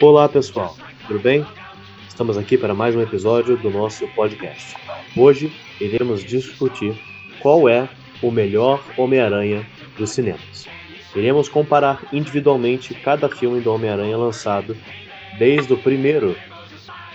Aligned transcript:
Olá 0.00 0.26
pessoal, 0.26 0.74
tudo 1.06 1.18
bem? 1.20 1.44
Estamos 2.08 2.38
aqui 2.38 2.56
para 2.56 2.72
mais 2.72 2.96
um 2.96 3.02
episódio 3.02 3.58
do 3.58 3.68
nosso 3.68 4.08
podcast. 4.08 4.74
Hoje 5.14 5.52
iremos 5.78 6.24
discutir 6.24 6.98
qual 7.40 7.68
é 7.68 7.86
o 8.22 8.30
melhor 8.30 8.82
Homem-Aranha 8.96 9.66
dos 9.98 10.10
cinemas. 10.10 10.66
Iremos 11.14 11.50
comparar 11.50 12.02
individualmente 12.10 12.94
cada 12.94 13.28
filme 13.28 13.60
do 13.60 13.70
Homem-Aranha 13.70 14.16
lançado, 14.16 14.74
desde 15.38 15.74
o 15.74 15.76
primeiro, 15.76 16.34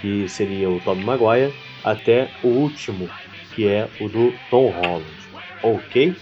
que 0.01 0.29
seria 0.29 0.69
o 0.69 0.79
Tobey 0.81 1.03
Maguire, 1.03 1.53
até 1.83 2.29
o 2.43 2.47
último, 2.47 3.09
que 3.55 3.67
é 3.67 3.89
o 3.99 4.07
do 4.07 4.31
Tom 4.51 4.69
Holland. 4.69 5.05
Ok? 5.63 6.15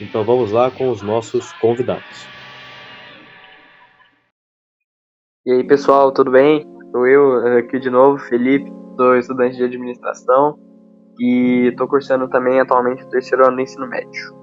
Então 0.00 0.24
vamos 0.24 0.52
lá 0.52 0.70
com 0.70 0.90
os 0.90 1.02
nossos 1.02 1.52
convidados. 1.54 2.28
E 5.44 5.50
aí 5.50 5.64
pessoal, 5.64 6.12
tudo 6.12 6.30
bem? 6.30 6.64
Sou 6.92 7.06
eu 7.06 7.58
aqui 7.58 7.80
de 7.80 7.90
novo, 7.90 8.18
Felipe, 8.18 8.70
sou 8.96 9.16
estudante 9.16 9.56
de 9.56 9.64
administração 9.64 10.58
e 11.18 11.68
estou 11.70 11.88
cursando 11.88 12.28
também 12.28 12.60
atualmente 12.60 13.02
o 13.02 13.08
terceiro 13.08 13.44
ano 13.44 13.56
do 13.56 13.62
ensino 13.62 13.88
médio. 13.88 14.36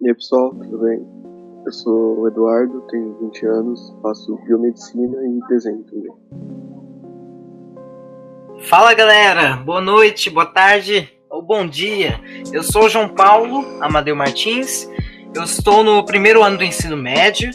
E 0.00 0.08
aí 0.08 0.14
pessoal, 0.14 0.50
tudo 0.50 0.78
bem? 0.78 1.06
Eu 1.66 1.72
sou 1.72 2.20
o 2.20 2.28
Eduardo, 2.28 2.80
tenho 2.88 3.18
20 3.20 3.46
anos, 3.46 3.94
faço 4.00 4.36
biomedicina 4.46 5.18
e 5.26 5.40
desenho 5.48 5.84
também. 5.84 6.12
Fala 8.60 8.94
galera, 8.94 9.56
boa 9.56 9.82
noite, 9.82 10.30
boa 10.30 10.46
tarde 10.46 11.17
ou 11.30 11.42
bom 11.42 11.66
dia. 11.66 12.20
Eu 12.52 12.62
sou 12.62 12.84
o 12.84 12.88
João 12.88 13.08
Paulo 13.08 13.64
Amadeu 13.80 14.16
Martins, 14.16 14.88
eu 15.34 15.44
estou 15.44 15.84
no 15.84 16.04
primeiro 16.04 16.42
ano 16.42 16.58
do 16.58 16.64
ensino 16.64 16.96
médio 16.96 17.50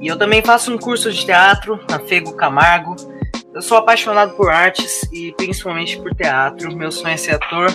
e 0.00 0.08
eu 0.08 0.18
também 0.18 0.42
faço 0.42 0.72
um 0.72 0.78
curso 0.78 1.12
de 1.12 1.24
teatro 1.24 1.78
na 1.88 1.98
Fego 1.98 2.34
Camargo. 2.34 2.96
Eu 3.54 3.60
sou 3.60 3.76
apaixonado 3.76 4.34
por 4.34 4.50
artes 4.50 5.02
e 5.12 5.32
principalmente 5.32 6.00
por 6.00 6.14
teatro, 6.14 6.74
meu 6.74 6.90
sonho 6.90 7.14
é 7.14 7.16
ser 7.16 7.34
ator. 7.34 7.68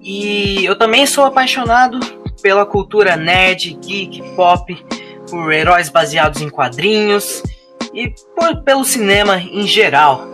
E 0.00 0.64
eu 0.64 0.76
também 0.78 1.06
sou 1.06 1.24
apaixonado 1.24 2.00
pela 2.40 2.64
cultura 2.64 3.16
nerd, 3.16 3.74
geek, 3.74 4.22
pop, 4.34 4.86
por 5.28 5.52
heróis 5.52 5.88
baseados 5.88 6.40
em 6.40 6.48
quadrinhos 6.48 7.42
e 7.92 8.14
por, 8.34 8.62
pelo 8.62 8.84
cinema 8.84 9.38
em 9.38 9.66
geral. 9.66 10.30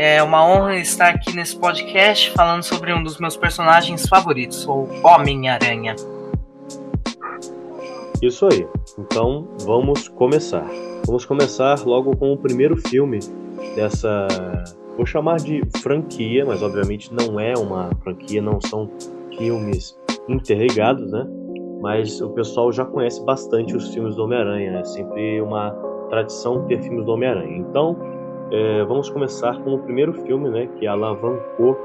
É 0.00 0.22
uma 0.22 0.46
honra 0.46 0.76
estar 0.76 1.08
aqui 1.08 1.34
nesse 1.34 1.56
podcast 1.56 2.30
falando 2.30 2.62
sobre 2.62 2.94
um 2.94 3.02
dos 3.02 3.18
meus 3.18 3.36
personagens 3.36 4.08
favoritos, 4.08 4.64
o 4.64 4.86
Homem-Aranha. 5.02 5.96
Isso 8.22 8.46
aí. 8.46 8.64
Então 8.96 9.48
vamos 9.62 10.06
começar. 10.06 10.64
Vamos 11.04 11.24
começar 11.24 11.84
logo 11.84 12.16
com 12.16 12.32
o 12.32 12.36
primeiro 12.36 12.76
filme 12.76 13.18
dessa. 13.74 14.28
Vou 14.96 15.04
chamar 15.04 15.38
de 15.38 15.62
franquia, 15.82 16.46
mas 16.46 16.62
obviamente 16.62 17.12
não 17.12 17.40
é 17.40 17.54
uma 17.54 17.90
franquia, 18.04 18.40
não 18.40 18.60
são 18.60 18.88
filmes 19.36 19.98
interligados, 20.28 21.10
né? 21.10 21.26
Mas 21.80 22.20
o 22.20 22.30
pessoal 22.30 22.70
já 22.70 22.84
conhece 22.84 23.20
bastante 23.24 23.74
os 23.74 23.92
filmes 23.92 24.14
do 24.14 24.22
Homem-Aranha, 24.22 24.78
é 24.78 24.84
sempre 24.84 25.40
uma 25.40 25.72
tradição 26.08 26.64
ter 26.66 26.80
filmes 26.80 27.04
do 27.04 27.10
Homem-Aranha. 27.10 27.56
Então, 27.56 27.96
é, 28.50 28.84
vamos 28.84 29.10
começar 29.10 29.58
com 29.62 29.74
o 29.74 29.78
primeiro 29.78 30.12
filme, 30.12 30.48
né, 30.48 30.68
que 30.78 30.86
alavancou 30.86 31.76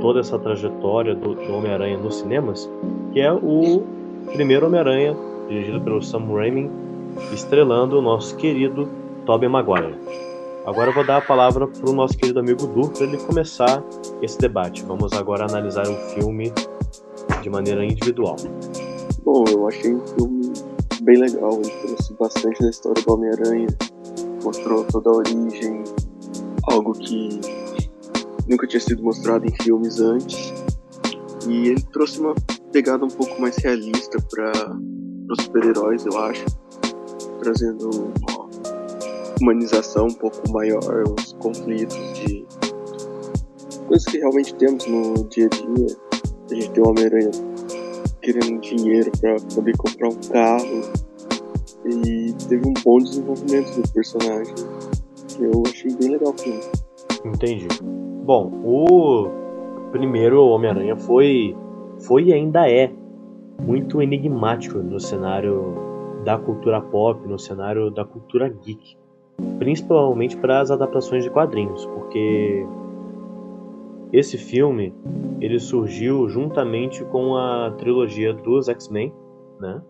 toda 0.00 0.20
essa 0.20 0.38
trajetória 0.38 1.14
do, 1.14 1.34
do 1.34 1.54
Homem-Aranha 1.54 1.98
nos 1.98 2.16
cinemas, 2.16 2.70
que 3.12 3.20
é 3.20 3.32
o 3.32 3.82
primeiro 4.32 4.66
Homem-Aranha, 4.66 5.16
dirigido 5.48 5.80
pelo 5.80 6.02
Sam 6.02 6.26
Raimi, 6.32 6.70
estrelando 7.32 7.98
o 7.98 8.02
nosso 8.02 8.36
querido 8.36 8.88
Tobey 9.24 9.48
Maguire. 9.48 9.94
Agora 10.66 10.90
eu 10.90 10.94
vou 10.94 11.06
dar 11.06 11.18
a 11.18 11.20
palavra 11.20 11.66
para 11.66 11.88
o 11.88 11.92
nosso 11.92 12.18
querido 12.18 12.40
amigo 12.40 12.66
Du 12.66 12.88
para 12.90 13.04
ele 13.04 13.18
começar 13.18 13.82
esse 14.20 14.36
debate. 14.38 14.84
Vamos 14.84 15.12
agora 15.12 15.44
analisar 15.44 15.86
o 15.88 15.94
filme 16.10 16.52
de 17.40 17.48
maneira 17.48 17.84
individual. 17.84 18.34
Bom, 19.24 19.44
eu 19.48 19.68
achei 19.68 19.94
um 19.94 20.00
filme 20.06 20.52
bem 21.02 21.18
legal, 21.18 21.52
ele 21.52 21.70
trouxe 21.70 22.12
bastante 22.14 22.60
da 22.60 22.70
história 22.70 23.00
do 23.00 23.12
Homem-Aranha, 23.12 23.68
mostrou 24.46 24.84
toda 24.84 25.10
a 25.10 25.14
origem, 25.14 25.82
algo 26.70 26.92
que 26.92 27.40
nunca 28.48 28.64
tinha 28.68 28.80
sido 28.80 29.02
mostrado 29.02 29.44
em 29.44 29.52
filmes 29.62 29.98
antes. 29.98 30.54
E 31.48 31.68
ele 31.68 31.82
trouxe 31.92 32.20
uma 32.20 32.34
pegada 32.72 33.04
um 33.04 33.08
pouco 33.08 33.40
mais 33.40 33.56
realista 33.56 34.18
para 34.30 34.52
os 35.30 35.42
super-heróis, 35.42 36.06
eu 36.06 36.16
acho, 36.18 36.44
trazendo 37.40 37.90
uma 37.90 38.48
humanização 39.40 40.06
um 40.06 40.14
pouco 40.14 40.48
maior, 40.52 41.04
os 41.18 41.32
conflitos 41.34 41.96
de 42.14 42.46
coisas 43.88 44.06
que 44.06 44.18
realmente 44.18 44.54
temos 44.54 44.86
no 44.86 45.28
dia 45.28 45.46
a 45.46 45.48
dia. 45.48 45.96
A 46.50 46.54
gente 46.54 46.70
tem 46.70 46.82
o 46.84 46.88
Homem-Aranha 46.88 47.30
querendo 48.22 48.60
dinheiro 48.60 49.10
para 49.20 49.36
poder 49.54 49.76
comprar 49.76 50.08
um 50.08 50.16
carro, 50.30 51.05
e 51.86 52.34
teve 52.48 52.68
um 52.68 52.74
bom 52.84 52.98
desenvolvimento 52.98 53.80
do 53.80 53.92
personagem. 53.92 54.54
Que 55.28 55.44
eu 55.44 55.62
achei 55.66 55.94
bem 55.96 56.10
legal 56.10 56.32
o 56.32 56.38
filme. 56.38 56.60
Entendi. 57.24 57.68
Bom, 58.24 58.50
o 58.64 59.28
primeiro 59.92 60.44
Homem-Aranha 60.46 60.96
foi, 60.96 61.56
foi 62.00 62.24
e 62.24 62.32
ainda 62.32 62.68
é 62.70 62.92
muito 63.62 64.02
enigmático 64.02 64.78
no 64.78 64.98
cenário 65.00 65.74
da 66.24 66.38
cultura 66.38 66.80
pop, 66.80 67.26
no 67.26 67.38
cenário 67.38 67.90
da 67.90 68.04
cultura 68.04 68.48
geek. 68.48 68.96
Principalmente 69.58 70.36
para 70.36 70.60
as 70.60 70.70
adaptações 70.70 71.22
de 71.22 71.30
quadrinhos, 71.30 71.86
porque 71.86 72.66
esse 74.12 74.38
filme 74.38 74.94
ele 75.40 75.58
surgiu 75.58 76.28
juntamente 76.28 77.04
com 77.04 77.36
a 77.36 77.70
trilogia 77.72 78.32
dos 78.32 78.68
X-Men, 78.68 79.12
né? 79.60 79.82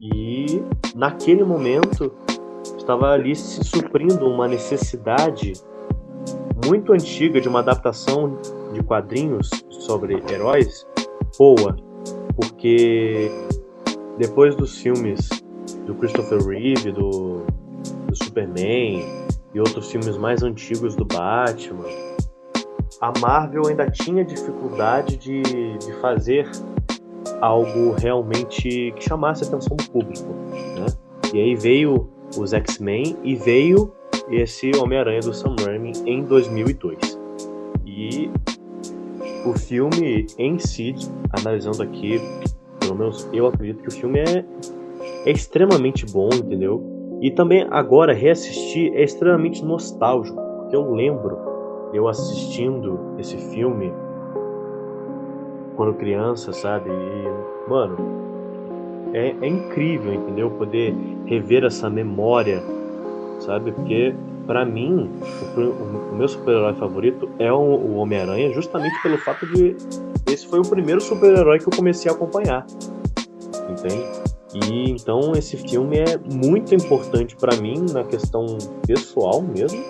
E 0.00 0.62
naquele 0.94 1.44
momento 1.44 2.10
estava 2.78 3.10
ali 3.10 3.36
se 3.36 3.62
suprindo 3.62 4.26
uma 4.26 4.48
necessidade 4.48 5.52
muito 6.64 6.92
antiga 6.92 7.38
de 7.40 7.48
uma 7.48 7.58
adaptação 7.58 8.38
de 8.72 8.82
quadrinhos 8.82 9.50
sobre 9.68 10.22
heróis 10.32 10.86
boa, 11.38 11.76
porque 12.34 13.30
depois 14.16 14.56
dos 14.56 14.78
filmes 14.78 15.28
do 15.86 15.94
Christopher 15.94 16.42
Reeve, 16.46 16.92
do, 16.92 17.44
do 18.06 18.16
Superman 18.16 19.04
e 19.52 19.60
outros 19.60 19.90
filmes 19.90 20.16
mais 20.16 20.42
antigos 20.42 20.96
do 20.96 21.04
Batman, 21.04 21.84
a 23.00 23.12
Marvel 23.18 23.66
ainda 23.66 23.90
tinha 23.90 24.24
dificuldade 24.24 25.16
de, 25.16 25.42
de 25.42 25.92
fazer 26.00 26.48
algo 27.40 27.92
realmente 27.92 28.92
que 28.96 29.04
chamasse 29.04 29.44
a 29.44 29.48
atenção 29.48 29.76
do 29.76 29.90
público. 29.90 30.28
Né? 30.52 30.86
E 31.34 31.40
aí 31.40 31.54
veio 31.54 32.08
os 32.36 32.52
X-Men 32.52 33.16
e 33.22 33.34
veio 33.34 33.92
esse 34.30 34.70
Homem-Aranha 34.76 35.20
do 35.20 35.34
Sam 35.34 35.56
Raimi 35.64 35.92
em 36.06 36.22
2002. 36.22 37.18
E 37.86 38.30
o 39.44 39.52
filme 39.58 40.26
em 40.38 40.58
si, 40.58 40.94
analisando 41.32 41.82
aqui, 41.82 42.20
pelo 42.78 42.94
menos 42.94 43.28
eu 43.32 43.46
acredito 43.46 43.82
que 43.82 43.88
o 43.88 43.92
filme 43.92 44.20
é, 44.20 44.44
é 45.26 45.30
extremamente 45.30 46.06
bom, 46.06 46.28
entendeu? 46.32 46.82
E 47.20 47.30
também 47.30 47.66
agora 47.70 48.12
reassistir 48.12 48.92
é 48.94 49.02
extremamente 49.02 49.64
nostálgico, 49.64 50.40
porque 50.60 50.76
eu 50.76 50.90
lembro 50.92 51.50
eu 51.92 52.08
assistindo 52.08 52.98
esse 53.18 53.36
filme 53.36 53.92
quando 55.80 55.94
criança, 55.94 56.52
sabe? 56.52 56.90
E, 56.90 57.70
mano, 57.70 57.96
é, 59.14 59.34
é 59.40 59.48
incrível, 59.48 60.12
entendeu? 60.12 60.50
Poder 60.50 60.94
rever 61.24 61.64
essa 61.64 61.88
memória, 61.88 62.62
sabe? 63.38 63.72
Porque, 63.72 64.14
para 64.46 64.62
mim, 64.66 65.10
o, 65.56 66.14
meu 66.14 66.28
super-herói 66.28 66.74
favorito 66.74 67.30
é 67.38 67.50
o, 67.50 67.56
o 67.56 67.94
Homem-Aranha, 67.94 68.52
justamente 68.52 68.94
pelo 69.02 69.16
fato 69.16 69.46
de 69.54 69.74
esse 70.30 70.46
foi 70.46 70.58
o 70.58 70.68
primeiro 70.68 71.00
super-herói 71.00 71.58
que 71.58 71.66
eu 71.66 71.72
comecei 71.74 72.10
a 72.10 72.14
acompanhar, 72.14 72.66
entende? 73.70 74.04
E 74.52 74.90
então 74.90 75.32
esse 75.34 75.56
filme 75.56 75.96
é 75.96 76.18
muito 76.30 76.74
importante 76.74 77.36
para 77.36 77.56
mim 77.56 77.86
na 77.90 78.04
questão 78.04 78.44
pessoal 78.86 79.40
mesmo 79.40 79.82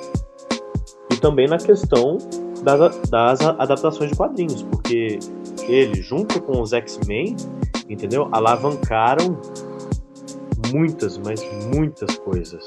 e 1.11 1.17
também 1.17 1.49
na 1.49 1.59
questão 1.59 2.17
das, 2.63 2.97
das 3.09 3.41
adaptações 3.41 4.11
de 4.11 4.17
quadrinhos, 4.17 4.63
porque 4.63 5.19
ele, 5.65 6.03
junto 6.03 6.41
com 6.43 6.61
os 6.61 6.73
X-Men, 6.73 7.37
entendeu? 7.89 8.29
Alavancaram 8.33 9.41
muitas, 10.73 11.19
mas 11.19 11.43
muitas 11.75 12.17
coisas. 12.19 12.65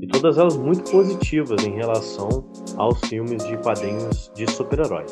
E 0.00 0.06
todas 0.06 0.38
elas 0.38 0.56
muito 0.56 0.90
positivas 0.90 1.64
em 1.64 1.74
relação 1.74 2.44
aos 2.76 2.98
filmes 3.00 3.44
de 3.44 3.56
quadrinhos 3.58 4.30
de 4.34 4.50
super-herói. 4.50 5.04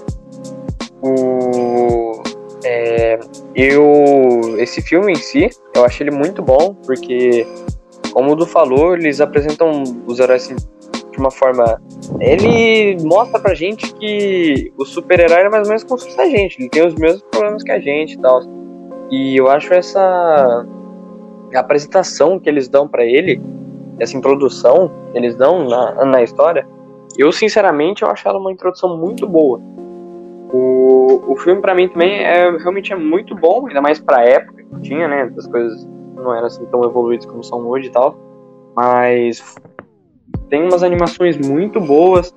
O, 1.02 2.22
é, 2.64 3.18
eu 3.54 4.56
esse 4.58 4.82
filme 4.82 5.12
em 5.12 5.16
si, 5.16 5.48
eu 5.76 5.84
acho 5.84 6.02
ele 6.02 6.10
muito 6.10 6.42
bom, 6.42 6.74
porque, 6.86 7.46
como 8.12 8.32
o 8.32 8.34
Du 8.34 8.46
falou, 8.46 8.94
eles 8.94 9.20
apresentam 9.20 9.82
os 10.06 10.18
heróis 10.18 10.50
de 11.18 11.20
uma 11.20 11.30
forma. 11.30 11.80
Ele 12.20 12.96
mostra 13.02 13.38
pra 13.38 13.52
gente 13.54 13.92
que 13.94 14.72
o 14.78 14.84
super-herói 14.84 15.42
é 15.42 15.48
mais 15.48 15.64
ou 15.64 15.68
menos 15.68 15.84
como 15.84 15.98
se 15.98 16.06
fosse 16.06 16.20
a 16.20 16.26
gente, 16.26 16.60
ele 16.60 16.68
tem 16.68 16.86
os 16.86 16.94
mesmos 16.94 17.22
problemas 17.30 17.62
que 17.62 17.72
a 17.72 17.80
gente 17.80 18.14
e 18.14 18.18
tal. 18.18 18.40
E 19.10 19.36
eu 19.36 19.50
acho 19.50 19.74
essa 19.74 20.66
apresentação 21.54 22.38
que 22.38 22.48
eles 22.48 22.68
dão 22.68 22.86
para 22.86 23.04
ele, 23.04 23.40
essa 23.98 24.16
introdução 24.16 24.90
que 25.12 25.18
eles 25.18 25.34
dão 25.36 25.68
na, 25.68 26.04
na 26.04 26.22
história, 26.22 26.66
eu 27.16 27.32
sinceramente 27.32 28.02
eu 28.02 28.08
acho 28.08 28.28
ela 28.28 28.38
uma 28.38 28.52
introdução 28.52 28.96
muito 28.96 29.26
boa. 29.26 29.60
O, 30.52 31.32
o 31.32 31.36
filme 31.36 31.60
para 31.60 31.74
mim 31.74 31.88
também 31.88 32.22
é 32.22 32.50
realmente 32.58 32.92
é 32.92 32.96
muito 32.96 33.34
bom, 33.34 33.66
ainda 33.66 33.82
mais 33.82 33.98
para 33.98 34.24
época 34.24 34.62
que 34.62 34.80
tinha, 34.82 35.08
né? 35.08 35.30
As 35.36 35.46
coisas 35.46 35.86
não 36.14 36.34
eram 36.34 36.46
assim 36.46 36.64
tão 36.66 36.84
evoluídas 36.84 37.26
como 37.26 37.42
são 37.42 37.66
hoje 37.66 37.88
e 37.88 37.90
tal, 37.90 38.16
mas 38.76 39.56
tem 40.48 40.62
umas 40.64 40.82
animações 40.82 41.36
muito 41.38 41.80
boas. 41.80 42.34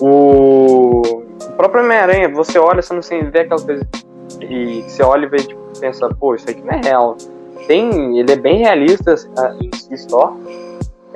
O, 0.00 1.00
o 1.00 1.52
próprio 1.56 1.82
Homem-Aranha, 1.82 2.28
você 2.28 2.58
olha, 2.58 2.82
você 2.82 2.94
não 2.94 3.02
sei, 3.02 3.22
vê 3.22 3.40
aquelas 3.40 3.64
coisas 3.64 3.86
e 4.40 4.82
você 4.82 5.02
olha 5.02 5.26
e 5.26 5.28
vê, 5.28 5.38
tipo, 5.38 5.60
pensa, 5.80 6.08
pô, 6.08 6.34
isso 6.34 6.48
aqui 6.48 6.62
não 6.62 6.72
é 6.72 6.80
real. 6.84 7.16
Tem, 7.66 8.18
ele 8.18 8.32
é 8.32 8.36
bem 8.36 8.58
realista 8.58 9.14
em 9.60 9.74
si 9.74 9.96
só. 10.08 10.36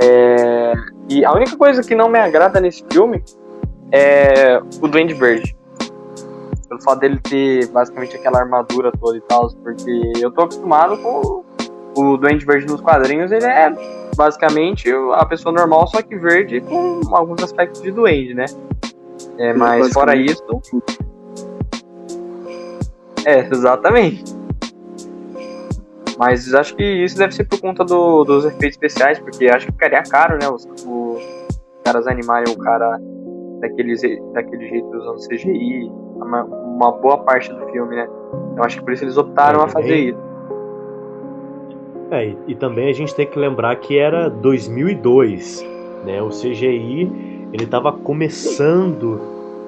É, 0.02 0.72
e 1.08 1.24
a 1.24 1.32
única 1.32 1.56
coisa 1.56 1.82
que 1.82 1.94
não 1.94 2.08
me 2.08 2.18
agrada 2.18 2.60
nesse 2.60 2.84
filme 2.90 3.22
é 3.92 4.60
o 4.80 4.88
Duende 4.88 5.14
Verde. 5.14 5.56
Pelo 6.68 6.80
fato 6.82 7.00
dele 7.00 7.18
ter 7.20 7.66
basicamente 7.68 8.16
aquela 8.16 8.40
armadura 8.40 8.92
toda 8.92 9.16
e 9.16 9.20
tal, 9.22 9.50
porque 9.62 10.12
eu 10.20 10.30
tô 10.30 10.42
acostumado 10.42 10.96
com 10.98 11.39
o 12.00 12.16
Duende 12.16 12.44
Verde 12.46 12.66
nos 12.66 12.80
quadrinhos, 12.80 13.30
ele 13.30 13.44
é 13.44 13.70
basicamente 14.16 14.90
a 15.14 15.24
pessoa 15.24 15.54
normal, 15.54 15.86
só 15.86 16.02
que 16.02 16.16
verde 16.16 16.60
com 16.60 17.00
alguns 17.14 17.42
aspectos 17.42 17.82
de 17.82 17.90
duende, 17.90 18.34
né? 18.34 18.46
É, 19.38 19.52
mas 19.52 19.92
fora 19.92 20.16
isso. 20.16 20.42
É, 23.24 23.40
exatamente. 23.40 24.24
Mas 26.18 26.52
acho 26.52 26.76
que 26.76 26.84
isso 26.84 27.16
deve 27.16 27.34
ser 27.34 27.44
por 27.44 27.60
conta 27.60 27.84
do, 27.84 28.24
dos 28.24 28.44
efeitos 28.44 28.76
especiais, 28.76 29.18
porque 29.18 29.48
acho 29.48 29.66
que 29.66 29.72
ficaria 29.72 30.02
caro, 30.02 30.38
né? 30.38 30.48
Os, 30.48 30.66
os 30.86 31.22
caras 31.82 32.06
animarem 32.06 32.52
o 32.52 32.58
cara 32.58 32.98
daquele, 33.60 33.94
daquele 34.32 34.68
jeito 34.68 34.96
usando 34.96 35.28
CGI, 35.28 35.90
uma, 36.16 36.44
uma, 36.44 36.92
boa 36.92 37.18
parte 37.24 37.50
do 37.52 37.66
filme, 37.68 37.96
né? 37.96 38.06
Eu 38.56 38.64
acho 38.64 38.78
que 38.78 38.84
por 38.84 38.92
isso 38.92 39.04
eles 39.04 39.16
optaram 39.16 39.62
a 39.62 39.68
fazer 39.68 39.96
isso. 39.96 40.29
É, 42.10 42.26
e, 42.26 42.36
e, 42.48 42.54
também 42.54 42.90
a 42.90 42.92
gente 42.92 43.14
tem 43.14 43.26
que 43.26 43.38
lembrar 43.38 43.76
que 43.76 43.96
era 43.96 44.28
2002, 44.28 45.64
né? 46.04 46.20
O 46.20 46.28
CGI 46.28 47.10
ele 47.52 47.64
estava 47.64 47.92
começando 47.92 49.20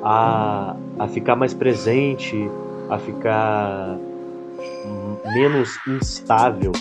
a, 0.03 0.77
a 0.99 1.09
ficar 1.09 1.37
mais 1.37 1.55
presente, 1.55 2.51
a 2.91 2.99
ficar 2.99 3.97
menos 5.35 5.79
instável, 5.87 6.73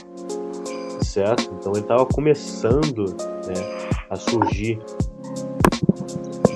certo? 1.02 1.54
Então 1.60 1.74
ele 1.74 1.82
estava 1.82 2.06
começando 2.06 3.06
né, 3.48 3.54
a 4.10 4.16
surgir. 4.16 4.80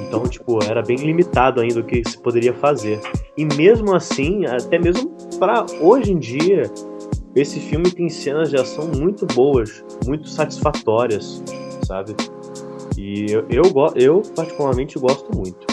Então, 0.07 0.23
tipo, 0.27 0.63
era 0.63 0.81
bem 0.81 0.97
limitado 0.97 1.61
ainda 1.61 1.79
o 1.79 1.83
que 1.83 2.01
se 2.07 2.17
poderia 2.17 2.53
fazer. 2.53 2.99
E 3.35 3.45
mesmo 3.45 3.93
assim, 3.95 4.45
até 4.45 4.79
mesmo 4.79 5.11
para 5.39 5.65
hoje 5.81 6.13
em 6.13 6.17
dia, 6.17 6.71
esse 7.35 7.59
filme 7.59 7.91
tem 7.91 8.09
cenas 8.09 8.49
de 8.49 8.55
ação 8.55 8.87
muito 8.87 9.25
boas, 9.25 9.83
muito 10.05 10.29
satisfatórias, 10.29 11.43
sabe? 11.85 12.15
E 12.97 13.25
eu, 13.29 13.45
eu, 13.49 13.63
eu 13.95 14.21
particularmente 14.35 14.97
gosto 14.97 15.35
muito. 15.35 15.67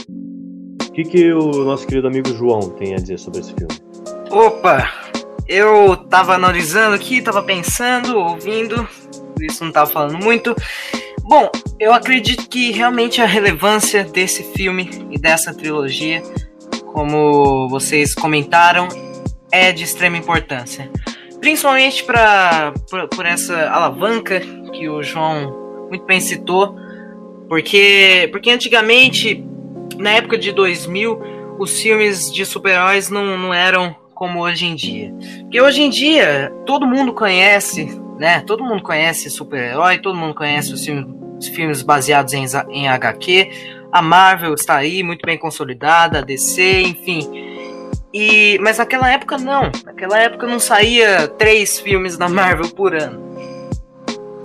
O 0.89 0.93
que, 0.93 1.05
que 1.05 1.33
o 1.33 1.65
nosso 1.65 1.87
querido 1.87 2.09
amigo 2.09 2.29
João 2.35 2.69
tem 2.71 2.95
a 2.95 2.97
dizer 2.97 3.19
sobre 3.19 3.41
esse 3.41 3.55
filme? 3.55 3.75
Opa! 4.31 4.91
Eu 5.49 5.97
tava 5.97 6.35
analisando 6.35 6.95
aqui, 6.95 7.23
tava 7.23 7.43
pensando, 7.43 8.19
ouvindo, 8.19 8.87
isso 9.41 9.65
não 9.65 9.73
tava 9.73 9.91
falando 9.91 10.23
muito. 10.23 10.55
Bom, 11.23 11.49
eu 11.79 11.95
acredito 11.95 12.49
que 12.49 12.73
realmente 12.73 13.21
a 13.21 13.27
relevância 13.27 14.05
desse 14.05 14.43
filme 14.43 14.91
e 15.11 15.19
dessa 15.19 15.55
trilogia, 15.55 16.23
como 16.93 17.69
vocês 17.69 18.15
comentaram, 18.15 18.89
é 19.51 19.73
de 19.73 19.85
extrema 19.85 20.17
importância. 20.17 20.91
Principalmente 21.43 22.05
pra, 22.05 22.73
por, 22.89 23.09
por 23.09 23.27
essa 23.27 23.69
alavanca 23.69 24.39
que 24.73 24.89
o 24.89 25.03
João 25.03 25.87
muito 25.89 26.05
bem 26.07 26.21
citou, 26.21 26.77
porque, 27.49 28.29
porque 28.31 28.49
antigamente, 28.49 29.45
na 29.99 30.13
época 30.13 30.39
de 30.39 30.53
2000, 30.53 31.21
os 31.59 31.83
filmes 31.83 32.33
de 32.33 32.47
super-heróis 32.47 33.11
não, 33.11 33.37
não 33.37 33.53
eram 33.53 33.93
como 34.15 34.41
hoje 34.41 34.67
em 34.67 34.77
dia. 34.77 35.13
Porque 35.41 35.61
hoje 35.61 35.83
em 35.83 35.91
dia 35.91 36.53
todo 36.65 36.87
mundo 36.87 37.13
conhece, 37.13 38.01
né? 38.21 38.39
Todo 38.47 38.63
mundo 38.63 38.81
conhece 38.81 39.29
super-herói, 39.29 39.99
todo 39.99 40.17
mundo 40.17 40.37
conhece 40.37 40.73
os 40.73 40.85
filmes, 40.85 41.07
os 41.41 41.49
filmes 41.49 41.83
baseados 41.83 42.33
em, 42.35 42.45
em 42.71 42.87
HQ. 42.87 43.51
A 43.91 44.01
Marvel 44.01 44.55
está 44.55 44.77
aí, 44.77 45.03
muito 45.03 45.27
bem 45.27 45.37
consolidada, 45.37 46.21
a 46.21 46.23
DC, 46.23 46.83
enfim. 46.83 47.29
E, 48.15 48.59
mas 48.61 48.79
naquela 48.79 49.11
época 49.11 49.39
não. 49.39 49.71
Naquela 49.85 50.19
época 50.19 50.47
não 50.47 50.59
saía 50.59 51.29
três 51.29 51.81
filmes 51.81 52.17
da 52.17 52.29
Marvel 52.29 52.69
por 52.71 52.95
ano. 52.95 53.33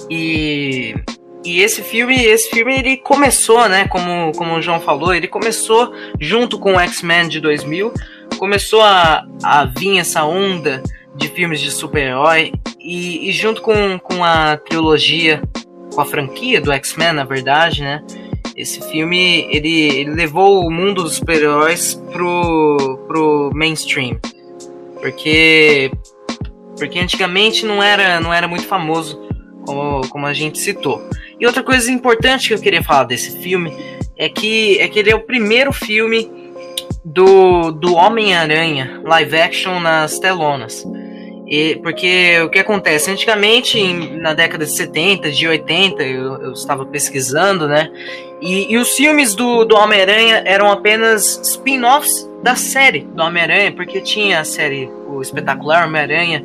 E, 0.10 0.96
e 1.44 1.62
esse 1.62 1.82
filme, 1.82 2.16
esse 2.24 2.50
filme 2.50 2.78
ele 2.78 2.98
começou, 2.98 3.68
né? 3.68 3.88
Como, 3.88 4.32
como 4.34 4.56
o 4.56 4.62
João 4.62 4.80
falou, 4.80 5.14
ele 5.14 5.28
começou 5.28 5.94
junto 6.20 6.58
com 6.58 6.76
o 6.76 6.80
X-Men 6.80 7.28
de 7.28 7.42
2000 7.42 7.94
começou 8.38 8.82
a, 8.82 9.26
a 9.44 9.66
vir 9.66 10.00
essa 10.00 10.24
onda 10.24 10.82
de 11.16 11.28
filmes 11.30 11.60
de 11.60 11.72
super-herói 11.72 12.54
e, 12.80 13.30
e, 13.30 13.32
junto 13.32 13.62
com, 13.62 14.00
com 14.00 14.24
a 14.24 14.58
trilogia, 14.58 15.42
com 15.94 16.00
a 16.00 16.06
franquia 16.06 16.62
do 16.62 16.72
X-Men, 16.72 17.14
na 17.14 17.24
verdade, 17.24 17.82
né? 17.82 18.04
Esse 18.56 18.82
filme 18.90 19.48
ele, 19.52 19.82
ele 20.00 20.12
levou 20.12 20.66
o 20.66 20.72
mundo 20.72 21.04
dos 21.04 21.16
super-heróis 21.16 21.94
pro, 22.12 23.00
pro 23.08 23.52
mainstream, 23.54 24.20
porque 25.00 25.92
porque 26.78 27.00
antigamente 27.00 27.66
não 27.66 27.82
era 27.82 28.20
não 28.20 28.34
era 28.34 28.48
muito 28.48 28.66
famoso 28.66 29.20
como, 29.66 30.08
como 30.10 30.26
a 30.26 30.34
gente 30.34 30.60
citou. 30.60 31.02
E 31.40 31.46
outra 31.46 31.64
coisa 31.64 31.92
importante 31.92 32.48
que 32.48 32.54
eu 32.54 32.60
queria 32.60 32.84
falar 32.84 33.04
desse 33.04 33.38
filme 33.40 33.72
é 34.18 34.30
que 34.30 34.80
é 34.80 34.88
que 34.88 35.00
ele 35.00 35.12
é 35.12 35.16
o 35.16 35.22
primeiro 35.22 35.72
filme 35.72 36.32
do, 37.06 37.72
do 37.72 37.94
Homem-Aranha 37.96 39.02
live 39.06 39.38
action 39.38 39.80
nas 39.80 40.20
telonas. 40.20 40.86
E, 41.48 41.78
porque 41.78 42.42
o 42.42 42.50
que 42.50 42.60
acontece? 42.60 43.10
Antigamente, 43.10 43.82
na 43.94 44.34
década 44.34 44.66
de 44.66 44.76
70, 44.76 45.32
de 45.32 45.48
80, 45.48 46.04
eu, 46.04 46.42
eu 46.42 46.52
estava 46.52 46.86
pesquisando, 46.86 47.68
né? 47.68 47.90
E, 48.42 48.72
e 48.72 48.78
os 48.78 48.96
filmes 48.96 49.34
do, 49.34 49.64
do 49.64 49.76
Homem-Aranha 49.76 50.44
eram 50.46 50.70
apenas 50.70 51.40
spin-offs 51.44 52.30
da 52.44 52.56
série 52.56 53.02
do 53.02 53.24
Homem-Aranha, 53.24 53.72
porque 53.72 54.02
tinha 54.02 54.42
a 54.42 54.44
série, 54.44 54.90
o 55.08 55.22
espetacular 55.22 55.88
Homem-Aranha, 55.88 56.44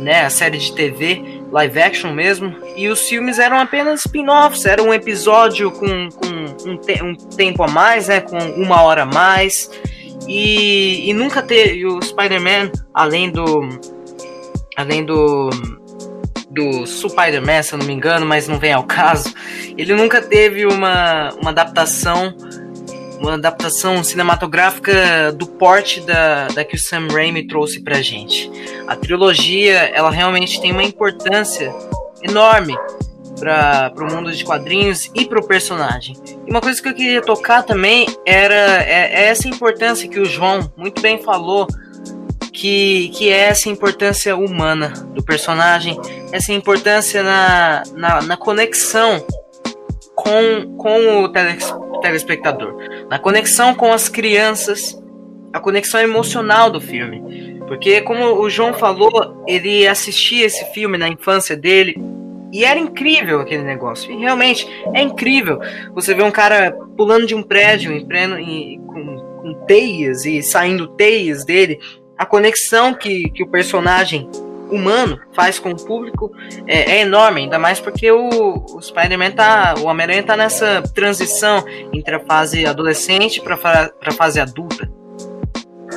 né? 0.00 0.24
A 0.24 0.30
série 0.30 0.58
de 0.58 0.72
TV, 0.74 1.40
live 1.52 1.80
action 1.80 2.12
mesmo. 2.12 2.54
E 2.76 2.88
os 2.88 3.08
filmes 3.08 3.38
eram 3.38 3.58
apenas 3.58 4.00
spin-offs, 4.00 4.66
era 4.66 4.82
um 4.82 4.92
episódio 4.92 5.70
com, 5.70 6.08
com 6.10 6.70
um, 6.70 6.76
te, 6.76 7.00
um 7.02 7.14
tempo 7.14 7.62
a 7.62 7.68
mais, 7.68 8.08
né? 8.08 8.20
Com 8.20 8.38
uma 8.38 8.82
hora 8.82 9.02
a 9.02 9.06
mais. 9.06 9.70
E, 10.26 11.08
e 11.08 11.12
nunca 11.14 11.42
teve 11.42 11.86
o 11.86 12.02
Spider-Man, 12.02 12.70
além 12.92 13.30
do. 13.30 13.68
Além 14.76 15.04
do. 15.04 15.50
Do 16.50 16.86
Spider-Man, 16.86 17.62
se 17.62 17.72
eu 17.72 17.78
não 17.78 17.86
me 17.86 17.94
engano, 17.94 18.26
mas 18.26 18.46
não 18.46 18.58
vem 18.58 18.74
ao 18.74 18.84
caso. 18.84 19.32
Ele 19.78 19.94
nunca 19.94 20.20
teve 20.20 20.66
uma, 20.66 21.30
uma 21.40 21.50
adaptação. 21.50 22.34
Uma 23.18 23.34
adaptação 23.34 24.02
cinematográfica 24.02 25.32
do 25.32 25.46
porte 25.46 26.00
da, 26.00 26.48
da 26.48 26.64
que 26.64 26.74
o 26.74 26.78
Sam 26.78 27.06
Raimi 27.10 27.46
trouxe 27.46 27.80
pra 27.80 28.02
gente. 28.02 28.50
A 28.88 28.96
trilogia, 28.96 29.78
ela 29.94 30.10
realmente 30.10 30.60
tem 30.60 30.72
uma 30.72 30.82
importância 30.82 31.72
enorme 32.20 32.76
para 33.42 33.92
o 33.98 34.14
mundo 34.14 34.32
de 34.32 34.44
quadrinhos 34.44 35.10
e 35.14 35.24
para 35.24 35.40
o 35.40 35.46
personagem. 35.46 36.16
E 36.46 36.50
uma 36.50 36.60
coisa 36.60 36.80
que 36.80 36.88
eu 36.88 36.94
queria 36.94 37.20
tocar 37.20 37.62
também 37.62 38.06
era 38.24 38.82
é, 38.84 39.24
é 39.24 39.24
essa 39.24 39.48
importância 39.48 40.08
que 40.08 40.20
o 40.20 40.24
João 40.24 40.72
muito 40.76 41.02
bem 41.02 41.22
falou, 41.22 41.66
que, 42.52 43.08
que 43.10 43.30
é 43.30 43.48
essa 43.48 43.68
importância 43.68 44.36
humana 44.36 44.90
do 45.14 45.22
personagem, 45.22 45.98
essa 46.32 46.52
importância 46.52 47.22
na, 47.22 47.82
na, 47.94 48.22
na 48.22 48.36
conexão 48.36 49.24
com, 50.14 50.76
com 50.76 51.22
o 51.22 51.28
telespectador, 52.00 52.76
na 53.08 53.18
conexão 53.18 53.74
com 53.74 53.92
as 53.92 54.08
crianças, 54.08 55.00
a 55.52 55.58
conexão 55.58 56.00
emocional 56.00 56.70
do 56.70 56.80
filme. 56.80 57.60
Porque, 57.66 58.02
como 58.02 58.40
o 58.40 58.50
João 58.50 58.74
falou, 58.74 59.42
ele 59.46 59.86
assistia 59.86 60.44
esse 60.44 60.64
filme 60.72 60.98
na 60.98 61.08
infância 61.08 61.56
dele 61.56 61.96
e 62.52 62.64
era 62.64 62.78
incrível 62.78 63.40
aquele 63.40 63.62
negócio. 63.62 64.12
E 64.12 64.16
realmente 64.18 64.68
é 64.92 65.00
incrível. 65.00 65.58
Você 65.94 66.14
vê 66.14 66.22
um 66.22 66.30
cara 66.30 66.76
pulando 66.96 67.26
de 67.26 67.34
um 67.34 67.42
prédio 67.42 67.90
em 67.90 68.04
pleno, 68.04 68.38
em, 68.38 68.78
com, 68.80 69.16
com 69.40 69.54
teias 69.66 70.26
e 70.26 70.42
saindo 70.42 70.88
teias 70.88 71.46
dele. 71.46 71.80
A 72.22 72.24
conexão 72.24 72.94
que, 72.94 73.28
que 73.30 73.42
o 73.42 73.48
personagem 73.48 74.30
humano 74.70 75.18
faz 75.32 75.58
com 75.58 75.72
o 75.72 75.76
público 75.76 76.32
é, 76.68 76.92
é 76.92 77.00
enorme, 77.00 77.40
ainda 77.40 77.58
mais 77.58 77.80
porque 77.80 78.12
o, 78.12 78.64
o 78.76 78.80
Spider-Man 78.80 79.32
tá. 79.32 79.74
O 79.80 79.86
Homem-Aranha 79.86 80.22
tá 80.22 80.36
nessa 80.36 80.82
transição 80.94 81.64
entre 81.92 82.14
a 82.14 82.20
fase 82.20 82.64
adolescente 82.64 83.40
para 83.40 83.56
a 84.06 84.12
fase 84.12 84.38
adulta. 84.38 84.88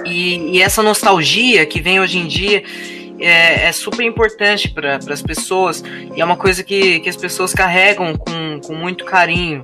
E, 0.04 0.58
e, 0.58 0.64
essa 0.64 0.82
nostalgia 0.82 1.64
que 1.64 1.80
vem 1.80 2.00
hoje 2.00 2.18
em 2.18 2.26
dia 2.26 2.64
é, 3.20 3.68
é 3.68 3.72
super 3.72 4.04
importante 4.04 4.74
para 4.74 4.96
as 4.96 5.22
pessoas 5.22 5.84
e 6.16 6.20
é 6.20 6.26
uma 6.26 6.38
coisa 6.38 6.64
que, 6.64 7.02
que 7.02 7.10
as 7.10 7.16
pessoas 7.16 7.54
carregam 7.54 8.18
com, 8.18 8.60
com 8.66 8.74
muito 8.74 9.06
carinho 9.06 9.64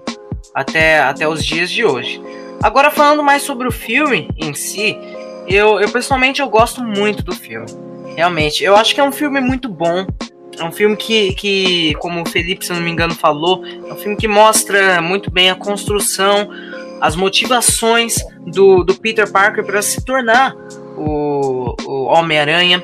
até, 0.53 0.99
até 0.99 1.27
os 1.27 1.43
dias 1.43 1.71
de 1.71 1.83
hoje. 1.83 2.21
Agora 2.61 2.91
falando 2.91 3.23
mais 3.23 3.41
sobre 3.41 3.67
o 3.67 3.71
filme 3.71 4.29
em 4.37 4.53
si, 4.53 4.95
eu, 5.47 5.79
eu 5.79 5.89
pessoalmente 5.89 6.41
eu 6.41 6.49
gosto 6.49 6.83
muito 6.83 7.23
do 7.23 7.33
filme. 7.33 7.67
Realmente, 8.15 8.63
eu 8.63 8.75
acho 8.75 8.93
que 8.93 9.01
é 9.01 9.03
um 9.03 9.11
filme 9.11 9.39
muito 9.39 9.69
bom. 9.69 10.05
É 10.59 10.63
um 10.63 10.71
filme 10.71 10.95
que, 10.97 11.33
que, 11.33 11.93
como 11.95 12.21
o 12.21 12.25
Felipe, 12.25 12.65
se 12.65 12.73
não 12.73 12.81
me 12.81 12.91
engano, 12.91 13.15
falou, 13.15 13.63
é 13.65 13.93
um 13.93 13.95
filme 13.95 14.17
que 14.17 14.27
mostra 14.27 15.01
muito 15.01 15.31
bem 15.31 15.49
a 15.49 15.55
construção, 15.55 16.49
as 16.99 17.15
motivações 17.15 18.15
do, 18.45 18.83
do 18.83 18.93
Peter 18.95 19.31
Parker 19.31 19.65
para 19.65 19.81
se 19.81 20.03
tornar 20.03 20.53
o, 20.97 21.75
o 21.83 22.03
Homem-Aranha. 22.05 22.83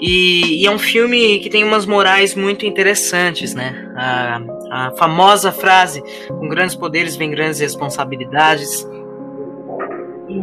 E, 0.00 0.62
e, 0.62 0.66
é 0.66 0.70
um 0.70 0.78
filme 0.78 1.40
que 1.40 1.50
tem 1.50 1.62
umas 1.62 1.84
morais 1.84 2.34
muito 2.34 2.64
interessantes, 2.64 3.54
né? 3.54 3.92
A, 3.94 4.40
a 4.70 4.90
famosa 4.92 5.52
frase: 5.52 6.02
com 6.28 6.48
grandes 6.48 6.74
poderes 6.74 7.16
vem 7.16 7.30
grandes 7.30 7.60
responsabilidades. 7.60 8.86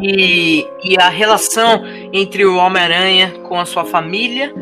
E, 0.02 0.68
e 0.84 0.98
a 1.00 1.10
relação 1.10 1.84
entre 2.12 2.46
o 2.46 2.58
Homem-Aranha 2.58 3.32
com 3.48 3.60
a 3.60 3.66
sua 3.66 3.86
família, 3.86 4.54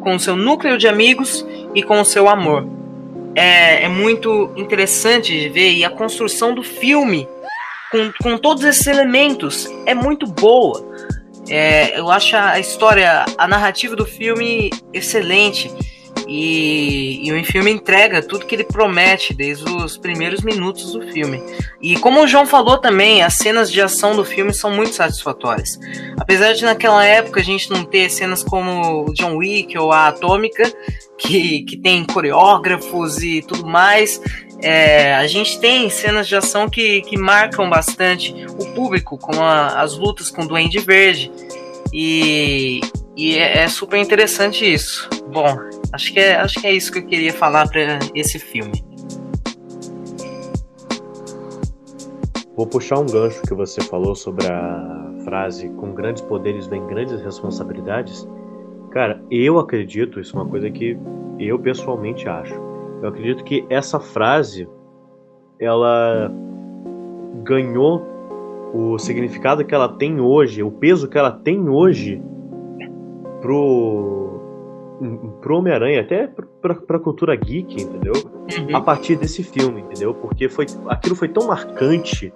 com 0.00 0.14
o 0.14 0.20
seu 0.20 0.36
núcleo 0.36 0.76
de 0.76 0.86
amigos 0.86 1.44
e 1.74 1.82
com 1.82 2.00
o 2.00 2.04
seu 2.04 2.28
amor. 2.28 2.68
É, 3.34 3.84
é 3.84 3.88
muito 3.88 4.52
interessante 4.56 5.32
de 5.32 5.48
ver 5.48 5.72
e 5.72 5.84
a 5.84 5.90
construção 5.90 6.54
do 6.54 6.62
filme 6.62 7.26
com, 7.90 8.12
com 8.22 8.38
todos 8.38 8.64
esses 8.64 8.86
elementos 8.86 9.68
é 9.86 9.94
muito 9.94 10.26
boa. 10.26 10.84
É, 11.48 11.98
eu 11.98 12.10
acho 12.10 12.36
a 12.36 12.58
história, 12.58 13.24
a 13.36 13.46
narrativa 13.46 13.94
do 13.94 14.04
filme 14.04 14.70
excelente. 14.92 15.70
E, 16.26 17.20
e, 17.22 17.32
o 17.32 17.44
filme 17.44 17.70
entrega 17.70 18.22
tudo 18.22 18.46
que 18.46 18.54
ele 18.54 18.64
promete 18.64 19.34
desde 19.34 19.64
os 19.70 19.96
primeiros 19.98 20.42
minutos 20.42 20.92
do 20.92 21.02
filme. 21.12 21.42
E 21.82 21.96
como 21.96 22.22
o 22.22 22.26
João 22.26 22.46
falou 22.46 22.78
também, 22.78 23.22
as 23.22 23.34
cenas 23.34 23.70
de 23.70 23.80
ação 23.80 24.16
do 24.16 24.24
filme 24.24 24.52
são 24.52 24.70
muito 24.70 24.94
satisfatórias. 24.94 25.78
Apesar 26.18 26.54
de 26.54 26.64
naquela 26.64 27.04
época 27.04 27.40
a 27.40 27.44
gente 27.44 27.70
não 27.70 27.84
ter 27.84 28.10
cenas 28.10 28.42
como 28.42 29.12
John 29.12 29.36
Wick 29.36 29.76
ou 29.76 29.92
a 29.92 30.08
Atômica, 30.08 30.72
que, 31.18 31.62
que 31.62 31.76
tem 31.76 32.04
coreógrafos 32.04 33.22
e 33.22 33.42
tudo 33.42 33.66
mais, 33.66 34.20
é, 34.62 35.14
a 35.14 35.26
gente 35.26 35.60
tem 35.60 35.90
cenas 35.90 36.26
de 36.26 36.34
ação 36.34 36.70
que, 36.70 37.02
que 37.02 37.18
marcam 37.18 37.68
bastante 37.68 38.34
o 38.58 38.72
público, 38.72 39.18
como 39.18 39.42
a, 39.42 39.80
as 39.82 39.96
lutas 39.96 40.30
com 40.30 40.42
o 40.42 40.48
Duende 40.48 40.78
Verde. 40.78 41.30
E, 41.92 42.80
e 43.16 43.36
é, 43.36 43.58
é, 43.58 43.68
super 43.68 43.98
interessante 43.98 44.64
isso. 44.64 45.08
Bom, 45.30 45.56
acho 45.94 46.12
que, 46.12 46.20
é, 46.20 46.36
acho 46.36 46.60
que 46.60 46.66
é 46.66 46.72
isso 46.72 46.92
que 46.92 46.98
eu 46.98 47.06
queria 47.06 47.32
falar 47.32 47.68
para 47.68 47.98
esse 48.14 48.38
filme. 48.38 48.84
Vou 52.56 52.66
puxar 52.66 52.98
um 52.98 53.06
gancho 53.06 53.40
que 53.42 53.54
você 53.54 53.80
falou 53.80 54.14
sobre 54.14 54.46
a 54.46 55.12
frase 55.24 55.68
com 55.70 55.92
grandes 55.92 56.22
poderes 56.22 56.66
vem 56.66 56.86
grandes 56.86 57.20
responsabilidades. 57.22 58.28
Cara, 58.90 59.20
eu 59.30 59.58
acredito, 59.58 60.20
isso 60.20 60.36
é 60.36 60.42
uma 60.42 60.48
coisa 60.48 60.70
que 60.70 60.96
eu 61.38 61.58
pessoalmente 61.58 62.28
acho 62.28 62.54
eu 63.04 63.10
acredito 63.10 63.44
que 63.44 63.66
essa 63.68 64.00
frase 64.00 64.66
ela 65.60 66.32
ganhou 67.42 68.02
o 68.72 68.98
significado 68.98 69.62
que 69.62 69.74
ela 69.74 69.90
tem 69.90 70.20
hoje, 70.20 70.62
o 70.62 70.70
peso 70.70 71.06
que 71.06 71.18
ela 71.18 71.30
tem 71.30 71.68
hoje 71.68 72.22
pro 73.42 74.23
pro 75.40 75.58
Homem-Aranha, 75.58 76.00
até 76.00 76.26
pra, 76.26 76.74
pra 76.74 76.98
cultura 76.98 77.34
geek, 77.34 77.82
entendeu? 77.82 78.12
Uhum. 78.14 78.76
A 78.76 78.80
partir 78.80 79.16
desse 79.16 79.42
filme, 79.42 79.80
entendeu? 79.80 80.14
Porque 80.14 80.48
foi 80.48 80.66
aquilo 80.88 81.16
foi 81.16 81.28
tão 81.28 81.46
marcante, 81.46 82.32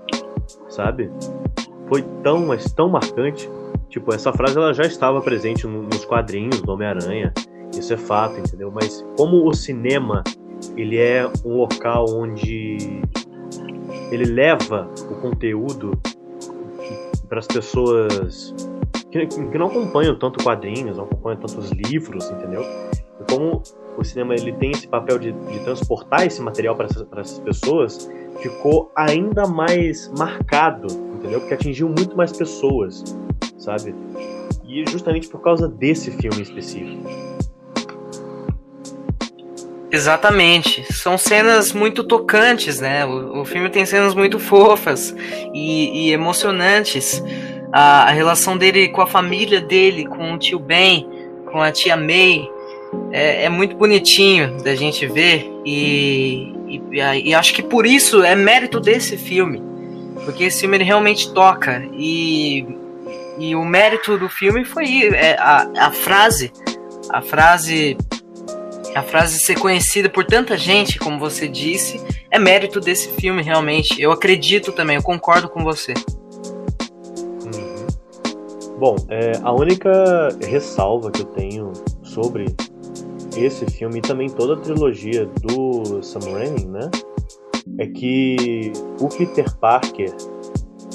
sabe? 0.68 1.10
Foi 1.88 2.02
tão, 2.22 2.46
mas 2.46 2.72
tão 2.72 2.88
marcante. 2.88 3.48
Tipo, 3.88 4.14
essa 4.14 4.32
frase 4.32 4.56
ela 4.56 4.74
já 4.74 4.84
estava 4.84 5.20
presente 5.20 5.66
nos 5.66 6.04
quadrinhos 6.04 6.60
do 6.60 6.72
Homem-Aranha. 6.72 7.32
Isso 7.76 7.92
é 7.92 7.96
fato, 7.96 8.38
entendeu? 8.38 8.70
Mas 8.74 9.04
como 9.16 9.48
o 9.48 9.54
cinema 9.54 10.22
ele 10.76 10.98
é 10.98 11.30
um 11.44 11.56
local 11.56 12.06
onde 12.08 13.00
ele 14.10 14.24
leva 14.24 14.88
o 15.10 15.14
conteúdo 15.16 15.98
para 17.28 17.38
as 17.38 17.46
pessoas 17.46 18.54
que, 19.10 19.26
que, 19.26 19.58
não 19.58 19.66
acompanham 19.66 20.18
tanto 20.18 20.42
quadrinhos, 20.42 20.96
não 20.96 21.04
acompanham 21.04 21.40
tantos 21.40 21.70
livros, 21.70 22.30
entendeu? 22.30 22.62
E 23.20 23.32
como 23.32 23.62
o 23.96 24.04
cinema 24.04 24.34
ele 24.34 24.52
tem 24.52 24.70
esse 24.70 24.86
papel 24.86 25.18
de, 25.18 25.32
de 25.32 25.58
transportar 25.60 26.26
esse 26.26 26.40
material 26.42 26.76
para 26.76 26.86
essas, 26.86 27.06
essas 27.16 27.38
pessoas, 27.40 28.10
ficou 28.40 28.92
ainda 28.94 29.46
mais 29.46 30.12
marcado, 30.16 30.86
entendeu? 31.14 31.40
Porque 31.40 31.54
atingiu 31.54 31.88
muito 31.88 32.16
mais 32.16 32.32
pessoas, 32.32 33.02
sabe? 33.56 33.94
E 34.64 34.84
justamente 34.88 35.28
por 35.28 35.40
causa 35.40 35.66
desse 35.66 36.10
filme 36.10 36.42
específico. 36.42 37.08
Exatamente. 39.90 40.92
São 40.92 41.16
cenas 41.16 41.72
muito 41.72 42.04
tocantes, 42.04 42.78
né? 42.78 43.06
O, 43.06 43.40
o 43.40 43.44
filme 43.44 43.70
tem 43.70 43.86
cenas 43.86 44.14
muito 44.14 44.38
fofas 44.38 45.14
e, 45.54 46.08
e 46.08 46.12
emocionantes. 46.12 47.22
A, 47.72 48.04
a, 48.04 48.10
relação 48.10 48.56
dele 48.56 48.88
com 48.88 49.02
a 49.02 49.06
família 49.06 49.60
dele, 49.60 50.06
com 50.06 50.32
o 50.32 50.38
tio 50.38 50.58
Ben, 50.58 51.06
com 51.50 51.60
a 51.60 51.70
tia 51.70 51.96
May, 51.96 52.48
é, 53.12 53.44
é 53.44 53.48
muito 53.48 53.76
bonitinho 53.76 54.62
da 54.62 54.74
gente 54.74 55.06
ver. 55.06 55.50
E, 55.64 56.54
e, 56.66 56.82
e, 57.24 57.34
acho 57.34 57.54
que 57.54 57.62
por 57.62 57.86
isso 57.86 58.22
é 58.22 58.34
mérito 58.34 58.80
desse 58.80 59.16
filme. 59.16 59.62
Porque 60.24 60.44
esse 60.44 60.60
filme 60.60 60.76
ele 60.76 60.84
realmente 60.84 61.32
toca. 61.32 61.86
E, 61.92 62.66
e 63.38 63.54
o 63.54 63.64
mérito 63.64 64.18
do 64.18 64.28
filme 64.28 64.64
foi 64.64 65.08
é, 65.14 65.36
a, 65.38 65.68
a 65.78 65.90
frase. 65.92 66.52
A 67.10 67.22
frase 67.22 67.96
a 68.94 69.02
frase 69.02 69.38
ser 69.38 69.58
conhecida 69.58 70.08
por 70.08 70.24
tanta 70.24 70.56
gente, 70.56 70.98
como 70.98 71.18
você 71.18 71.46
disse, 71.46 72.02
é 72.30 72.38
mérito 72.38 72.80
desse 72.80 73.08
filme, 73.20 73.42
realmente. 73.42 74.00
Eu 74.00 74.10
acredito 74.10 74.72
também, 74.72 74.96
eu 74.96 75.02
concordo 75.02 75.48
com 75.48 75.62
você. 75.62 75.94
Bom, 78.78 78.94
é, 79.08 79.32
a 79.42 79.52
única 79.52 80.28
ressalva 80.46 81.10
que 81.10 81.22
eu 81.22 81.26
tenho 81.26 81.72
sobre 82.04 82.46
esse 83.36 83.66
filme 83.66 83.98
e 83.98 84.00
também 84.00 84.28
toda 84.28 84.54
a 84.54 84.56
trilogia 84.56 85.26
do 85.26 86.00
Sam 86.00 86.20
Raimi, 86.32 86.64
né? 86.66 86.88
É 87.76 87.86
que 87.88 88.72
o 89.00 89.08
Peter 89.08 89.52
Parker 89.56 90.14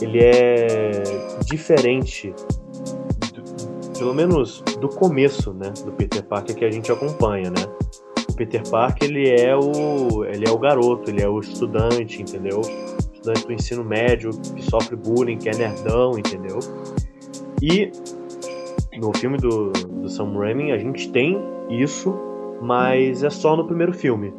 ele 0.02 0.20
é 0.20 1.04
diferente 1.46 2.34
pelo 4.00 4.14
menos 4.14 4.64
do 4.80 4.88
começo, 4.88 5.54
né, 5.54 5.72
do 5.86 5.92
Peter 5.92 6.24
Parker 6.24 6.56
que 6.56 6.66
a 6.66 6.72
gente 6.72 6.92
acompanha, 6.92 7.50
né? 7.50 7.66
O 8.30 8.34
Peter 8.34 8.68
Parker, 8.70 9.10
ele 9.10 9.30
é 9.30 9.56
o 9.56 10.26
ele 10.26 10.48
é 10.48 10.50
o 10.50 10.58
garoto, 10.58 11.12
ele 11.12 11.22
é 11.22 11.28
o 11.28 11.40
estudante, 11.40 12.22
entendeu? 12.22 12.62
Estudante 13.14 13.46
do 13.46 13.54
ensino 13.54 13.84
médio 13.84 14.32
que 14.32 14.64
sofre 14.64 14.96
bullying, 14.96 15.38
que 15.38 15.50
é 15.50 15.56
nerdão, 15.56 16.18
entendeu? 16.18 16.60
E 17.64 17.90
no 19.00 19.16
filme 19.16 19.38
do, 19.38 19.72
do 19.72 20.10
Sam 20.10 20.38
Raimi 20.38 20.74
a 20.74 20.78
gente 20.78 21.10
tem 21.14 21.40
isso, 21.70 22.14
mas 22.62 23.24
é 23.24 23.30
só 23.30 23.56
no 23.56 23.66
primeiro 23.66 23.94
filme. 23.94 24.34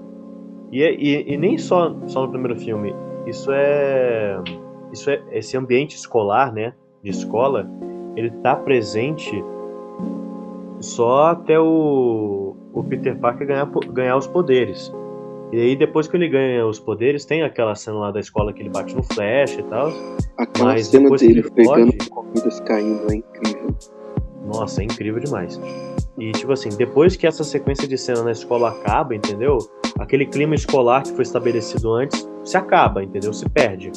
E, 0.70 0.82
é, 0.82 0.94
e, 0.94 1.32
e 1.32 1.36
nem 1.38 1.56
só, 1.56 1.96
só 2.06 2.26
no 2.26 2.30
primeiro 2.30 2.60
filme. 2.60 2.94
Isso 3.26 3.50
é 3.50 4.36
isso 4.92 5.08
é 5.08 5.22
esse 5.32 5.56
ambiente 5.56 5.96
escolar, 5.96 6.52
né, 6.52 6.74
de 7.02 7.10
escola, 7.10 7.66
ele 8.14 8.30
tá 8.30 8.54
presente 8.54 9.42
só 10.78 11.28
até 11.28 11.58
o, 11.58 12.54
o 12.74 12.84
Peter 12.84 13.18
Parker 13.18 13.46
ganhar, 13.46 13.70
ganhar 13.90 14.16
os 14.18 14.26
poderes. 14.26 14.92
E 15.52 15.60
aí, 15.60 15.76
depois 15.76 16.08
que 16.08 16.16
ele 16.16 16.28
ganha 16.28 16.66
os 16.66 16.80
poderes, 16.80 17.24
tem 17.24 17.42
aquela 17.42 17.74
cena 17.74 17.98
lá 17.98 18.10
da 18.10 18.20
escola 18.20 18.52
que 18.52 18.62
ele 18.62 18.70
bate 18.70 18.94
no 18.94 19.02
Flash 19.02 19.58
e 19.58 19.62
tal. 19.64 19.92
Aquela 20.36 20.72
mas 20.72 20.88
cena 20.88 21.10
dele 21.10 21.42
pegando 21.50 21.92
foge... 21.92 22.10
comidas 22.10 22.60
caindo 22.60 23.12
é 23.12 23.16
incrível. 23.16 23.76
Nossa, 24.46 24.82
é 24.82 24.84
incrível 24.84 25.20
demais. 25.20 25.60
E, 26.18 26.32
tipo 26.32 26.52
assim, 26.52 26.70
depois 26.70 27.16
que 27.16 27.26
essa 27.26 27.44
sequência 27.44 27.88
de 27.88 27.96
cena 27.96 28.22
na 28.22 28.32
escola 28.32 28.70
acaba, 28.70 29.14
entendeu? 29.14 29.58
Aquele 29.98 30.26
clima 30.26 30.54
escolar 30.54 31.02
que 31.02 31.12
foi 31.12 31.22
estabelecido 31.22 31.92
antes 31.92 32.28
se 32.44 32.56
acaba, 32.56 33.02
entendeu? 33.02 33.32
Se 33.32 33.48
perde. 33.48 33.90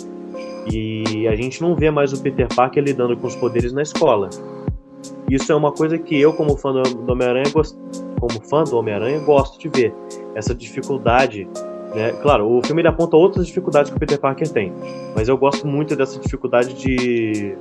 E 0.71 1.27
a 1.27 1.35
gente 1.35 1.61
não 1.61 1.75
vê 1.75 1.89
mais 1.89 2.13
o 2.13 2.21
Peter 2.21 2.47
Parker 2.53 2.83
lidando 2.83 3.15
com 3.17 3.27
os 3.27 3.35
poderes 3.35 3.71
na 3.73 3.81
escola. 3.81 4.29
Isso 5.29 5.51
é 5.51 5.55
uma 5.55 5.71
coisa 5.71 5.97
que 5.97 6.19
eu, 6.19 6.33
como 6.33 6.57
fã 6.57 6.71
do 6.73 7.11
Homem-Aranha, 7.11 7.45
como 8.19 8.41
fã 8.47 8.63
do 8.63 8.77
Homem-Aranha, 8.77 9.19
gosto 9.19 9.59
de 9.59 9.69
ver. 9.69 9.93
Essa 10.35 10.55
dificuldade 10.55 11.47
né? 11.95 12.11
Claro, 12.21 12.47
o 12.51 12.61
filme 12.63 12.81
ele 12.81 12.89
aponta 12.89 13.15
outras 13.15 13.47
dificuldades 13.47 13.89
que 13.89 13.97
o 13.97 13.99
Peter 13.99 14.19
Parker 14.19 14.47
tem, 14.49 14.73
mas 15.15 15.27
eu 15.27 15.37
gosto 15.37 15.65
muito 15.65 15.95
dessa 15.95 16.19
dificuldade 16.19 16.73
de 16.73 17.55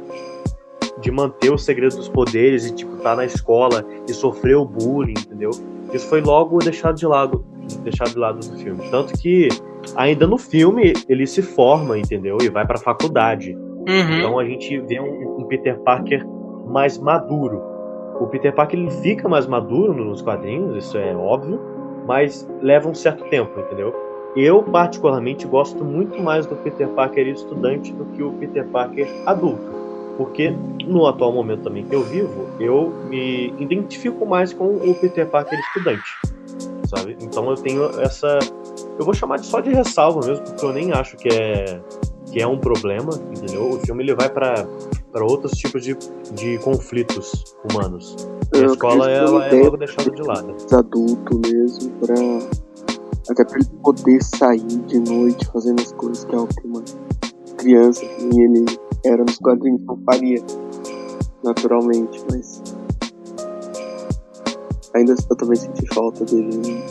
de 1.00 1.11
manter 1.11 1.52
o 1.52 1.58
segredo 1.58 1.96
dos 1.96 2.08
poderes 2.08 2.66
e 2.66 2.75
tipo 2.75 2.96
tá 2.96 3.14
na 3.14 3.25
escola 3.25 3.85
e 4.08 4.12
sofrer 4.14 4.56
o 4.56 4.64
bullying, 4.64 5.12
entendeu? 5.12 5.50
Isso 5.92 6.06
foi 6.08 6.20
logo 6.20 6.58
deixado 6.58 6.96
de 6.96 7.06
lado, 7.06 7.44
deixado 7.82 8.11
de 8.11 8.18
lado 8.18 8.40
do 8.40 8.56
filme, 8.58 8.82
tanto 8.90 9.12
que 9.14 9.49
ainda 9.94 10.26
no 10.26 10.38
filme 10.38 10.94
ele 11.08 11.26
se 11.26 11.42
forma, 11.42 11.99
entendeu? 11.99 12.38
E 12.42 12.49
vai 12.49 12.66
para 12.66 12.78
faculdade. 12.78 13.52
Uhum. 13.52 14.18
Então 14.18 14.38
a 14.38 14.44
gente 14.44 14.78
vê 14.80 15.00
um, 15.00 15.40
um, 15.40 15.44
Peter 15.44 15.78
Parker 15.80 16.26
mais 16.66 16.99
maduro. 16.99 17.62
O 18.20 18.26
Peter 18.26 18.52
Parker 18.54 18.78
ele 18.78 18.90
fica 18.90 19.28
mais 19.28 19.46
maduro 19.46 19.92
nos 19.92 20.23
quadrinhos, 20.23 20.76
isso 20.76 20.96
é 20.99 21.14
óbvio, 21.14 21.61
mas 22.06 22.49
leva 22.61 22.88
um 22.88 22.94
certo 22.94 23.25
tempo, 23.25 23.58
entendeu? 23.61 23.94
Eu, 24.37 24.62
particularmente, 24.62 25.46
gosto 25.46 25.82
muito 25.82 26.20
mais 26.23 26.46
do 26.46 26.56
Peter 26.56 26.88
Parker 26.88 27.26
estudante 27.26 27.92
do 27.92 28.04
que 28.06 28.23
o 28.23 28.32
Peter 28.32 28.66
Parker 28.66 29.08
adulto. 29.25 29.75
Porque 30.18 30.54
no 30.85 31.06
atual 31.06 31.32
momento 31.32 31.62
também 31.62 31.85
que 31.85 31.94
eu 31.94 32.02
vivo, 32.02 32.46
eu 32.61 32.92
me 33.08 33.54
identifico 33.58 34.26
mais 34.26 34.52
com 34.52 34.76
o 34.76 34.94
Peter 34.94 35.26
Parker 35.26 35.58
estudante. 35.58 36.04
Sabe? 36.87 37.16
Então 37.20 37.49
eu 37.50 37.56
tenho 37.56 37.85
essa. 38.00 38.38
Eu 38.99 39.04
vou 39.04 39.14
chamar 39.14 39.38
de 39.38 39.46
só 39.46 39.61
de 39.61 39.70
ressalva 39.70 40.26
mesmo, 40.26 40.44
porque 40.44 40.64
eu 40.64 40.73
nem 40.73 40.92
acho 40.92 41.16
que 41.16 41.28
é, 41.28 41.80
que 42.30 42.40
é 42.40 42.46
um 42.46 42.58
problema, 42.58 43.11
entendeu? 43.30 43.70
O 43.70 43.78
filme 43.80 44.04
ele 44.04 44.14
vai 44.14 44.28
para 44.28 44.66
outros 45.25 45.52
tipos 45.52 45.82
de, 45.82 45.96
de 46.32 46.58
conflitos 46.58 47.56
humanos. 47.70 48.16
E 48.54 48.58
a 48.58 48.66
escola 48.66 49.11
ela 49.11 49.46
é 49.46 49.62
logo 49.62 49.76
deixada 49.76 50.11
de 50.11 50.23
lado. 50.23 50.56
Adulto 50.73 51.38
mesmo, 51.38 51.90
pra 52.00 52.14
até 53.30 53.44
pra 53.44 53.58
ele 53.58 53.68
poder 53.82 54.23
sair 54.23 54.61
de 54.61 55.00
noite 55.00 55.46
fazendo 55.46 55.80
as 55.80 55.92
coisas 55.92 56.25
que 56.25 56.35
é 56.35 56.38
o 56.38 56.46
que 56.46 56.66
uma 56.66 56.82
criança 57.56 58.06
que 58.06 58.25
ele 58.25 58.64
era 59.04 59.25
nos 59.25 59.37
quadrinhos 59.38 59.82
não 59.82 59.99
faria 60.04 60.42
naturalmente, 61.42 62.25
mas 62.30 62.62
ainda 64.94 65.14
eu 65.28 65.37
também 65.37 65.56
senti 65.56 65.87
falta 65.94 66.25
dele 66.25 66.82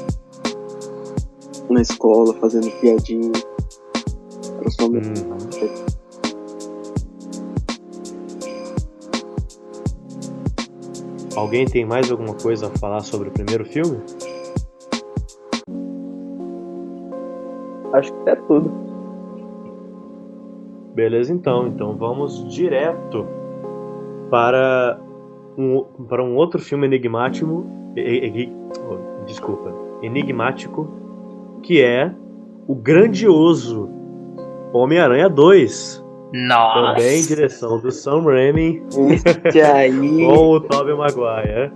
na 1.69 1.81
escola 1.81 2.33
fazendo 2.35 2.69
piadinha. 2.79 3.31
Principalmente. 4.59 5.21
Hum. 5.21 5.84
Alguém 11.35 11.65
tem 11.65 11.85
mais 11.85 12.09
alguma 12.09 12.33
coisa 12.33 12.67
a 12.67 12.69
falar 12.77 13.01
sobre 13.01 13.27
o 13.27 13.31
primeiro 13.31 13.65
filme? 13.65 13.97
Acho 17.93 18.13
que 18.13 18.29
é 18.29 18.35
tudo. 18.35 18.71
Beleza, 20.93 21.33
então. 21.33 21.67
Então 21.67 21.95
vamos 21.97 22.47
direto 22.47 23.27
para 24.29 24.99
um, 25.57 25.83
para 26.07 26.23
um 26.23 26.35
outro 26.35 26.59
filme 26.61 26.87
enigmático. 26.87 27.65
desculpa. 29.25 29.73
Enigmático. 30.01 30.87
Que 31.61 31.81
é 31.81 32.13
o 32.67 32.75
grandioso 32.75 33.89
Homem-Aranha 34.71 35.29
2. 35.29 36.04
Nossa. 36.35 36.95
Também 36.95 37.21
em 37.21 37.25
direção 37.25 37.79
do 37.79 37.89
Sam 37.89 38.23
Raimi. 38.23 38.83
aí. 39.61 40.25
com 40.27 40.49
o 40.49 40.59
Tobey 40.59 40.93
Maguire. 40.93 41.71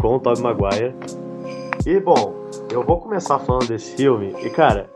Com 0.00 0.16
o 0.16 0.20
Tobey 0.20 0.42
Maguire. 0.42 0.94
E 1.84 2.00
bom, 2.00 2.34
eu 2.72 2.82
vou 2.82 2.98
começar 2.98 3.38
falando 3.40 3.68
desse 3.68 3.96
filme 3.96 4.34
e, 4.42 4.48
cara, 4.48 4.88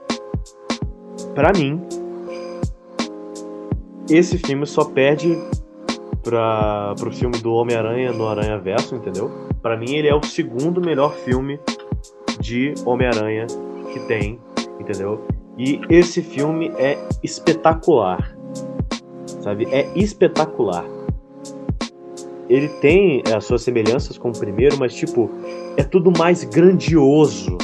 para 1.34 1.52
mim, 1.52 1.86
esse 4.08 4.38
filme 4.38 4.66
só 4.66 4.86
perde 4.86 5.38
para 6.22 6.94
pro 6.98 7.12
filme 7.12 7.36
do 7.38 7.52
Homem-Aranha 7.52 8.12
no 8.12 8.26
Aranha 8.26 8.58
Verso, 8.58 8.94
entendeu? 8.94 9.30
Para 9.60 9.76
mim, 9.76 9.94
ele 9.94 10.08
é 10.08 10.14
o 10.14 10.22
segundo 10.22 10.80
melhor 10.80 11.12
filme 11.16 11.60
de 12.40 12.72
Homem-Aranha 12.86 13.46
que 13.92 14.00
tem, 14.00 14.40
entendeu? 14.80 15.22
E 15.58 15.80
esse 15.88 16.20
filme 16.20 16.72
é 16.76 16.98
espetacular, 17.22 18.36
sabe? 19.40 19.66
É 19.70 19.88
espetacular. 19.94 20.84
Ele 22.48 22.68
tem 22.80 23.22
as 23.34 23.44
suas 23.44 23.62
semelhanças 23.62 24.18
com 24.18 24.30
o 24.30 24.38
primeiro, 24.38 24.76
mas 24.78 24.94
tipo, 24.94 25.30
é 25.76 25.82
tudo 25.82 26.12
mais 26.18 26.44
grandioso. 26.44 27.56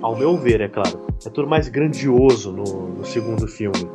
Ao 0.00 0.16
meu 0.16 0.36
ver, 0.36 0.60
é 0.60 0.68
claro. 0.68 1.00
É 1.26 1.30
tudo 1.30 1.48
mais 1.48 1.68
grandioso 1.68 2.52
no, 2.52 2.64
no 2.88 3.04
segundo 3.04 3.48
filme. 3.48 3.88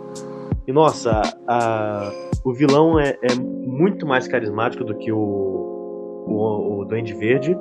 E 0.68 0.74
nossa, 0.74 1.22
a, 1.48 2.12
o 2.44 2.54
vilão 2.54 3.00
é, 3.00 3.18
é, 3.22 3.36
muito 3.36 4.06
mais 4.06 4.28
carismático 4.28 4.84
do 4.84 4.96
que 4.96 5.12
o, 5.12 5.18
o, 5.18 6.80
o 6.80 6.86
Duende 6.86 7.14
Verde, 7.14 7.58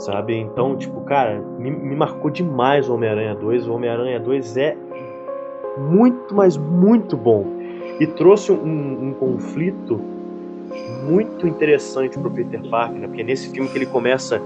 sabe? 0.00 0.34
Então, 0.34 0.76
tipo, 0.76 1.00
cara, 1.02 1.40
me, 1.58 1.70
me 1.70 1.94
marcou 1.94 2.30
demais 2.30 2.88
o 2.88 2.94
Homem-Aranha 2.94 3.34
2. 3.34 3.68
O 3.68 3.74
Homem-Aranha 3.74 4.18
2 4.18 4.56
é 4.56 4.76
muito, 5.78 6.34
mas 6.34 6.56
muito 6.56 7.16
bom. 7.16 7.46
E 8.00 8.06
trouxe 8.06 8.50
um, 8.50 9.08
um 9.08 9.14
conflito 9.14 10.00
muito 11.04 11.46
interessante 11.46 12.18
pro 12.18 12.30
Peter 12.30 12.60
Parker, 12.68 12.98
né? 12.98 13.06
Porque 13.06 13.22
nesse 13.22 13.50
filme 13.50 13.68
que 13.68 13.78
ele 13.78 13.86
começa 13.86 14.40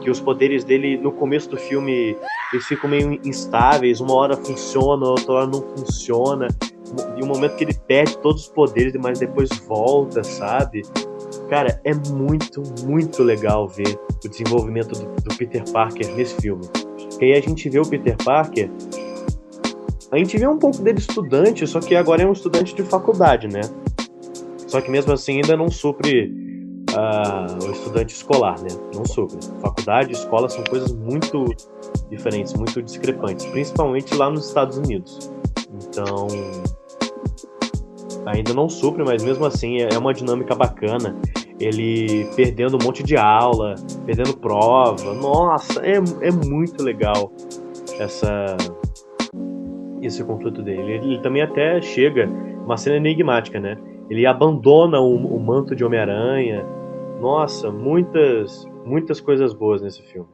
que 0.00 0.10
os 0.10 0.20
poderes 0.20 0.64
dele 0.64 0.96
no 0.98 1.10
começo 1.10 1.50
do 1.50 1.56
filme 1.56 2.16
eles 2.52 2.66
ficam 2.66 2.88
meio 2.88 3.18
instáveis, 3.24 4.00
uma 4.00 4.14
hora 4.14 4.36
funciona, 4.36 5.06
outra 5.06 5.32
hora 5.32 5.46
não 5.46 5.62
funciona. 5.62 6.48
E 7.16 7.22
um 7.22 7.26
momento 7.26 7.56
que 7.56 7.64
ele 7.64 7.74
perde 7.74 8.16
todos 8.18 8.42
os 8.42 8.48
poderes, 8.48 8.94
mas 8.94 9.18
depois 9.18 9.48
volta, 9.66 10.22
sabe? 10.22 10.82
Cara, 11.48 11.80
é 11.84 11.94
muito, 12.10 12.62
muito 12.84 13.22
legal 13.22 13.68
ver 13.68 13.98
o 14.24 14.28
desenvolvimento 14.28 14.98
do, 14.98 15.22
do 15.22 15.36
Peter 15.36 15.62
Parker 15.70 16.14
nesse 16.14 16.40
filme. 16.40 16.64
E 17.20 17.24
aí 17.26 17.32
a 17.32 17.40
gente 17.40 17.68
vê 17.68 17.78
o 17.78 17.86
Peter 17.86 18.16
Parker. 18.24 18.70
A 20.10 20.18
gente 20.18 20.36
vê 20.36 20.46
um 20.46 20.58
pouco 20.58 20.78
dele 20.82 20.98
estudante, 20.98 21.66
só 21.66 21.80
que 21.80 21.94
agora 21.94 22.22
é 22.22 22.26
um 22.26 22.32
estudante 22.32 22.74
de 22.74 22.82
faculdade, 22.82 23.48
né? 23.48 23.60
Só 24.66 24.80
que 24.80 24.90
mesmo 24.90 25.12
assim 25.12 25.36
ainda 25.36 25.56
não 25.56 25.70
supre 25.70 26.32
uh, 26.90 27.64
o 27.64 27.70
estudante 27.70 28.14
escolar, 28.14 28.60
né? 28.60 28.68
Não 28.94 29.04
sobre. 29.04 29.38
Faculdade 29.60 30.10
e 30.10 30.12
escola 30.12 30.48
são 30.48 30.64
coisas 30.64 30.92
muito 30.92 31.44
diferentes, 32.10 32.54
muito 32.54 32.82
discrepantes, 32.82 33.46
principalmente 33.46 34.14
lá 34.14 34.30
nos 34.30 34.48
Estados 34.48 34.78
Unidos. 34.78 35.30
Então, 35.72 36.28
ainda 38.26 38.52
não 38.52 38.68
supre, 38.68 39.04
mas 39.04 39.24
mesmo 39.24 39.44
assim 39.44 39.80
é, 39.80 39.88
é 39.92 39.98
uma 39.98 40.12
dinâmica 40.12 40.54
bacana. 40.54 41.16
Ele 41.58 42.28
perdendo 42.36 42.76
um 42.76 42.84
monte 42.84 43.02
de 43.02 43.16
aula, 43.16 43.74
perdendo 44.04 44.36
prova. 44.36 45.14
Nossa, 45.14 45.80
é, 45.86 45.96
é 45.96 46.30
muito 46.30 46.82
legal 46.82 47.32
essa 47.98 48.56
esse 50.02 50.22
conflito 50.22 50.62
dele. 50.62 50.92
Ele, 50.92 51.06
ele 51.12 51.18
também 51.20 51.42
até 51.42 51.80
chega 51.80 52.28
uma 52.64 52.76
cena 52.76 52.96
enigmática, 52.96 53.58
né? 53.58 53.76
Ele 54.10 54.26
abandona 54.26 55.00
o, 55.00 55.14
o 55.14 55.40
manto 55.40 55.74
de 55.74 55.84
Homem-Aranha 55.84 56.64
nossa, 57.20 57.70
muitas, 57.70 58.66
muitas 58.84 59.20
coisas 59.20 59.54
boas 59.54 59.82
nesse 59.82 60.02
filme. 60.02 60.28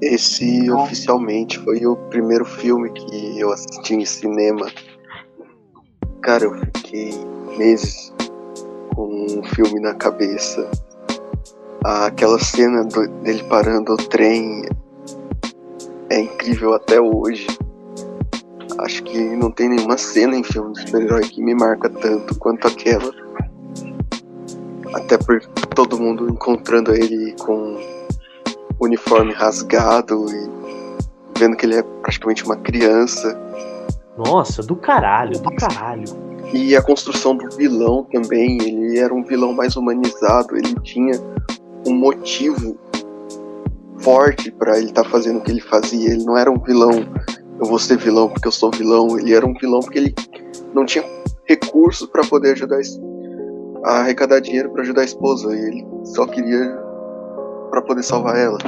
Esse 0.00 0.70
oficialmente 0.70 1.58
foi 1.58 1.84
o 1.84 1.96
primeiro 2.08 2.44
filme 2.44 2.90
que 2.90 3.40
eu 3.40 3.52
assisti 3.52 3.94
em 3.94 4.04
cinema. 4.04 4.66
Cara, 6.22 6.44
eu 6.44 6.54
fiquei 6.54 7.12
meses 7.56 8.14
com 8.94 9.26
um 9.28 9.42
filme 9.42 9.80
na 9.80 9.94
cabeça. 9.94 10.70
Aquela 11.84 12.38
cena 12.38 12.84
do, 12.84 13.08
dele 13.22 13.42
parando 13.44 13.94
o 13.94 13.96
trem 13.96 14.66
é 16.10 16.20
incrível 16.20 16.74
até 16.74 17.00
hoje. 17.00 17.48
Acho 18.78 19.02
que 19.02 19.18
não 19.18 19.50
tem 19.50 19.68
nenhuma 19.68 19.98
cena 19.98 20.36
em 20.36 20.44
filme 20.44 20.74
de 20.74 20.82
super-herói 20.82 21.22
que 21.22 21.42
me 21.42 21.54
marca 21.56 21.90
tanto 21.90 22.38
quanto 22.38 22.68
aquela. 22.68 23.12
Até 24.94 25.18
por 25.18 25.44
todo 25.74 25.98
mundo 25.98 26.28
encontrando 26.30 26.94
ele 26.94 27.34
com 27.40 27.97
uniforme 28.80 29.32
rasgado 29.32 30.26
e 30.30 31.38
vendo 31.38 31.56
que 31.56 31.66
ele 31.66 31.76
é 31.76 31.82
praticamente 31.82 32.44
uma 32.44 32.56
criança. 32.56 33.38
Nossa, 34.16 34.62
do 34.62 34.76
caralho, 34.76 35.38
do 35.38 35.50
caralho. 35.54 36.04
E 36.52 36.74
a 36.74 36.82
construção 36.82 37.36
do 37.36 37.48
vilão 37.56 38.04
também, 38.10 38.58
ele 38.62 38.98
era 38.98 39.12
um 39.14 39.22
vilão 39.22 39.52
mais 39.52 39.76
humanizado, 39.76 40.56
ele 40.56 40.74
tinha 40.80 41.12
um 41.86 41.94
motivo 41.94 42.76
forte 43.98 44.50
pra 44.50 44.78
ele 44.78 44.86
estar 44.86 45.04
tá 45.04 45.08
fazendo 45.08 45.38
o 45.38 45.42
que 45.42 45.50
ele 45.50 45.60
fazia. 45.60 46.10
Ele 46.10 46.24
não 46.24 46.36
era 46.36 46.50
um 46.50 46.58
vilão, 46.58 46.90
eu 47.60 47.66
vou 47.66 47.78
ser 47.78 47.98
vilão 47.98 48.28
porque 48.28 48.48
eu 48.48 48.52
sou 48.52 48.70
vilão. 48.70 49.18
Ele 49.18 49.34
era 49.34 49.46
um 49.46 49.54
vilão 49.54 49.80
porque 49.80 49.98
ele 49.98 50.14
não 50.74 50.84
tinha 50.84 51.04
recursos 51.44 52.08
para 52.08 52.26
poder 52.26 52.52
ajudar 52.52 52.80
a 53.84 54.00
arrecadar 54.00 54.40
dinheiro 54.40 54.70
para 54.70 54.82
ajudar 54.82 55.02
a 55.02 55.04
esposa. 55.04 55.54
E 55.54 55.60
ele 55.60 55.86
só 56.04 56.26
queria 56.26 56.87
para 57.68 57.82
poder 57.82 58.02
salvar 58.02 58.36
ela. 58.36 58.58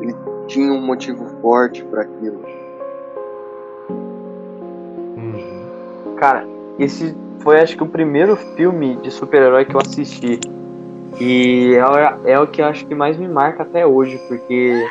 Ele 0.00 0.14
tinha 0.46 0.72
um 0.72 0.80
motivo 0.80 1.24
forte 1.40 1.84
para 1.84 2.02
aquilo. 2.02 2.40
Uhum. 5.16 6.14
Cara, 6.16 6.46
esse 6.78 7.16
foi 7.40 7.60
acho 7.60 7.76
que 7.76 7.82
o 7.82 7.88
primeiro 7.88 8.36
filme 8.36 8.96
de 8.96 9.10
super-herói 9.10 9.64
que 9.64 9.74
eu 9.74 9.80
assisti. 9.80 10.40
E 11.20 11.74
é, 12.24 12.32
é 12.32 12.40
o 12.40 12.46
que 12.46 12.62
acho 12.62 12.86
que 12.86 12.94
mais 12.94 13.16
me 13.16 13.28
marca 13.28 13.62
até 13.62 13.86
hoje, 13.86 14.18
porque 14.28 14.84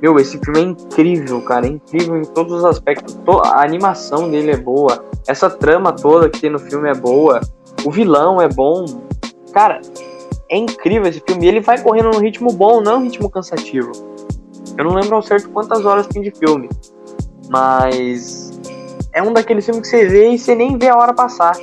meu, 0.00 0.18
esse 0.18 0.38
filme 0.38 0.60
é 0.60 0.62
incrível, 0.62 1.40
cara. 1.42 1.66
É 1.66 1.70
incrível 1.70 2.16
em 2.18 2.24
todos 2.24 2.52
os 2.52 2.64
aspectos. 2.64 3.16
A 3.44 3.62
animação 3.62 4.30
dele 4.30 4.50
é 4.50 4.56
boa. 4.56 5.04
Essa 5.26 5.48
trama 5.48 5.92
toda 5.92 6.28
que 6.28 6.40
tem 6.40 6.50
no 6.50 6.58
filme 6.58 6.90
é 6.90 6.94
boa. 6.94 7.40
O 7.84 7.90
vilão 7.90 8.40
é 8.40 8.48
bom. 8.48 8.84
Cara, 9.52 9.80
é 10.54 10.58
incrível 10.58 11.08
esse 11.08 11.20
filme. 11.20 11.44
E 11.44 11.48
ele 11.48 11.60
vai 11.60 11.82
correndo 11.82 12.10
num 12.12 12.20
ritmo 12.20 12.52
bom, 12.52 12.80
não 12.80 12.98
num 12.98 13.04
ritmo 13.04 13.28
cansativo. 13.28 13.90
Eu 14.78 14.84
não 14.84 14.94
lembro 14.94 15.16
ao 15.16 15.22
certo 15.22 15.48
quantas 15.50 15.84
horas 15.84 16.06
tem 16.06 16.22
de 16.22 16.30
filme. 16.30 16.68
Mas 17.50 18.52
é 19.12 19.20
um 19.20 19.32
daqueles 19.32 19.64
filmes 19.64 19.82
que 19.82 19.88
você 19.88 20.06
vê 20.06 20.30
e 20.30 20.38
você 20.38 20.54
nem 20.54 20.78
vê 20.78 20.88
a 20.88 20.96
hora 20.96 21.12
passar. 21.12 21.56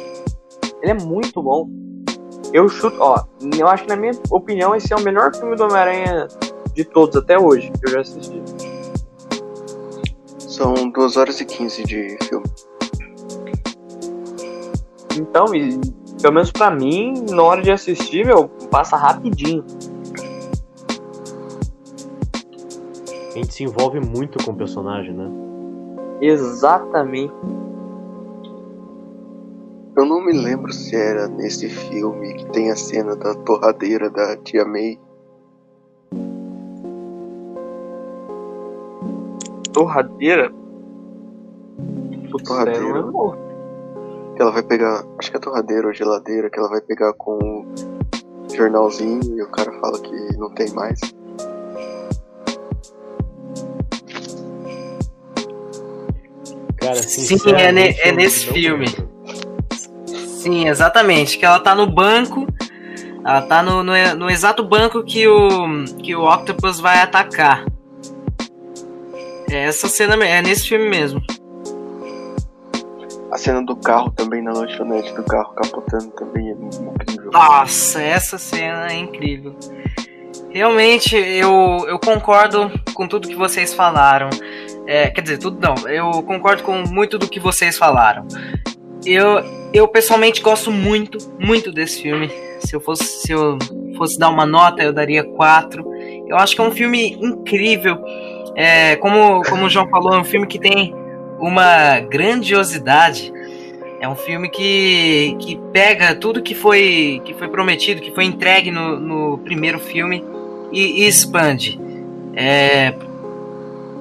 Ele 0.82 0.92
é 0.92 0.94
muito 0.94 1.42
bom. 1.42 1.70
Eu 2.54 2.68
chuto, 2.68 2.98
ó, 3.00 3.24
eu 3.58 3.68
acho 3.68 3.84
que 3.84 3.90
na 3.90 3.96
minha 3.96 4.12
opinião 4.30 4.76
esse 4.76 4.92
é 4.92 4.96
o 4.96 5.02
melhor 5.02 5.34
filme 5.34 5.56
do 5.56 5.64
Homem-Aranha 5.64 6.28
de 6.74 6.84
todos 6.84 7.16
até 7.16 7.40
hoje 7.40 7.72
que 7.72 7.88
eu 7.88 7.92
já 7.92 8.02
assisti. 8.02 8.42
São 10.38 10.74
2 10.74 11.16
horas 11.16 11.40
e 11.40 11.46
15 11.46 11.84
de 11.84 12.18
filme. 12.24 12.46
Então, 15.18 15.56
e, 15.56 15.80
pelo 16.22 16.36
menos 16.36 16.52
pra 16.52 16.70
mim, 16.70 17.26
na 17.30 17.42
hora 17.42 17.62
de 17.62 17.72
assistir, 17.72 18.26
meu, 18.26 18.48
passa 18.70 18.96
rapidinho. 18.96 19.66
A 23.30 23.34
gente 23.34 23.54
se 23.54 23.64
envolve 23.64 24.00
muito 24.00 24.44
com 24.44 24.52
o 24.52 24.56
personagem, 24.56 25.14
né? 25.14 25.30
Exatamente. 26.22 27.34
Eu 29.98 30.06
não 30.06 30.24
me 30.24 30.34
lembro 30.34 30.72
se 30.72 30.96
era 30.96 31.28
nesse 31.28 31.68
filme 31.68 32.34
que 32.36 32.46
tem 32.52 32.72
a 32.72 32.76
cena 32.76 33.16
da 33.16 33.34
torradeira 33.34 34.10
da 34.10 34.38
tia 34.38 34.64
May. 34.64 35.00
Torradeira? 39.74 40.52
Putz, 42.30 42.44
torradeira. 42.44 42.80
Sério, 42.80 43.51
que 44.36 44.42
ela 44.42 44.52
vai 44.52 44.64
pegar, 44.64 45.04
acho 45.20 45.32
que 45.32 45.38
é 45.38 45.40
torradeira 45.40 45.88
ou 45.88 45.94
geladeira, 45.94 46.50
que 46.50 46.60
ela 46.60 46.70
vai 46.70 46.82
pegar 46.82 47.14
com 47.14 47.38
um 47.38 48.50
jornalzinho 48.56 49.38
e 49.38 49.42
o 49.42 49.48
cara 49.50 49.72
fala 49.80 50.00
que 50.00 50.38
não 50.38 50.50
tem 50.50 50.72
mais. 50.74 51.00
Cara, 56.78 56.96
Sim, 56.96 57.38
é, 57.56 57.72
ne 57.72 57.96
é 58.00 58.12
nesse 58.12 58.48
filme. 58.48 58.88
Sim, 60.42 60.68
exatamente. 60.68 61.38
Que 61.38 61.46
ela 61.46 61.60
tá 61.60 61.76
no 61.76 61.86
banco. 61.86 62.48
Ela 63.24 63.42
tá 63.44 63.62
no, 63.62 63.84
no, 63.84 63.94
no, 64.18 64.30
exato 64.30 64.64
banco 64.64 65.04
que 65.04 65.28
o, 65.28 65.86
que 66.02 66.16
o 66.16 66.28
Octopus 66.28 66.80
vai 66.80 67.00
atacar. 67.00 67.64
É 69.48 69.66
essa 69.66 69.88
cena 69.88 70.16
é 70.26 70.42
nesse 70.42 70.68
filme 70.68 70.90
mesmo. 70.90 71.22
A 73.32 73.38
cena 73.38 73.64
do 73.64 73.76
carro 73.76 74.12
também 74.12 74.42
na 74.42 74.52
lanchonete 74.52 75.14
do 75.14 75.24
carro 75.24 75.54
capotando 75.54 76.12
também 76.12 76.50
é 76.50 76.52
incrível. 76.52 77.32
Nossa, 77.32 78.02
essa 78.02 78.38
cena 78.38 78.92
é 78.92 78.98
incrível. 78.98 79.56
Realmente, 80.50 81.16
eu, 81.16 81.86
eu 81.88 81.98
concordo 81.98 82.70
com 82.94 83.08
tudo 83.08 83.30
que 83.30 83.36
vocês 83.36 83.74
falaram. 83.74 84.30
É, 84.86 85.10
quer 85.10 85.22
dizer, 85.22 85.38
tudo 85.38 85.60
não. 85.62 85.88
Eu 85.88 86.22
concordo 86.24 86.62
com 86.64 86.84
muito 86.90 87.18
do 87.18 87.30
que 87.30 87.40
vocês 87.40 87.78
falaram. 87.78 88.28
Eu, 89.06 89.42
eu 89.74 89.88
pessoalmente 89.88 90.42
gosto 90.42 90.70
muito, 90.70 91.18
muito 91.40 91.72
desse 91.72 92.02
filme. 92.02 92.30
Se 92.60 92.76
eu 92.76 92.82
fosse, 92.82 93.06
se 93.06 93.32
eu 93.32 93.58
fosse 93.98 94.20
dar 94.20 94.30
uma 94.30 94.46
nota, 94.46 94.84
eu 94.84 94.92
daria 94.92 95.24
4. 95.24 95.90
Eu 96.28 96.36
acho 96.36 96.54
que 96.54 96.62
é 96.62 96.66
um 96.66 96.72
filme 96.72 97.14
incrível. 97.14 97.98
É, 98.56 98.98
como, 98.98 99.42
como 99.44 99.66
o 99.66 99.70
João 99.70 99.88
falou, 99.88 100.14
é 100.14 100.20
um 100.20 100.26
filme 100.26 100.46
que 100.46 100.60
tem 100.60 100.94
uma 101.42 102.00
grandiosidade. 102.00 103.34
É 104.00 104.08
um 104.08 104.16
filme 104.16 104.50
que, 104.50 105.36
que 105.40 105.60
pega 105.74 106.16
tudo 106.16 106.42
que 106.42 106.56
foi, 106.56 107.22
que 107.26 107.34
foi 107.34 107.48
prometido, 107.48 108.02
que 108.02 108.12
foi 108.12 108.26
entregue 108.26 108.72
no, 108.72 109.00
no 109.00 109.38
primeiro 109.40 109.80
filme 109.80 110.24
e, 110.72 111.04
e 111.04 111.08
expande. 111.08 111.80
É, 112.36 112.94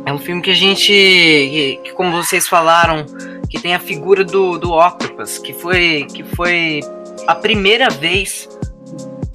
é 0.07 0.13
um 0.13 0.19
filme 0.19 0.41
que 0.41 0.51
a 0.51 0.55
gente, 0.55 0.87
que, 0.93 1.81
que, 1.85 1.93
como 1.93 2.13
vocês 2.13 2.47
falaram, 2.49 3.05
que 3.49 3.61
tem 3.61 3.75
a 3.75 3.79
figura 3.79 4.25
do, 4.25 4.59
do 4.59 4.73
Octopus, 4.73 5.39
que 5.39 5.53
foi, 5.53 6.07
que 6.15 6.23
foi 6.23 6.81
a 7.27 7.35
primeira 7.35 7.91
vez, 7.91 8.49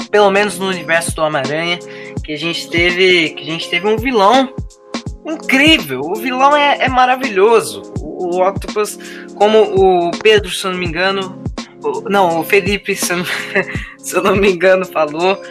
pelo 0.10 0.32
menos 0.32 0.58
no 0.58 0.68
universo 0.68 1.16
do 1.16 1.22
Homem-Aranha, 1.22 1.80
que 2.24 2.34
a 2.34 2.38
gente 2.38 2.68
teve, 2.70 3.30
que 3.32 3.44
a 3.44 3.46
gente 3.46 3.70
teve 3.70 3.88
um 3.88 3.98
vilão 3.98 4.52
incrível. 5.26 6.02
O 6.02 6.16
vilão 6.16 6.56
é, 6.56 6.78
é 6.82 6.90
maravilhoso. 6.90 7.82
O, 8.00 8.38
o, 8.38 8.48
Octopus, 8.48 8.98
como 9.36 9.60
o 9.60 10.12
Pedro, 10.12 10.50
se 10.50 10.66
eu 10.66 10.72
não 10.72 10.80
me 10.80 10.86
engano, 10.86 11.42
o, 11.84 12.02
não, 12.10 12.40
o 12.40 12.44
Felipe, 12.44 12.96
se 12.96 13.12
eu, 13.12 13.26
se 13.98 14.16
eu 14.16 14.22
não 14.22 14.36
me 14.36 14.52
engano, 14.52 14.86
falou, 14.86 15.42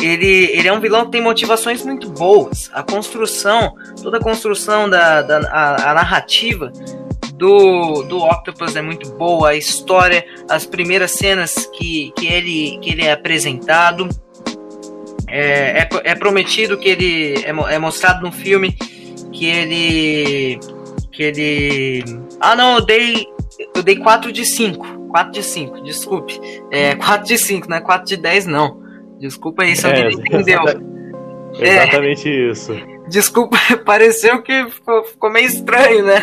ele, 0.00 0.50
ele 0.52 0.68
é 0.68 0.72
um 0.72 0.80
vilão 0.80 1.06
que 1.06 1.12
tem 1.12 1.22
motivações 1.22 1.84
muito 1.84 2.10
boas. 2.10 2.70
A 2.72 2.82
construção, 2.82 3.74
toda 4.02 4.18
a 4.18 4.20
construção 4.20 4.88
da, 4.88 5.22
da 5.22 5.38
a, 5.50 5.90
a 5.90 5.94
narrativa 5.94 6.72
do, 7.34 8.02
do 8.02 8.18
Octopus 8.18 8.76
é 8.76 8.82
muito 8.82 9.10
boa, 9.12 9.50
a 9.50 9.56
história, 9.56 10.24
as 10.48 10.64
primeiras 10.64 11.10
cenas 11.10 11.68
que, 11.72 12.12
que, 12.16 12.26
ele, 12.26 12.78
que 12.80 12.90
ele 12.90 13.02
é 13.02 13.12
apresentado. 13.12 14.08
É, 15.26 15.80
é, 15.80 15.88
é 16.04 16.14
prometido 16.14 16.76
que 16.76 16.90
ele 16.90 17.34
é, 17.42 17.74
é 17.74 17.78
mostrado 17.78 18.20
no 18.20 18.30
filme 18.30 18.76
que 19.32 19.46
ele. 19.46 20.60
Que 21.10 21.22
ele. 21.22 22.04
Ah 22.40 22.54
não, 22.54 22.76
eu 22.76 22.84
dei. 22.84 23.26
Eu 23.74 23.82
dei 23.82 23.96
4 23.96 24.32
de 24.32 24.44
5. 24.44 25.02
4 25.08 25.32
de 25.32 25.42
5, 25.42 25.82
desculpe. 25.82 26.40
É 26.70 26.94
4 26.96 27.26
de 27.26 27.38
5, 27.38 27.68
não 27.68 27.76
é 27.76 27.80
4 27.80 28.06
de 28.06 28.16
10, 28.16 28.46
não. 28.46 28.82
Desculpa 29.18 29.62
aí 29.62 29.76
se 29.76 29.86
é, 29.86 29.90
alguém 29.90 30.18
entendeu. 30.18 30.62
Exatamente 31.54 32.28
é, 32.28 32.50
isso. 32.50 32.72
Desculpa, 33.08 33.56
pareceu 33.84 34.42
que 34.42 34.66
ficou, 34.70 35.04
ficou 35.04 35.30
meio 35.30 35.46
estranho, 35.46 36.04
né? 36.04 36.20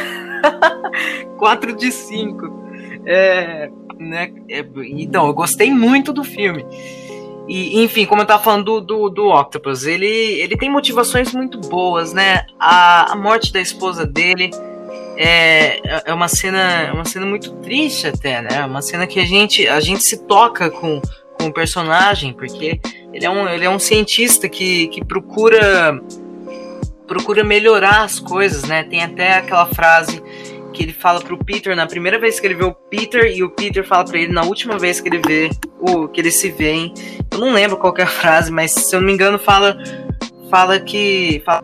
4 1.38 1.76
de 1.76 1.92
5. 1.92 2.60
É, 3.06 3.70
né? 4.00 4.34
É, 4.50 4.66
então, 4.92 5.28
eu 5.28 5.34
gostei 5.34 5.72
muito 5.72 6.12
do 6.12 6.24
filme. 6.24 6.66
E, 7.50 7.82
enfim, 7.84 8.06
como 8.06 8.22
eu 8.22 8.28
tava 8.28 8.44
falando 8.44 8.64
do, 8.64 8.82
do, 8.82 9.10
do, 9.10 9.28
Octopus, 9.30 9.84
ele, 9.86 10.06
ele 10.06 10.56
tem 10.56 10.70
motivações 10.70 11.34
muito 11.34 11.58
boas, 11.58 12.14
né? 12.14 12.46
A, 12.60 13.14
a 13.14 13.16
morte 13.16 13.52
da 13.52 13.60
esposa 13.60 14.06
dele 14.06 14.52
é, 15.18 15.82
é 16.06 16.14
uma 16.14 16.28
cena 16.28 16.84
é 16.84 16.92
uma 16.92 17.06
cena 17.06 17.26
muito 17.26 17.52
triste 17.56 18.06
até, 18.06 18.40
né? 18.44 18.64
Uma 18.64 18.84
cena 18.84 19.08
que 19.08 19.20
a 19.20 19.26
gente, 19.26 19.68
a 19.68 19.80
gente 19.80 20.04
se 20.04 20.28
toca 20.28 20.70
com, 20.70 21.02
com 21.40 21.48
o 21.48 21.52
personagem, 21.52 22.34
porque 22.34 22.80
ele 23.12 23.26
é 23.26 23.30
um, 23.30 23.50
ele 23.50 23.66
é 23.66 23.70
um 23.70 23.80
cientista 23.80 24.48
que, 24.48 24.88
que 24.90 25.04
procura 25.04 26.00
procura 27.08 27.44
melhorar 27.44 28.04
as 28.04 28.20
coisas, 28.20 28.62
né? 28.66 28.84
Tem 28.84 29.04
até 29.04 29.40
aquela 29.40 29.66
frase 29.66 30.22
que 30.80 30.84
ele 30.84 30.94
fala 30.94 31.20
pro 31.20 31.38
Peter 31.38 31.76
na 31.76 31.86
primeira 31.86 32.18
vez 32.18 32.40
que 32.40 32.48
ele 32.48 32.56
vê 32.56 32.64
o 32.64 32.74
Peter 32.74 33.26
e 33.26 33.44
o 33.44 33.50
Peter 33.50 33.86
fala 33.86 34.06
para 34.06 34.18
ele 34.18 34.32
na 34.32 34.44
última 34.44 34.80
vez 34.80 35.02
que 35.02 35.10
ele 35.10 35.20
vê 35.28 35.50
o 35.78 36.08
que 36.08 36.22
eles 36.22 36.36
se 36.36 36.50
veem. 36.52 36.94
Eu 37.30 37.38
não 37.38 37.52
lembro 37.52 37.76
qual 37.76 37.94
é 37.98 38.04
a 38.04 38.08
frase, 38.08 38.50
mas 38.50 38.72
se 38.72 38.96
eu 38.96 39.02
não 39.02 39.08
me 39.08 39.14
engano 39.14 39.38
fala 39.38 39.78
fala 40.50 40.80
que 40.80 41.44
fala, 41.46 41.62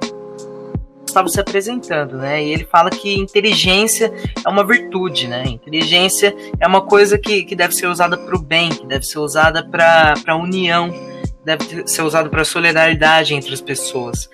estava 1.07 1.29
se 1.29 1.39
apresentando, 1.39 2.17
né? 2.17 2.43
E 2.43 2.51
ele 2.51 2.65
fala 2.65 2.89
que 2.89 3.17
inteligência 3.17 4.13
é 4.45 4.49
uma 4.49 4.67
virtude, 4.67 5.29
né? 5.29 5.45
Inteligência 5.47 6.35
é 6.59 6.67
uma 6.67 6.81
coisa 6.81 7.17
que, 7.17 7.43
que 7.43 7.55
deve 7.55 7.73
ser 7.73 7.87
usada 7.87 8.17
para 8.17 8.35
o 8.35 8.41
bem, 8.41 8.69
que 8.69 8.85
deve 8.85 9.05
ser 9.05 9.19
usada 9.19 9.65
para 9.65 10.13
a 10.27 10.35
união, 10.35 10.93
deve 11.45 11.87
ser 11.87 12.01
usada 12.01 12.29
para 12.29 12.41
a 12.41 12.45
solidariedade 12.45 13.33
entre 13.33 13.53
as 13.53 13.61
pessoas. 13.61 14.29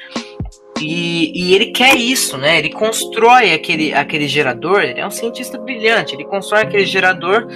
E, 0.82 1.32
e, 1.36 1.54
ele 1.54 1.67
quer 1.67 1.96
isso, 1.96 2.38
né? 2.38 2.58
Ele 2.58 2.70
constrói 2.70 3.54
aquele, 3.54 3.94
aquele 3.94 4.28
gerador. 4.28 4.82
Ele 4.82 5.00
é 5.00 5.06
um 5.06 5.12
cientista 5.12 5.58
brilhante. 5.58 6.15
Ele 6.15 6.26
constrói 6.26 6.63
aquele 6.63 6.86
gerador 6.86 7.48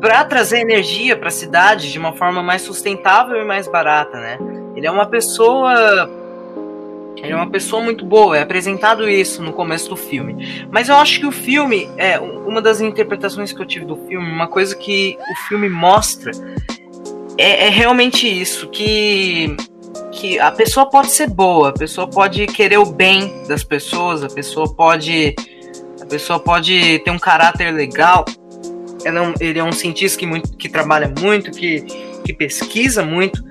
para 0.00 0.24
trazer 0.24 0.60
energia 0.60 1.16
para 1.16 1.28
a 1.28 1.32
cidade 1.32 1.90
de 1.90 1.98
uma 1.98 2.12
forma 2.12 2.42
mais 2.42 2.62
sustentável 2.62 3.40
e 3.40 3.44
mais 3.44 3.66
barata, 3.66 4.18
né? 4.18 4.38
Ele 4.76 4.86
é 4.86 4.90
uma 4.90 5.06
pessoa 5.06 6.08
ele 7.22 7.32
é 7.32 7.36
uma 7.36 7.50
pessoa 7.50 7.82
muito 7.82 8.04
boa, 8.04 8.38
é 8.38 8.42
apresentado 8.42 9.08
isso 9.08 9.42
no 9.42 9.52
começo 9.52 9.90
do 9.90 9.96
filme. 9.96 10.66
Mas 10.70 10.88
eu 10.88 10.94
acho 10.94 11.18
que 11.18 11.26
o 11.26 11.32
filme, 11.32 11.88
é 11.96 12.18
uma 12.18 12.62
das 12.62 12.80
interpretações 12.80 13.52
que 13.52 13.60
eu 13.60 13.66
tive 13.66 13.84
do 13.84 13.96
filme, 13.96 14.30
uma 14.30 14.46
coisa 14.46 14.76
que 14.76 15.18
o 15.32 15.48
filme 15.48 15.68
mostra 15.68 16.30
é, 17.36 17.66
é 17.66 17.68
realmente 17.68 18.26
isso, 18.26 18.68
que 18.68 19.56
que 20.12 20.38
a 20.38 20.50
pessoa 20.50 20.88
pode 20.88 21.10
ser 21.10 21.28
boa, 21.28 21.70
a 21.70 21.72
pessoa 21.72 22.08
pode 22.08 22.46
querer 22.46 22.78
o 22.78 22.86
bem 22.86 23.42
das 23.46 23.62
pessoas, 23.62 24.22
a 24.22 24.28
pessoa 24.28 24.72
pode 24.74 25.34
a 26.00 26.06
pessoa 26.06 26.40
pode 26.40 27.00
ter 27.00 27.10
um 27.10 27.18
caráter 27.18 27.72
legal. 27.72 28.24
Ele 29.04 29.18
é 29.18 29.20
um, 29.20 29.34
ele 29.40 29.58
é 29.58 29.64
um 29.64 29.72
cientista 29.72 30.18
que, 30.18 30.26
muito, 30.26 30.56
que 30.56 30.68
trabalha 30.68 31.12
muito, 31.20 31.50
que, 31.50 31.82
que 32.24 32.32
pesquisa 32.32 33.02
muito, 33.02 33.44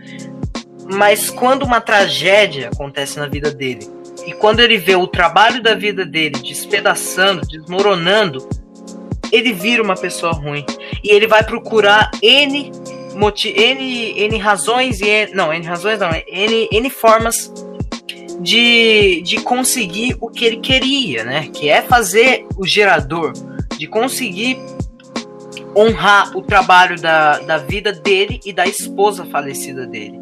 mas 0.91 1.29
quando 1.29 1.63
uma 1.63 1.79
tragédia 1.79 2.69
acontece 2.73 3.17
na 3.17 3.27
vida 3.27 3.51
dele 3.51 3.87
e 4.25 4.33
quando 4.33 4.59
ele 4.59 4.77
vê 4.77 4.95
o 4.95 5.07
trabalho 5.07 5.61
da 5.61 5.73
vida 5.73 6.05
dele 6.05 6.37
despedaçando, 6.41 7.47
desmoronando, 7.47 8.47
ele 9.31 9.53
vira 9.53 9.81
uma 9.81 9.95
pessoa 9.95 10.33
ruim 10.33 10.65
e 11.03 11.11
ele 11.11 11.27
vai 11.27 11.43
procurar 11.43 12.11
N 12.21 12.71
N, 13.17 14.13
N 14.19 14.37
razões 14.37 15.01
e 15.01 15.07
N, 15.07 15.33
não, 15.33 15.53
N 15.53 15.65
razões 15.65 15.99
não, 15.99 16.09
N, 16.11 16.69
N 16.71 16.89
formas 16.89 17.51
de, 18.39 19.21
de 19.21 19.41
conseguir 19.41 20.15
o 20.21 20.29
que 20.29 20.45
ele 20.45 20.57
queria, 20.57 21.23
né? 21.23 21.47
Que 21.47 21.69
é 21.69 21.81
fazer 21.81 22.45
o 22.57 22.65
gerador, 22.65 23.33
de 23.77 23.87
conseguir 23.87 24.57
honrar 25.75 26.35
o 26.35 26.41
trabalho 26.41 26.99
da, 26.99 27.39
da 27.39 27.57
vida 27.57 27.91
dele 27.91 28.39
e 28.45 28.53
da 28.53 28.65
esposa 28.65 29.25
falecida 29.25 29.85
dele. 29.85 30.19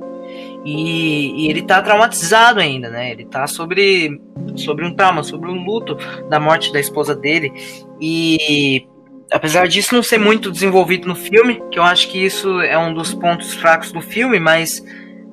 E, 0.65 1.43
e, 1.43 1.49
ele 1.49 1.61
tá 1.61 1.81
traumatizado 1.81 2.59
ainda, 2.59 2.89
né? 2.89 3.11
Ele 3.11 3.25
tá 3.25 3.45
sobre, 3.45 4.19
sobre 4.55 4.85
um 4.85 4.95
trauma, 4.95 5.21
sobre 5.21 5.49
um 5.49 5.63
luto 5.63 5.95
da 6.29 6.39
morte 6.39 6.73
da 6.73 6.79
esposa 6.79 7.15
dele. 7.15 7.53
E 8.01 8.87
apesar 9.31 9.67
disso 9.67 9.95
não 9.95 10.03
ser 10.03 10.17
muito 10.17 10.51
desenvolvido 10.51 11.07
no 11.07 11.15
filme, 11.15 11.61
que 11.71 11.79
eu 11.79 11.83
acho 11.83 12.09
que 12.09 12.23
isso 12.23 12.59
é 12.61 12.77
um 12.77 12.93
dos 12.93 13.13
pontos 13.13 13.53
fracos 13.53 13.91
do 13.91 14.01
filme, 14.01 14.39
mas 14.39 14.83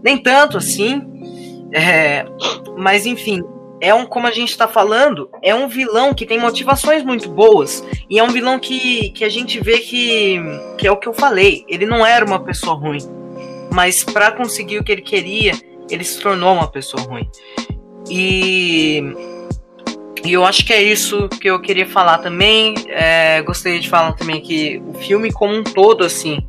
nem 0.03 0.19
tanto 0.19 0.57
assim. 0.57 1.03
É, 1.73 2.25
mas 2.77 3.07
enfim, 3.07 3.43
é 3.81 3.93
um, 3.93 4.07
como 4.07 4.27
a 4.27 4.31
gente 4.31 4.51
está 4.51 4.69
falando, 4.69 5.29
é 5.43 5.55
um 5.55 5.67
vilão 5.67 6.15
que 6.15 6.25
tem 6.25 6.39
motivações 6.39 7.03
muito 7.03 7.29
boas. 7.29 7.85
E 8.09 8.19
é 8.19 8.23
um 8.23 8.29
vilão 8.29 8.59
que, 8.59 9.11
que 9.11 9.25
a 9.25 9.29
gente 9.29 9.59
vê 9.61 9.79
que, 9.79 10.41
que 10.79 10.87
é 10.87 10.93
o 10.93 10.97
que 10.97 11.09
eu 11.09 11.13
falei. 11.13 11.65
Ele 11.69 11.85
não 11.85 12.07
era 12.07 12.25
uma 12.25 12.39
pessoa 12.39 12.75
ruim. 12.75 13.01
Mas 13.73 14.05
para 14.05 14.31
conseguir 14.31 14.79
o 14.79 14.85
que 14.85 14.93
ele 14.93 15.03
queria, 15.03 15.53
ele 15.91 16.05
se 16.05 16.21
tornou 16.21 16.53
uma 16.55 16.69
pessoa 16.71 17.03
ruim. 17.03 17.29
E 18.09 19.03
e 20.25 20.33
eu 20.33 20.45
acho 20.45 20.65
que 20.65 20.73
é 20.73 20.81
isso 20.81 21.29
que 21.29 21.51
eu 21.51 21.61
queria 21.61 21.87
falar 21.87 22.19
também. 22.19 22.75
É, 22.89 23.43
gostaria 23.43 23.81
de 23.81 23.89
falar 23.89 24.13
também 24.13 24.41
que 24.41 24.81
o 24.87 24.95
filme 24.95 25.33
como 25.33 25.55
um 25.55 25.65
todo, 25.65 26.05
assim, 26.05 26.47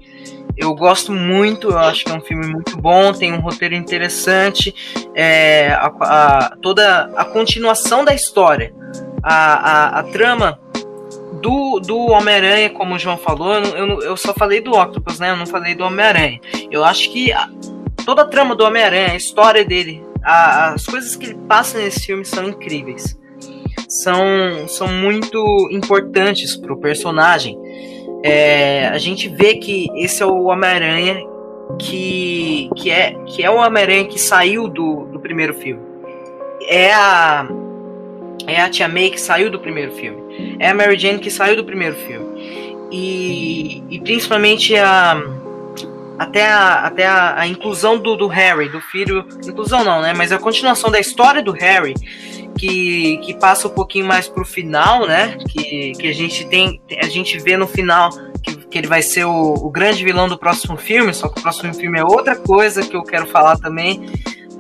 eu 0.56 0.76
gosto 0.76 1.12
muito, 1.12 1.72
eu 1.72 1.80
acho 1.80 2.06
que 2.06 2.12
é 2.12 2.14
um 2.14 2.22
filme 2.22 2.46
muito 2.46 2.78
bom, 2.78 3.12
tem 3.12 3.34
um 3.34 3.40
roteiro 3.40 3.74
interessante, 3.74 4.74
é, 5.16 5.70
a, 5.72 5.88
a, 6.02 6.58
toda 6.62 7.06
a 7.16 7.26
continuação 7.26 8.06
da 8.06 8.14
história, 8.14 8.74
a, 9.24 10.00
a, 10.00 10.04
trama 10.04 10.60
do, 11.42 11.80
do 11.80 11.98
Homem-Aranha, 12.12 12.70
como 12.70 12.94
o 12.94 13.00
João 13.00 13.18
falou, 13.18 13.56
eu, 13.56 14.02
eu, 14.02 14.16
só 14.16 14.34
falei 14.34 14.62
do 14.62 14.72
Octopus, 14.74 15.20
né? 15.20 15.32
Eu 15.32 15.38
não 15.38 15.48
falei 15.48 15.74
do 15.74 15.84
Homem-Aranha. 15.84 16.40
Eu 16.70 16.86
acho 16.86 17.12
que 17.12 17.32
toda 18.06 18.22
a 18.22 18.28
trama 18.28 18.56
do 18.56 18.64
Homem-Aranha, 18.64 19.12
a 19.12 19.16
história 19.16 19.66
dele, 19.66 20.04
as 20.24 20.86
coisas 20.86 21.16
que 21.16 21.26
ele 21.26 21.36
passa 21.48 21.80
nesse 21.80 22.06
filme 22.06 22.24
são 22.24 22.48
incríveis 22.48 23.18
são, 23.94 24.68
são 24.68 24.88
muito 24.88 25.38
importantes 25.70 26.56
para 26.56 26.74
o 26.74 26.78
personagem. 26.78 27.56
É, 28.24 28.88
a 28.88 28.98
gente 28.98 29.30
vê 29.30 29.56
que 29.56 29.88
esse 29.96 30.24
é 30.24 30.26
o 30.26 30.46
Homem-Aranha 30.46 31.24
que, 31.78 32.72
que, 32.76 32.90
é, 32.90 33.14
que 33.28 33.44
é 33.44 33.52
o 33.52 33.58
Homem-Aranha 33.58 34.06
que 34.06 34.20
saiu 34.20 34.68
do, 34.68 35.06
do 35.06 35.20
primeiro 35.20 35.54
filme. 35.54 35.84
É 36.68 36.92
a, 36.92 37.48
é 38.48 38.62
a 38.62 38.70
Tia 38.70 38.88
May 38.88 39.12
que 39.12 39.22
saiu 39.22 39.52
do 39.52 39.60
primeiro 39.60 39.92
filme. 39.92 40.58
É 40.58 40.70
a 40.70 40.74
Mary 40.74 40.98
Jane 40.98 41.20
que 41.20 41.30
saiu 41.30 41.56
do 41.56 41.64
primeiro 41.64 41.96
filme. 41.96 42.88
E, 42.92 43.84
e 43.92 44.00
principalmente 44.00 44.76
a 44.76 45.22
até 46.18 46.48
a, 46.48 46.86
até 46.86 47.06
a, 47.06 47.40
a 47.40 47.48
inclusão 47.48 47.98
do, 47.98 48.16
do, 48.16 48.28
Harry, 48.28 48.70
do 48.70 48.80
filho. 48.80 49.26
Inclusão 49.46 49.84
não, 49.84 50.02
né? 50.02 50.14
Mas 50.14 50.32
a 50.32 50.38
continuação 50.38 50.92
da 50.92 51.00
história 51.00 51.42
do 51.42 51.52
Harry, 51.52 51.94
que, 52.58 53.18
que 53.18 53.34
passa 53.34 53.68
um 53.68 53.72
pouquinho 53.72 54.06
mais 54.06 54.28
pro 54.28 54.46
final, 54.46 55.08
né? 55.08 55.38
Que, 55.50 55.94
que 55.94 56.08
a 56.08 56.14
gente 56.14 56.46
tem. 56.48 56.82
A 57.02 57.08
gente 57.08 57.38
vê 57.40 57.58
no 57.58 57.68
final 57.68 58.10
que, 58.44 58.56
que 58.68 58.78
ele 58.78 58.88
vai 58.88 59.02
ser 59.02 59.26
o, 59.26 59.54
o 59.54 59.70
grande 59.70 60.04
vilão 60.04 60.28
do 60.28 60.38
próximo 60.38 60.78
filme, 60.78 61.14
só 61.14 61.28
que 61.30 61.40
o 61.40 61.42
próximo 61.42 61.74
filme 61.74 62.00
é 62.00 62.04
outra 62.04 62.36
coisa 62.36 62.84
que 62.84 62.96
eu 62.96 63.04
quero 63.04 63.28
falar 63.28 63.58
também, 63.58 64.06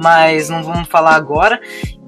mas 0.02 0.50
não 0.50 0.63
vamos 0.63 0.88
falar 0.88 1.16
agora. 1.16 1.62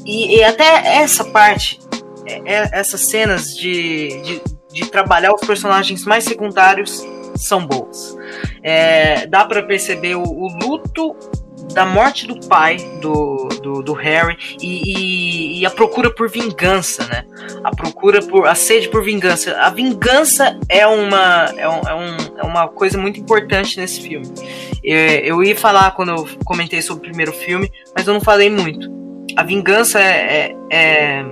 E, 0.05 0.37
e 0.37 0.43
até 0.43 0.97
essa 0.97 1.23
parte, 1.23 1.79
é, 2.25 2.41
é, 2.45 2.69
essas 2.73 3.01
cenas 3.01 3.55
de, 3.55 4.21
de, 4.21 4.41
de 4.71 4.85
trabalhar 4.89 5.33
os 5.33 5.41
personagens 5.41 6.03
mais 6.05 6.23
secundários 6.23 7.05
são 7.35 7.65
boas. 7.65 8.17
É, 8.63 9.27
dá 9.27 9.45
para 9.45 9.63
perceber 9.63 10.15
o, 10.15 10.23
o, 10.23 10.47
luto 10.59 11.15
da 11.73 11.85
morte 11.85 12.27
do 12.27 12.39
pai 12.47 12.77
do, 13.01 13.47
do, 13.61 13.81
do 13.81 13.93
Harry 13.93 14.37
e, 14.61 15.57
e, 15.57 15.59
e, 15.59 15.65
a 15.65 15.69
procura 15.69 16.13
por 16.13 16.29
vingança, 16.29 17.05
né? 17.07 17.25
A 17.63 17.75
procura 17.75 18.21
por 18.21 18.47
a 18.47 18.55
sede 18.55 18.89
por 18.89 19.03
vingança. 19.03 19.57
A 19.57 19.69
vingança 19.69 20.57
é 20.69 20.85
uma 20.85 21.53
é, 21.57 21.67
um, 21.67 21.81
é, 21.81 21.95
um, 21.95 22.17
é 22.37 22.43
uma 22.43 22.67
coisa 22.67 22.97
muito 22.97 23.19
importante 23.19 23.79
nesse 23.79 24.01
filme. 24.01 24.27
Eu, 24.83 24.97
eu 24.97 25.43
ia 25.43 25.55
falar 25.55 25.91
quando 25.91 26.09
eu 26.09 26.27
comentei 26.45 26.81
sobre 26.81 27.07
o 27.07 27.09
primeiro 27.09 27.33
filme, 27.33 27.71
mas 27.95 28.07
eu 28.07 28.13
não 28.13 28.21
falei 28.21 28.49
muito. 28.49 28.89
A 29.35 29.43
vingança 29.43 29.99
é, 29.99 30.05
é, 30.11 30.55
é, 30.71 31.25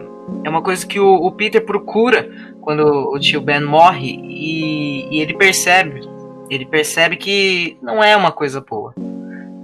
é 0.43 0.49
uma 0.49 0.61
coisa 0.61 0.85
que 0.85 0.99
o, 0.99 1.13
o 1.13 1.31
Peter 1.31 1.63
procura 1.63 2.29
quando 2.63 3.11
o 3.11 3.19
tio 3.19 3.41
Ben 3.41 3.61
morre 3.61 4.19
e, 4.23 5.07
e, 5.11 5.19
ele 5.19 5.33
percebe, 5.33 6.01
ele 6.49 6.65
percebe 6.65 7.17
que 7.17 7.77
não 7.81 8.03
é 8.03 8.15
uma 8.15 8.31
coisa 8.31 8.61
boa, 8.61 8.93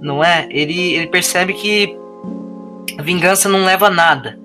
não 0.00 0.22
é? 0.22 0.46
Ele, 0.50 0.94
ele 0.94 1.06
percebe 1.06 1.54
que 1.54 1.96
a 2.98 3.02
vingança 3.02 3.48
não 3.48 3.64
leva 3.64 3.86
a 3.86 3.90
nada. 3.90 4.38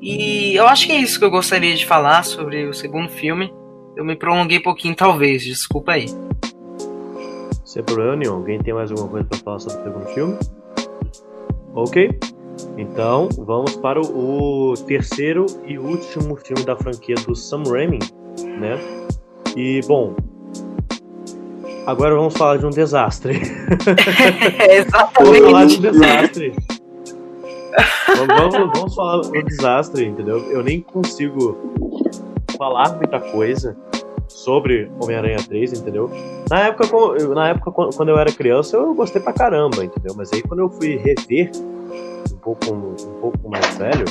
E 0.00 0.54
eu 0.54 0.66
acho 0.66 0.86
que 0.86 0.92
é 0.92 0.98
isso 0.98 1.18
que 1.18 1.24
eu 1.24 1.30
gostaria 1.30 1.74
de 1.74 1.84
falar 1.84 2.22
sobre 2.22 2.66
o 2.66 2.72
segundo 2.72 3.08
filme. 3.08 3.52
Eu 3.96 4.04
me 4.04 4.14
prolonguei 4.14 4.58
um 4.58 4.62
pouquinho, 4.62 4.94
talvez, 4.94 5.42
desculpa 5.42 5.92
aí. 5.92 6.06
Sem 7.64 7.82
problema 7.82 8.16
nenhum. 8.16 8.34
Alguém 8.34 8.60
tem 8.60 8.72
mais 8.72 8.90
alguma 8.90 9.08
coisa 9.08 9.26
para 9.26 9.38
falar 9.38 9.58
sobre 9.58 9.80
o 9.80 9.84
segundo 9.84 10.14
filme? 10.14 10.38
Ok. 11.74 12.18
Então, 12.76 13.28
vamos 13.38 13.76
para 13.76 14.00
o, 14.00 14.74
terceiro 14.86 15.46
e 15.66 15.78
último 15.78 16.36
filme 16.36 16.64
da 16.64 16.76
franquia 16.76 17.14
do 17.16 17.34
Sam 17.34 17.62
Raimi, 17.64 17.98
né? 18.58 18.78
E, 19.56 19.80
bom, 19.86 20.14
agora 21.86 22.14
vamos 22.14 22.36
falar 22.36 22.58
de 22.58 22.66
um 22.66 22.70
desastre. 22.70 23.40
exatamente. 24.70 25.18
vamos 25.18 25.38
falar 25.38 25.64
de 25.66 25.78
um 25.78 25.80
desastre. 25.80 26.54
vamos, 28.26 28.78
vamos 28.78 28.94
falar 28.94 29.22
do 29.22 29.44
desastre, 29.44 30.04
entendeu? 30.04 30.38
Eu 30.50 30.62
nem 30.62 30.80
consigo 30.80 31.56
falar 32.56 32.96
muita 32.96 33.20
coisa 33.20 33.76
sobre 34.28 34.90
Homem-Aranha 35.00 35.38
3, 35.38 35.80
entendeu? 35.80 36.10
Na 36.50 36.66
época, 36.66 36.86
na 37.34 37.48
época, 37.48 37.70
quando 37.72 38.08
eu 38.08 38.18
era 38.18 38.30
criança, 38.30 38.76
eu 38.76 38.94
gostei 38.94 39.20
pra 39.20 39.32
caramba, 39.32 39.84
entendeu? 39.84 40.14
Mas 40.16 40.32
aí 40.32 40.42
quando 40.42 40.60
eu 40.60 40.70
fui 40.70 40.96
rever 40.96 41.50
pouco, 42.54 42.74
um 42.74 43.20
pouco 43.20 43.48
mais 43.48 43.76
velho, 43.76 44.04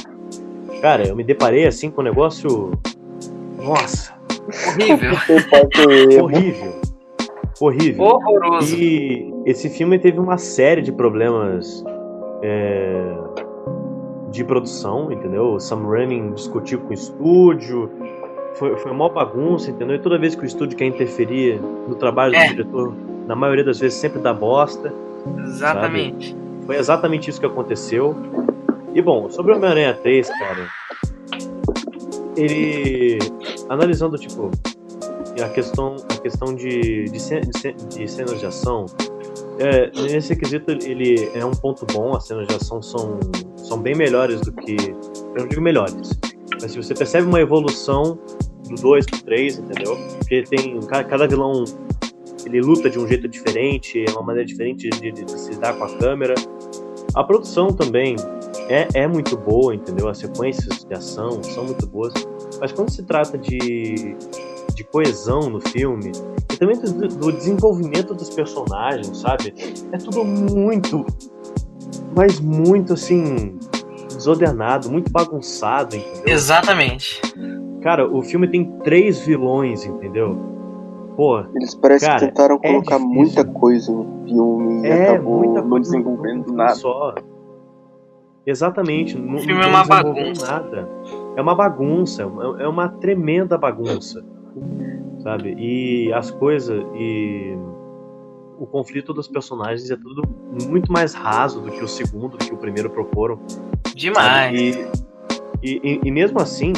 cara, 0.81 1.07
eu 1.07 1.15
me 1.15 1.23
deparei 1.23 1.65
assim 1.65 1.89
com 1.89 2.01
um 2.01 2.03
negócio. 2.03 2.71
Nossa! 3.57 4.13
Horrível! 4.67 5.11
horrível! 6.23 6.81
Horrível! 7.59 8.05
Horroroso! 8.05 8.75
E 8.75 9.33
esse 9.45 9.69
filme 9.69 9.97
teve 9.97 10.19
uma 10.19 10.37
série 10.37 10.81
de 10.81 10.91
problemas 10.91 11.83
é, 12.43 13.13
de 14.31 14.43
produção, 14.43 15.11
entendeu? 15.11 15.53
O 15.53 15.59
Sam 15.59 15.87
Raimi 15.87 16.31
discutiu 16.33 16.79
com 16.79 16.89
o 16.89 16.93
estúdio, 16.93 17.89
foi, 18.55 18.75
foi 18.77 18.91
uma 18.91 19.09
bagunça, 19.09 19.71
entendeu? 19.71 19.95
E 19.95 19.99
toda 19.99 20.17
vez 20.17 20.35
que 20.35 20.43
o 20.43 20.45
estúdio 20.45 20.77
quer 20.77 20.85
interferir 20.85 21.59
no 21.87 21.95
trabalho 21.95 22.35
é. 22.35 22.47
do 22.47 22.55
diretor, 22.55 22.93
na 23.25 23.35
maioria 23.35 23.63
das 23.63 23.79
vezes 23.79 23.97
sempre 23.97 24.19
dá 24.19 24.33
bosta. 24.33 24.93
Exatamente. 25.43 26.29
Sabe? 26.29 26.46
Foi 26.67 26.75
exatamente 26.75 27.29
isso 27.29 27.39
que 27.39 27.45
aconteceu. 27.45 28.13
E 28.93 29.01
bom, 29.01 29.29
sobre 29.29 29.53
o 29.53 29.55
Homem-Aranha 29.55 29.93
3, 29.93 30.29
cara, 30.29 30.69
ele. 32.35 33.17
Analisando, 33.69 34.17
tipo, 34.17 34.51
a 35.41 35.49
questão, 35.49 35.95
a 36.09 36.21
questão 36.21 36.53
de, 36.53 37.05
de, 37.05 37.11
de 37.11 37.73
de 37.87 38.07
cenas 38.07 38.39
de 38.39 38.45
ação, 38.45 38.85
é, 39.59 39.89
nesse 40.01 40.35
quesito 40.35 40.71
ele 40.71 41.29
é 41.33 41.45
um 41.45 41.51
ponto 41.51 41.85
bom, 41.85 42.15
as 42.15 42.27
cenas 42.27 42.47
de 42.47 42.55
ação 42.55 42.81
são, 42.81 43.19
são 43.55 43.79
bem 43.79 43.95
melhores 43.95 44.41
do 44.41 44.51
que. 44.51 44.75
Eu 45.35 45.41
não 45.41 45.47
digo 45.47 45.61
melhores, 45.61 46.19
mas 46.61 46.71
se 46.71 46.77
você 46.77 46.93
percebe 46.93 47.27
uma 47.27 47.39
evolução 47.39 48.19
do 48.67 48.75
2 48.75 49.05
pro 49.05 49.23
3, 49.23 49.59
entendeu? 49.59 49.97
Porque 50.17 50.43
tem. 50.43 50.79
Cada 50.81 51.27
vilão 51.27 51.63
ele 52.47 52.61
luta 52.61 52.89
de 52.89 52.97
um 52.99 53.07
jeito 53.07 53.27
diferente, 53.27 54.03
é 54.07 54.11
uma 54.11 54.21
maneira 54.23 54.45
diferente 54.47 54.89
de, 54.89 55.11
de- 55.11 55.25
de 55.25 55.39
se 55.39 55.51
lidar 55.51 55.73
com 55.77 55.83
a 55.83 55.97
câmera. 55.97 56.33
A 57.15 57.23
produção 57.23 57.67
também 57.67 58.15
é, 58.69 58.87
é 58.93 59.07
muito 59.07 59.37
boa, 59.37 59.73
entendeu? 59.73 60.07
As 60.09 60.17
sequências 60.17 60.83
de 60.85 60.93
ação 60.93 61.41
são 61.43 61.63
muito 61.65 61.87
boas. 61.87 62.13
Mas 62.59 62.71
quando 62.71 62.89
se 62.91 63.03
trata 63.03 63.37
de, 63.37 64.15
de 64.75 64.83
coesão 64.83 65.49
no 65.49 65.59
filme, 65.61 66.11
e 66.53 66.57
também 66.57 66.77
do, 66.79 67.07
do 67.07 67.31
desenvolvimento 67.31 68.13
dos 68.13 68.29
personagens, 68.29 69.17
sabe? 69.19 69.53
É 69.91 69.97
tudo 69.97 70.23
muito, 70.23 71.05
mas 72.15 72.39
muito 72.39 72.93
assim, 72.93 73.57
desordenado, 74.09 74.89
muito 74.91 75.11
bagunçado, 75.11 75.95
entendeu? 75.95 76.23
Exatamente. 76.33 77.21
Cara, 77.81 78.07
o 78.07 78.21
filme 78.21 78.47
tem 78.49 78.65
três 78.83 79.19
vilões, 79.19 79.85
entendeu? 79.85 80.56
Pô, 81.17 81.39
Eles 81.55 81.73
parecem 81.75 82.07
Cara, 82.07 82.19
que 82.19 82.25
tentaram 82.27 82.55
é 82.63 82.67
colocar 82.69 82.97
difícil. 82.97 83.09
muita 83.15 83.43
coisa 83.43 83.91
no 83.91 84.23
filme 84.23 84.87
e 84.87 84.87
é 84.87 85.09
acabou 85.09 85.39
muita 85.39 85.61
não 85.63 85.79
desenvolvendo 85.81 86.53
nada. 86.53 86.75
Só. 86.75 87.15
Exatamente. 88.45 89.17
Não, 89.17 89.39
filme 89.39 89.53
não 89.55 89.61
é 89.63 89.67
uma 89.67 89.81
desenvolveu 89.81 90.13
bagunça. 90.23 90.51
Nada. 90.51 90.89
É 91.35 91.41
uma 91.41 91.55
bagunça, 91.55 92.21
é 92.21 92.25
uma- 92.25 92.61
é 92.61 92.67
uma 92.67 92.87
tremenda 92.89 93.57
bagunça, 93.57 94.23
sabe? 95.19 95.53
E 95.57 96.13
as 96.13 96.31
coisas 96.31 96.83
e 96.95 97.57
o 98.59 98.65
conflito 98.65 99.13
dos 99.13 99.27
personagens 99.27 99.89
é 99.91 99.95
tudo 99.97 100.21
muito 100.69 100.91
mais 100.91 101.13
raso 101.13 101.59
do 101.61 101.69
que 101.71 101.83
o 101.83 101.87
segundo, 101.87 102.37
do 102.37 102.45
que 102.45 102.53
o 102.53 102.57
primeiro 102.57 102.89
proporam. 102.89 103.39
Demais. 103.93 104.57
E, 104.57 104.87
e, 105.61 105.79
e- 105.83 106.01
e 106.05 106.11
mesmo 106.11 106.39
assim, 106.39 106.73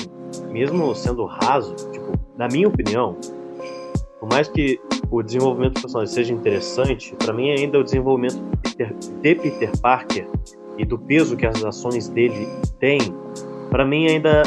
mesmo 0.49 0.93
sendo 0.95 1.25
raso, 1.25 1.75
tipo, 1.91 2.11
na 2.37 2.47
minha 2.47 2.67
opinião, 2.67 3.15
por 4.19 4.29
mais 4.29 4.47
que 4.47 4.79
o 5.09 5.21
desenvolvimento 5.23 5.75
do 5.75 5.81
personagem 5.81 6.13
seja 6.13 6.33
interessante, 6.33 7.15
pra 7.17 7.33
mim 7.33 7.49
ainda 7.51 7.79
o 7.79 7.83
desenvolvimento 7.83 8.37
do 8.37 8.57
Peter- 8.57 8.93
de 9.21 9.35
Peter 9.35 9.71
Parker 9.81 10.27
e 10.77 10.85
do 10.85 10.97
peso 10.97 11.35
que 11.37 11.45
as 11.45 11.63
ações 11.63 12.07
dele 12.09 12.47
têm, 12.79 12.99
pra 13.69 13.85
mim 13.85 14.07
ainda 14.07 14.43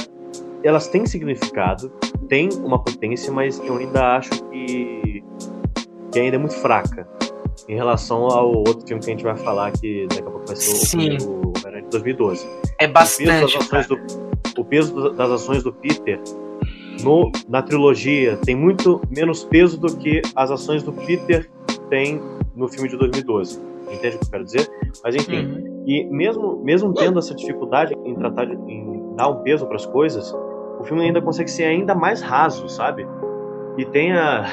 elas 0.62 0.86
têm 0.88 1.04
significado, 1.06 1.90
têm 2.28 2.48
uma 2.62 2.78
potência, 2.78 3.32
mas 3.32 3.58
eu 3.64 3.76
ainda 3.76 4.16
acho 4.16 4.30
que, 4.44 5.24
que 6.12 6.18
ainda 6.20 6.36
é 6.36 6.38
muito 6.38 6.54
fraca 6.54 7.08
em 7.68 7.74
relação 7.74 8.26
ao 8.26 8.48
outro 8.58 8.86
filme 8.86 9.02
que 9.02 9.10
a 9.10 9.12
gente 9.14 9.24
vai 9.24 9.36
falar 9.36 9.72
que 9.72 10.06
daqui 10.08 10.20
a 10.22 10.30
pouco 10.30 10.46
vai 10.46 10.56
ser 10.56 10.70
o 10.72 10.76
Sim. 10.76 11.16
Homem-Aranha 11.26 11.82
de 11.82 11.88
2012 11.90 12.46
É 12.78 12.86
o 12.86 12.92
peso, 12.92 13.24
das 13.24 13.40
bastante. 13.52 13.56
ações 13.58 13.86
do, 13.88 13.98
o 14.58 14.64
peso 14.64 15.10
das 15.10 15.30
ações 15.30 15.62
do 15.64 15.72
Peter 15.72 16.20
no, 17.02 17.30
na 17.48 17.62
trilogia 17.62 18.36
tem 18.44 18.54
muito 18.56 19.00
menos 19.10 19.44
peso 19.44 19.78
do 19.78 19.96
que 19.96 20.22
as 20.36 20.50
ações 20.50 20.82
do 20.82 20.92
Peter 20.92 21.48
tem 21.90 22.20
no 22.54 22.68
filme 22.68 22.88
de 22.88 22.96
2012. 22.96 23.60
Entende 23.90 24.16
o 24.16 24.18
que 24.20 24.24
eu 24.26 24.30
quero 24.30 24.44
dizer? 24.44 24.70
Mas 25.04 25.14
enfim, 25.14 25.44
Uhum. 25.44 25.84
e 25.86 26.04
mesmo, 26.04 26.56
mesmo 26.64 26.94
tendo 26.94 27.18
essa 27.18 27.34
dificuldade 27.34 27.94
em 28.04 28.14
tratar 28.14 28.46
de, 28.46 28.54
em 28.54 29.14
dar 29.16 29.28
um 29.28 29.42
peso 29.42 29.66
para 29.66 29.76
as 29.76 29.84
coisas, 29.86 30.32
o 30.80 30.84
filme 30.84 31.02
ainda 31.04 31.20
consegue 31.20 31.50
ser 31.50 31.64
ainda 31.64 31.94
mais 31.94 32.22
raso, 32.22 32.68
sabe? 32.68 33.06
E 33.76 33.84
tem 33.84 34.12
a 34.12 34.46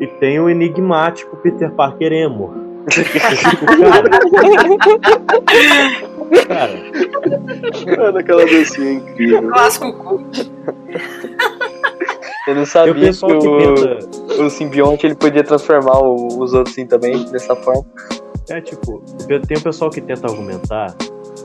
e 0.00 0.06
tem 0.06 0.38
o 0.40 0.48
enigmático 0.50 1.36
Peter 1.38 1.70
Parker 1.72 2.12
emo. 2.12 2.62
cara, 3.84 4.08
cara, 6.46 7.96
Mano, 7.96 8.18
aquela 8.18 8.44
dancinha 8.44 8.92
incrível. 8.94 9.48
Clássico 9.50 9.92
cult. 9.92 10.52
Eu 12.46 12.54
não 12.54 12.66
sabia 12.66 12.92
que 12.94 13.00
pessoal 13.00 13.38
que 13.38 13.48
o, 13.48 13.56
tenta 13.74 14.42
o 14.42 14.50
simbionte 14.50 15.06
ele 15.06 15.14
podia 15.14 15.42
transformar 15.42 15.98
o- 16.00 16.26
os 16.42 16.52
outros 16.52 16.72
assim 16.74 16.86
também, 16.86 17.24
dessa 17.30 17.56
forma. 17.56 17.84
É 18.50 18.60
tipo, 18.60 19.02
tem 19.46 19.56
o 19.56 19.60
pessoal 19.62 19.90
que 19.90 20.00
tenta 20.02 20.26
argumentar 20.26 20.94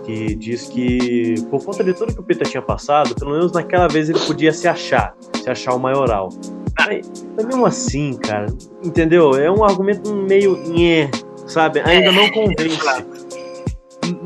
que 0.05 0.35
diz 0.35 0.67
que 0.67 1.35
por 1.49 1.63
conta 1.63 1.83
de 1.83 1.93
tudo 1.93 2.13
que 2.13 2.19
o 2.19 2.23
Peter 2.23 2.47
tinha 2.47 2.61
passado, 2.61 3.15
pelo 3.15 3.31
menos 3.31 3.51
naquela 3.53 3.87
vez 3.87 4.09
ele 4.09 4.19
podia 4.19 4.51
se 4.51 4.67
achar, 4.67 5.13
se 5.41 5.49
achar 5.49 5.73
o 5.75 5.79
maioral. 5.79 6.29
Mas, 6.77 7.25
mas 7.35 7.45
mesmo 7.45 7.65
assim, 7.65 8.17
cara, 8.17 8.47
entendeu? 8.83 9.33
É 9.35 9.49
um 9.51 9.63
argumento 9.63 10.13
meio 10.13 10.57
nhé, 10.67 11.09
sabe? 11.45 11.79
Ainda 11.81 12.11
não 12.11 12.29
convence. 12.31 12.79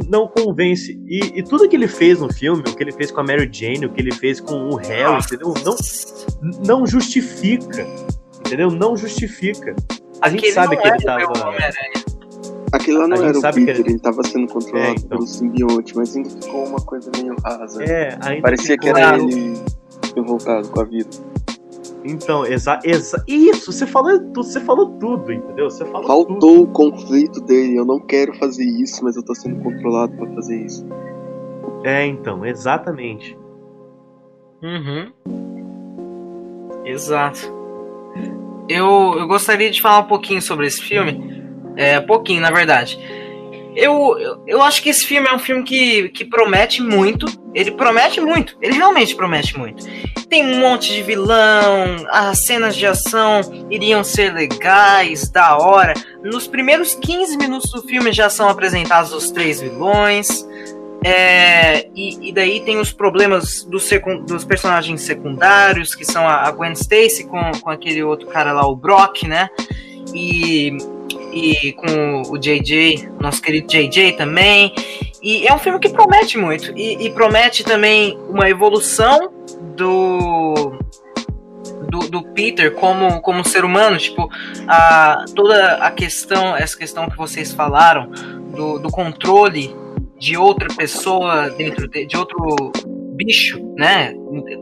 Não 0.10 0.28
convence. 0.28 1.00
E, 1.08 1.40
e 1.40 1.44
tudo 1.44 1.68
que 1.68 1.76
ele 1.76 1.88
fez 1.88 2.20
no 2.20 2.32
filme, 2.32 2.62
o 2.62 2.76
que 2.76 2.84
ele 2.84 2.92
fez 2.92 3.12
com 3.12 3.22
a 3.22 3.24
Mary 3.24 3.50
Jane, 3.52 3.86
o 3.86 3.90
que 3.90 4.02
ele 4.02 4.12
fez 4.14 4.40
com 4.40 4.70
o 4.70 4.76
Harry, 4.76 5.20
entendeu? 5.24 5.54
Não, 5.64 5.76
não 6.66 6.88
justifica. 6.88 7.86
Entendeu? 8.46 8.70
Não 8.70 8.96
justifica. 8.98 9.76
A 10.22 10.30
gente 10.30 10.40
Aquele 10.40 10.54
sabe 10.54 10.78
que 10.78 10.88
ele 10.88 10.98
tava. 11.00 11.34
Aquele 12.72 12.98
lá 12.98 13.04
A 13.06 13.08
não 13.08 13.24
era 13.24 13.38
o 13.38 13.42
Peter, 13.42 13.76
ele- 13.80 13.90
ele 13.92 14.00
tava 14.00 14.24
sendo 14.24 14.48
controlado 14.52 14.88
É, 14.90 14.92
então. 14.92 15.10
pelo 15.10 15.28
simbionte, 15.28 15.96
mas 15.96 16.16
ainda 16.16 16.30
ficou 16.30 16.66
uma 16.66 16.80
coisa 16.82 17.12
meio 17.16 17.36
rasa. 17.44 17.84
É, 17.84 18.18
ainda 18.22 18.42
Parecia 18.42 18.78
que 18.78 18.90
era 18.90 19.16
ele 19.18 19.54
revoltado 20.16 20.68
com 20.70 20.82
a 20.82 20.84
vida. 20.84 21.10
Então, 22.06 22.46
exa, 22.46 22.80
exa, 22.84 23.24
isso, 23.28 23.72
você 23.72 23.88
falou 23.88 24.20
tudo, 24.20 24.44
você 24.44 24.60
falou 24.60 24.90
tudo, 25.00 25.32
entendeu? 25.32 25.70
Você 25.70 25.86
falou 25.86 26.26
tudo. 26.26 26.32
Faltou 26.32 26.64
o 26.64 26.68
conflito 26.68 27.40
dele. 27.42 27.78
Eu 27.78 27.86
não 27.86 28.00
quero 28.00 28.34
fazer 28.38 28.66
isso, 28.66 29.04
mas 29.04 29.16
eu 29.16 29.24
tô 29.24 29.34
sendo 29.34 29.62
controlado 29.64 30.16
pra 30.18 30.28
fazer 30.34 30.66
isso. 30.66 30.86
É, 31.84 32.06
então, 32.06 32.46
exatamente. 32.46 33.38
Uhum. 34.62 35.12
Exato. 36.86 37.54
Eu, 38.68 39.16
eu 39.18 39.28
gostaria 39.28 39.72
de 39.72 39.82
falar 39.82 40.00
um 40.00 40.08
pouquinho 40.08 40.42
sobre 40.42 40.68
esse 40.68 40.82
filme. 40.82 41.44
É, 41.76 42.00
pouquinho, 42.00 42.42
na 42.42 42.52
verdade. 42.52 43.00
Eu, 43.76 44.42
eu, 44.48 44.62
acho 44.62 44.82
que 44.82 44.90
esse 44.90 45.06
filme 45.06 45.28
é 45.28 45.34
um 45.34 45.40
filme 45.40 45.64
que, 45.64 46.10
que 46.10 46.26
promete 46.26 46.82
muito. 46.82 47.26
Ele 47.54 47.72
promete 47.72 48.20
muito. 48.22 48.58
Ele 48.62 48.74
realmente 48.74 49.16
promete 49.16 49.58
muito. 49.58 49.86
Tem 50.30 50.46
um 50.46 50.60
monte 50.60 50.92
de 50.94 51.02
vilão. 51.02 51.96
As 52.10 52.46
cenas 52.46 52.76
de 52.76 52.86
ação 52.86 53.42
iriam 53.70 54.04
ser 54.04 54.34
legais, 54.34 55.30
da 55.30 55.58
hora. 55.58 55.94
Nos 56.24 56.48
primeiros 56.48 56.96
15 56.96 57.38
minutos 57.38 57.72
do 57.72 57.82
filme 57.84 58.12
já 58.12 58.30
são 58.30 58.48
apresentados 58.50 59.12
os 59.14 59.32
três 59.32 59.62
vilões. 59.62 60.48
É, 61.06 61.88
e, 61.94 62.30
e 62.30 62.32
daí 62.32 62.62
tem 62.62 62.80
os 62.80 62.94
problemas 62.94 63.64
dos, 63.66 63.84
secun- 63.84 64.24
dos 64.24 64.46
personagens 64.46 65.02
secundários, 65.02 65.94
que 65.94 66.06
são 66.06 66.26
a, 66.28 66.48
a 66.48 66.52
Gwen 66.52 66.72
Stacy 66.74 67.26
com, 67.28 67.52
com 67.60 67.70
aquele 67.70 68.02
outro 68.04 68.28
cara 68.28 68.54
lá, 68.54 68.66
o 68.66 68.76
Brock, 68.76 69.24
né? 69.24 69.50
E, 70.14 70.78
e 71.32 71.74
com 71.74 72.22
o 72.30 72.38
JJ, 72.38 73.10
nosso 73.20 73.42
querido 73.42 73.68
JJ 73.68 74.14
também. 74.14 74.74
E 75.22 75.48
é 75.48 75.54
um 75.54 75.58
filme 75.58 75.80
que 75.80 75.90
promete 75.90 76.38
muito. 76.38 76.78
E, 76.78 77.06
e 77.06 77.10
promete 77.12 77.64
também 77.64 78.18
uma 78.30 78.50
evolução 78.50 79.32
do. 79.76 80.82
Do, 81.90 82.00
do 82.10 82.24
Peter 82.24 82.74
como, 82.74 83.22
como 83.22 83.48
ser 83.48 83.64
humano, 83.64 83.98
tipo, 84.00 84.28
a, 84.68 85.26
toda 85.36 85.76
a 85.76 85.92
questão, 85.92 86.56
essa 86.56 86.76
questão 86.76 87.08
que 87.08 87.16
vocês 87.16 87.54
falaram, 87.54 88.10
do, 88.56 88.80
do 88.80 88.90
controle 88.90 89.76
de 90.18 90.36
outra 90.36 90.70
pessoa 90.76 91.52
dentro 91.52 91.88
de, 91.88 92.06
de 92.06 92.18
outro 92.18 92.72
bicho, 93.16 93.60
né, 93.78 94.14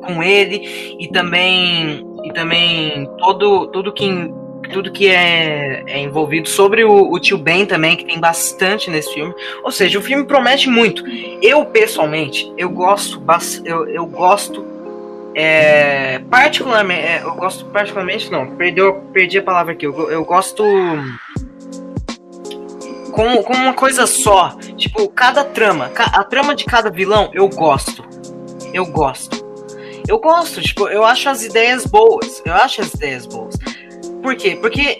com 0.06 0.22
ele 0.22 0.98
e 1.00 1.08
também 1.10 2.06
e 2.24 2.34
também 2.34 3.10
todo 3.18 3.68
tudo 3.68 3.94
que 3.94 4.06
tudo 4.72 4.92
que 4.92 5.08
é, 5.08 5.84
é 5.88 6.00
envolvido 6.00 6.48
sobre 6.48 6.84
o, 6.84 7.12
o 7.12 7.20
tio 7.20 7.38
Ben 7.38 7.66
também 7.66 7.96
que 7.96 8.06
tem 8.06 8.20
bastante 8.20 8.90
nesse 8.90 9.14
filme. 9.14 9.34
Ou 9.64 9.72
seja, 9.72 10.00
o 10.00 10.02
filme 10.02 10.26
promete 10.26 10.70
muito. 10.70 11.04
Eu 11.42 11.66
pessoalmente 11.66 12.52
eu 12.58 12.70
gosto 12.70 13.22
eu, 13.66 13.88
eu 13.88 14.06
gosto 14.06 14.66
é, 15.34 16.20
particularmente 16.30 17.02
é, 17.02 17.22
eu 17.24 17.34
gosto 17.36 17.66
particularmente 17.66 18.30
não 18.30 18.56
perdeu 18.56 18.96
perdi 19.14 19.38
a 19.38 19.44
palavra 19.44 19.74
aqui 19.74 19.86
eu, 19.86 20.12
eu 20.12 20.26
gosto 20.26 20.64
com, 23.12 23.44
com 23.44 23.54
uma 23.54 23.74
coisa 23.74 24.08
só. 24.08 24.56
Tipo, 24.78 25.08
cada 25.10 25.44
trama, 25.44 25.92
a 25.96 26.24
trama 26.24 26.56
de 26.56 26.66
cada 26.66 26.90
vilão, 26.90 27.30
eu 27.34 27.48
gosto. 27.48 28.04
Eu 28.74 28.86
gosto. 28.86 29.42
Eu 30.08 30.20
gosto, 30.20 30.62
tipo, 30.62 30.88
eu 30.88 31.06
acho 31.06 31.30
as 31.30 31.44
ideias 31.44 31.86
boas. 31.86 32.42
Eu 32.44 32.54
acho 32.54 32.82
as 32.82 32.94
ideias 32.94 33.26
boas. 33.26 33.56
Por 34.22 34.36
quê? 34.36 34.58
Porque 34.60 35.00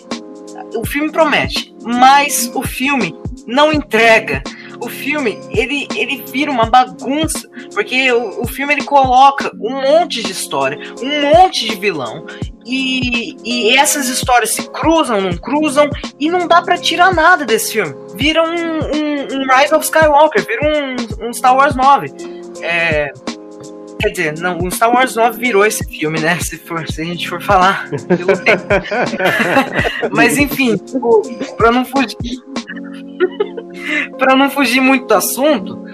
o 0.76 0.86
filme 0.86 1.12
promete, 1.12 1.76
mas 1.84 2.52
o 2.54 2.64
filme 2.64 3.16
não 3.48 3.72
entrega 3.72 4.42
o 4.82 4.90
filme 4.90 5.40
ele, 5.52 5.88
ele 5.96 6.24
vira 6.32 6.50
uma 6.50 6.66
bagunça, 6.66 7.48
porque 7.72 8.12
o, 8.12 8.42
o 8.42 8.48
filme 8.48 8.74
ele 8.74 8.84
coloca 8.84 9.52
um 9.62 9.80
monte 9.80 10.24
de 10.24 10.32
história, 10.32 10.78
um 11.02 11.22
monte 11.22 11.68
de 11.68 11.76
vilão, 11.76 12.26
e, 12.66 13.36
e 13.44 13.78
essas 13.78 14.08
histórias 14.08 14.52
se 14.52 14.68
cruzam, 14.70 15.22
não 15.22 15.38
cruzam, 15.38 15.88
e 16.20 16.30
não 16.30 16.48
dá 16.48 16.62
para 16.62 16.78
tirar 16.78 17.14
nada 17.14 17.46
desse 17.46 17.74
filme. 17.74 17.94
Vira 18.16 18.44
um, 18.44 18.48
um, 18.50 19.24
um, 19.36 19.56
Rise 19.56 19.74
of 19.74 19.86
Skywalker, 19.86 20.46
vira 20.46 20.62
um, 20.64 21.28
um 21.28 21.34
Star 21.34 21.56
Wars 21.56 21.76
9. 21.76 22.08
É, 22.62 23.12
Quer 24.02 24.10
dizer, 24.10 24.40
não, 24.40 24.58
o 24.58 24.72
Star 24.72 24.92
Wars 24.92 25.16
9 25.16 25.40
virou 25.40 25.64
esse 25.64 25.88
filme, 25.88 26.20
né? 26.20 26.40
Se, 26.40 26.58
for, 26.58 26.88
se 26.88 27.02
a 27.02 27.06
gente 27.06 27.30
for 27.30 27.40
falar 27.40 27.88
pelo 28.08 28.36
tempo. 28.38 28.64
Mas 30.12 30.40
enfim, 30.40 30.76
tipo, 30.78 31.22
pra 31.56 31.72
não 31.72 31.86
fugir. 31.86 32.18
pra 34.18 34.36
não 34.36 34.50
fugir 34.50 34.82
muito 34.82 35.06
do 35.06 35.14
assunto, 35.14 35.86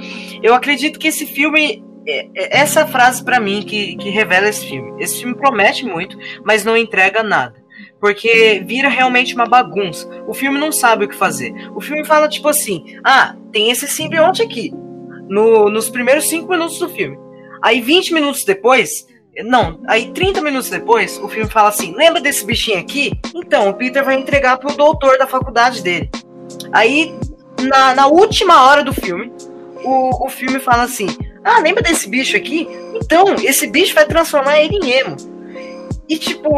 eu 0.42 0.54
acredito 0.54 0.98
que 0.98 1.10
esse 1.10 1.26
filme. 1.26 1.84
É, 2.08 2.28
é 2.36 2.60
essa 2.60 2.88
frase 2.88 3.22
para 3.22 3.38
mim 3.38 3.62
que, 3.62 3.98
que 3.98 4.10
revela 4.10 4.48
esse 4.48 4.66
filme. 4.66 5.04
Esse 5.04 5.20
filme 5.20 5.36
promete 5.36 5.86
muito, 5.86 6.18
mas 6.46 6.64
não 6.64 6.78
entrega 6.78 7.22
nada 7.22 7.68
porque 8.00 8.64
vira 8.66 8.90
realmente 8.90 9.34
uma 9.34 9.46
bagunça. 9.46 10.08
O 10.28 10.34
filme 10.34 10.58
não 10.58 10.72
sabe 10.72 11.06
o 11.06 11.10
que 11.10 11.16
fazer. 11.16 11.54
O 11.76 11.82
filme 11.82 12.06
fala 12.06 12.30
tipo 12.30 12.48
assim: 12.48 12.98
ah, 13.04 13.36
tem 13.52 13.70
esse 13.70 13.88
simbionte 13.88 14.42
aqui. 14.42 14.72
No, 15.28 15.70
nos 15.70 15.90
primeiros 15.90 16.30
cinco 16.30 16.50
minutos 16.50 16.80
do 16.80 16.88
filme. 16.88 17.27
Aí 17.62 17.82
20 17.82 18.14
minutos 18.14 18.44
depois, 18.44 19.06
não, 19.44 19.80
aí 19.88 20.12
30 20.12 20.42
minutos 20.42 20.70
depois, 20.70 21.18
o 21.20 21.28
filme 21.28 21.50
fala 21.50 21.70
assim: 21.70 21.94
lembra 21.96 22.20
desse 22.20 22.46
bichinho 22.46 22.80
aqui? 22.80 23.12
Então, 23.36 23.70
o 23.70 23.74
Peter 23.74 24.04
vai 24.04 24.16
entregar 24.16 24.58
pro 24.58 24.76
doutor 24.76 25.18
da 25.18 25.28
faculdade 25.28 25.84
dele. 25.84 26.10
Aí, 26.72 27.14
na, 27.62 27.94
na 27.94 28.08
última 28.08 28.66
hora 28.68 28.84
do 28.84 28.94
filme, 28.94 29.32
o, 29.84 30.26
o 30.26 30.30
filme 30.30 30.60
fala 30.60 30.84
assim: 30.84 31.08
ah, 31.44 31.60
lembra 31.60 31.84
desse 31.84 32.10
bicho 32.10 32.36
aqui? 32.36 32.68
Então, 32.96 33.36
esse 33.44 33.68
bicho 33.68 33.94
vai 33.94 34.06
transformar 34.06 34.60
ele 34.60 34.76
em 34.76 34.92
emo. 34.92 35.16
E 36.10 36.18
tipo, 36.18 36.50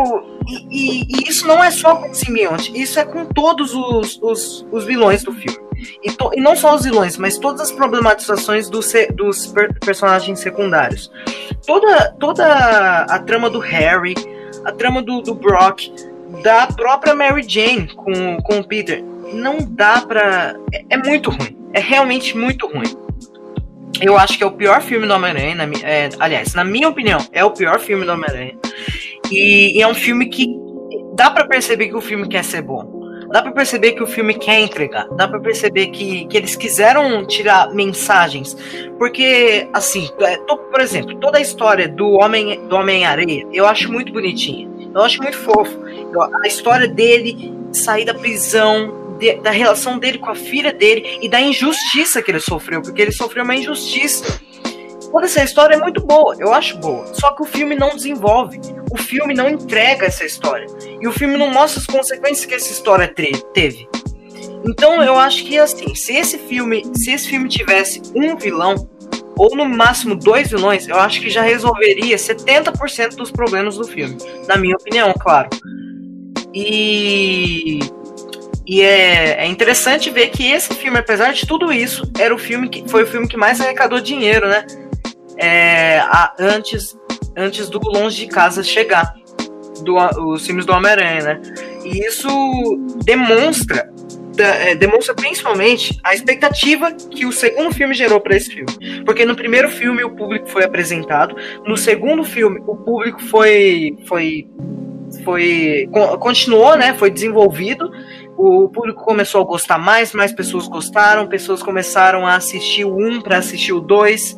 e, 0.47 0.68
e, 0.70 1.08
e 1.10 1.30
isso 1.30 1.47
não 1.47 1.64
é 1.64 1.72
só 1.72 1.95
com 1.95 2.10
o 2.10 2.14
simbionte, 2.14 2.72
isso 2.80 3.00
é 3.00 3.04
com 3.04 3.26
todos 3.26 3.74
os, 3.74 4.20
os, 4.22 4.66
os 4.72 4.86
vilões 4.86 5.24
do 5.24 5.34
filme. 5.34 5.68
E, 6.03 6.11
to, 6.11 6.32
e, 6.34 6.41
não 6.41 6.55
só 6.55 6.75
os 6.75 6.84
vilões, 6.84 7.17
mas 7.17 7.38
todas 7.38 7.61
as 7.61 7.71
problematizações 7.71 8.69
do 8.69 8.82
se, 8.82 9.07
dos 9.11 9.47
per, 9.47 9.77
personagens 9.80 10.39
secundários. 10.39 11.11
Toda, 11.65 12.11
toda 12.19 12.45
a 13.03 13.19
trama 13.19 13.49
do 13.49 13.59
Harry, 13.59 14.15
a 14.65 14.71
trama 14.71 15.01
do, 15.01 15.21
do 15.21 15.34
Brock, 15.36 15.89
da 16.43 16.67
própria 16.67 17.15
Mary 17.15 17.43
Jane 17.47 17.88
com, 17.88 18.38
com 18.41 18.59
o 18.59 18.67
Peter, 18.67 19.03
não 19.34 19.57
dá 19.59 20.01
pra. 20.01 20.55
É, 20.73 20.95
é 20.95 20.97
muito 20.97 21.30
ruim. 21.30 21.57
É 21.73 21.80
realmente 21.80 22.36
muito 22.38 22.67
ruim. 22.67 22.95
Eu 24.01 24.17
acho 24.17 24.38
que 24.38 24.43
é 24.43 24.47
o 24.47 24.51
pior 24.51 24.82
filme 24.82 25.05
do 25.05 25.13
Homem-Aranha. 25.13 25.55
É, 25.84 26.09
aliás, 26.19 26.53
na 26.53 26.63
minha 26.63 26.88
opinião, 26.88 27.19
é 27.32 27.43
o 27.43 27.51
pior 27.51 27.80
filme 27.80 28.05
do 28.05 28.11
Homem-Aranha. 28.11 28.57
E, 29.32 29.77
e, 29.77 29.82
é 29.82 29.88
um 29.88 29.93
filme 29.93 30.27
que 30.27 30.47
dá 31.15 31.30
para 31.30 31.45
perceber 31.45 31.89
que 31.89 31.95
o 31.95 32.01
filme 32.01 32.27
quer 32.27 32.43
ser 32.43 32.61
bom 32.61 32.99
dá 33.32 33.41
para 33.41 33.51
perceber 33.51 33.93
que 33.93 34.03
o 34.03 34.07
filme 34.07 34.34
quer 34.34 34.59
entregar, 34.59 35.07
dá 35.09 35.27
para 35.27 35.39
perceber 35.39 35.88
que, 35.88 36.25
que 36.25 36.38
eles 36.38 36.55
quiseram 36.55 37.25
tirar 37.25 37.73
mensagens, 37.73 38.55
porque 38.97 39.67
assim, 39.71 40.09
é, 40.21 40.38
por 40.38 40.82
exemplo, 40.82 41.15
toda 41.15 41.38
a 41.38 41.41
história 41.41 41.88
do 41.88 42.11
homem 42.13 42.59
do 42.67 42.75
homem 42.75 43.05
areia, 43.05 43.45
eu 43.53 43.65
acho 43.67 43.91
muito 43.91 44.11
bonitinha, 44.11 44.67
eu 44.93 45.01
acho 45.01 45.21
muito 45.21 45.38
fofo, 45.38 45.80
a 46.43 46.47
história 46.47 46.88
dele 46.88 47.53
sair 47.71 48.05
da 48.05 48.13
prisão, 48.13 48.97
da 49.43 49.51
relação 49.51 49.99
dele 49.99 50.17
com 50.17 50.30
a 50.30 50.36
filha 50.36 50.73
dele 50.73 51.19
e 51.21 51.30
da 51.30 51.39
injustiça 51.39 52.21
que 52.21 52.32
ele 52.32 52.39
sofreu, 52.39 52.82
porque 52.82 53.01
ele 53.01 53.11
sofreu 53.11 53.43
uma 53.43 53.55
injustiça 53.55 54.39
Toda 55.12 55.26
essa 55.26 55.43
história 55.43 55.76
é 55.76 55.78
muito 55.78 56.01
boa, 56.05 56.36
eu 56.39 56.53
acho 56.53 56.78
boa. 56.78 57.05
Só 57.14 57.32
que 57.32 57.41
o 57.41 57.45
filme 57.45 57.76
não 57.76 57.95
desenvolve. 57.95 58.60
O 58.91 58.97
filme 58.97 59.34
não 59.34 59.49
entrega 59.49 60.05
essa 60.05 60.24
história. 60.24 60.68
E 61.01 61.07
o 61.07 61.12
filme 61.12 61.38
não 61.38 61.49
mostra 61.49 61.80
as 61.80 61.88
consequências 61.88 62.45
que 62.45 62.53
essa 62.53 62.72
história 62.72 63.07
teve. 63.07 63.88
Então 64.68 65.01
eu 65.01 65.18
acho 65.18 65.45
que 65.45 65.57
assim, 65.57 65.95
se 65.95 66.16
esse 66.16 66.38
filme, 66.38 66.84
se 66.95 67.12
esse 67.12 67.28
filme 67.28 67.47
tivesse 67.47 68.01
um 68.16 68.36
vilão 68.36 68.89
ou 69.38 69.55
no 69.55 69.66
máximo 69.66 70.16
dois 70.16 70.49
vilões, 70.49 70.88
eu 70.88 70.99
acho 70.99 71.22
que 71.22 71.30
já 71.30 71.41
resolveria 71.41 72.18
70% 72.18 73.16
dos 73.16 73.32
problemas 73.32 73.78
do 73.78 73.86
filme, 73.86 74.18
na 74.47 74.57
minha 74.57 74.76
opinião, 74.76 75.14
claro. 75.18 75.49
E 76.53 77.80
e 78.70 78.82
é, 78.82 79.45
é, 79.45 79.47
interessante 79.47 80.12
ver 80.12 80.28
que 80.28 80.51
esse 80.51 80.76
filme, 80.76 80.99
apesar 80.99 81.34
de 81.34 81.47
tudo 81.47 81.74
isso, 81.74 82.03
era 82.20 82.36
o 82.36 82.38
filme 82.38 82.70
que 82.70 82.88
foi 82.88 83.01
o 83.01 83.07
filme 83.07 83.28
que 83.28 83.36
mais 83.36 83.60
arrecadou 83.60 83.99
dinheiro, 83.99 84.47
né? 84.47 84.64
É, 85.40 86.00
a, 86.00 86.34
antes, 86.40 86.98
antes 87.36 87.70
do 87.70 87.80
Longe 87.80 88.26
de 88.26 88.28
Casa 88.28 88.64
chegar, 88.64 89.14
do, 89.84 89.96
os 90.34 90.46
filmes 90.46 90.66
do 90.66 90.74
Homem-Aranha, 90.74 91.22
né? 91.22 91.42
E 91.86 92.06
isso 92.06 92.28
demonstra 93.06 93.90
é, 94.38 94.76
demonstra 94.76 95.14
principalmente 95.14 96.00
a 96.04 96.14
expectativa 96.14 96.94
que 96.94 97.26
o 97.26 97.32
segundo 97.32 97.74
filme 97.74 97.94
gerou 97.94 98.22
para 98.22 98.36
esse 98.36 98.50
filme. 98.50 99.04
Porque 99.06 99.26
no 99.26 99.36
primeiro 99.36 99.70
filme 99.70 100.04
o 100.04 100.12
público 100.16 100.48
foi 100.48 100.64
apresentado, 100.64 101.36
no 101.66 101.76
segundo 101.76 102.24
filme 102.24 102.62
o 102.66 102.76
público 102.76 103.22
foi 103.22 103.98
foi 104.08 104.48
foi 105.24 105.90
continuou, 106.20 106.78
né? 106.78 106.94
Foi 106.94 107.10
desenvolvido. 107.10 107.92
O 108.38 108.70
público 108.70 109.04
começou 109.04 109.42
a 109.42 109.44
gostar 109.44 109.78
mais, 109.78 110.14
mais 110.14 110.32
pessoas 110.32 110.68
gostaram, 110.68 111.28
pessoas 111.28 111.62
começaram 111.62 112.26
a 112.26 112.36
assistir 112.36 112.86
o 112.86 112.96
1 112.96 113.22
para 113.22 113.38
assistir 113.38 113.74
o 113.74 113.82
2, 113.82 114.38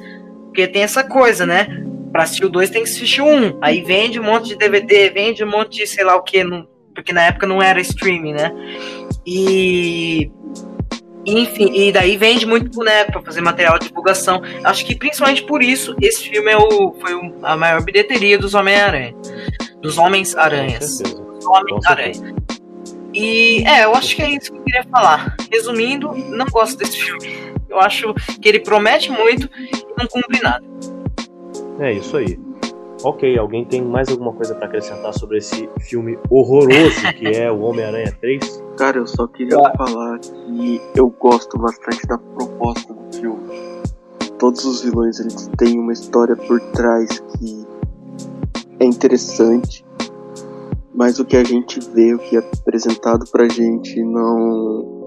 porque 0.52 0.68
tem 0.68 0.84
essa 0.84 1.02
coisa, 1.02 1.46
né? 1.46 1.66
Pra 2.12 2.24
assistir 2.24 2.44
o 2.44 2.50
2 2.50 2.70
tem 2.70 2.84
que 2.84 2.90
assistir 2.90 3.22
o 3.22 3.26
1. 3.26 3.36
Um. 3.36 3.58
Aí 3.62 3.82
vende 3.82 4.20
um 4.20 4.24
monte 4.24 4.50
de 4.50 4.58
DVD, 4.58 5.10
vende 5.10 5.44
um 5.46 5.50
monte 5.50 5.78
de 5.78 5.88
sei 5.88 6.04
lá 6.04 6.18
o 6.18 6.24
que, 6.24 6.44
porque 6.94 7.14
na 7.14 7.24
época 7.24 7.48
não 7.48 7.62
era 7.62 7.80
streaming, 7.80 8.34
né? 8.34 8.52
E. 9.26 10.30
Enfim, 11.26 11.72
e 11.74 11.92
daí 11.92 12.18
vende 12.18 12.46
muito 12.46 12.72
boneco 12.72 13.14
para 13.14 13.22
fazer 13.22 13.42
material 13.42 13.80
de 13.80 13.88
divulgação. 13.88 14.42
Acho 14.64 14.86
que 14.86 14.96
principalmente 14.96 15.44
por 15.44 15.64
isso 15.64 15.96
esse 16.02 16.28
filme 16.28 16.52
é 16.52 16.58
o, 16.58 16.94
foi 17.00 17.34
a 17.44 17.56
maior 17.56 17.82
bilheteria 17.84 18.38
dos 18.38 18.54
Homem-Aranha. 18.54 19.16
Dos 19.82 19.98
Homens-Aranhas. 19.98 21.02
Homem-Aranha. 21.46 22.36
E 23.14 23.64
é, 23.68 23.86
eu 23.86 23.96
acho 23.96 24.16
que 24.16 24.22
é 24.22 24.32
isso 24.32 24.52
que 24.52 24.58
eu 24.58 24.64
queria 24.64 24.84
falar. 24.92 25.36
Resumindo, 25.50 26.12
não 26.14 26.48
gosto 26.48 26.78
desse 26.78 26.98
filme. 26.98 27.54
Eu 27.70 27.80
acho 27.80 28.14
que 28.42 28.50
ele 28.50 28.60
promete 28.60 29.12
muito 29.12 29.50
não 29.98 30.08
cumpre 30.08 30.42
nada. 30.42 30.66
É 31.80 31.94
isso 31.94 32.18
aí. 32.18 32.40
Ok, 33.04 33.36
alguém 33.38 33.66
tem 33.66 33.82
mais 33.82 34.10
alguma 34.10 34.32
coisa 34.32 34.54
para 34.54 34.68
acrescentar 34.68 35.12
sobre 35.14 35.40
esse 35.40 35.68
filme 35.80 36.20
horroroso 36.30 37.02
que 37.18 37.28
é 37.28 37.52
o 37.52 37.62
Homem-Aranha 37.62 38.16
3? 38.22 38.64
Cara, 38.78 39.00
eu 39.00 39.08
só 39.08 39.26
queria 39.28 39.58
ah. 39.58 39.74
falar 39.76 40.20
que 40.20 40.82
eu 40.96 41.10
gosto 41.10 41.58
bastante 41.58 42.06
da 42.06 42.18
proposta 42.18 42.94
do 42.94 43.18
filme. 43.18 43.42
Todos 44.38 44.64
os 44.66 44.84
vilões 44.84 45.20
eles 45.20 45.50
têm 45.58 45.80
uma 45.80 45.94
história 45.94 46.36
por 46.36 46.60
trás 46.72 47.20
que 47.20 47.66
é 48.80 48.86
interessante, 48.86 49.84
mas 50.94 51.20
o 51.20 51.26
que 51.26 51.38
a 51.38 51.44
gente 51.44 51.80
vê, 51.94 52.14
o 52.14 52.20
que 52.20 52.38
é 52.38 52.40
apresentado 52.40 53.26
pra 53.32 53.48
gente 53.50 54.04
não 54.04 55.00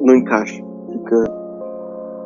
não 0.00 0.14
encaixa 0.14 0.62
fica. 0.90 1.39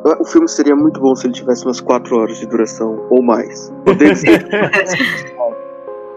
O 0.05 0.23
filme 0.23 0.47
seria 0.47 0.75
muito 0.75 0.99
bom 0.99 1.15
se 1.15 1.25
ele 1.25 1.33
tivesse 1.33 1.65
umas 1.65 1.81
4 1.81 2.15
horas 2.15 2.37
de 2.37 2.45
duração 2.45 3.07
ou 3.09 3.23
mais. 3.23 3.73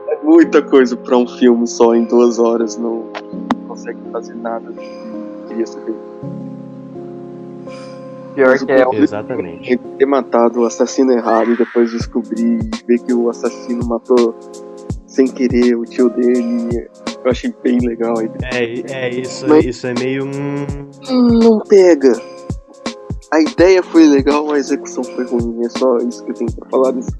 é 0.09 0.19
muita 0.23 0.61
coisa 0.61 0.95
para 0.95 1.17
um 1.17 1.27
filme 1.27 1.67
só 1.67 1.95
em 1.95 2.05
duas 2.05 2.39
horas, 2.39 2.77
não 2.77 3.07
consegue 3.67 3.99
fazer 4.13 4.35
nada 4.35 4.71
do 4.71 4.75
que 4.75 4.91
queria 5.49 5.67
ser 5.67 5.81
feito. 5.81 5.99
Pior 8.35 8.59
que 8.59 8.71
é 8.71 8.85
Exatamente. 8.93 9.79
Ter 9.99 10.07
matado 10.07 10.61
o 10.61 10.67
assassino 10.67 11.13
errado 11.13 11.53
e 11.53 11.57
depois 11.57 11.91
descobrir 11.91 12.59
e 12.59 12.71
ver 12.87 12.99
que 12.99 13.15
o 13.15 13.31
assassino 13.31 13.87
matou 13.87 14.35
sem 15.07 15.27
querer 15.27 15.75
o 15.77 15.85
tio 15.85 16.11
dele. 16.11 16.91
Eu 17.25 17.31
achei 17.31 17.55
bem 17.63 17.79
legal 17.79 18.19
a 18.19 18.23
ideia. 18.23 18.85
É, 18.91 19.07
é 19.07 19.15
isso, 19.15 19.47
Mas, 19.49 19.65
isso 19.65 19.87
é 19.87 19.95
meio. 19.95 20.27
Hum, 20.27 20.67
não 21.43 21.61
pega 21.61 22.13
a 23.31 23.41
ideia 23.41 23.83
foi 23.83 24.07
legal, 24.07 24.51
a 24.53 24.59
execução 24.59 25.05
foi 25.05 25.25
ruim. 25.27 25.61
É 25.65 25.69
só 25.71 25.99
isso 25.99 26.25
que 26.25 26.31
eu 26.31 26.35
tenho 26.35 26.53
pra 26.53 26.69
falar 26.71 26.93
desse. 26.93 27.11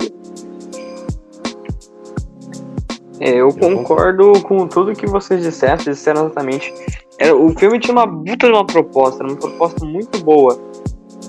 É, 3.21 3.35
eu 3.35 3.53
concordo 3.53 4.33
com 4.43 4.67
tudo 4.69 4.95
que 4.95 5.07
vocês 5.07 5.43
disseram, 5.43 5.77
disseram 5.77 6.27
exatamente. 6.27 6.73
É, 7.19 7.33
o 7.33 7.51
filme 7.51 7.81
tinha 7.81 7.93
uma 7.93 8.07
puta 8.07 8.47
de 8.47 8.53
uma 8.53 8.65
proposta, 8.65 9.25
uma 9.25 9.37
proposta 9.37 9.85
muito 9.85 10.23
boa. 10.23 10.59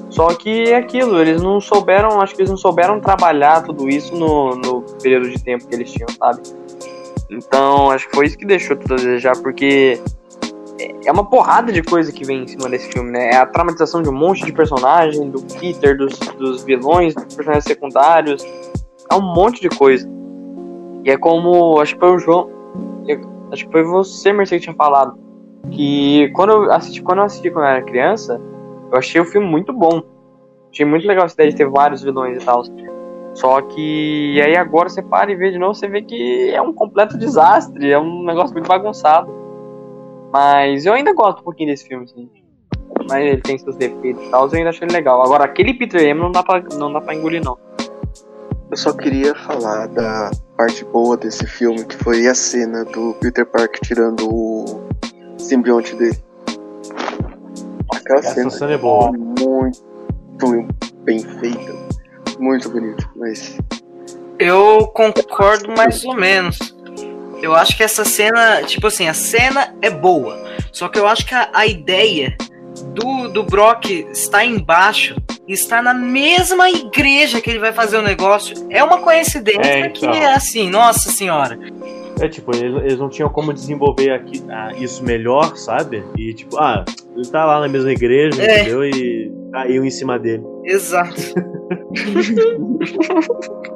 Só 0.10 0.28
que 0.34 0.70
é 0.70 0.76
aquilo, 0.76 1.20
eles 1.20 1.42
não 1.42 1.60
souberam, 1.60 2.22
acho 2.22 2.36
que 2.36 2.42
eles 2.42 2.50
não 2.50 2.58
souberam 2.58 3.00
trabalhar 3.00 3.64
tudo 3.64 3.90
isso 3.90 4.16
no, 4.16 4.56
no 4.56 4.82
período 5.02 5.30
de 5.30 5.42
tempo 5.44 5.68
que 5.68 5.76
eles 5.76 5.92
tinham, 5.92 6.10
sabe? 6.10 6.42
Então, 7.30 7.92
acho 7.92 8.08
que 8.10 8.16
foi 8.16 8.26
isso 8.26 8.38
que 8.38 8.46
deixou 8.46 8.76
tudo 8.76 8.96
a 8.96 8.98
desejar, 8.98 9.38
porque 9.38 10.02
é 11.06 11.12
uma 11.12 11.26
porrada 11.26 11.72
de 11.72 11.84
coisa 11.84 12.12
que 12.12 12.26
vem 12.26 12.44
em 12.44 12.48
cima 12.48 12.70
desse 12.70 12.92
filme, 12.92 13.12
né? 13.12 13.32
É 13.32 13.36
a 13.38 13.46
traumatização 13.46 14.02
de 14.02 14.10
um 14.10 14.14
monte 14.14 14.46
de 14.46 14.54
personagem, 14.54 15.30
do 15.30 15.42
Peter, 15.42 15.98
dos, 15.98 16.18
dos 16.38 16.64
vilões, 16.64 17.14
dos 17.14 17.36
personagens 17.36 17.66
secundários. 17.66 18.44
É 19.12 19.16
um 19.16 19.22
monte 19.22 19.62
de 19.62 19.70
coisa. 19.70 20.10
E 21.04 21.12
é 21.12 21.18
como. 21.18 21.80
Acho 21.80 21.96
que 21.96 22.00
foi 22.00 22.16
o 22.16 22.20
João. 22.20 22.50
Acho 23.52 23.66
que 23.66 23.72
foi 23.72 23.84
você, 23.84 24.32
Mercedes, 24.32 24.66
que 24.66 24.72
tinha 24.72 24.76
falado. 24.76 25.18
Que 25.72 26.30
quando 26.34 26.52
eu 26.52 26.72
assisti, 26.72 27.02
quando 27.02 27.20
eu 27.20 27.26
assisti 27.26 27.50
quando 27.50 27.66
eu 27.66 27.72
era 27.72 27.82
criança, 27.82 28.40
eu 28.92 28.98
achei 28.98 29.20
o 29.20 29.26
filme 29.26 29.48
muito 29.48 29.74
bom. 29.74 30.02
Achei 30.72 30.86
muito 30.86 31.08
legal 31.08 31.26
essa 31.26 31.34
ideia 31.36 31.50
de 31.50 31.58
ter 31.58 31.68
vários 31.68 32.04
vilões 32.04 32.42
e 32.42 32.46
tal. 32.46 32.64
Só 33.34 33.62
que 33.62 34.40
aí 34.42 34.56
agora 34.56 34.90
você 34.90 35.02
para 35.02 35.32
e 35.32 35.36
vê 35.36 35.52
de 35.52 35.58
novo, 35.58 35.74
você 35.74 35.88
vê 35.88 36.02
que 36.02 36.50
é 36.52 36.62
um 36.62 36.74
completo 36.74 37.18
desastre, 37.18 37.92
é 37.92 38.00
um 38.00 38.24
negócio 38.24 38.54
muito 38.54 38.68
bagunçado. 38.68 39.39
Mas 40.32 40.86
eu 40.86 40.94
ainda 40.94 41.14
gosto 41.14 41.40
um 41.40 41.44
pouquinho 41.44 41.70
desse 41.70 41.88
filme, 41.88 42.06
assim. 42.06 42.30
Mas 43.10 43.26
ele 43.26 43.42
tem 43.42 43.58
seus 43.58 43.76
defeitos 43.76 44.24
e 44.26 44.30
tal, 44.30 44.48
eu 44.48 44.58
ainda 44.58 44.70
achei 44.70 44.86
ele 44.88 44.94
legal. 44.94 45.22
Agora, 45.22 45.46
aquele 45.46 45.74
Peter 45.74 46.02
M 46.02 46.20
não 46.20 46.32
dá 46.32 46.44
pra, 46.44 46.62
não 46.78 46.92
dá 46.94 47.02
pra 47.02 47.16
engolir, 47.16 47.44
não. 47.44 47.58
Eu 48.70 48.78
só 48.78 48.94
queria 48.94 49.34
falar 49.34 49.88
da 49.88 50.30
parte 50.56 50.86
boa 50.86 51.18
desse 51.18 51.46
filme, 51.48 51.84
que 51.84 51.96
foi 51.96 52.28
a 52.28 52.36
cena 52.36 52.86
do 52.86 53.16
Peter 53.16 53.46
Parker 53.46 53.80
tirando 53.82 54.28
o 54.32 54.88
simbionte 55.40 55.96
dele. 55.96 56.18
Aquela 57.92 58.20
Essa 58.20 58.36
cena, 58.36 58.50
cena 58.52 58.74
é 58.74 58.78
boa. 58.78 59.12
muito 59.12 60.68
bem 61.04 61.20
feita, 61.20 61.74
muito 62.40 62.70
bonito, 62.70 63.10
mas 63.16 63.58
Eu 64.38 64.88
concordo 64.94 65.72
mais 65.76 66.04
ou 66.06 66.14
menos. 66.16 66.78
Eu 67.42 67.56
acho 67.56 67.76
que 67.78 67.84
essa 67.84 68.04
cena, 68.06 68.62
tipo 68.64 68.88
assim, 68.88 69.08
a 69.08 69.14
cena 69.14 69.74
é 69.82 69.90
boa. 69.90 70.38
Só 70.72 70.88
que 70.90 71.00
eu 71.00 71.08
acho 71.08 71.26
que 71.26 71.34
a, 71.34 71.50
a 71.54 71.66
ideia 71.66 72.36
do, 72.94 73.28
do 73.30 73.44
Brock 73.44 73.90
estar 74.12 74.44
embaixo 74.46 75.16
e 75.48 75.54
estar 75.54 75.82
na 75.82 75.94
mesma 75.94 76.70
igreja 76.70 77.40
que 77.42 77.50
ele 77.50 77.60
vai 77.60 77.72
fazer 77.74 77.98
o 77.98 78.02
negócio 78.02 78.68
é 78.70 78.84
uma 78.84 79.00
coincidência 79.00 79.62
É, 79.62 79.90
que 79.90 80.06
então. 80.06 80.14
é 80.14 80.34
assim, 80.34 80.70
nossa 80.70 81.10
senhora. 81.12 81.58
É 82.22 82.28
tipo, 82.28 82.54
eles, 82.56 82.76
eles 82.84 83.00
não 83.00 83.10
tinham 83.10 83.30
como 83.30 83.54
desenvolver 83.54 84.12
aqui, 84.12 84.44
ah, 84.50 84.72
isso 84.78 85.02
melhor, 85.04 85.56
sabe? 85.56 86.04
E 86.18 86.34
tipo, 86.34 86.58
ah, 86.58 86.84
ele 87.16 87.26
tá 87.30 87.46
lá 87.46 87.62
na 87.62 87.68
mesma 87.70 87.92
igreja, 87.92 88.44
É. 88.44 88.62
entendeu? 88.62 88.84
E 88.84 89.32
caiu 89.54 89.86
em 89.86 89.90
cima 89.90 90.20
dele. 90.20 90.44
Exato. 90.66 91.16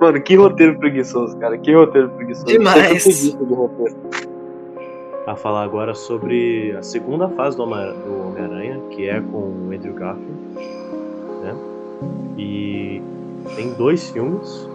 Mano, 0.00 0.20
que 0.20 0.34
roteiro 0.36 0.78
preguiçoso, 0.78 1.36
cara. 1.38 1.56
Que 1.58 1.72
roteiro 1.74 2.08
preguiçoso. 2.10 2.46
Demais. 2.46 3.32
Do 3.34 3.54
roteiro. 3.54 3.96
A 5.26 5.36
falar 5.36 5.62
agora 5.62 5.94
sobre 5.94 6.74
a 6.76 6.82
segunda 6.82 7.28
fase 7.28 7.56
do 7.56 7.62
Homem- 7.62 7.92
do 7.94 8.28
Homem-Aranha, 8.28 8.80
que 8.90 9.08
é 9.08 9.20
com 9.20 9.38
o 9.38 9.70
Andrew 9.72 9.94
Garfield, 9.94 10.32
né? 11.44 11.54
E 12.36 13.00
tem 13.54 13.72
dois 13.74 14.10
filmes, 14.10 14.68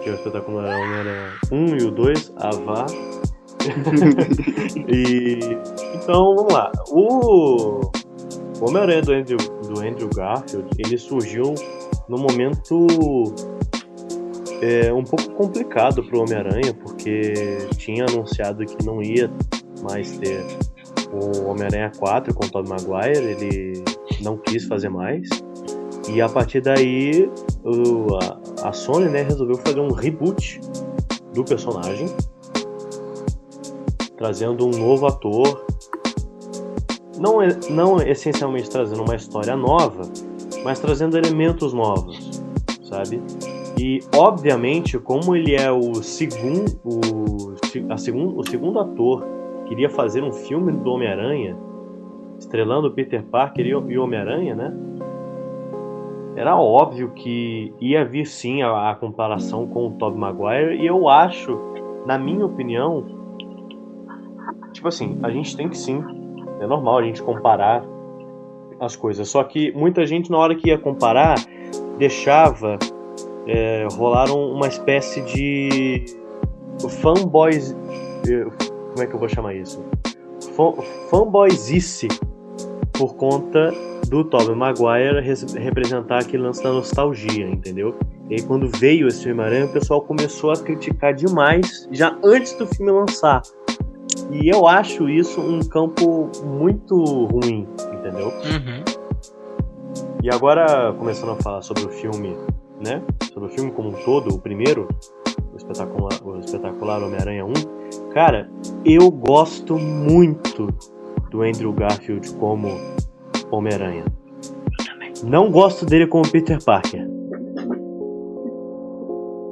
que 0.00 0.08
é 0.08 0.12
o 0.12 0.14
Espetacular 0.14 0.64
Homem-Aranha 0.66 1.32
1 1.50 1.76
e 1.76 1.82
o 1.84 1.90
2, 1.90 2.32
Avá. 2.36 2.86
e 4.88 5.38
então, 5.96 6.36
vamos 6.36 6.52
lá. 6.52 6.70
O 6.90 7.80
o 8.60 8.68
Homem-Aranha 8.68 9.02
do 9.02 9.12
Andrew, 9.12 9.36
do 9.68 9.80
Andrew 9.80 10.08
Garfield, 10.14 10.68
ele 10.78 10.96
surgiu 10.96 11.54
num 12.08 12.18
momento 12.18 12.86
é, 14.62 14.92
um 14.92 15.02
pouco 15.04 15.30
complicado 15.34 16.02
pro 16.04 16.20
Homem-Aranha, 16.20 16.72
porque 16.82 17.58
tinha 17.76 18.04
anunciado 18.06 18.64
que 18.64 18.84
não 18.86 19.02
ia 19.02 19.30
mais 19.82 20.16
ter 20.18 20.44
o 21.12 21.46
Homem-Aranha 21.50 21.92
4 21.98 22.34
com 22.34 22.46
o 22.46 22.50
Tobey 22.50 22.70
Maguire, 22.70 23.18
ele 23.24 23.84
não 24.22 24.36
quis 24.38 24.64
fazer 24.64 24.88
mais. 24.88 25.28
E 26.08 26.20
a 26.22 26.28
partir 26.28 26.60
daí, 26.60 27.28
o- 27.64 28.14
a, 28.62 28.68
a 28.68 28.72
Sony 28.72 29.08
né, 29.08 29.22
resolveu 29.22 29.56
fazer 29.56 29.80
um 29.80 29.92
reboot 29.92 30.60
do 31.34 31.44
personagem, 31.44 32.06
trazendo 34.16 34.66
um 34.66 34.70
novo 34.70 35.06
ator. 35.06 35.64
Não, 37.18 37.42
é- 37.42 37.58
não 37.70 38.00
essencialmente 38.00 38.70
trazendo 38.70 39.02
uma 39.02 39.16
história 39.16 39.56
nova, 39.56 40.02
mas 40.64 40.80
trazendo 40.80 41.16
elementos 41.16 41.72
novos, 41.72 42.42
sabe? 42.82 43.20
E 43.78 44.00
obviamente, 44.14 44.98
como 44.98 45.36
ele 45.36 45.54
é 45.54 45.70
o 45.70 45.96
segundo, 45.96 46.80
o, 46.82 47.54
a 47.90 47.96
segun, 47.98 48.34
o 48.36 48.42
segundo 48.48 48.80
ator 48.80 49.24
que 49.66 49.74
iria 49.74 49.90
fazer 49.90 50.22
um 50.22 50.32
filme 50.32 50.72
do 50.72 50.90
Homem-Aranha, 50.90 51.56
estrelando 52.38 52.90
Peter 52.90 53.22
Parker 53.24 53.66
e 53.66 53.70
e 53.70 53.98
o 53.98 54.04
Homem-Aranha, 54.04 54.54
né? 54.54 54.74
Era 56.36 56.56
óbvio 56.56 57.10
que 57.10 57.72
ia 57.80 58.04
vir 58.04 58.26
sim 58.26 58.62
a, 58.62 58.90
a 58.90 58.94
comparação 58.94 59.66
com 59.66 59.88
o 59.88 59.90
Tobey 59.92 60.18
Maguire, 60.18 60.76
e 60.76 60.86
eu 60.86 61.08
acho, 61.08 61.58
na 62.06 62.18
minha 62.18 62.44
opinião, 62.44 63.04
tipo 64.72 64.88
assim, 64.88 65.18
a 65.22 65.30
gente 65.30 65.56
tem 65.56 65.68
que 65.68 65.76
sim, 65.76 66.02
é 66.60 66.66
normal 66.66 66.98
a 66.98 67.02
gente 67.02 67.22
comparar 67.22 67.84
as 68.80 68.94
coisas. 68.96 69.28
Só 69.28 69.42
que 69.44 69.72
muita 69.72 70.06
gente, 70.06 70.30
na 70.30 70.38
hora 70.38 70.54
que 70.54 70.68
ia 70.68 70.78
comparar, 70.78 71.36
deixava 71.98 72.78
é, 73.46 73.86
rolaram 73.92 74.50
uma 74.50 74.68
espécie 74.68 75.20
de 75.22 76.04
fanboys. 77.00 77.74
eh, 78.28 78.44
Como 78.92 79.02
é 79.02 79.06
que 79.06 79.14
eu 79.14 79.18
vou 79.18 79.28
chamar 79.28 79.54
isso? 79.54 79.82
Fan, 80.54 80.72
fanboysice 81.10 82.08
por 82.92 83.14
conta 83.14 83.72
do 84.08 84.24
Tobey 84.24 84.54
Maguire 84.54 85.20
res- 85.20 85.52
representar 85.54 86.18
aquele 86.22 86.42
lance 86.44 86.62
da 86.62 86.72
nostalgia, 86.72 87.46
entendeu? 87.48 87.94
E 88.30 88.34
aí 88.34 88.42
quando 88.42 88.68
veio 88.78 89.06
esse 89.08 89.30
Homem-Aranha, 89.30 89.66
o 89.66 89.72
pessoal 89.72 90.00
começou 90.00 90.50
a 90.50 90.56
criticar 90.56 91.12
demais 91.14 91.88
já 91.92 92.16
antes 92.24 92.52
do 92.54 92.66
filme 92.66 92.90
lançar. 92.90 93.42
E 94.30 94.48
eu 94.48 94.66
acho 94.66 95.08
isso 95.08 95.40
um 95.40 95.60
campo 95.60 96.30
muito 96.44 96.96
ruim, 97.26 97.66
entendeu? 97.92 98.28
Uhum. 98.28 98.84
E 100.22 100.30
agora, 100.30 100.92
começando 100.98 101.32
a 101.32 101.36
falar 101.36 101.62
sobre 101.62 101.84
o 101.84 101.88
filme, 101.88 102.36
né? 102.84 103.02
Sobre 103.32 103.48
o 103.48 103.52
filme 103.52 103.70
como 103.70 103.90
um 103.90 104.04
todo, 104.04 104.34
o 104.34 104.38
primeiro, 104.38 104.88
o 105.52 105.56
espetacular, 105.56 106.12
o 106.24 106.38
espetacular 106.38 107.02
Homem-Aranha 107.02 107.44
1. 107.44 107.52
Cara, 108.12 108.50
eu 108.84 109.10
gosto 109.10 109.78
muito 109.78 110.68
do 111.30 111.42
Andrew 111.42 111.72
Garfield 111.72 112.32
como 112.34 112.68
Homem-Aranha. 113.50 114.04
Não 115.24 115.50
gosto 115.50 115.86
dele 115.86 116.06
como 116.06 116.28
Peter 116.30 116.62
Parker. 116.64 117.08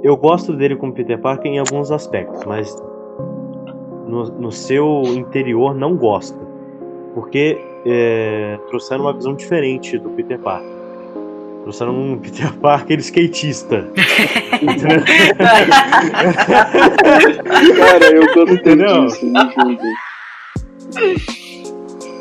Eu 0.03 0.17
gosto 0.17 0.55
dele 0.55 0.77
como 0.77 0.93
Peter 0.93 1.19
Parker 1.19 1.51
em 1.51 1.59
alguns 1.59 1.91
aspectos, 1.91 2.45
mas 2.45 2.77
no, 4.15 4.25
no 4.41 4.53
seu 4.53 5.03
interior 5.07 5.75
não 5.75 5.97
gosto. 5.97 6.39
Porque 7.15 7.61
é, 7.85 8.59
trouxeram 8.69 9.03
uma 9.03 9.13
visão 9.13 9.35
diferente 9.35 9.99
do 9.99 10.11
Peter 10.11 10.39
Parker. 10.39 10.71
Trouxeram 11.63 11.93
um 11.95 12.17
Peter 12.19 12.53
Parker 12.61 12.99
skatista. 13.01 13.89
Entendeu? 14.63 15.03
Cara, 17.77 18.15
eu 18.15 18.23
gostei 18.35 18.55
Entendeu? 18.55 19.07
disso, 19.07 19.27
julguem. 19.55 19.95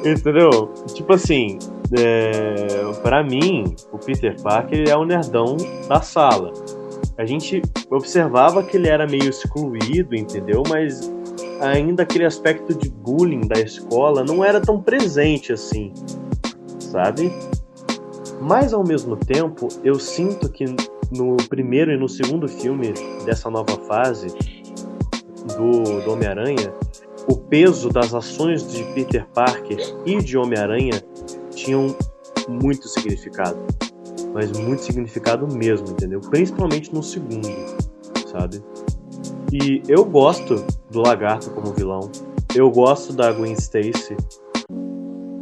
Entendeu? 0.06 0.74
Tipo 0.94 1.14
assim, 1.14 1.58
é, 1.98 2.92
para 3.02 3.24
mim, 3.24 3.74
o 3.92 3.98
Peter 3.98 4.36
Parker 4.42 4.90
é 4.90 4.96
o 4.96 5.06
nerdão 5.06 5.58
da 5.88 6.02
sala. 6.02 6.52
A 7.18 7.26
gente 7.26 7.62
observava 7.92 8.64
que 8.64 8.76
ele 8.76 8.90
era 8.90 9.06
meio 9.06 9.30
excluído, 9.30 10.16
entendeu? 10.16 10.64
Mas 10.68 11.14
ainda 11.62 12.04
aquele 12.04 12.26
aspecto 12.26 12.74
de 12.74 12.90
bullying 12.90 13.48
da 13.48 13.60
escola 13.60 14.24
não 14.24 14.44
era 14.44 14.60
tão 14.60 14.82
presente 14.82 15.54
assim, 15.54 15.94
sabe? 16.80 17.32
Mas 18.42 18.74
ao 18.74 18.84
mesmo 18.84 19.16
tempo, 19.16 19.68
eu 19.84 19.96
sinto 19.96 20.50
que 20.50 20.66
no 21.12 21.38
primeiro 21.48 21.92
e 21.92 21.98
no 21.98 22.10
segundo 22.10 22.48
filme 22.48 22.94
dessa 23.26 23.50
nova 23.50 23.78
fase 23.88 24.28
do, 25.58 26.02
do 26.02 26.12
Homem-Aranha, 26.12 26.74
o 27.30 27.38
peso 27.38 27.90
das 27.90 28.14
ações 28.14 28.70
de 28.70 28.84
Peter 28.94 29.26
Parker 29.34 29.78
e 30.06 30.18
de 30.18 30.38
Homem-Aranha 30.38 31.02
tinham 31.52 31.96
muito 32.50 32.88
significado. 32.88 33.60
Mas 34.34 34.52
muito 34.52 34.84
significado 34.84 35.48
mesmo, 35.56 35.90
entendeu? 35.90 36.20
Principalmente 36.20 36.94
no 36.94 37.04
segundo, 37.04 37.48
sabe? 38.32 38.62
E 39.52 39.84
eu 39.88 40.04
gosto 40.06 40.56
do 40.92 41.02
Lagarto 41.02 41.52
como 41.52 41.74
vilão. 41.74 42.10
Eu 42.56 42.70
gosto 42.72 43.14
da 43.16 43.32
Gwen 43.32 43.54
Stacy. 43.54 44.16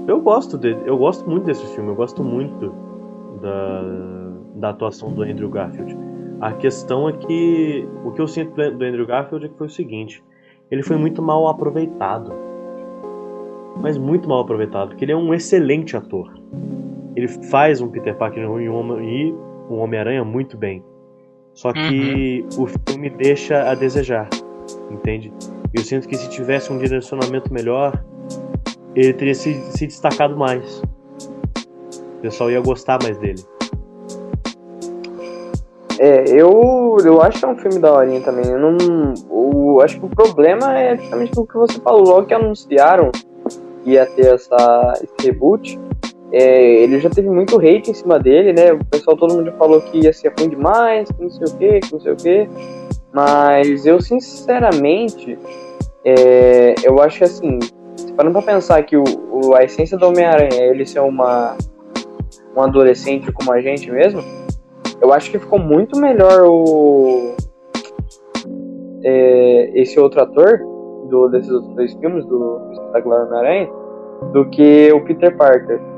Eu 0.07 0.19
gosto 0.19 0.57
dele, 0.57 0.81
eu 0.85 0.97
gosto 0.97 1.29
muito 1.29 1.45
desse 1.45 1.65
filme, 1.75 1.89
eu 1.89 1.95
gosto 1.95 2.23
muito 2.23 2.73
da, 3.41 3.83
da 4.55 4.69
atuação 4.69 5.13
do 5.13 5.23
Andrew 5.23 5.49
Garfield. 5.49 5.97
A 6.41 6.53
questão 6.53 7.07
é 7.07 7.13
que 7.13 7.87
o 8.03 8.11
que 8.11 8.21
eu 8.21 8.27
sinto 8.27 8.55
do 8.55 8.83
Andrew 8.83 9.05
Garfield 9.05 9.45
é 9.45 9.49
que 9.49 9.57
foi 9.57 9.67
o 9.67 9.69
seguinte: 9.69 10.23
ele 10.71 10.83
foi 10.83 10.97
muito 10.97 11.21
mal 11.21 11.47
aproveitado. 11.47 12.33
mas 13.79 13.97
muito 13.97 14.27
mal 14.27 14.41
aproveitado, 14.41 14.89
porque 14.89 15.05
ele 15.05 15.11
é 15.11 15.15
um 15.15 15.33
excelente 15.33 15.95
ator. 15.95 16.33
Ele 17.15 17.27
faz 17.27 17.81
um 17.81 17.89
Peter 17.89 18.15
Parker 18.15 18.43
e 18.43 18.69
um 18.69 19.79
Homem-Aranha 19.79 20.23
muito 20.23 20.57
bem. 20.57 20.83
Só 21.53 21.73
que 21.73 22.45
uhum. 22.57 22.63
o 22.63 22.67
filme 22.67 23.09
deixa 23.09 23.69
a 23.69 23.75
desejar, 23.75 24.29
entende? 24.89 25.33
Eu 25.73 25.83
sinto 25.83 26.07
que 26.07 26.15
se 26.15 26.29
tivesse 26.29 26.71
um 26.71 26.77
direcionamento 26.77 27.53
melhor, 27.53 28.03
ele 28.95 29.13
teria 29.13 29.35
se, 29.35 29.53
se 29.71 29.87
destacado 29.87 30.35
mais. 30.37 30.81
O 32.17 32.21
pessoal 32.21 32.51
ia 32.51 32.61
gostar 32.61 32.99
mais 33.01 33.17
dele. 33.17 33.43
É, 35.99 36.23
eu, 36.29 36.97
eu 37.05 37.21
acho 37.21 37.39
que 37.39 37.45
é 37.45 37.47
um 37.47 37.57
filme 37.57 37.79
da 37.79 37.93
horinha 37.93 38.21
também. 38.21 38.45
Eu 38.47 38.59
não, 38.59 39.13
eu 39.29 39.81
acho 39.81 39.99
que 39.99 40.05
o 40.05 40.09
problema 40.09 40.77
é 40.77 40.97
justamente 40.97 41.39
o 41.39 41.45
que 41.45 41.53
você 41.55 41.79
falou. 41.79 42.03
Logo 42.03 42.27
que 42.27 42.33
anunciaram 42.33 43.11
que 43.83 43.91
ia 43.91 44.05
ter 44.05 44.33
essa, 44.33 44.93
esse 44.95 45.27
reboot, 45.27 45.79
é, 46.31 46.83
ele 46.83 46.99
já 46.99 47.09
teve 47.09 47.29
muito 47.29 47.57
hate 47.57 47.91
em 47.91 47.93
cima 47.93 48.17
dele, 48.17 48.53
né? 48.53 48.71
O 48.71 48.85
pessoal, 48.85 49.17
todo 49.17 49.33
mundo 49.33 49.51
falou 49.57 49.81
que 49.81 49.99
ia 49.99 50.13
ser 50.13 50.33
ruim 50.37 50.49
demais, 50.49 51.11
que 51.11 51.21
não 51.21 51.29
sei 51.29 51.45
o 51.45 51.57
que, 51.57 51.79
que 51.81 51.93
não 51.93 51.99
sei 51.99 52.11
o 52.13 52.15
que. 52.15 52.49
Mas 53.13 53.85
eu, 53.85 53.99
sinceramente, 53.99 55.37
é, 56.05 56.75
eu 56.83 57.01
acho 57.01 57.17
que 57.17 57.23
assim, 57.25 57.59
parando 58.15 58.33
pra 58.41 58.53
pensar 58.53 58.81
que 58.83 58.95
o, 58.95 59.03
o 59.29 59.55
a 59.55 59.63
essência 59.63 59.97
do 59.97 60.07
Homem-Aranha 60.07 60.61
é 60.61 60.69
ele 60.69 60.85
ser 60.85 61.01
uma, 61.01 61.57
um 62.55 62.61
adolescente 62.61 63.29
como 63.33 63.51
a 63.51 63.59
gente 63.59 63.91
mesmo, 63.91 64.23
eu 65.01 65.11
acho 65.11 65.29
que 65.29 65.39
ficou 65.39 65.59
muito 65.59 65.99
melhor 65.99 66.43
o 66.45 67.35
é, 69.03 69.71
esse 69.81 69.99
outro 69.99 70.21
ator 70.21 70.59
do, 71.09 71.27
desses 71.27 71.51
outros 71.51 71.75
dois 71.75 71.93
filmes, 71.95 72.25
do 72.25 72.69
Espetacular 72.71 73.25
Homem-Aranha, 73.25 73.69
do 74.31 74.45
que 74.45 74.93
o 74.93 75.01
Peter 75.03 75.35
Parker 75.35 75.90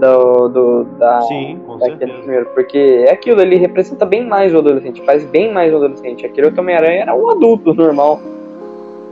do, 0.00 0.48
do 0.48 0.84
da, 0.98 1.22
Sim, 1.22 1.60
com 1.66 1.78
daquele 1.78 2.12
primeiro. 2.12 2.46
Porque 2.54 3.04
é 3.06 3.12
aquilo, 3.12 3.40
ele 3.40 3.56
representa 3.56 4.04
bem 4.04 4.26
mais 4.26 4.54
o 4.54 4.58
adolescente, 4.58 5.02
faz 5.04 5.24
bem 5.24 5.52
mais 5.52 5.72
o 5.72 5.76
adolescente. 5.76 6.26
Aquele 6.26 6.48
Homem-Aranha 6.58 7.02
era 7.02 7.14
um 7.14 7.30
adulto 7.30 7.74
normal. 7.74 8.20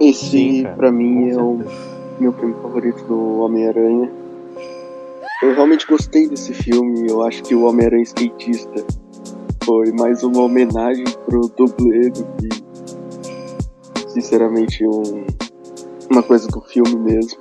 Esse, 0.00 0.26
Sim, 0.30 0.66
pra 0.76 0.90
mim, 0.90 1.30
é 1.30 1.36
o 1.36 1.60
meu 2.18 2.32
filme 2.32 2.54
favorito 2.62 3.04
do 3.04 3.40
Homem-Aranha. 3.40 4.10
Eu 5.42 5.54
realmente 5.54 5.86
gostei 5.86 6.28
desse 6.28 6.54
filme. 6.54 7.08
Eu 7.08 7.22
acho 7.22 7.42
que 7.42 7.54
o 7.54 7.64
Homem-Aranha 7.64 8.02
skatista 8.02 8.84
foi 9.64 9.92
mais 9.92 10.22
uma 10.22 10.42
homenagem 10.42 11.04
pro 11.26 11.40
dublê 11.56 12.10
do 12.10 12.24
que, 12.36 12.48
sinceramente, 14.08 14.86
um, 14.86 15.24
uma 16.10 16.22
coisa 16.22 16.48
do 16.48 16.60
filme 16.60 16.96
mesmo. 16.96 17.40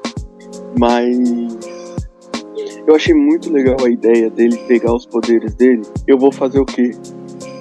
Mas 0.79 1.17
eu 2.87 2.95
achei 2.95 3.13
muito 3.13 3.51
legal 3.51 3.77
a 3.83 3.89
ideia 3.89 4.29
dele 4.29 4.57
pegar 4.67 4.93
os 4.93 5.05
poderes 5.05 5.53
dele. 5.55 5.81
Eu 6.07 6.17
vou 6.17 6.31
fazer 6.31 6.59
o 6.59 6.65
quê? 6.65 6.91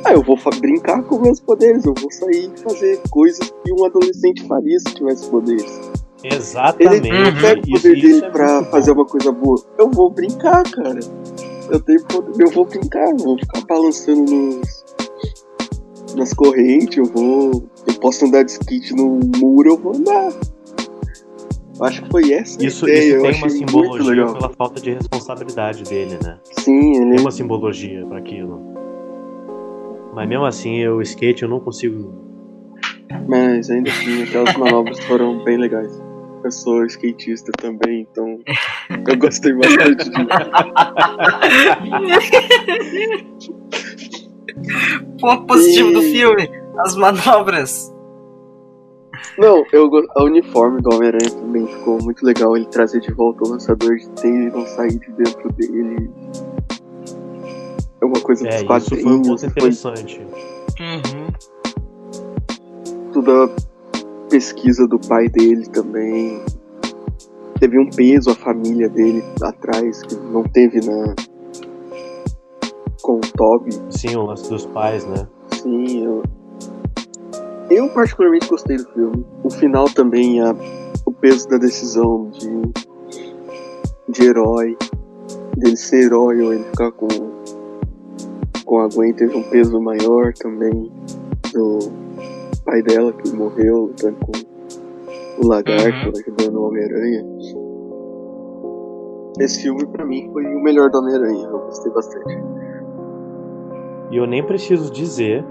Ah, 0.04 0.12
eu 0.12 0.22
vou 0.22 0.38
brincar 0.58 1.02
com 1.02 1.18
meus 1.18 1.40
poderes, 1.40 1.84
eu 1.84 1.94
vou 2.00 2.10
sair 2.10 2.50
e 2.54 2.60
fazer 2.60 3.00
coisas 3.10 3.52
que 3.64 3.72
um 3.72 3.84
adolescente 3.84 4.46
faria 4.46 4.78
se 4.78 4.94
tivesse 4.94 5.28
poderes. 5.28 5.80
Exatamente. 6.24 7.08
Ele 7.08 7.30
não 7.30 7.40
pega 7.40 7.60
o 7.60 7.72
poder 7.72 7.96
isso, 7.96 8.06
dele 8.08 8.24
é 8.24 8.30
pra 8.30 8.64
fazer 8.64 8.92
uma 8.92 9.06
coisa 9.06 9.32
boa. 9.32 9.62
Eu 9.78 9.90
vou 9.90 10.10
brincar, 10.10 10.62
cara. 10.70 11.00
Eu 11.70 11.80
tenho 11.80 12.02
poder, 12.04 12.42
eu 12.42 12.50
vou 12.50 12.64
brincar, 12.64 13.08
eu 13.10 13.16
vou 13.16 13.38
ficar 13.38 13.60
balançando 13.66 14.30
nos, 14.30 14.84
nas 16.14 16.32
correntes, 16.32 16.98
eu 16.98 17.04
vou. 17.04 17.64
Eu 17.86 17.94
posso 18.00 18.24
andar 18.24 18.42
de 18.42 18.52
skate 18.52 18.94
no 18.94 19.20
muro, 19.36 19.70
eu 19.70 19.76
vou 19.76 19.94
andar. 19.94 20.32
Acho 21.82 22.02
que 22.02 22.10
foi 22.10 22.32
essa 22.32 22.62
isso, 22.64 22.86
ideia. 22.86 23.16
Isso 23.16 23.22
tem 23.22 23.34
uma 23.36 23.48
simbologia 23.48 24.26
pela 24.26 24.50
falta 24.50 24.80
de 24.80 24.92
responsabilidade 24.92 25.82
dele, 25.84 26.18
né? 26.22 26.38
Sim, 26.58 26.96
ele... 26.96 27.10
Tem 27.10 27.20
uma 27.20 27.30
simbologia 27.30 28.04
para 28.06 28.18
aquilo. 28.18 28.60
Mas 30.14 30.28
mesmo 30.28 30.44
assim, 30.44 30.86
o 30.86 31.00
skate 31.00 31.44
eu 31.44 31.48
não 31.48 31.60
consigo. 31.60 32.12
Mas 33.26 33.70
ainda 33.70 33.88
assim, 33.90 34.24
aquelas 34.24 34.54
manobras 34.56 35.00
foram 35.04 35.42
bem 35.44 35.56
legais. 35.56 35.90
Eu 36.44 36.50
sou 36.50 36.84
skatista 36.86 37.52
também, 37.60 38.06
então 38.10 38.38
eu 39.08 39.16
gostei 39.18 39.54
bastante 39.54 39.96
disso. 39.96 40.10
Ponto 45.20 45.46
positivo 45.46 45.90
e... 45.90 45.94
do 45.94 46.02
filme: 46.02 46.50
as 46.78 46.96
manobras. 46.96 47.92
Não, 49.38 49.64
eu, 49.72 49.88
a 50.16 50.24
uniforme 50.24 50.82
do 50.82 50.94
Homem-Aranha 50.94 51.30
também 51.30 51.66
ficou 51.66 51.98
muito 52.02 52.24
legal. 52.24 52.56
Ele 52.56 52.66
trazer 52.66 53.00
de 53.00 53.12
volta 53.12 53.44
o 53.44 53.48
lançador 53.48 53.96
de 53.96 54.08
teia 54.10 54.48
e 54.48 54.50
não 54.50 54.66
sair 54.66 54.98
de 54.98 55.10
dentro 55.12 55.52
dele. 55.52 56.10
É 58.00 58.04
uma 58.04 58.20
coisa 58.20 58.46
é, 58.46 58.50
dos 58.50 58.62
quadrinhos. 58.64 59.02
Isso 59.02 59.02
foi 59.02 59.22
ponto 59.22 59.46
interessante. 59.46 60.26
Foi... 60.76 60.86
Uhum. 60.86 61.28
Toda 63.12 63.44
a 63.44 63.48
pesquisa 64.28 64.86
do 64.86 64.98
pai 64.98 65.28
dele 65.28 65.66
também. 65.68 66.42
Teve 67.58 67.78
um 67.78 67.90
peso 67.90 68.30
a 68.30 68.34
família 68.34 68.88
dele 68.88 69.22
atrás 69.42 70.02
que 70.02 70.14
não 70.16 70.42
teve 70.44 70.80
na. 70.80 71.14
com 73.02 73.16
o 73.16 73.20
Toby. 73.20 73.70
Sim, 73.90 74.16
o 74.16 74.22
lance 74.22 74.48
dos 74.48 74.66
pais, 74.66 75.04
né? 75.06 75.28
Sim, 75.52 76.04
eu 76.04 76.22
eu 77.70 77.88
particularmente 77.88 78.48
gostei 78.48 78.76
do 78.76 78.84
filme. 78.92 79.26
O 79.44 79.50
final 79.50 79.84
também, 79.86 80.40
a, 80.40 80.54
o 81.06 81.12
peso 81.12 81.48
da 81.48 81.56
decisão 81.56 82.28
de, 82.30 82.72
de 84.08 84.24
herói, 84.24 84.76
dele 85.56 85.76
ser 85.76 86.06
herói 86.06 86.42
ou 86.42 86.52
ele 86.52 86.64
ficar 86.64 86.90
com, 86.92 87.08
com 88.64 88.80
a 88.80 88.88
Gwen 88.88 89.12
teve 89.12 89.36
um 89.36 89.42
peso 89.44 89.80
maior 89.80 90.32
também 90.34 90.90
do 91.52 91.78
pai 92.64 92.82
dela 92.82 93.12
que 93.12 93.32
morreu 93.32 93.86
lutando 93.86 94.16
com 94.26 94.32
o 95.42 95.48
lagarto, 95.48 96.08
uhum. 96.08 96.12
ajudando 96.18 96.56
o 96.56 96.62
Homem-Aranha. 96.64 97.26
Esse 99.38 99.62
filme 99.62 99.86
para 99.86 100.04
mim 100.04 100.28
foi 100.32 100.44
o 100.44 100.62
melhor 100.62 100.90
do 100.90 100.98
Homem-Aranha, 100.98 101.46
eu 101.46 101.58
gostei 101.60 101.92
bastante. 101.92 102.38
E 104.10 104.16
eu 104.16 104.26
nem 104.26 104.44
preciso 104.44 104.92
dizer 104.92 105.44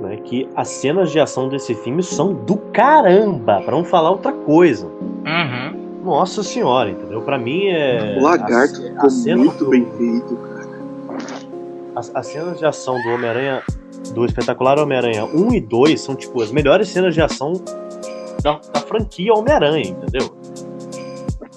né, 0.00 0.16
que 0.18 0.48
as 0.54 0.68
cenas 0.68 1.10
de 1.10 1.20
ação 1.20 1.48
desse 1.48 1.74
filme 1.74 2.02
são 2.02 2.32
do 2.32 2.56
caramba, 2.56 3.60
para 3.62 3.72
não 3.72 3.84
falar 3.84 4.10
outra 4.10 4.32
coisa. 4.32 4.86
Uhum. 4.86 6.02
Nossa 6.04 6.42
senhora, 6.42 6.90
entendeu? 6.90 7.22
Para 7.22 7.38
mim 7.38 7.66
é. 7.66 8.16
O 8.18 8.22
lagarto 8.22 8.80
a, 8.98 9.10
ficou 9.10 9.36
muito 9.36 9.64
do, 9.64 9.70
bem 9.70 9.86
feito, 9.96 10.36
cara. 10.36 10.66
As, 11.96 12.14
as 12.14 12.26
cenas 12.26 12.58
de 12.58 12.66
ação 12.66 13.00
do 13.02 13.08
Homem-Aranha, 13.08 13.62
do 14.14 14.24
espetacular 14.24 14.78
Homem-Aranha 14.78 15.24
1 15.24 15.54
e 15.54 15.60
2 15.60 16.00
são 16.00 16.14
tipo 16.14 16.40
as 16.42 16.52
melhores 16.52 16.88
cenas 16.88 17.14
de 17.14 17.22
ação 17.22 17.54
da, 18.42 18.60
da 18.72 18.80
franquia 18.80 19.32
Homem-Aranha, 19.34 19.88
entendeu? 19.88 20.36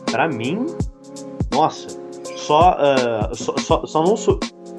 Para 0.10 0.28
mim, 0.28 0.66
nossa, 1.52 2.00
só, 2.36 2.76
uh, 2.80 3.36
só, 3.36 3.56
só, 3.58 3.86
só, 3.86 4.04
não. 4.04 4.16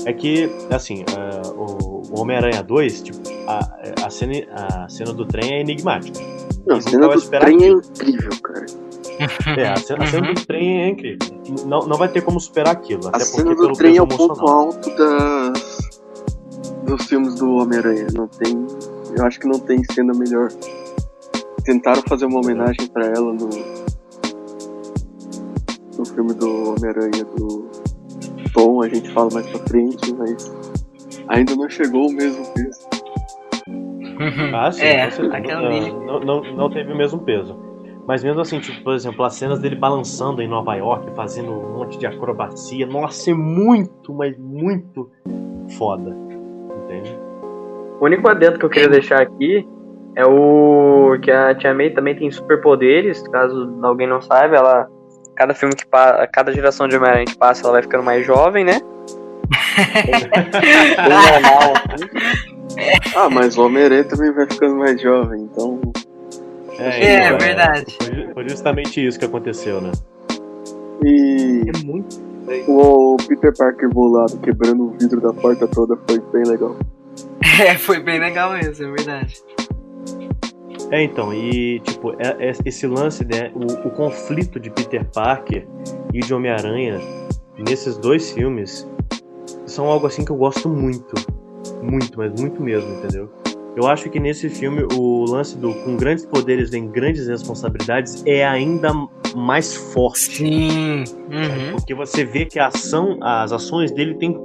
É 0.07 0.13
que, 0.13 0.51
assim, 0.71 1.05
uh, 1.05 1.51
o, 1.53 2.03
o 2.11 2.21
Homem-Aranha 2.21 2.63
2, 2.63 3.03
tipo, 3.03 3.30
a, 3.59 4.07
a, 4.07 4.11
cena, 4.11 4.33
a 4.53 4.89
cena 4.89 5.13
do 5.13 5.27
trem 5.27 5.53
é 5.53 5.61
enigmática. 5.61 6.21
Não, 6.67 6.77
a 6.77 6.81
cena 6.81 7.09
do 7.09 7.21
trem 7.21 7.57
aquilo. 7.57 7.81
é 7.81 7.89
incrível, 7.89 8.31
cara. 8.43 8.67
É, 9.59 9.69
a 9.69 9.77
cena, 9.77 10.05
a 10.05 10.07
cena 10.07 10.33
do 10.33 10.47
trem 10.47 10.83
é 10.83 10.89
incrível. 10.89 11.41
Não, 11.67 11.81
não 11.81 11.97
vai 11.97 12.09
ter 12.09 12.23
como 12.23 12.41
superar 12.41 12.73
aquilo. 12.73 13.11
A 13.13 13.21
cena 13.21 13.55
do 13.55 13.73
trem 13.73 13.97
é 13.97 14.03
o 14.03 14.07
ponto 14.07 14.49
alto 14.49 14.91
das, 14.97 15.79
dos 16.85 17.07
filmes 17.07 17.35
do 17.35 17.57
Homem-Aranha. 17.57 18.07
Não 18.15 18.29
tem. 18.29 18.67
Eu 19.17 19.27
acho 19.27 19.41
que 19.41 19.47
não 19.47 19.59
tem 19.59 19.83
cena 19.93 20.13
melhor. 20.15 20.49
Tentaram 21.65 22.03
fazer 22.09 22.27
uma 22.27 22.41
homenagem 22.41 22.87
para 22.89 23.07
ela 23.07 23.33
no, 23.33 23.49
no 25.99 26.07
filme 26.07 26.33
do 26.35 26.71
Homem-Aranha 26.71 27.25
do 27.37 27.69
Tom, 28.53 28.83
a 28.83 28.89
gente 28.89 29.11
fala 29.13 29.31
mais 29.33 29.47
pra 29.47 29.61
frente, 29.67 30.13
mas 30.15 30.51
ainda 31.29 31.55
não 31.55 31.69
chegou 31.69 32.09
o 32.09 32.13
mesmo 32.13 32.45
peso. 32.53 32.89
Ah, 34.55 34.71
sim, 34.71 34.85
é, 34.85 35.09
não, 35.09 36.05
não, 36.05 36.21
não, 36.21 36.43
não 36.43 36.71
teve 36.71 36.93
o 36.93 36.97
mesmo 36.97 37.21
peso. 37.21 37.57
Mas 38.07 38.25
mesmo 38.25 38.41
assim, 38.41 38.59
tipo, 38.59 38.83
por 38.83 38.95
exemplo, 38.95 39.25
as 39.25 39.35
cenas 39.35 39.61
dele 39.61 39.77
balançando 39.77 40.43
em 40.43 40.49
Nova 40.49 40.75
York, 40.75 41.14
fazendo 41.14 41.53
um 41.53 41.79
monte 41.79 41.99
de 41.99 42.07
acrobacia, 42.07 42.87
nossa, 42.87 43.31
é 43.31 43.35
muito, 43.35 44.12
mas 44.12 44.37
muito 44.37 45.11
foda. 45.79 46.14
Entende? 46.85 47.16
O 48.01 48.05
único 48.05 48.29
adendo 48.29 48.59
que 48.59 48.64
eu 48.64 48.71
queria 48.71 48.89
deixar 48.89 49.21
aqui 49.21 49.66
é 50.16 50.27
o 50.27 51.16
que 51.23 51.31
a 51.31 51.55
Tia 51.55 51.73
May 51.73 51.91
também 51.91 52.16
tem 52.16 52.31
superpoderes, 52.31 53.23
caso 53.29 53.79
alguém 53.83 54.07
não 54.07 54.21
saiba, 54.21 54.57
ela 54.57 54.89
cada 55.37 55.55
filme 55.55 55.75
que 55.75 55.87
passa, 55.87 56.27
cada 56.27 56.53
geração 56.53 56.89
de 56.89 56.97
Homem-Aranha 56.97 57.27
que 57.27 57.39
passa, 57.39 57.62
ela 57.62 57.75
vai 57.75 57.83
ficando 57.83 58.03
mais 58.03 58.27
jovem, 58.27 58.64
né? 58.64 58.81
Normal, 60.99 61.75
assim. 61.95 62.50
Ah, 63.16 63.29
mas 63.29 63.57
o 63.59 63.64
Homem-Aranha 63.66 64.05
também 64.05 64.33
vai 64.33 64.47
ficando 64.47 64.77
mais 64.77 65.01
jovem, 65.01 65.43
então. 65.43 65.81
É, 66.79 67.01
é, 67.05 67.14
é 67.27 67.37
verdade. 67.37 67.97
Foi, 68.01 68.35
foi, 68.35 68.49
justamente 68.49 69.05
isso 69.07 69.18
que 69.18 69.25
aconteceu, 69.25 69.81
né? 69.81 69.93
E 71.05 71.62
É 71.75 71.85
muito. 71.85 72.21
o 72.68 73.16
Peter 73.29 73.53
Parker 73.57 73.89
bolado 73.91 74.39
quebrando 74.39 74.85
o 74.85 74.91
vidro 74.99 75.21
da 75.21 75.33
porta 75.33 75.66
toda 75.66 75.97
foi 76.09 76.18
bem 76.33 76.45
legal. 76.51 76.77
É, 77.61 77.75
foi 77.77 78.01
bem 78.01 78.18
legal 78.18 78.53
mesmo, 78.53 78.87
é 78.87 78.91
verdade. 78.91 79.35
É, 80.91 81.03
então, 81.03 81.35
e 81.35 81.79
tipo, 81.81 82.12
é- 82.12 82.49
é- 82.49 82.53
esse 82.64 82.87
lance, 82.87 83.23
né? 83.25 83.53
O, 83.55 83.89
o 83.89 83.91
conflito 83.91 84.59
de 84.59 84.71
Peter 84.71 85.05
Parker 85.05 85.66
e 86.14 86.21
de 86.21 86.33
Homem-Aranha 86.33 86.99
nesses 87.59 87.99
dois 87.99 88.31
filmes 88.31 88.89
são 89.66 89.87
algo 89.87 90.07
assim 90.07 90.25
que 90.25 90.33
eu 90.33 90.37
gosto 90.37 90.68
muito. 90.71 91.14
Muito, 91.83 92.19
mas 92.19 92.41
muito 92.41 92.63
mesmo, 92.63 92.93
entendeu? 92.95 93.31
Eu 93.77 93.87
acho 93.87 94.11
que 94.11 94.19
nesse 94.19 94.49
filme 94.49 94.87
o 94.93 95.25
lance 95.31 95.57
do 95.57 95.73
com 95.73 95.97
grandes 95.97 96.27
poderes 96.27 96.71
vem 96.71 96.89
grandes 96.89 97.29
responsabilidades 97.29 98.23
é 98.27 98.45
ainda 98.45 98.93
mais 99.37 99.75
forte. 99.75 100.39
Sim. 100.39 101.05
Uhum. 101.31 101.73
Porque 101.73 101.95
você 101.95 102.25
vê 102.25 102.45
que 102.45 102.59
a 102.59 102.67
ação, 102.67 103.19
as 103.23 103.53
ações 103.53 103.93
dele 103.93 104.15
tem, 104.15 104.37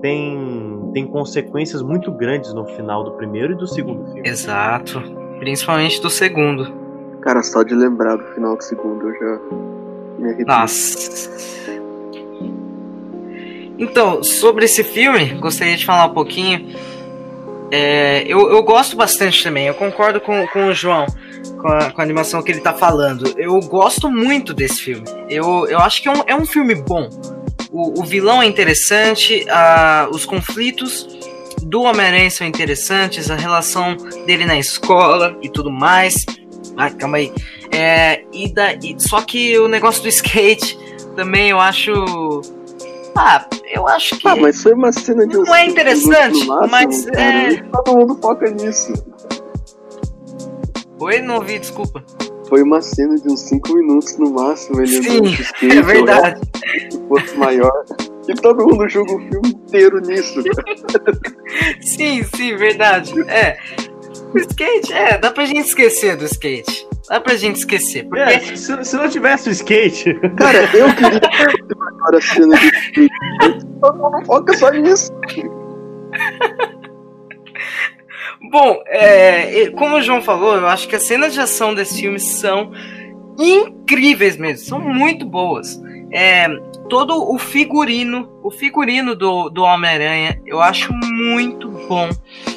tem, 0.00 0.90
tem 0.94 1.06
consequências 1.06 1.82
muito 1.82 2.10
grandes 2.10 2.54
no 2.54 2.64
final 2.64 3.04
do 3.04 3.12
primeiro 3.12 3.52
e 3.52 3.56
do 3.56 3.66
segundo 3.66 4.04
filme. 4.06 4.28
Exato. 4.28 5.02
Principalmente 5.38 6.00
do 6.00 6.08
segundo. 6.08 6.72
Cara, 7.20 7.42
só 7.42 7.62
de 7.62 7.74
lembrar 7.74 8.16
do 8.16 8.24
final 8.34 8.56
do 8.56 8.62
segundo 8.62 9.08
eu 9.08 9.14
já 9.14 9.40
me 10.18 10.28
arrepio. 10.30 10.46
Nossa. 10.46 11.79
Então, 13.80 14.22
sobre 14.22 14.66
esse 14.66 14.84
filme, 14.84 15.24
gostaria 15.40 15.74
de 15.74 15.86
falar 15.86 16.04
um 16.04 16.12
pouquinho. 16.12 16.68
É, 17.72 18.24
eu, 18.26 18.50
eu 18.50 18.62
gosto 18.62 18.94
bastante 18.94 19.42
também, 19.42 19.66
eu 19.68 19.74
concordo 19.74 20.20
com, 20.20 20.46
com 20.48 20.66
o 20.66 20.74
João, 20.74 21.06
com 21.56 21.68
a, 21.68 21.90
com 21.90 22.00
a 22.00 22.04
animação 22.04 22.42
que 22.42 22.52
ele 22.52 22.60
tá 22.60 22.74
falando. 22.74 23.32
Eu 23.38 23.58
gosto 23.60 24.10
muito 24.10 24.52
desse 24.52 24.82
filme. 24.82 25.06
Eu, 25.30 25.66
eu 25.66 25.78
acho 25.78 26.02
que 26.02 26.08
é 26.08 26.12
um, 26.12 26.22
é 26.26 26.34
um 26.36 26.44
filme 26.44 26.74
bom. 26.74 27.08
O, 27.70 28.00
o 28.00 28.04
vilão 28.04 28.42
é 28.42 28.46
interessante, 28.46 29.46
a, 29.48 30.08
os 30.12 30.26
conflitos 30.26 31.08
do 31.62 31.82
Homem-Aranha 31.82 32.30
são 32.30 32.46
interessantes, 32.46 33.30
a 33.30 33.36
relação 33.36 33.96
dele 34.26 34.44
na 34.44 34.58
escola 34.58 35.38
e 35.40 35.48
tudo 35.48 35.70
mais. 35.70 36.26
Ai, 36.76 36.90
calma 36.90 37.16
aí. 37.16 37.32
É, 37.72 38.24
e 38.32 38.52
da, 38.52 38.74
e- 38.74 38.96
só 38.98 39.22
que 39.22 39.56
o 39.58 39.68
negócio 39.68 40.02
do 40.02 40.08
skate 40.10 40.76
também 41.16 41.48
eu 41.50 41.58
acho. 41.60 41.92
Ah, 43.16 43.44
eu 43.72 43.86
acho 43.88 44.18
que. 44.18 44.28
Ah, 44.28 44.36
mas 44.36 44.62
foi 44.62 44.72
uma 44.72 44.92
cena 44.92 45.26
de 45.26 45.34
Não 45.34 45.42
uns 45.42 45.48
é 45.48 45.58
cinco 45.60 45.70
interessante, 45.70 46.32
minutos 46.34 46.46
no 46.46 46.46
máximo, 46.68 46.70
mas 46.70 47.06
é- 47.08 47.62
Todo 47.62 47.96
mundo 47.98 48.18
foca 48.20 48.50
nisso. 48.50 48.92
Oi, 51.00 51.20
não 51.20 51.36
ouvi, 51.36 51.58
desculpa. 51.58 52.04
Foi 52.48 52.62
uma 52.62 52.82
cena 52.82 53.14
de 53.16 53.28
uns 53.32 53.40
5 53.42 53.72
minutos 53.74 54.18
no 54.18 54.32
máximo, 54.32 54.80
ele 54.80 55.02
Sim, 55.02 55.22
de 55.22 55.34
skate, 55.40 55.78
É 55.78 55.82
verdade. 55.82 56.40
o 56.94 57.08
fosse 57.08 57.36
maior. 57.36 57.84
E 58.28 58.34
todo 58.34 58.66
mundo 58.66 58.88
joga 58.88 59.12
o 59.14 59.18
filme 59.20 59.48
inteiro 59.50 60.00
nisso. 60.00 60.42
Sim, 61.80 62.22
sim, 62.36 62.56
verdade. 62.56 63.12
É. 63.30 63.56
O 64.34 64.38
skate, 64.38 64.92
é, 64.92 65.16
dá 65.18 65.30
pra 65.30 65.44
gente 65.46 65.66
esquecer 65.68 66.16
do 66.16 66.24
skate. 66.24 66.86
Dá 67.10 67.20
pra 67.20 67.34
gente 67.34 67.56
esquecer. 67.56 68.04
Porque 68.04 68.22
É, 68.22 68.38
se, 68.38 68.84
se 68.84 68.96
não 68.96 69.08
tivesse 69.08 69.48
o 69.48 69.52
skate, 69.52 70.14
Cara, 70.38 70.60
eu 70.76 70.94
queria 70.94 71.18
ter 71.20 71.76
maior 71.76 72.14
a 72.14 72.20
cena 72.20 72.56
de 72.56 72.66
skate. 72.68 73.10
Todo 73.80 73.98
mundo 73.98 74.24
foca 74.26 74.56
só 74.56 74.70
nisso. 74.70 75.10
Bom, 78.52 78.80
é, 78.86 79.70
como 79.70 79.96
o 79.96 80.02
João 80.02 80.22
falou, 80.22 80.54
eu 80.56 80.68
acho 80.68 80.88
que 80.88 80.94
as 80.94 81.02
cenas 81.02 81.34
de 81.34 81.40
ação 81.40 81.74
desse 81.74 82.00
filme 82.00 82.20
são 82.20 82.70
incríveis 83.38 84.36
mesmo, 84.36 84.64
são 84.64 84.80
muito 84.80 85.26
boas. 85.26 85.80
É, 86.12 86.46
todo 86.90 87.32
o 87.32 87.38
figurino, 87.38 88.28
o 88.42 88.50
figurino 88.50 89.14
do, 89.14 89.48
do 89.48 89.62
Homem-Aranha, 89.62 90.42
eu 90.44 90.60
acho 90.60 90.92
muito 90.92 91.70
bom. 91.88 92.10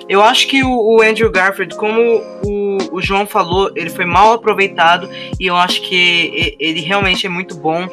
Eu 0.09 0.21
acho 0.23 0.47
que 0.47 0.63
o, 0.63 0.97
o 0.97 1.01
Andrew 1.01 1.31
Garfield, 1.31 1.75
como 1.77 2.01
o, 2.43 2.77
o 2.91 3.01
João 3.01 3.27
falou, 3.27 3.71
ele 3.75 3.91
foi 3.91 4.05
mal 4.05 4.33
aproveitado 4.33 5.07
e 5.39 5.45
eu 5.45 5.55
acho 5.55 5.81
que 5.83 6.57
ele 6.59 6.81
realmente 6.81 7.27
é 7.27 7.29
muito 7.29 7.55
bom. 7.55 7.87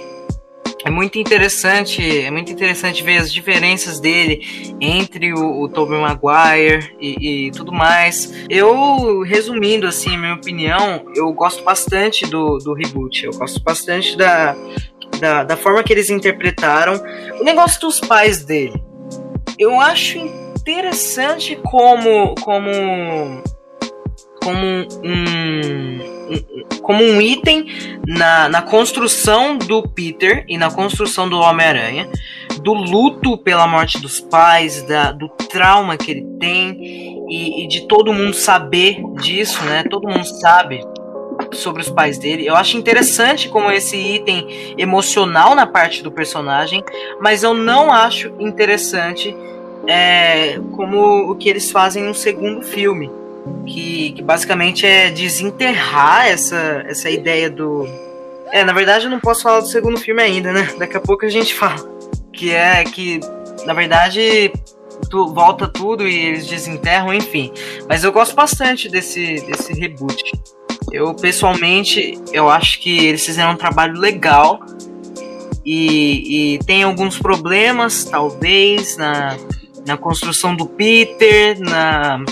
É 0.82 0.88
muito 0.88 1.18
interessante, 1.18 2.01
é 2.20 2.30
muito 2.30 2.51
interessante 2.51 3.03
ver 3.03 3.18
as 3.18 3.30
diferenças 3.30 4.01
dele 4.01 4.74
entre 4.80 5.34
o, 5.34 5.61
o 5.62 5.68
Tobey 5.68 6.01
Maguire 6.01 6.97
e, 6.99 7.49
e 7.49 7.51
tudo 7.51 7.70
mais. 7.70 8.32
Eu, 8.49 9.20
resumindo 9.20 9.86
assim, 9.86 10.16
minha 10.16 10.34
opinião, 10.34 11.05
eu 11.14 11.30
gosto 11.34 11.62
bastante 11.62 12.26
do, 12.26 12.57
do 12.57 12.72
reboot. 12.72 13.26
Eu 13.26 13.32
gosto 13.32 13.62
bastante 13.62 14.16
da, 14.16 14.57
da, 15.19 15.45
da 15.45 15.57
forma 15.57 15.83
que 15.83 15.93
eles 15.93 16.11
interpretaram 16.11 17.03
o 17.41 17.45
negócio 17.45 17.81
dos 17.81 18.01
pais 18.01 18.45
dele. 18.45 18.83
Eu 19.59 19.81
acho 19.81 20.19
interessante 20.19 21.59
como 21.65 22.35
como 22.37 22.71
como 24.43 24.67
um, 25.05 25.99
como 26.83 27.05
um 27.05 27.21
item 27.21 27.67
na, 28.07 28.49
na 28.49 28.63
construção 28.63 29.59
do 29.59 29.83
Peter 29.83 30.45
e 30.49 30.57
na 30.57 30.71
construção 30.71 31.29
do 31.29 31.39
Homem-Aranha, 31.39 32.09
do 32.63 32.73
luto 32.73 33.37
pela 33.39 33.67
morte 33.67 34.01
dos 34.01 34.19
pais, 34.21 34.83
da, 34.83 35.13
do 35.13 35.29
trauma 35.29 35.97
que 35.97 36.11
ele 36.11 36.27
tem 36.39 36.77
e, 37.29 37.65
e 37.65 37.69
de 37.69 37.87
todo 37.87 38.13
mundo 38.13 38.35
saber 38.35 39.03
disso, 39.21 39.63
né? 39.65 39.85
Todo 39.89 40.09
mundo 40.09 40.25
sabe 40.25 40.81
sobre 41.53 41.82
os 41.82 41.90
pais 41.90 42.18
dele. 42.18 42.46
Eu 42.46 42.57
acho 42.57 42.76
interessante 42.76 43.48
como 43.48 43.70
esse 43.70 43.96
item 43.96 44.74
emocional 44.78 45.55
na 45.55 45.66
parte 45.66 46.03
do 46.03 46.11
personagem, 46.11 46.84
mas 47.20 47.42
eu 47.42 47.55
não 47.55 47.92
acho 47.92 48.32
interessante 48.38 49.36
é, 49.86 50.59
como 50.72 51.30
o 51.30 51.36
que 51.36 51.48
eles 51.48 51.70
fazem 51.70 52.03
no 52.03 52.14
segundo 52.14 52.62
filme 52.62 53.11
que, 53.66 54.12
que 54.12 54.22
basicamente 54.22 54.86
é 54.86 55.11
desenterrar 55.11 56.26
essa, 56.26 56.84
essa 56.86 57.11
ideia 57.11 57.51
do. 57.51 57.86
É, 58.53 58.64
na 58.64 58.72
verdade 58.72 59.05
eu 59.05 59.11
não 59.11 59.20
posso 59.20 59.42
falar 59.42 59.61
do 59.61 59.68
segundo 59.68 59.98
filme 59.98 60.22
ainda, 60.22 60.53
né? 60.53 60.68
Daqui 60.78 60.96
a 60.96 61.01
pouco 61.01 61.24
a 61.24 61.28
gente 61.28 61.55
fala. 61.55 61.88
Que 62.32 62.53
é 62.53 62.84
que, 62.84 63.20
na 63.66 63.74
verdade, 63.74 64.53
tu, 65.11 65.32
volta 65.32 65.68
tudo 65.68 66.09
e 66.09 66.16
eles 66.16 66.46
desenterram, 66.46 67.12
enfim. 67.12 67.53
Mas 67.88 68.03
eu 68.03 68.12
gosto 68.12 68.34
bastante 68.34 68.88
desse, 68.88 69.36
desse 69.46 69.72
reboot. 69.72 70.32
Eu, 70.93 71.14
pessoalmente, 71.14 72.18
eu 72.32 72.49
acho 72.49 72.80
que 72.80 73.07
eles 73.07 73.24
fizeram 73.24 73.53
um 73.53 73.57
trabalho 73.57 73.99
legal. 73.99 74.61
E, 75.64 76.55
e 76.55 76.59
tem 76.64 76.82
alguns 76.82 77.18
problemas, 77.18 78.05
talvez, 78.05 78.97
na, 78.97 79.36
na 79.86 79.97
construção 79.97 80.57
do 80.57 80.66
Peter, 80.66 81.59
na, 81.61 82.24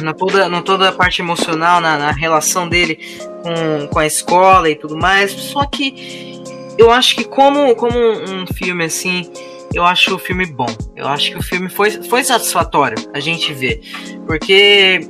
na 0.00 0.12
toda, 0.12 0.48
na 0.48 0.60
toda 0.60 0.88
a 0.88 0.92
parte 0.92 1.22
emocional, 1.22 1.80
na, 1.80 1.96
na 1.96 2.10
relação 2.10 2.68
dele 2.68 2.98
com, 3.42 3.86
com 3.88 3.98
a 3.98 4.06
escola 4.06 4.68
e 4.68 4.74
tudo 4.74 4.96
mais. 4.96 5.30
Só 5.30 5.64
que 5.64 6.42
eu 6.76 6.90
acho 6.90 7.14
que 7.14 7.24
como, 7.24 7.74
como 7.76 7.96
um 7.98 8.46
filme 8.46 8.84
assim, 8.84 9.30
eu 9.74 9.84
acho 9.84 10.14
o 10.14 10.18
filme 10.18 10.46
bom. 10.46 10.66
Eu 10.96 11.08
acho 11.08 11.30
que 11.30 11.38
o 11.38 11.42
filme 11.42 11.68
foi, 11.68 11.90
foi 11.90 12.24
satisfatório 12.24 12.96
a 13.14 13.20
gente 13.20 13.52
ver. 13.52 13.80
Porque 14.26 15.00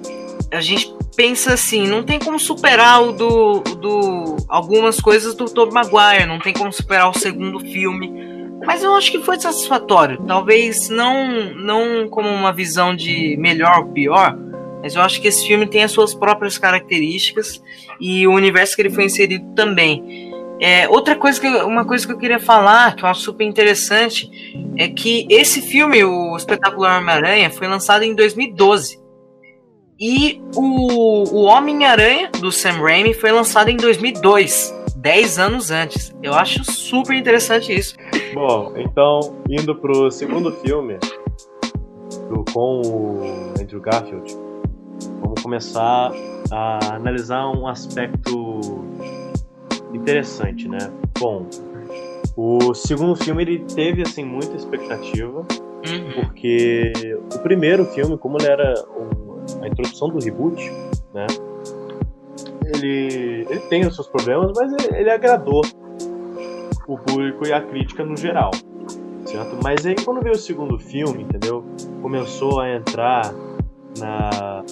a 0.50 0.60
gente 0.60 0.94
pensa 1.16 1.54
assim, 1.54 1.86
não 1.86 2.02
tem 2.02 2.18
como 2.18 2.38
superar 2.38 3.02
o 3.02 3.12
do, 3.12 3.60
do 3.60 4.36
algumas 4.48 5.00
coisas 5.00 5.34
do 5.34 5.46
Tobey 5.46 5.74
Maguire, 5.74 6.26
não 6.26 6.38
tem 6.38 6.52
como 6.52 6.72
superar 6.72 7.10
o 7.10 7.18
segundo 7.18 7.60
filme. 7.60 8.32
Mas 8.64 8.82
eu 8.82 8.94
acho 8.94 9.10
que 9.10 9.20
foi 9.20 9.38
satisfatório. 9.40 10.22
Talvez 10.26 10.88
não, 10.88 11.54
não 11.54 12.08
como 12.08 12.28
uma 12.28 12.52
visão 12.52 12.94
de 12.94 13.36
melhor 13.38 13.78
ou 13.78 13.86
pior, 13.86 14.38
mas 14.82 14.94
eu 14.94 15.02
acho 15.02 15.20
que 15.20 15.28
esse 15.28 15.46
filme 15.46 15.66
tem 15.66 15.82
as 15.82 15.92
suas 15.92 16.14
próprias 16.14 16.58
características 16.58 17.62
e 18.00 18.26
o 18.26 18.32
universo 18.32 18.74
que 18.76 18.82
ele 18.82 18.90
foi 18.90 19.04
inserido 19.04 19.44
também. 19.54 20.30
É, 20.60 20.88
outra 20.88 21.16
coisa 21.16 21.40
que 21.40 21.48
uma 21.48 21.84
coisa 21.84 22.06
que 22.06 22.12
eu 22.12 22.18
queria 22.18 22.38
falar, 22.38 22.94
que 22.94 23.04
eu 23.04 23.08
acho 23.08 23.22
super 23.22 23.44
interessante, 23.44 24.30
é 24.76 24.88
que 24.88 25.26
esse 25.28 25.60
filme, 25.60 26.04
o 26.04 26.36
Espetacular 26.36 27.00
Homem-Aranha, 27.00 27.50
foi 27.50 27.66
lançado 27.66 28.04
em 28.04 28.14
2012. 28.14 29.01
E 30.05 30.42
o, 30.57 31.22
o 31.32 31.42
Homem-Aranha, 31.44 32.28
do 32.40 32.50
Sam 32.50 32.72
Raimi, 32.82 33.14
foi 33.14 33.30
lançado 33.30 33.68
em 33.68 33.76
2002, 33.76 34.74
10 34.96 35.38
anos 35.38 35.70
antes. 35.70 36.12
Eu 36.20 36.34
acho 36.34 36.64
super 36.64 37.14
interessante 37.16 37.72
isso. 37.72 37.94
Bom, 38.34 38.72
então, 38.76 39.20
indo 39.48 39.76
pro 39.76 40.11
segundo 40.11 40.50
filme, 40.57 40.98
do, 42.28 42.44
com 42.53 42.80
o 42.82 43.53
Andrew 43.61 43.80
Garfield, 43.80 44.36
vamos 45.20 45.40
começar 45.40 46.11
a 46.50 46.96
analisar 46.96 47.46
um 47.50 47.68
aspecto 47.68 48.84
interessante, 49.94 50.66
né? 50.68 50.78
Bom, 51.20 51.46
o 52.36 52.74
segundo 52.74 53.14
filme 53.14 53.42
ele 53.42 53.59
teve 53.72 54.03
assim 54.03 54.24
muita 54.24 54.57
expectativa, 54.57 55.46
Uhum. 55.86 56.12
porque 56.24 56.92
o 57.34 57.38
primeiro 57.40 57.84
filme, 57.86 58.16
como 58.16 58.38
ele 58.38 58.46
era 58.48 58.74
um- 58.96 59.32
a 59.61 59.68
introdução 59.68 60.09
do 60.09 60.24
reboot, 60.24 60.70
né? 61.14 61.26
Ele, 62.74 63.47
ele 63.49 63.61
tem 63.68 63.86
os 63.86 63.95
seus 63.95 64.09
problemas, 64.09 64.53
mas 64.57 64.72
ele, 64.72 64.97
ele 64.99 65.11
agradou. 65.11 65.62
o 66.86 66.99
público 66.99 67.47
e 67.47 67.53
a 67.53 67.61
crítica 67.61 68.05
no 68.05 68.16
geral, 68.16 68.51
certo? 69.24 69.57
Mas 69.62 69.86
aí 69.86 69.95
quando 70.05 70.20
veio 70.20 70.34
o 70.34 70.38
segundo 70.38 70.78
filme, 70.78 71.22
entendeu? 71.22 71.64
Começou 72.01 72.61
a 72.61 72.74
entrar 72.74 73.32
na 73.99 74.64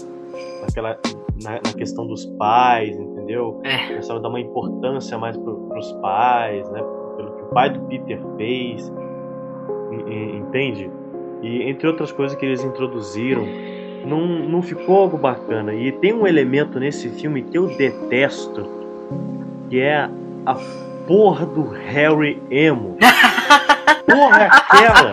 naquela 0.63 0.99
na, 1.43 1.53
na 1.53 1.73
questão 1.77 2.07
dos 2.07 2.27
pais, 2.39 2.99
entendeu? 2.99 3.61
É. 3.65 3.89
Começaram 3.89 4.21
a 4.21 4.23
dar 4.23 4.29
uma 4.29 4.41
importância 4.41 5.17
mais 5.19 5.37
pro, 5.37 5.57
pros 5.69 5.93
pais, 5.95 6.69
né? 6.71 6.81
Pelo 7.17 7.33
que 7.33 7.43
o 7.43 7.47
pai 7.47 7.71
do 7.71 7.81
Peter 7.87 8.21
fez, 8.37 8.93
entende? 10.37 10.91
E 11.43 11.63
entre 11.63 11.87
outras 11.87 12.13
coisas 12.13 12.37
que 12.37 12.45
eles 12.45 12.63
introduziram, 12.63 13.45
não, 14.05 14.27
não 14.27 14.63
ficou 14.63 14.97
algo 15.03 15.17
bacana. 15.17 15.73
E 15.75 15.93
tem 15.93 16.13
um 16.13 16.27
elemento 16.27 16.79
nesse 16.81 17.09
filme 17.11 17.43
que 17.43 17.57
eu 17.59 17.67
detesto, 17.77 18.67
que 19.69 19.81
é 19.81 20.09
a 20.47 20.55
porra 21.07 21.47
do 21.47 21.63
Harry 21.71 22.41
Emo. 22.51 22.97
Porra 24.07 24.47
aquela? 24.47 25.13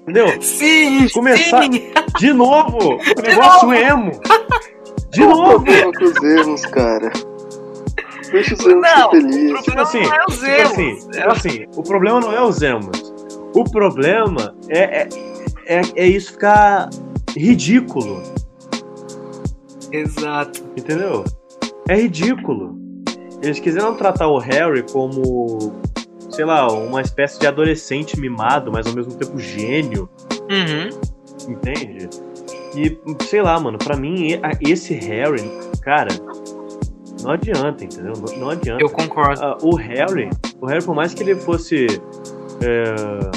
Entendeu? 0.00 0.40
Sim, 0.40 1.06
Começar- 1.12 1.62
sim. 1.64 1.92
De 2.18 2.32
novo! 2.32 2.94
O 2.94 3.20
negócio 3.22 3.74
emo! 3.74 4.12
De 5.10 5.22
o 5.22 5.28
novo! 5.28 5.64
com 5.66 6.04
os 6.04 6.22
erros, 6.22 6.64
cara? 6.66 7.12
Deixa 8.32 8.54
os 8.54 8.60
erros 8.64 8.80
Não, 8.80 9.10
ser 9.10 9.20
felizes. 9.20 9.52
o 9.52 9.62
Tipo 9.62 9.64
problema 9.64 9.82
assim, 9.82 10.00
não 10.02 10.14
é 10.14 10.24
os 10.26 10.34
tipo 10.34 10.46
erros. 10.46 10.70
assim, 10.72 11.10
tipo 11.10 11.30
assim, 11.32 11.66
o 11.76 11.82
problema 11.82 12.20
não 12.20 12.32
é 12.32 12.42
os 12.42 12.62
emos. 12.62 13.12
O 13.54 13.64
problema 13.64 14.54
é, 14.70 14.78
é, 15.02 15.08
é, 15.66 15.80
é 15.96 16.06
isso 16.06 16.32
ficar 16.32 16.88
ridículo, 17.36 18.22
Exato. 19.92 20.62
entendeu? 20.76 21.24
É 21.88 21.94
ridículo. 21.96 22.78
Eles 23.42 23.58
quiseram 23.58 23.94
tratar 23.96 24.28
o 24.28 24.38
Harry 24.38 24.82
como, 24.92 25.72
sei 26.30 26.44
lá, 26.44 26.70
uma 26.70 27.00
espécie 27.00 27.40
de 27.40 27.46
adolescente 27.46 28.18
mimado, 28.20 28.70
mas 28.70 28.86
ao 28.86 28.92
mesmo 28.92 29.14
tempo 29.14 29.38
gênio. 29.38 30.08
Uhum. 30.50 31.00
Entende? 31.52 32.08
E, 32.76 32.98
sei 33.24 33.42
lá, 33.42 33.58
mano, 33.58 33.78
pra 33.78 33.96
mim, 33.96 34.38
esse 34.60 34.94
Harry, 34.94 35.42
cara, 35.82 36.10
não 37.22 37.32
adianta, 37.32 37.82
entendeu? 37.84 38.12
Não, 38.12 38.38
não 38.38 38.50
adianta. 38.50 38.82
Eu 38.82 38.90
concordo. 38.90 39.42
Ah, 39.42 39.56
o 39.62 39.74
Harry, 39.74 40.28
o 40.60 40.66
Harry, 40.66 40.84
por 40.84 40.94
mais 40.94 41.14
que 41.14 41.22
ele 41.22 41.34
fosse. 41.34 41.86
é, 42.62 43.30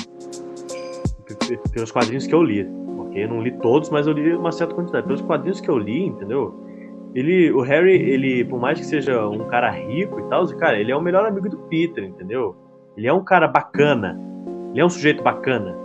pelos 1.72 1.92
quadrinhos 1.92 2.28
que 2.28 2.36
eu 2.36 2.44
li? 2.44 2.68
Eu 3.16 3.30
não 3.30 3.42
li 3.42 3.52
todos, 3.60 3.90
mas 3.90 4.08
eu 4.08 4.14
li 4.14 4.36
uma 4.36 4.52
certa 4.52 4.74
quantidade. 4.74 5.06
Pelos 5.06 5.22
quadrinhos 5.22 5.62
que 5.62 5.70
eu 5.70 5.78
li, 5.78 6.06
entendeu? 6.06 6.54
Ele, 7.14 7.52
o 7.52 7.62
Harry, 7.62 7.94
ele, 7.94 8.44
por 8.44 8.60
mais 8.60 8.80
que 8.80 8.86
seja 8.86 9.28
um 9.28 9.48
cara 9.48 9.70
rico 9.70 10.20
e 10.20 10.24
tal, 10.30 10.48
cara, 10.58 10.80
ele 10.80 10.92
é 10.92 10.96
o 10.96 11.02
melhor 11.02 11.26
amigo 11.26 11.48
do 11.48 11.58
Peter, 11.58 12.04
entendeu? 12.04 12.56
Ele 12.98 13.08
é 13.08 13.14
um 13.14 13.24
cara 13.24 13.48
bacana. 13.48 14.20
Ele 14.72 14.82
é 14.82 14.86
um 14.86 14.90
sujeito 14.90 15.24
bacana. 15.24 15.78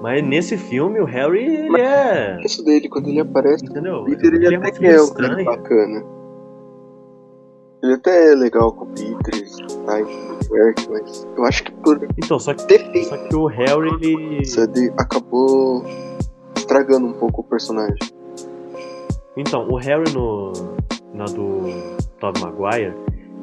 Mas 0.00 0.24
nesse 0.24 0.56
filme, 0.56 1.00
o 1.00 1.04
Harry, 1.04 1.44
ele 1.44 1.80
é. 1.80 2.40
Isso 2.44 2.64
dele, 2.64 2.88
quando 2.88 3.08
ele 3.08 3.20
aparece, 3.20 3.64
Entendeu? 3.64 4.04
Peter 4.04 4.32
ele, 4.32 4.44
é 4.44 4.48
até 4.48 4.58
uma 4.58 4.70
que 4.70 4.86
é 4.86 5.02
um 5.02 5.12
cara 5.12 5.44
bacana. 5.44 6.04
Ele 7.82 7.94
até 7.94 8.32
é 8.32 8.34
legal 8.34 8.72
com 8.72 8.84
o 8.84 8.88
Peter, 8.88 9.42
tá, 9.86 10.02
com 10.02 10.54
o 10.54 10.56
Eric, 10.56 10.88
mas 10.90 11.28
eu 11.36 11.44
acho 11.44 11.64
que 11.64 11.72
por 11.72 11.98
Então, 12.16 12.38
só 12.38 12.54
que, 12.54 13.04
só 13.04 13.16
que 13.16 13.34
o 13.34 13.46
Harry, 13.46 13.88
ele. 14.02 14.42
isso, 14.42 14.60
ele 14.60 14.92
acabou 14.98 15.82
estragando 16.70 17.08
um 17.08 17.12
pouco 17.12 17.40
o 17.40 17.44
personagem. 17.44 17.98
Então, 19.36 19.68
o 19.68 19.76
Harry 19.76 20.12
no. 20.14 20.52
Na 21.12 21.24
do 21.24 21.64
Tobey 22.20 22.40
Maguire, 22.40 22.94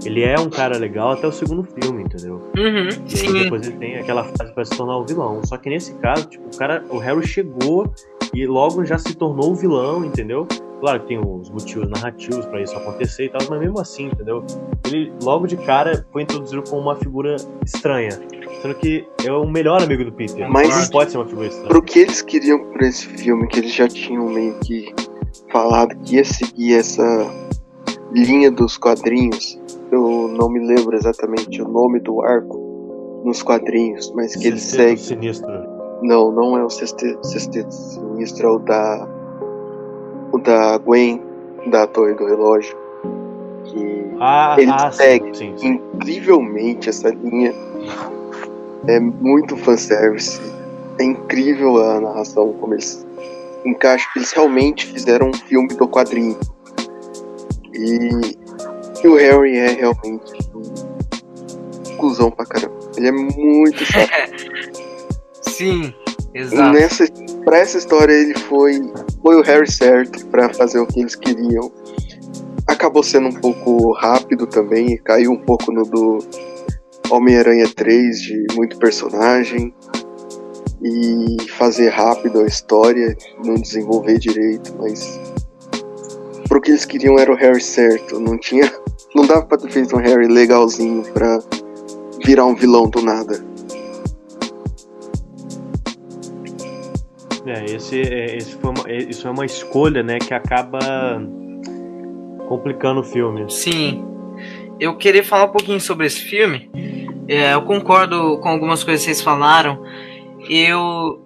ele 0.05 0.23
é 0.23 0.39
um 0.39 0.49
cara 0.49 0.77
legal 0.77 1.11
até 1.11 1.27
o 1.27 1.31
segundo 1.33 1.63
filme, 1.63 2.03
entendeu? 2.03 2.41
Uhum. 2.55 2.87
E 3.05 3.17
Sim. 3.17 3.33
depois 3.33 3.67
ele 3.67 3.75
tem 3.75 3.97
aquela 3.97 4.23
fase 4.23 4.53
pra 4.53 4.63
se 4.63 4.75
tornar 4.75 4.97
o 4.97 5.05
vilão. 5.05 5.43
Só 5.43 5.57
que 5.57 5.69
nesse 5.69 5.93
caso, 5.95 6.27
tipo, 6.29 6.45
o 6.47 6.57
cara, 6.57 6.83
o 6.89 6.97
Harry 6.97 7.27
chegou 7.27 7.91
e 8.33 8.47
logo 8.47 8.85
já 8.85 8.97
se 8.97 9.13
tornou 9.15 9.51
o 9.51 9.55
vilão, 9.55 10.05
entendeu? 10.05 10.47
Claro 10.79 11.01
que 11.01 11.07
tem 11.07 11.19
os 11.19 11.49
motivos 11.49 11.89
narrativos 11.89 12.45
pra 12.45 12.61
isso 12.61 12.75
acontecer 12.77 13.25
e 13.25 13.29
tal, 13.29 13.41
mas 13.49 13.59
mesmo 13.59 13.79
assim, 13.79 14.05
entendeu? 14.05 14.45
Ele 14.85 15.11
logo 15.21 15.45
de 15.45 15.57
cara 15.57 16.05
foi 16.13 16.21
introduzido 16.21 16.63
como 16.69 16.81
uma 16.81 16.95
figura 16.95 17.35
estranha. 17.65 18.17
Sendo 18.61 18.75
que 18.75 19.07
é 19.25 19.31
o 19.31 19.45
melhor 19.47 19.81
amigo 19.81 20.03
do 20.03 20.11
Peter. 20.11 20.49
Mas- 20.49 20.69
não 20.69 20.89
pode 20.89 21.11
ser 21.11 21.17
uma 21.17 21.25
figura 21.27 21.47
estranha. 21.47 21.67
Pro 21.69 21.81
que 21.81 21.99
eles 21.99 22.21
queriam 22.21 22.59
por 22.59 22.81
esse 22.81 23.05
filme, 23.07 23.47
que 23.47 23.59
eles 23.59 23.73
já 23.73 23.87
tinham 23.87 24.27
meio 24.29 24.55
que 24.59 24.93
falado 25.51 25.95
que 26.03 26.15
ia 26.15 26.23
seguir 26.25 26.75
essa 26.75 27.03
linha 28.11 28.49
dos 28.51 28.77
quadrinhos, 28.77 29.59
eu 29.91 30.27
não 30.29 30.49
me 30.49 30.59
lembro 30.65 30.95
exatamente 30.95 31.61
o 31.61 31.67
nome 31.67 31.99
do 31.99 32.21
arco 32.23 33.21
nos 33.23 33.41
quadrinhos, 33.43 34.11
mas 34.15 34.35
que 34.35 34.43
Sexteto 34.43 34.59
seguem. 34.59 34.97
Sinistro. 34.97 35.77
Não, 36.01 36.31
não 36.31 36.57
é 36.57 36.63
o 36.63 36.69
Sexteto 36.69 37.25
Sexteto 37.25 37.71
Sinistro, 37.71 38.47
é 38.47 38.51
o 38.51 38.59
da. 38.59 39.07
O 40.31 40.37
da 40.39 40.77
Gwen, 40.77 41.21
da 41.71 41.87
Torre 41.87 42.13
do 42.15 42.25
Relógio. 42.25 42.75
Que 43.65 44.05
Ah, 44.19 44.55
Ele 44.59 44.71
ah 44.71 44.91
segue. 44.91 45.35
sim, 45.35 45.53
sim. 45.57 45.79
incrivelmente 45.95 46.89
essa 46.89 47.09
linha 47.09 47.53
é 48.87 48.99
muito 48.99 49.57
fanservice. 49.57 50.39
É 50.99 51.03
incrível 51.03 51.77
a 51.77 52.01
narração, 52.01 52.53
como 52.53 52.73
eles 52.73 53.05
encaixam, 53.65 54.09
eles 54.15 54.31
realmente 54.31 54.85
fizeram 54.87 55.29
um 55.29 55.33
filme 55.33 55.69
do 55.69 55.87
quadrinho. 55.87 56.37
E, 57.73 58.09
e 59.03 59.07
o 59.07 59.15
Harry 59.15 59.57
é 59.57 59.67
realmente 59.73 60.33
um 60.55 61.97
cuzão 61.97 62.31
pra 62.31 62.45
caramba. 62.45 62.75
Ele 62.95 63.07
é 63.07 63.11
muito 63.11 63.83
chato. 63.85 64.11
Sim. 65.41 65.93
Exato. 66.33 66.71
nessa, 66.71 67.05
pra 67.43 67.57
essa 67.57 67.77
história 67.79 68.13
ele 68.13 68.37
foi, 68.37 68.79
foi 69.23 69.35
o 69.37 69.41
Harry 69.41 69.71
certo 69.71 70.23
pra 70.27 70.53
fazer 70.53 70.79
o 70.79 70.85
que 70.85 70.99
eles 70.99 71.15
queriam. 71.15 71.71
Acabou 72.67 73.01
sendo 73.01 73.29
um 73.29 73.33
pouco 73.33 73.91
rápido 73.93 74.45
também, 74.45 74.93
e 74.93 74.97
caiu 74.99 75.31
um 75.31 75.37
pouco 75.37 75.71
no 75.71 75.83
do 75.83 76.19
Homem-Aranha 77.09 77.67
3 77.73 78.21
de 78.21 78.47
muito 78.55 78.77
personagem 78.77 79.73
e 80.83 81.49
fazer 81.51 81.89
rápido 81.89 82.41
a 82.41 82.45
história, 82.45 83.15
não 83.43 83.55
desenvolver 83.55 84.19
direito, 84.19 84.75
mas 84.77 85.19
pro 86.47 86.61
que 86.61 86.71
eles 86.71 86.85
queriam 86.85 87.17
era 87.17 87.31
o 87.31 87.35
Harry 87.35 87.61
certo, 87.61 88.19
não 88.19 88.37
tinha, 88.37 88.71
não 89.15 89.25
dava 89.25 89.45
pra 89.45 89.57
ter 89.57 89.71
feito 89.71 89.95
um 89.95 89.99
Harry 89.99 90.27
legalzinho 90.27 91.03
pra 91.13 91.39
virar 92.25 92.45
um 92.45 92.55
vilão 92.55 92.89
do 92.89 93.01
nada. 93.01 93.43
É, 97.45 97.63
esse, 97.63 98.01
é, 98.01 98.35
esse 98.35 98.55
foi 98.55 98.71
uma, 98.71 98.91
isso 98.91 99.27
é 99.27 99.31
uma 99.31 99.45
escolha, 99.45 100.03
né, 100.03 100.19
que 100.19 100.33
acaba 100.33 100.79
complicando 102.49 102.99
o 102.99 103.03
filme. 103.03 103.49
Sim. 103.49 104.16
Eu 104.79 104.95
queria 104.97 105.23
falar 105.23 105.45
um 105.45 105.51
pouquinho 105.51 105.79
sobre 105.81 106.05
esse 106.07 106.21
filme. 106.21 106.69
É, 107.27 107.53
eu 107.53 107.61
concordo 107.63 108.37
com 108.39 108.49
algumas 108.49 108.83
coisas 108.83 109.05
que 109.05 109.11
vocês 109.11 109.21
falaram. 109.21 109.83
Eu, 110.49 111.21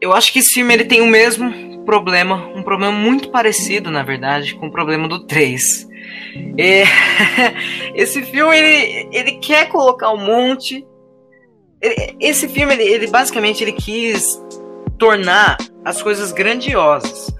eu 0.00 0.12
acho 0.12 0.32
que 0.32 0.38
esse 0.40 0.52
filme 0.54 0.72
ele 0.74 0.84
tem 0.84 1.00
o 1.00 1.06
mesmo 1.06 1.84
problema, 1.84 2.46
um 2.54 2.62
problema 2.62 2.92
muito 2.96 3.30
parecido, 3.30 3.90
na 3.90 4.02
verdade, 4.02 4.54
com 4.54 4.66
o 4.66 4.70
problema 4.70 5.08
do 5.08 5.26
3. 5.26 5.88
É, 6.58 6.84
esse 7.94 8.22
filme 8.22 8.56
ele, 8.56 9.08
ele 9.12 9.32
quer 9.32 9.68
colocar 9.68 10.12
um 10.12 10.24
monte. 10.24 10.86
ele- 11.80 12.16
esse 12.20 12.48
filme 12.48 12.74
ele, 12.74 12.84
ele 12.84 13.06
basicamente 13.08 13.64
ele 13.64 13.72
quis 13.72 14.40
tornar 14.98 15.56
as 15.84 16.00
coisas 16.02 16.30
grandiosas. 16.30 17.34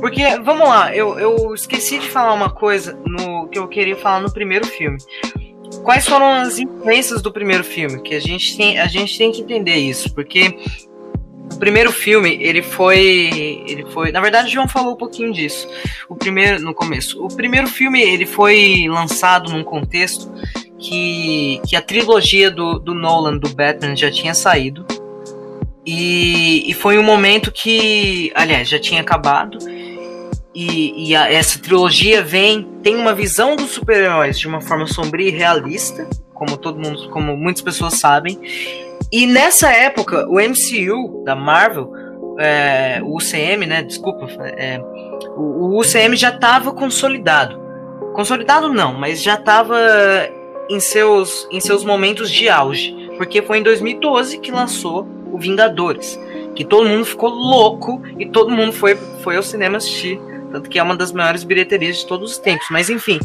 Porque, 0.00 0.22
vamos 0.40 0.68
lá, 0.68 0.94
eu, 0.94 1.18
eu 1.18 1.54
esqueci 1.54 1.98
de 1.98 2.08
falar 2.08 2.32
uma 2.32 2.50
coisa 2.50 2.98
no 3.06 3.48
que 3.48 3.58
eu 3.58 3.68
queria 3.68 3.96
falar 3.96 4.20
no 4.20 4.32
primeiro 4.32 4.66
filme. 4.66 4.98
Quais 5.84 6.06
foram 6.06 6.26
as 6.32 6.58
influências 6.58 7.22
do 7.22 7.32
primeiro 7.32 7.64
filme? 7.64 8.00
Que 8.02 8.14
a 8.14 8.20
gente 8.20 8.56
tem, 8.56 8.78
a 8.78 8.86
gente 8.86 9.16
tem 9.16 9.32
que 9.32 9.40
entender 9.40 9.76
isso, 9.76 10.14
porque 10.14 10.56
o 11.52 11.58
primeiro 11.58 11.92
filme, 11.92 12.38
ele 12.40 12.62
foi, 12.62 13.64
ele 13.66 13.84
foi, 13.90 14.10
na 14.12 14.20
verdade, 14.20 14.48
o 14.48 14.50
João 14.50 14.68
falou 14.68 14.94
um 14.94 14.96
pouquinho 14.96 15.32
disso. 15.32 15.68
O 16.08 16.16
primeiro 16.16 16.60
no 16.60 16.74
começo. 16.74 17.24
O 17.24 17.28
primeiro 17.28 17.66
filme, 17.66 18.00
ele 18.00 18.26
foi 18.26 18.86
lançado 18.88 19.52
num 19.52 19.62
contexto 19.62 20.32
que, 20.78 21.60
que 21.68 21.76
a 21.76 21.82
trilogia 21.82 22.50
do, 22.50 22.78
do 22.78 22.94
Nolan 22.94 23.36
do 23.38 23.48
Batman 23.50 23.94
já 23.94 24.10
tinha 24.10 24.34
saído. 24.34 24.86
E, 25.84 26.70
e 26.70 26.74
foi 26.74 26.96
um 26.96 27.02
momento 27.02 27.50
que, 27.50 28.32
aliás, 28.34 28.68
já 28.68 28.78
tinha 28.78 29.00
acabado. 29.00 29.58
E, 30.54 31.08
e 31.10 31.16
a- 31.16 31.32
essa 31.32 31.58
trilogia 31.58 32.22
vem, 32.22 32.62
tem 32.82 32.96
uma 32.96 33.14
visão 33.14 33.56
dos 33.56 33.70
super-heróis 33.70 34.38
de 34.38 34.46
uma 34.46 34.60
forma 34.60 34.86
sombria 34.86 35.28
e 35.28 35.32
realista, 35.32 36.06
como 36.34 36.56
todo 36.56 36.78
mundo, 36.78 37.08
como 37.10 37.36
muitas 37.36 37.62
pessoas 37.62 37.94
sabem. 37.94 38.38
E 39.10 39.26
nessa 39.26 39.70
época, 39.72 40.26
o 40.28 40.38
MCU 40.40 41.22
da 41.24 41.34
Marvel, 41.34 41.90
é, 42.38 43.00
o 43.02 43.16
UCM, 43.16 43.66
né? 43.66 43.82
Desculpa, 43.82 44.26
é, 44.56 44.78
o, 45.36 45.74
o 45.76 45.80
UCM 45.80 46.16
já 46.16 46.30
estava 46.30 46.72
consolidado. 46.72 47.60
Consolidado 48.14 48.68
não, 48.72 48.92
mas 48.94 49.22
já 49.22 49.34
estava 49.34 49.76
em 50.68 50.80
seus, 50.80 51.46
em 51.50 51.60
seus 51.60 51.84
momentos 51.84 52.30
de 52.30 52.48
auge. 52.48 52.94
porque 53.16 53.40
foi 53.42 53.58
em 53.58 53.62
2012 53.62 54.38
que 54.38 54.50
lançou 54.50 55.06
o 55.32 55.38
Vingadores, 55.38 56.18
que 56.54 56.64
todo 56.64 56.88
mundo 56.88 57.04
ficou 57.06 57.30
louco 57.30 58.02
e 58.18 58.26
todo 58.26 58.50
mundo 58.50 58.72
foi, 58.72 58.96
foi 59.22 59.36
ao 59.36 59.42
cinema 59.42 59.76
assistir, 59.78 60.20
tanto 60.52 60.68
que 60.68 60.78
é 60.78 60.82
uma 60.82 60.96
das 60.96 61.12
maiores 61.12 61.42
bilheterias 61.42 61.98
de 61.98 62.06
todos 62.06 62.32
os 62.32 62.38
tempos. 62.38 62.66
Mas 62.70 62.90
enfim, 62.90 63.18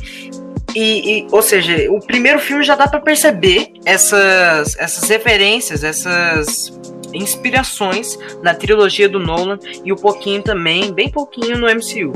e, 0.75 1.19
e, 1.19 1.27
ou 1.31 1.41
seja, 1.41 1.91
o 1.91 1.99
primeiro 1.99 2.39
filme 2.39 2.63
já 2.63 2.75
dá 2.75 2.87
para 2.87 2.99
perceber 2.99 3.71
essas, 3.85 4.77
essas 4.77 5.09
referências, 5.09 5.83
essas 5.83 6.71
inspirações 7.13 8.17
na 8.43 8.53
trilogia 8.53 9.09
do 9.09 9.19
Nolan 9.19 9.57
e 9.83 9.91
um 9.91 9.95
pouquinho 9.95 10.41
também, 10.43 10.93
bem 10.93 11.09
pouquinho 11.09 11.57
no 11.57 11.67
MCU. 11.67 12.13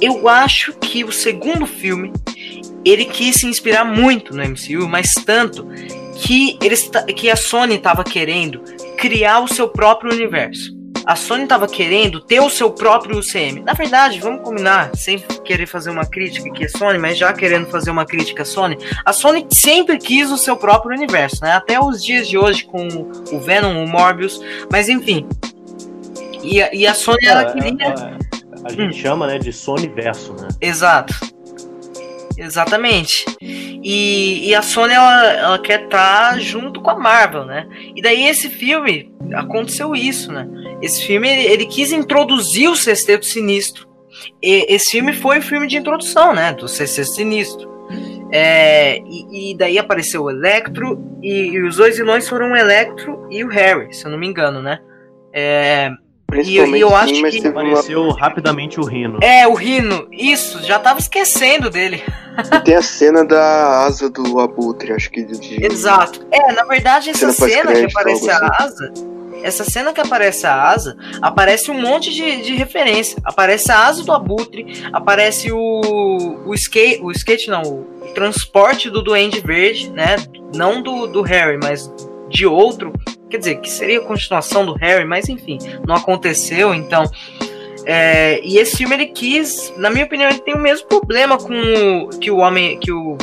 Eu 0.00 0.28
acho 0.28 0.72
que 0.74 1.02
o 1.02 1.10
segundo 1.10 1.66
filme 1.66 2.12
ele 2.84 3.04
quis 3.04 3.36
se 3.36 3.46
inspirar 3.46 3.84
muito 3.84 4.34
no 4.34 4.42
MCU, 4.42 4.88
mas 4.88 5.12
tanto 5.14 5.66
que, 6.16 6.58
eles, 6.62 6.90
que 7.16 7.30
a 7.30 7.36
Sony 7.36 7.76
estava 7.76 8.04
querendo 8.04 8.62
criar 8.96 9.40
o 9.40 9.48
seu 9.48 9.68
próprio 9.68 10.12
universo. 10.12 10.77
A 11.08 11.16
Sony 11.16 11.44
estava 11.44 11.66
querendo 11.66 12.20
ter 12.20 12.38
o 12.38 12.50
seu 12.50 12.70
próprio 12.70 13.18
UCM. 13.18 13.62
Na 13.64 13.72
verdade, 13.72 14.20
vamos 14.20 14.42
combinar, 14.42 14.94
sem 14.94 15.18
querer 15.18 15.66
fazer 15.66 15.88
uma 15.88 16.04
crítica 16.04 16.50
que 16.50 16.64
é 16.64 16.68
Sony, 16.68 16.98
mas 16.98 17.16
já 17.16 17.32
querendo 17.32 17.66
fazer 17.70 17.90
uma 17.90 18.04
crítica 18.04 18.42
à 18.42 18.44
Sony, 18.44 18.76
a 19.06 19.10
Sony 19.14 19.46
sempre 19.48 19.96
quis 19.96 20.30
o 20.30 20.36
seu 20.36 20.54
próprio 20.54 20.94
universo, 20.94 21.42
né? 21.42 21.52
Até 21.52 21.80
os 21.80 22.04
dias 22.04 22.28
de 22.28 22.36
hoje 22.36 22.62
com 22.64 22.86
o 23.32 23.40
Venom, 23.40 23.82
o 23.82 23.88
Morbius, 23.88 24.38
mas 24.70 24.90
enfim. 24.90 25.26
E, 26.42 26.60
a, 26.60 26.74
e 26.74 26.86
a 26.86 26.92
Sony 26.92 27.24
ela 27.24 27.40
é, 27.40 27.52
queria. 27.54 27.88
É, 27.88 28.18
a 28.64 28.70
gente 28.70 28.98
hum. 28.98 29.00
chama, 29.00 29.26
né, 29.26 29.38
de 29.38 29.50
Sony 29.50 29.88
verso, 29.88 30.34
né? 30.34 30.48
Exato. 30.60 31.14
Exatamente. 32.38 33.24
E, 33.40 34.48
e 34.48 34.54
a 34.54 34.62
Sony 34.62 34.94
ela, 34.94 35.32
ela 35.32 35.58
quer 35.58 35.84
estar 35.84 36.32
tá 36.32 36.38
junto 36.38 36.80
com 36.80 36.90
a 36.90 36.98
Marvel, 36.98 37.44
né? 37.44 37.68
E 37.96 38.00
daí 38.00 38.28
esse 38.28 38.48
filme 38.48 39.12
aconteceu 39.34 39.94
isso, 39.94 40.32
né? 40.32 40.48
Esse 40.80 41.04
filme 41.04 41.28
ele, 41.28 41.52
ele 41.52 41.66
quis 41.66 41.90
introduzir 41.90 42.70
o 42.70 42.76
Sexteto 42.76 43.26
Sinistro. 43.26 43.88
E, 44.40 44.72
esse 44.72 44.92
filme 44.92 45.12
foi 45.12 45.38
o 45.38 45.42
filme 45.42 45.66
de 45.66 45.76
introdução, 45.76 46.32
né? 46.32 46.52
Do 46.52 46.68
Sexteto 46.68 47.08
Sinistro. 47.08 47.68
É, 48.30 48.98
e, 48.98 49.52
e, 49.52 49.56
daí 49.56 49.78
apareceu 49.78 50.22
o 50.22 50.30
Electro 50.30 51.02
e, 51.22 51.48
e, 51.50 51.62
os 51.62 51.76
dois 51.76 51.96
vilões 51.96 52.28
foram 52.28 52.52
o 52.52 52.56
Electro 52.56 53.26
e 53.30 53.42
o 53.42 53.48
Harry, 53.48 53.92
se 53.92 54.04
eu 54.04 54.10
não 54.10 54.18
me 54.18 54.26
engano, 54.26 54.62
né? 54.62 54.78
É, 55.32 55.90
e, 56.34 56.58
e, 56.58 56.80
eu 56.80 56.94
acho 56.94 57.14
sim, 57.14 57.40
que 57.40 57.48
apareceu 57.48 58.02
uma... 58.02 58.18
rapidamente 58.18 58.78
o 58.78 58.84
Rino. 58.84 59.18
É, 59.22 59.46
o 59.46 59.54
Rino. 59.54 60.06
Isso, 60.12 60.62
já 60.62 60.78
tava 60.78 60.98
esquecendo 60.98 61.70
dele. 61.70 62.02
E 62.54 62.60
tem 62.60 62.74
a 62.74 62.82
cena 62.82 63.24
da 63.24 63.84
asa 63.84 64.10
do 64.10 64.38
Abutre, 64.38 64.92
acho 64.92 65.10
que 65.10 65.22
de... 65.22 65.64
Exato. 65.64 66.26
É, 66.30 66.52
na 66.52 66.64
verdade 66.64 67.10
essa 67.10 67.32
cena, 67.32 67.72
cena 67.72 67.74
que 67.74 67.84
aparece 67.86 68.30
a 68.30 68.36
assim. 68.36 68.62
asa, 68.62 68.92
essa 69.42 69.64
cena 69.64 69.92
que 69.92 70.00
aparece 70.00 70.46
a 70.46 70.62
asa, 70.70 70.96
aparece 71.22 71.70
um 71.70 71.80
monte 71.80 72.12
de, 72.12 72.42
de 72.42 72.54
referência. 72.54 73.18
Aparece 73.24 73.72
a 73.72 73.86
asa 73.86 74.04
do 74.04 74.12
Abutre, 74.12 74.84
aparece 74.92 75.50
o 75.50 76.38
o 76.44 76.54
skate, 76.54 77.02
o 77.02 77.10
skate 77.10 77.48
não, 77.48 77.62
o 77.62 78.12
transporte 78.14 78.90
do 78.90 79.02
Duende 79.02 79.40
Verde, 79.40 79.90
né? 79.90 80.16
Não 80.54 80.82
do, 80.82 81.06
do 81.06 81.22
Harry, 81.22 81.58
mas 81.62 81.92
de 82.28 82.46
outro 82.46 82.92
Quer 83.30 83.38
dizer, 83.38 83.60
que 83.60 83.70
seria 83.70 83.98
a 83.98 84.02
continuação 84.02 84.64
do 84.64 84.72
Harry, 84.74 85.04
mas 85.04 85.28
enfim, 85.28 85.58
não 85.86 85.94
aconteceu, 85.94 86.74
então. 86.74 87.04
É, 87.84 88.40
e 88.42 88.58
esse 88.58 88.76
filme 88.76 88.94
ele 88.94 89.06
quis, 89.06 89.72
na 89.76 89.90
minha 89.90 90.04
opinião, 90.04 90.28
ele 90.28 90.40
tem 90.40 90.54
o 90.54 90.58
mesmo 90.58 90.86
problema 90.86 91.38
com 91.38 91.52
o, 91.52 92.08
que 92.08 92.30
o 92.30 92.38
Homem. 92.38 92.78
que 92.78 92.92
o. 92.92 93.16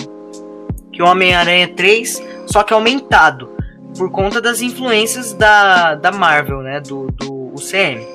que 0.91 1.01
o 1.01 1.05
Homem-Aranha 1.05 1.67
3, 1.67 2.23
só 2.47 2.63
que 2.63 2.73
aumentado. 2.73 3.53
Por 3.97 4.11
conta 4.11 4.41
das 4.41 4.61
influências 4.61 5.33
da, 5.33 5.95
da 5.95 6.11
Marvel, 6.11 6.61
né? 6.61 6.81
Do, 6.81 7.07
do 7.11 7.53
UCM. 7.53 8.05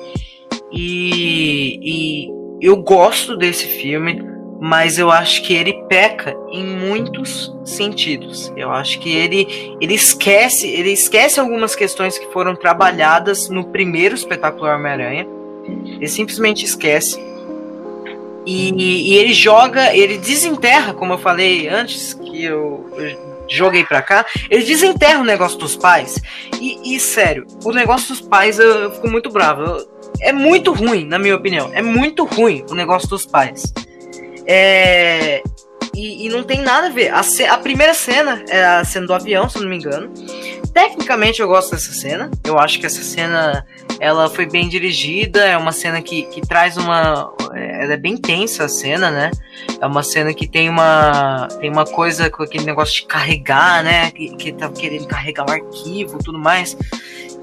E, 0.71 1.79
e 1.81 2.29
eu 2.61 2.77
gosto 2.77 3.35
desse 3.35 3.65
filme 3.65 4.21
mas 4.63 4.99
eu 4.99 5.09
acho 5.09 5.41
que 5.41 5.55
ele 5.55 5.73
peca 5.89 6.37
em 6.51 6.63
muitos 6.63 7.51
sentidos. 7.65 8.53
Eu 8.55 8.71
acho 8.71 8.99
que 8.99 9.11
ele 9.11 9.75
ele 9.81 9.95
esquece, 9.95 10.67
ele 10.67 10.91
esquece 10.91 11.39
algumas 11.39 11.75
questões 11.75 12.15
que 12.19 12.31
foram 12.31 12.55
trabalhadas 12.55 13.49
no 13.49 13.63
primeiro 13.63 14.13
espetacular 14.13 14.77
Homem-Aranha. 14.77 15.25
Ele 15.65 16.07
simplesmente 16.07 16.63
esquece. 16.63 17.19
E, 18.45 19.11
e, 19.11 19.17
ele 19.17 19.33
joga, 19.33 19.95
ele 19.95 20.19
desenterra, 20.19 20.93
como 20.93 21.13
eu 21.13 21.17
falei 21.17 21.67
antes, 21.67 22.13
que 22.13 22.43
eu, 22.43 22.87
eu 22.97 23.45
joguei 23.47 23.83
pra 23.83 24.01
cá, 24.01 24.25
ele 24.47 24.63
desenterra 24.63 25.21
o 25.21 25.23
negócio 25.23 25.57
dos 25.57 25.75
pais. 25.75 26.21
E, 26.59 26.95
e 26.95 26.99
sério, 26.99 27.47
o 27.63 27.71
negócio 27.71 28.09
dos 28.09 28.21
pais 28.21 28.59
eu, 28.59 28.67
eu 28.67 28.91
fico 28.91 29.09
muito 29.09 29.29
bravo. 29.31 29.63
Eu, 29.63 29.87
é 30.21 30.31
muito 30.31 30.71
ruim, 30.71 31.03
na 31.03 31.17
minha 31.17 31.35
opinião. 31.35 31.71
É 31.73 31.81
muito 31.81 32.25
ruim 32.25 32.63
o 32.69 32.75
negócio 32.75 33.09
dos 33.09 33.25
pais. 33.25 33.73
É, 34.45 35.43
e, 35.93 36.25
e, 36.25 36.29
não 36.29 36.43
tem 36.43 36.61
nada 36.61 36.87
a 36.87 36.89
ver. 36.89 37.09
A, 37.09 37.21
a, 37.53 37.57
primeira 37.57 37.93
cena 37.93 38.43
é 38.47 38.63
a 38.63 38.83
cena 38.83 39.07
do 39.07 39.13
avião, 39.13 39.49
se 39.49 39.57
eu 39.57 39.63
não 39.63 39.69
me 39.69 39.75
engano. 39.75 40.11
Tecnicamente 40.73 41.41
eu 41.41 41.47
gosto 41.47 41.71
dessa 41.71 41.91
cena. 41.91 42.31
Eu 42.45 42.57
acho 42.57 42.79
que 42.79 42.85
essa 42.85 43.03
cena 43.03 43.65
ela 43.99 44.29
foi 44.29 44.45
bem 44.45 44.69
dirigida. 44.69 45.41
É 45.41 45.57
uma 45.57 45.73
cena 45.73 46.01
que, 46.01 46.23
que 46.23 46.41
traz 46.41 46.77
uma. 46.77 47.33
É, 47.53 47.83
ela 47.83 47.93
é 47.93 47.97
bem 47.97 48.15
tensa 48.15 48.65
a 48.65 48.69
cena, 48.69 49.11
né? 49.11 49.31
É 49.81 49.85
uma 49.85 50.01
cena 50.01 50.33
que 50.33 50.47
tem 50.47 50.69
uma. 50.69 51.49
Tem 51.59 51.69
uma 51.69 51.85
coisa 51.85 52.29
com 52.29 52.41
aquele 52.43 52.63
negócio 52.63 52.95
de 52.95 53.05
carregar, 53.05 53.83
né? 53.83 54.11
Que, 54.11 54.35
que 54.37 54.53
tá 54.53 54.69
querendo 54.69 55.07
carregar 55.07 55.45
o 55.45 55.51
arquivo 55.51 56.19
tudo 56.23 56.39
mais. 56.39 56.77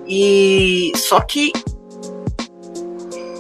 E. 0.07 0.93
Só 0.97 1.21
que 1.21 1.53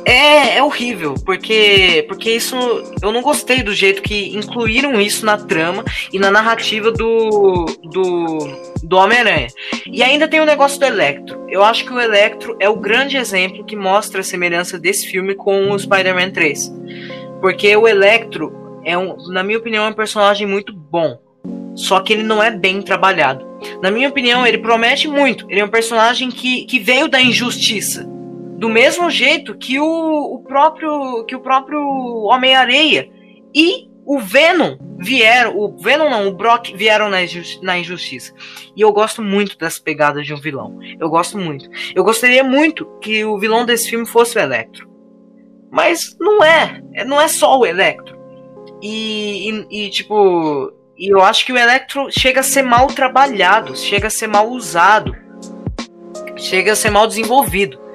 é, 0.09 0.56
é 0.56 0.62
horrível, 0.62 1.14
porque, 1.22 2.06
porque 2.09 2.30
isso. 2.30 2.56
Eu 3.02 3.12
não 3.12 3.20
gostei 3.20 3.62
do 3.62 3.74
jeito 3.74 4.00
que 4.00 4.34
incluíram 4.34 4.98
isso 4.98 5.26
na 5.26 5.36
trama 5.36 5.84
e 6.11 6.18
na 6.18 6.30
narrativa 6.30 6.90
do, 6.90 7.66
do, 7.84 8.38
do 8.82 8.96
Homem-Aranha. 8.96 9.48
E 9.86 10.02
ainda 10.02 10.26
tem 10.26 10.40
o 10.40 10.46
negócio 10.46 10.80
do 10.80 10.86
Electro. 10.86 11.44
Eu 11.46 11.62
acho 11.62 11.84
que 11.84 11.92
o 11.92 12.00
Electro 12.00 12.56
é 12.59 12.70
o 12.70 12.76
grande 12.76 13.18
exemplo 13.18 13.66
que 13.66 13.76
mostra 13.76 14.22
a 14.22 14.24
semelhança 14.24 14.78
desse 14.78 15.06
filme 15.06 15.34
com 15.34 15.70
o 15.70 15.78
Spider-Man 15.78 16.30
3. 16.30 16.72
Porque 17.42 17.76
o 17.76 17.86
Electro 17.86 18.80
é, 18.86 18.96
um, 18.96 19.14
na 19.28 19.42
minha 19.42 19.59
opinião, 19.59 19.84
é 19.84 19.88
um 19.90 19.92
personagem 19.92 20.46
muito 20.46 20.72
bom. 20.72 21.20
Só 21.74 22.00
que 22.00 22.14
ele 22.14 22.22
não 22.22 22.42
é 22.42 22.50
bem 22.50 22.80
trabalhado. 22.80 23.46
Na 23.82 23.90
minha 23.90 24.09
opinião, 24.09 24.46
ele 24.46 24.56
promete 24.56 25.06
muito. 25.06 25.44
Ele 25.50 25.61
é 25.61 25.64
um 25.64 25.68
personagem 25.68 26.30
que, 26.30 26.64
que 26.64 26.78
veio 26.78 27.09
da 27.09 27.20
injustiça 27.20 28.17
do 28.59 28.68
mesmo 28.68 29.09
jeito 29.09 29.56
que 29.56 29.78
o, 29.78 30.34
o 30.34 30.42
próprio 30.42 31.24
que 31.24 31.36
o 31.36 31.40
próprio 31.40 31.80
Homem-Areia 32.24 33.09
e 33.54 33.88
o 34.04 34.18
Venom 34.18 34.76
vieram, 34.98 35.56
o 35.56 35.76
Venom 35.76 36.11
não, 36.11 36.26
o 36.26 36.32
Brock 36.32 36.74
vieram 36.74 37.09
na, 37.09 37.18
na 37.62 37.78
injustiça. 37.78 38.32
E 38.74 38.80
eu 38.80 38.90
gosto 38.90 39.22
muito 39.22 39.56
das 39.56 39.78
pegadas 39.78 40.26
de 40.26 40.34
um 40.34 40.40
vilão. 40.40 40.78
Eu 40.98 41.09
gosto 41.09 41.38
muito. 41.38 41.68
Eu 41.94 42.02
gostaria 42.02 42.42
muito 42.42 42.86
que 43.00 43.24
o 43.24 43.38
vilão 43.38 43.64
desse 43.64 43.90
filme 43.90 44.06
fosse 44.06 44.36
o 44.36 44.40
Electro. 44.40 44.88
Mas 45.70 46.16
não 46.18 46.42
é. 46.42 46.82
é 46.94 47.04
não 47.04 47.20
é 47.20 47.28
só 47.28 47.59
o 47.59 47.66
Electro. 47.66 48.18
E, 48.82 49.50
e, 49.50 49.84
e 49.84 49.90
tipo. 49.90 50.72
E 50.96 51.12
eu 51.12 51.22
acho 51.22 51.46
que 51.46 51.52
o 51.52 51.59
Electro 51.59 52.09
chega 52.11 52.40
a 52.40 52.42
ser 52.42 52.62
mal 52.62 52.88
trabalhado, 52.88 53.76
chega 53.76 54.09
a 54.09 54.11
ser 54.11 54.26
mal 54.26 54.48
usado, 54.48 55.14
chega 56.36 56.72
a 56.72 56.76
ser 56.76 56.90
mal 56.90 57.06
desenvolvido. 57.06 57.88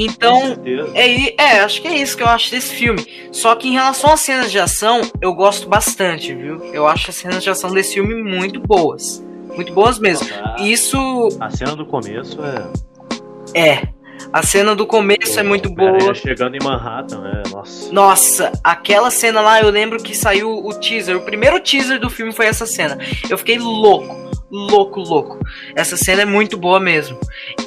Então, 0.00 0.56
é, 0.94 1.42
é, 1.42 1.60
acho 1.60 1.82
que 1.82 1.88
é 1.88 1.96
isso 1.96 2.16
que 2.16 2.22
eu 2.22 2.28
acho 2.28 2.52
desse 2.52 2.72
filme. 2.72 3.04
Só 3.32 3.56
que 3.56 3.66
em 3.66 3.72
relação 3.72 4.12
às 4.12 4.20
cenas 4.20 4.48
de 4.52 4.56
ação, 4.56 5.00
eu 5.20 5.34
gosto 5.34 5.68
bastante, 5.68 6.32
viu? 6.32 6.62
Eu 6.72 6.86
acho 6.86 7.10
as 7.10 7.16
cenas 7.16 7.42
de 7.42 7.50
ação 7.50 7.72
desse 7.72 7.94
filme 7.94 8.14
muito 8.14 8.60
boas. 8.60 9.24
Muito 9.56 9.72
boas 9.72 9.98
mesmo. 9.98 10.28
Isso. 10.60 10.96
A 11.40 11.50
cena 11.50 11.74
do 11.74 11.84
começo 11.84 12.38
é. 12.44 13.72
É. 13.72 13.88
A 14.32 14.40
cena 14.40 14.76
do 14.76 14.86
começo 14.86 15.40
é 15.40 15.42
muito 15.42 15.68
boa. 15.68 16.14
chegando 16.14 16.54
em 16.54 16.62
Manhattan, 16.62 17.20
né? 17.20 17.42
Nossa. 17.50 17.92
Nossa, 17.92 18.52
aquela 18.62 19.10
cena 19.10 19.40
lá, 19.40 19.60
eu 19.60 19.68
lembro 19.68 20.00
que 20.00 20.16
saiu 20.16 20.64
o 20.64 20.72
teaser. 20.74 21.16
O 21.16 21.22
primeiro 21.22 21.58
teaser 21.58 21.98
do 21.98 22.08
filme 22.08 22.32
foi 22.32 22.46
essa 22.46 22.66
cena. 22.66 22.96
Eu 23.28 23.36
fiquei 23.36 23.58
louco 23.58 24.27
louco, 24.50 25.00
louco. 25.00 25.38
Essa 25.74 25.96
cena 25.96 26.22
é 26.22 26.24
muito 26.24 26.56
boa 26.56 26.80
mesmo. 26.80 27.18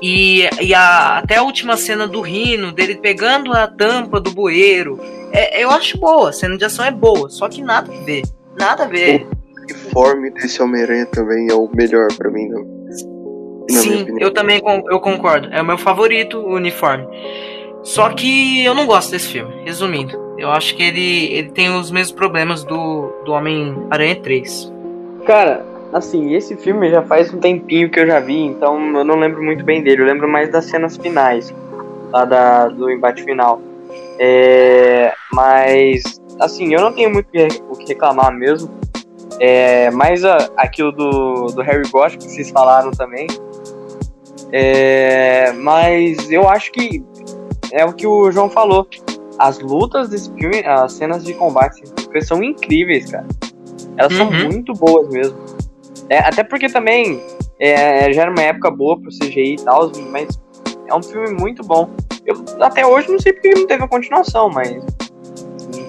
E, 0.02 0.48
e 0.62 0.74
a, 0.74 1.20
até 1.20 1.38
a 1.38 1.44
última 1.44 1.78
cena 1.78 2.08
do 2.08 2.22
Rino, 2.22 2.72
dele 2.72 2.96
pegando 2.96 3.54
a 3.54 3.68
tampa 3.68 4.20
do 4.20 4.32
bueiro, 4.32 5.00
é, 5.32 5.64
eu 5.64 5.70
acho 5.70 5.98
boa. 5.98 6.30
A 6.30 6.34
cena 6.34 6.58
de 6.58 6.66
ação 6.66 6.86
é 6.86 6.92
boa, 6.92 7.30
só 7.30 7.48
que 7.48 7.62
nada 7.62 7.92
a 7.92 8.04
ver. 8.04 8.24
Nada 8.58 8.84
a 8.84 8.88
ver. 8.88 9.26
O 9.26 9.74
uniforme 9.74 10.32
desse 10.32 10.62
Homem-Aranha 10.62 11.06
também 11.06 11.50
é 11.50 11.54
o 11.54 11.70
melhor 11.74 12.08
para 12.18 12.30
mim, 12.30 12.48
não. 12.48 12.82
Sim, 13.70 14.06
eu 14.20 14.32
também 14.32 14.62
eu 14.90 15.00
concordo. 15.00 15.48
É 15.52 15.62
o 15.62 15.66
meu 15.66 15.78
favorito, 15.78 16.38
o 16.38 16.56
uniforme. 16.56 17.08
Só 17.84 18.10
que 18.10 18.64
eu 18.64 18.76
não 18.76 18.86
gosto 18.86 19.12
desse 19.12 19.30
filme, 19.30 19.64
resumindo. 19.64 20.20
Eu 20.38 20.52
acho 20.52 20.76
que 20.76 20.84
ele, 20.84 21.34
ele 21.34 21.50
tem 21.52 21.74
os 21.74 21.90
mesmos 21.90 22.12
problemas 22.12 22.64
do, 22.64 23.08
do 23.26 23.32
Homem-Aranha 23.32 24.16
3. 24.18 24.72
Cara, 25.26 25.66
Assim, 25.94 26.34
esse 26.34 26.56
filme 26.56 26.90
já 26.90 27.02
faz 27.02 27.34
um 27.34 27.40
tempinho 27.40 27.90
que 27.90 28.00
eu 28.00 28.08
já 28.08 28.20
vi, 28.20 28.38
então 28.46 28.80
eu 28.98 29.04
não 29.04 29.16
lembro 29.20 29.44
muito 29.44 29.64
bem 29.64 29.84
dele. 29.84 30.02
Eu 30.02 30.06
lembro 30.06 30.28
mais 30.28 30.50
das 30.50 30.66
cenas 30.66 30.96
finais, 30.98 31.54
lá 32.12 32.24
da, 32.24 32.68
do 32.70 32.90
embate 32.90 33.24
final. 33.24 33.62
É, 34.18 35.14
mas, 35.34 36.02
assim, 36.40 36.74
eu 36.74 36.80
não 36.80 36.94
tenho 36.94 37.10
muito 37.12 37.28
o 37.70 37.76
que 37.76 37.88
reclamar 37.90 38.32
mesmo. 38.32 38.70
É, 39.40 39.90
mais 39.92 40.24
a, 40.24 40.38
aquilo 40.56 40.92
do, 40.92 41.48
do 41.48 41.62
Harry 41.62 41.90
Potter 41.90 42.18
que 42.20 42.24
vocês 42.30 42.50
falaram 42.52 42.92
também. 42.92 43.28
É, 44.52 45.52
mas 45.54 46.30
eu 46.32 46.48
acho 46.48 46.72
que 46.72 47.04
é 47.72 47.86
o 47.86 47.94
que 47.94 48.06
o 48.08 48.32
João 48.32 48.50
falou. 48.50 48.88
As 49.40 49.60
lutas 49.60 50.10
desse 50.10 50.32
filme, 50.34 50.64
as 50.66 50.94
cenas 50.94 51.24
de 51.24 51.34
combate 51.34 51.84
são 52.22 52.44
incríveis, 52.44 53.10
cara. 53.10 53.26
Elas 53.98 54.14
são 54.14 54.28
Uhum. 54.30 54.46
muito 54.52 54.74
boas 54.74 55.10
mesmo. 55.10 55.36
É, 56.12 56.20
até 56.20 56.44
porque 56.44 56.68
também 56.68 57.24
é, 57.58 58.12
já 58.12 58.24
era 58.24 58.32
uma 58.32 58.42
época 58.42 58.70
boa 58.70 59.00
pro 59.00 59.10
CGI 59.10 59.54
e 59.54 59.64
tal, 59.64 59.90
mas 60.12 60.38
é 60.88 60.94
um 60.94 61.02
filme 61.02 61.32
muito 61.40 61.64
bom. 61.64 61.90
Eu 62.26 62.36
até 62.62 62.86
hoje 62.86 63.10
não 63.10 63.18
sei 63.18 63.32
porque 63.32 63.50
não 63.56 63.66
teve 63.66 63.84
a 63.84 63.88
continuação, 63.88 64.50
mas 64.50 64.84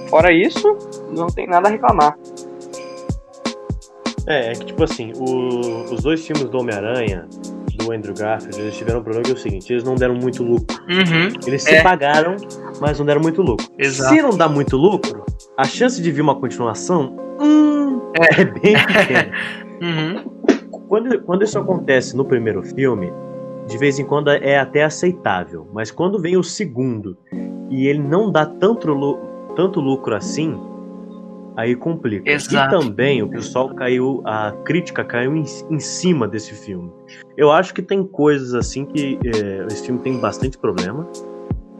fora 0.08 0.32
isso, 0.32 0.78
não 1.10 1.26
tem 1.26 1.48
nada 1.48 1.68
a 1.68 1.72
reclamar. 1.72 2.16
É, 4.28 4.52
é 4.52 4.54
que 4.54 4.66
tipo 4.66 4.84
assim, 4.84 5.12
o- 5.16 5.92
os 5.92 6.02
dois 6.04 6.24
filmes 6.24 6.48
do 6.48 6.58
Homem-Aranha, 6.58 7.26
do 7.76 7.90
Andrew 7.92 8.14
Garfield, 8.14 8.60
eles 8.60 8.76
tiveram 8.76 9.00
um 9.00 9.02
problema 9.02 9.24
que 9.24 9.32
é 9.32 9.34
o 9.34 9.38
seguinte, 9.38 9.72
eles 9.72 9.82
não 9.82 9.96
deram 9.96 10.14
muito 10.14 10.44
lucro. 10.44 10.76
Uhum. 10.88 11.32
Eles 11.44 11.64
se 11.64 11.74
É. 11.74 11.82
pagaram, 11.82 12.36
mas 12.80 12.96
não 12.98 13.04
deram 13.06 13.20
muito 13.20 13.42
lucro. 13.42 13.66
Exato. 13.76 14.14
Se 14.14 14.22
não 14.22 14.30
dá 14.30 14.48
muito 14.48 14.76
lucro, 14.76 15.24
a 15.58 15.64
chance 15.64 16.00
de 16.00 16.12
vir 16.12 16.20
uma 16.20 16.36
continuação 16.36 17.16
hum, 17.40 18.00
é. 18.14 18.44
bem 18.44 18.74
pequena. 18.86 19.32
Uhum. 19.82 20.24
quando, 20.88 21.20
quando 21.22 21.42
isso 21.42 21.58
acontece 21.58 22.16
no 22.16 22.24
primeiro 22.24 22.62
filme, 22.62 23.12
de 23.66 23.78
vez 23.78 23.98
em 23.98 24.04
quando 24.04 24.30
é 24.30 24.58
até 24.58 24.84
aceitável. 24.84 25.66
Mas 25.72 25.90
quando 25.90 26.20
vem 26.20 26.36
o 26.36 26.42
segundo 26.42 27.16
e 27.70 27.86
ele 27.86 28.00
não 28.00 28.30
dá 28.30 28.46
tanto, 28.46 28.86
tanto 29.56 29.80
lucro 29.80 30.14
assim, 30.14 30.58
aí 31.56 31.74
complica. 31.74 32.30
Exato. 32.30 32.74
E 32.74 32.78
também 32.78 33.22
o 33.22 33.28
pessoal 33.28 33.74
caiu, 33.74 34.22
a 34.24 34.52
crítica 34.64 35.04
caiu 35.04 35.36
em, 35.36 35.44
em 35.70 35.78
cima 35.78 36.26
desse 36.28 36.54
filme. 36.54 36.90
Eu 37.36 37.50
acho 37.50 37.74
que 37.74 37.82
tem 37.82 38.04
coisas 38.04 38.54
assim 38.54 38.84
que 38.84 39.18
é, 39.24 39.66
esse 39.66 39.86
filme 39.86 40.00
tem 40.00 40.18
bastante 40.18 40.58
problema. 40.58 41.06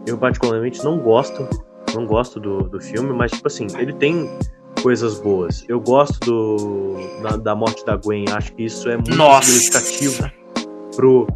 Eu 0.07 0.19
particularmente 0.19 0.83
não 0.85 0.99
gosto, 0.99 1.47
não 1.95 2.07
gosto 2.07 2.41
do, 2.41 2.69
do 2.69 2.81
filme, 2.81 3.13
mas 3.13 3.31
tipo 3.31 3.47
assim, 3.47 3.67
ele 3.79 3.93
tem 3.93 4.29
coisas 4.83 5.19
boas. 5.21 5.65
Eu 5.69 5.81
gosto 5.81 6.19
do 6.21 6.97
da, 7.23 7.37
da 7.37 7.55
morte 7.55 7.85
da 7.85 7.97
Gwen, 7.97 8.25
acho 8.33 8.53
que 8.55 8.65
isso 8.65 8.89
é 8.89 8.97
muito 8.97 9.13
significativo 9.45 10.23
Nossa. 10.23 10.33
pro, 10.97 11.27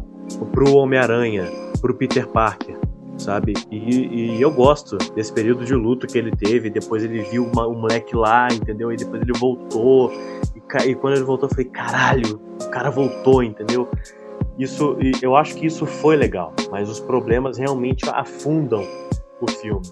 pro 0.51 0.73
Homem-Aranha, 0.75 1.45
pro 1.81 1.93
Peter 1.93 2.27
Parker, 2.27 2.77
sabe? 3.17 3.53
E, 3.71 4.35
e 4.37 4.41
eu 4.41 4.51
gosto 4.51 4.97
desse 5.15 5.31
período 5.31 5.65
de 5.65 5.73
luto 5.73 6.05
que 6.07 6.17
ele 6.17 6.31
teve. 6.31 6.69
Depois 6.69 7.03
ele 7.03 7.21
viu 7.23 7.45
uma- 7.45 7.67
o 7.67 7.73
moleque 7.75 8.15
lá, 8.15 8.47
entendeu? 8.51 8.91
E 8.91 8.97
depois 8.97 9.21
ele 9.21 9.33
voltou. 9.37 10.11
E, 10.55 10.89
e 10.89 10.95
quando 10.95 11.15
ele 11.15 11.23
voltou, 11.23 11.47
eu 11.47 11.53
falei: 11.55 11.69
caralho, 11.71 12.41
o 12.61 12.69
cara 12.69 12.89
voltou, 12.89 13.41
entendeu? 13.41 13.87
Isso, 14.59 14.97
eu 15.21 15.35
acho 15.35 15.55
que 15.55 15.67
isso 15.67 15.85
foi 15.85 16.15
legal, 16.15 16.51
mas 16.71 16.89
os 16.89 16.99
problemas 16.99 17.57
realmente 17.59 18.09
afundam 18.09 18.83
o 19.39 19.49
filme. 19.51 19.85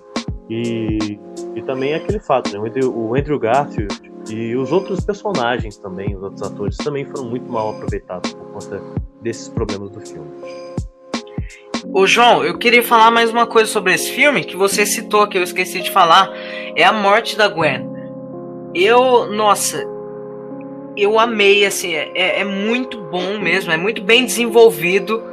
E, 0.50 1.20
e 1.56 1.62
também 1.64 1.94
é 1.94 1.96
aquele 1.96 2.20
fato, 2.20 2.52
né? 2.52 2.72
O 2.88 3.16
Andrew, 3.16 3.40
Garfield 3.40 4.00
e 4.30 4.56
os 4.56 4.72
outros 4.72 5.04
personagens 5.04 5.78
também, 5.78 6.16
os 6.16 6.24
outros 6.24 6.44
atores, 6.44 6.78
também 6.78 7.06
foram 7.06 7.30
muito 7.30 7.52
mal 7.52 7.70
aproveitados 7.72 8.34
por 8.34 8.46
conta 8.52 8.82
desses 9.22 9.50
problemas 9.50 9.90
do 9.92 10.00
filme. 10.02 10.30
Ô 11.94 12.06
João, 12.06 12.44
eu 12.44 12.58
queria 12.58 12.84
falar 12.84 13.12
mais 13.12 13.32
uma 13.32 13.46
coisa 13.46 13.72
sobre 13.72 13.94
esse 13.94 14.12
filme 14.12 14.44
que 14.44 14.56
você 14.56 14.86
citou, 14.86 15.28
que 15.28 15.38
eu 15.38 15.44
esqueci 15.44 15.82
de 15.82 15.92
falar. 15.92 16.30
É 16.76 16.84
a 16.84 16.92
morte 16.92 17.38
da 17.38 17.48
Gwen. 17.48 17.88
Eu, 18.74 19.32
nossa, 19.32 19.86
eu 20.98 21.20
amei, 21.20 21.66
assim, 21.66 21.94
é, 21.94 22.42
é 22.42 22.44
muito 22.44 23.02
bom 23.02 23.40
mesmo, 23.40 23.72
é 23.72 23.78
muito 23.78 24.02
bem 24.02 24.26
desenvolvido 24.26 25.24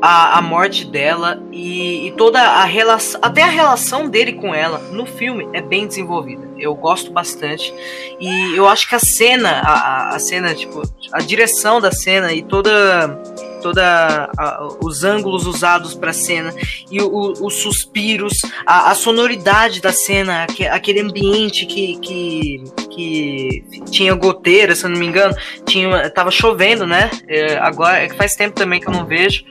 a, 0.00 0.38
a 0.38 0.42
morte 0.42 0.84
dela 0.84 1.42
e, 1.52 2.08
e 2.08 2.10
toda 2.12 2.40
a 2.40 2.64
relação, 2.64 3.20
até 3.22 3.42
a 3.42 3.48
relação 3.48 4.08
dele 4.08 4.34
com 4.34 4.54
ela 4.54 4.78
no 4.90 5.06
filme 5.06 5.48
é 5.52 5.60
bem 5.60 5.86
desenvolvida. 5.86 6.49
Eu 6.60 6.74
gosto 6.74 7.10
bastante 7.12 7.72
e 8.20 8.54
eu 8.56 8.68
acho 8.68 8.88
que 8.88 8.94
a 8.94 8.98
cena, 9.00 9.60
a, 9.64 9.72
a- 9.72 10.16
a 10.16 10.18
cena, 10.18 10.54
tipo, 10.54 10.82
a 11.12 11.18
direção 11.20 11.80
da 11.80 11.90
cena 11.92 12.32
e 12.32 12.42
toda 12.42 13.18
toda 13.62 14.30
a- 14.38 14.68
os 14.82 15.04
ângulos 15.04 15.44
usados 15.46 15.94
para 15.94 16.14
cena 16.14 16.50
e 16.90 16.98
o- 17.02 17.32
os 17.44 17.56
suspiros, 17.56 18.40
a, 18.64 18.90
a 18.90 18.94
sonoridade 18.94 19.82
da 19.82 19.92
cena, 19.92 20.44
aque- 20.44 20.66
aquele 20.66 21.00
ambiente 21.00 21.66
que, 21.66 21.96
que, 21.98 22.64
que 22.90 23.62
tinha 23.90 24.14
goteira, 24.14 24.74
se 24.74 24.86
eu 24.86 24.90
não 24.90 24.98
me 24.98 25.04
engano, 25.06 25.34
tinha, 25.66 26.08
tava 26.08 26.30
chovendo, 26.30 26.86
né? 26.86 27.10
É, 27.28 27.58
agora 27.58 27.98
é 27.98 28.08
que 28.08 28.16
faz 28.16 28.34
tempo 28.34 28.54
também 28.56 28.80
que 28.80 28.88
eu 28.88 28.92
não 28.94 29.04
vejo. 29.04 29.44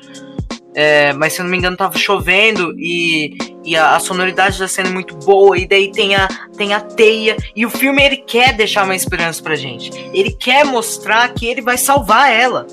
É, 0.75 1.13
mas 1.13 1.33
se 1.33 1.39
eu 1.39 1.43
não 1.43 1.51
me 1.51 1.57
engano 1.57 1.75
tava 1.75 1.97
chovendo 1.97 2.75
e, 2.77 3.35
e 3.65 3.75
a, 3.75 3.95
a 3.95 3.99
sonoridade 3.99 4.59
da 4.59 4.67
cena 4.67 4.89
é 4.89 4.91
muito 4.91 5.15
boa 5.15 5.57
e 5.57 5.67
daí 5.67 5.91
tem 5.91 6.15
a, 6.15 6.27
tem 6.55 6.73
a 6.73 6.79
teia 6.79 7.35
e 7.55 7.65
o 7.65 7.69
filme 7.69 8.03
ele 8.03 8.17
quer 8.17 8.53
deixar 8.53 8.83
uma 8.83 8.95
esperança 8.95 9.41
pra 9.41 9.55
gente. 9.55 9.91
Ele 10.13 10.31
quer 10.31 10.63
mostrar 10.65 11.33
que 11.33 11.47
ele 11.47 11.61
vai 11.61 11.77
salvar 11.77 12.31
ela. 12.31 12.67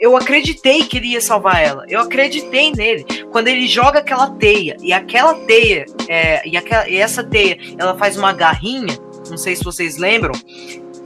Eu 0.00 0.16
acreditei 0.16 0.84
que 0.84 0.96
ele 0.96 1.08
ia 1.08 1.20
salvar 1.20 1.62
ela. 1.62 1.84
Eu 1.88 2.00
acreditei 2.00 2.72
nele. 2.72 3.04
Quando 3.30 3.48
ele 3.48 3.66
joga 3.66 3.98
aquela 3.98 4.30
teia 4.30 4.76
e 4.80 4.92
aquela 4.92 5.34
teia 5.34 5.84
é, 6.08 6.48
e, 6.48 6.56
aquela, 6.56 6.88
e 6.88 6.96
essa 6.96 7.22
teia 7.22 7.58
ela 7.76 7.96
faz 7.98 8.16
uma 8.16 8.32
garrinha 8.32 8.96
não 9.28 9.36
sei 9.36 9.56
se 9.56 9.64
vocês 9.64 9.96
lembram 9.96 10.32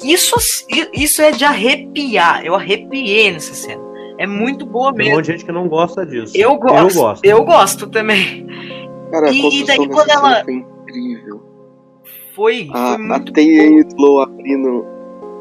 isso, 0.03 0.37
isso 0.95 1.21
é 1.21 1.31
de 1.31 1.45
arrepiar. 1.45 2.45
Eu 2.45 2.55
arrepiei 2.55 3.31
nessa 3.31 3.55
cena 3.55 3.90
é 4.21 4.27
muito 4.27 4.67
boa 4.67 4.93
Tem 4.93 4.95
um 4.95 4.99
mesmo 4.99 5.17
monte 5.17 5.27
de 5.27 5.33
gente 5.33 5.45
que 5.45 5.53
não 5.53 5.67
gosta 5.69 6.05
disso. 6.07 6.33
eu 6.37 6.57
gosto. 6.57 6.77
Eu 6.77 7.03
gosto. 7.03 7.25
Eu 7.25 7.45
gosto 7.45 7.87
também. 7.89 8.47
Cara, 9.11 9.31
E- 9.31 9.61
e 9.61 9.65
daí 9.65 9.89
quando 9.89 10.11
ela- 10.11 10.45
foi 10.45 10.55
incrível. 10.55 11.41
Foi, 12.37 12.69
A, 12.73 12.97
foi 12.97 13.07
a 14.21 14.23
abrindo, 14.23 14.87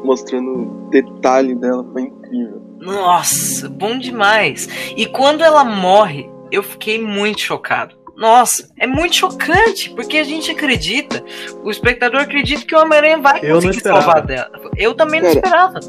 mostrando 0.04 0.50
o 0.52 0.88
detalhe 0.90 1.54
dela, 1.54 1.86
foi 1.92 2.02
incrível. 2.02 2.60
Nossa, 2.80 3.68
bom 3.68 3.96
demais. 3.98 4.68
E 4.96 5.06
quando 5.06 5.42
ela 5.42 5.64
morre, 5.64 6.28
eu 6.50 6.62
fiquei 6.62 7.00
muito 7.00 7.40
chocado. 7.40 7.94
Nossa, 8.16 8.68
é 8.78 8.86
muito 8.86 9.16
chocante, 9.16 9.90
porque 9.94 10.18
a 10.18 10.24
gente 10.24 10.50
acredita, 10.50 11.24
o 11.62 11.70
espectador 11.70 12.20
acredita 12.20 12.66
que 12.66 12.74
o 12.74 12.78
Homem-Aranha 12.80 13.18
vai 13.18 13.40
Eu 13.42 13.54
não 13.54 13.62
conseguir 13.62 13.80
salvar 13.82 14.22
dela. 14.26 14.50
Eu 14.76 14.94
também 14.94 15.20
não 15.22 15.28
Cara, 15.34 15.38
esperava. 15.38 15.80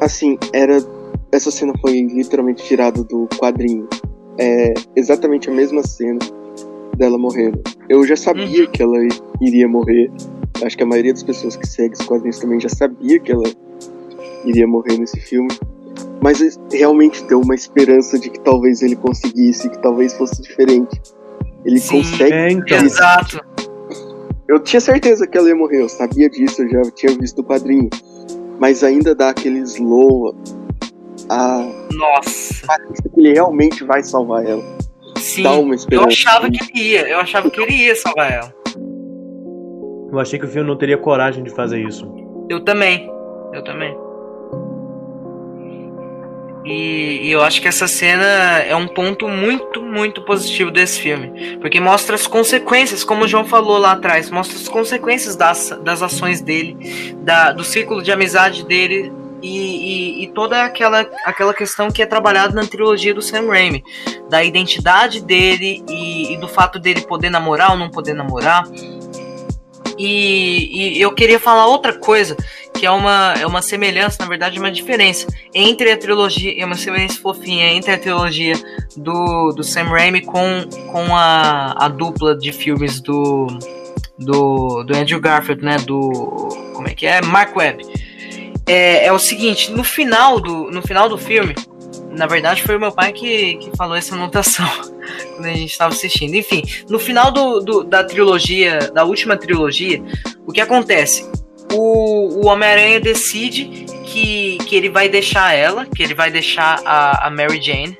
Assim, 0.00 0.38
era. 0.52 0.78
Essa 1.32 1.50
cena 1.50 1.72
foi 1.80 2.02
literalmente 2.02 2.62
tirada 2.64 3.02
do 3.02 3.26
quadrinho. 3.38 3.88
É 4.38 4.74
exatamente 4.94 5.48
a 5.50 5.52
mesma 5.52 5.82
cena 5.82 6.18
dela 6.96 7.16
morrendo. 7.18 7.60
Eu 7.88 8.06
já 8.06 8.16
sabia 8.16 8.64
Uhum. 8.64 8.70
que 8.70 8.82
ela 8.82 8.98
iria 9.40 9.66
morrer. 9.66 10.10
Acho 10.62 10.76
que 10.76 10.82
a 10.82 10.86
maioria 10.86 11.12
das 11.12 11.22
pessoas 11.22 11.56
que 11.56 11.66
seguem 11.66 11.92
os 11.98 12.06
quadrinhos 12.06 12.38
também 12.38 12.60
já 12.60 12.68
sabia 12.68 13.18
que 13.18 13.32
ela 13.32 13.44
iria 14.44 14.66
morrer 14.66 14.98
nesse 14.98 15.18
filme. 15.20 15.48
Mas 16.22 16.58
realmente 16.70 17.24
deu 17.24 17.40
uma 17.40 17.54
esperança 17.54 18.18
de 18.18 18.30
que 18.30 18.38
talvez 18.40 18.80
ele 18.82 18.94
conseguisse, 18.94 19.68
que 19.68 19.78
talvez 19.82 20.12
fosse 20.14 20.40
diferente. 20.42 21.00
Ele 21.64 21.80
Sim. 21.80 22.02
consegue. 22.02 22.32
É, 22.32 22.50
então. 22.52 22.78
Exato. 22.84 23.40
Eu 24.46 24.60
tinha 24.60 24.80
certeza 24.80 25.26
que 25.26 25.36
ela 25.38 25.48
ia 25.48 25.56
morrer, 25.56 25.80
eu 25.82 25.88
sabia 25.88 26.28
disso, 26.28 26.62
eu 26.62 26.68
já 26.68 26.90
tinha 26.90 27.16
visto 27.18 27.40
o 27.40 27.44
quadrinho. 27.44 27.88
Mas 28.60 28.84
ainda 28.84 29.14
dá 29.14 29.30
aquele 29.30 29.60
slow. 29.60 30.34
A... 31.32 31.66
Nossa. 31.94 32.66
Ele 33.16 33.32
realmente 33.32 33.84
vai 33.84 34.02
salvar 34.02 34.44
ela. 34.44 34.62
Sim. 35.16 35.44
Dá 35.44 35.52
uma 35.52 35.74
Eu 35.90 36.04
achava 36.04 36.50
que 36.50 36.58
ele 36.62 36.88
ia. 36.88 37.08
Eu 37.08 37.20
achava 37.20 37.50
que 37.50 37.60
ele 37.60 37.72
ia 37.72 37.96
salvar 37.96 38.32
ela. 38.32 38.54
Eu 40.12 40.18
achei 40.18 40.38
que 40.38 40.44
o 40.44 40.48
filme 40.48 40.68
não 40.68 40.76
teria 40.76 40.98
coragem 40.98 41.42
de 41.42 41.50
fazer 41.50 41.82
isso. 41.82 42.06
Eu 42.50 42.60
também. 42.60 43.10
Eu 43.54 43.64
também. 43.64 43.96
E, 46.64 47.22
e 47.24 47.32
eu 47.32 47.42
acho 47.42 47.60
que 47.60 47.66
essa 47.66 47.88
cena 47.88 48.24
é 48.58 48.76
um 48.76 48.86
ponto 48.86 49.26
muito, 49.26 49.82
muito 49.82 50.22
positivo 50.22 50.70
desse 50.70 51.00
filme. 51.00 51.56
Porque 51.60 51.80
mostra 51.80 52.14
as 52.14 52.26
consequências, 52.26 53.02
como 53.02 53.24
o 53.24 53.28
João 53.28 53.44
falou 53.44 53.78
lá 53.78 53.92
atrás, 53.92 54.30
mostra 54.30 54.56
as 54.56 54.68
consequências 54.68 55.34
das, 55.34 55.70
das 55.82 56.02
ações 56.02 56.42
dele, 56.42 57.16
da, 57.22 57.52
do 57.52 57.64
círculo 57.64 58.02
de 58.02 58.12
amizade 58.12 58.66
dele 58.66 59.10
e, 59.42 60.20
e- 60.20 60.24
e 60.24 60.26
toda 60.28 60.64
aquela, 60.64 61.00
aquela 61.24 61.52
questão 61.52 61.90
que 61.90 62.00
é 62.00 62.06
trabalhada 62.06 62.54
na 62.54 62.66
trilogia 62.66 63.12
do 63.12 63.20
Sam 63.20 63.48
Raimi. 63.48 63.82
Da 64.30 64.42
identidade 64.42 65.20
dele 65.20 65.84
e, 65.88 66.32
e 66.32 66.36
do 66.38 66.48
fato 66.48 66.78
dele 66.78 67.02
poder 67.02 67.28
namorar 67.30 67.72
ou 67.72 67.76
não 67.76 67.90
poder 67.90 68.14
namorar. 68.14 68.64
E, 69.98 71.00
eu 71.00 71.12
queria 71.14 71.38
falar 71.38 71.66
outra 71.66 71.92
coisa 71.92 72.36
que 72.74 72.86
é 72.86 72.90
uma, 72.90 73.34
é 73.38 73.46
uma 73.46 73.62
semelhança, 73.62 74.16
na 74.20 74.28
verdade, 74.28 74.58
uma 74.58 74.70
diferença 74.70 75.26
entre 75.54 75.92
a 75.92 75.96
trilogia, 75.96 76.54
é 76.60 76.64
uma 76.64 76.74
semelhança 76.74 77.20
fofinha 77.20 77.66
entre 77.66 77.92
a 77.92 77.98
trilogia 77.98 78.54
do, 78.96 79.52
do 79.52 79.62
Sam 79.62 79.84
Raimi 79.84 80.22
com, 80.22 80.64
com 80.90 81.14
a, 81.14 81.74
a 81.78 81.88
dupla 81.88 82.36
de 82.36 82.50
filmes 82.50 83.00
do, 83.00 83.46
do, 84.18 84.82
do 84.82 84.96
Andrew 84.96 85.20
Garfield, 85.20 85.62
né? 85.62 85.76
Do. 85.76 86.10
Como 86.74 86.88
é 86.88 86.94
que 86.94 87.06
é? 87.06 87.20
Mark 87.22 87.54
Webb. 87.54 87.84
É, 88.66 89.06
é 89.06 89.12
o 89.12 89.18
seguinte, 89.18 89.70
no 89.72 89.82
final 89.82 90.40
do, 90.40 90.70
no 90.70 90.82
final 90.82 91.08
do 91.08 91.18
filme, 91.18 91.54
na 92.10 92.26
verdade 92.26 92.62
foi 92.62 92.78
meu 92.78 92.92
pai 92.92 93.12
que, 93.12 93.56
que 93.56 93.76
falou 93.76 93.96
essa 93.96 94.14
anotação 94.14 94.66
quando 95.34 95.46
a 95.46 95.54
gente 95.54 95.70
estava 95.70 95.92
assistindo. 95.92 96.34
Enfim, 96.34 96.62
no 96.88 96.98
final 96.98 97.30
do, 97.32 97.60
do, 97.60 97.84
da 97.84 98.04
trilogia, 98.04 98.90
da 98.92 99.04
última 99.04 99.36
trilogia, 99.36 100.02
o 100.46 100.52
que 100.52 100.60
acontece? 100.60 101.28
O, 101.72 102.44
o 102.44 102.46
Homem-Aranha 102.46 103.00
decide 103.00 103.86
que, 104.04 104.58
que 104.58 104.76
ele 104.76 104.90
vai 104.90 105.08
deixar 105.08 105.54
ela, 105.54 105.86
que 105.86 106.02
ele 106.02 106.14
vai 106.14 106.30
deixar 106.30 106.80
a, 106.84 107.26
a 107.26 107.30
Mary 107.30 107.60
Jane, 107.60 107.98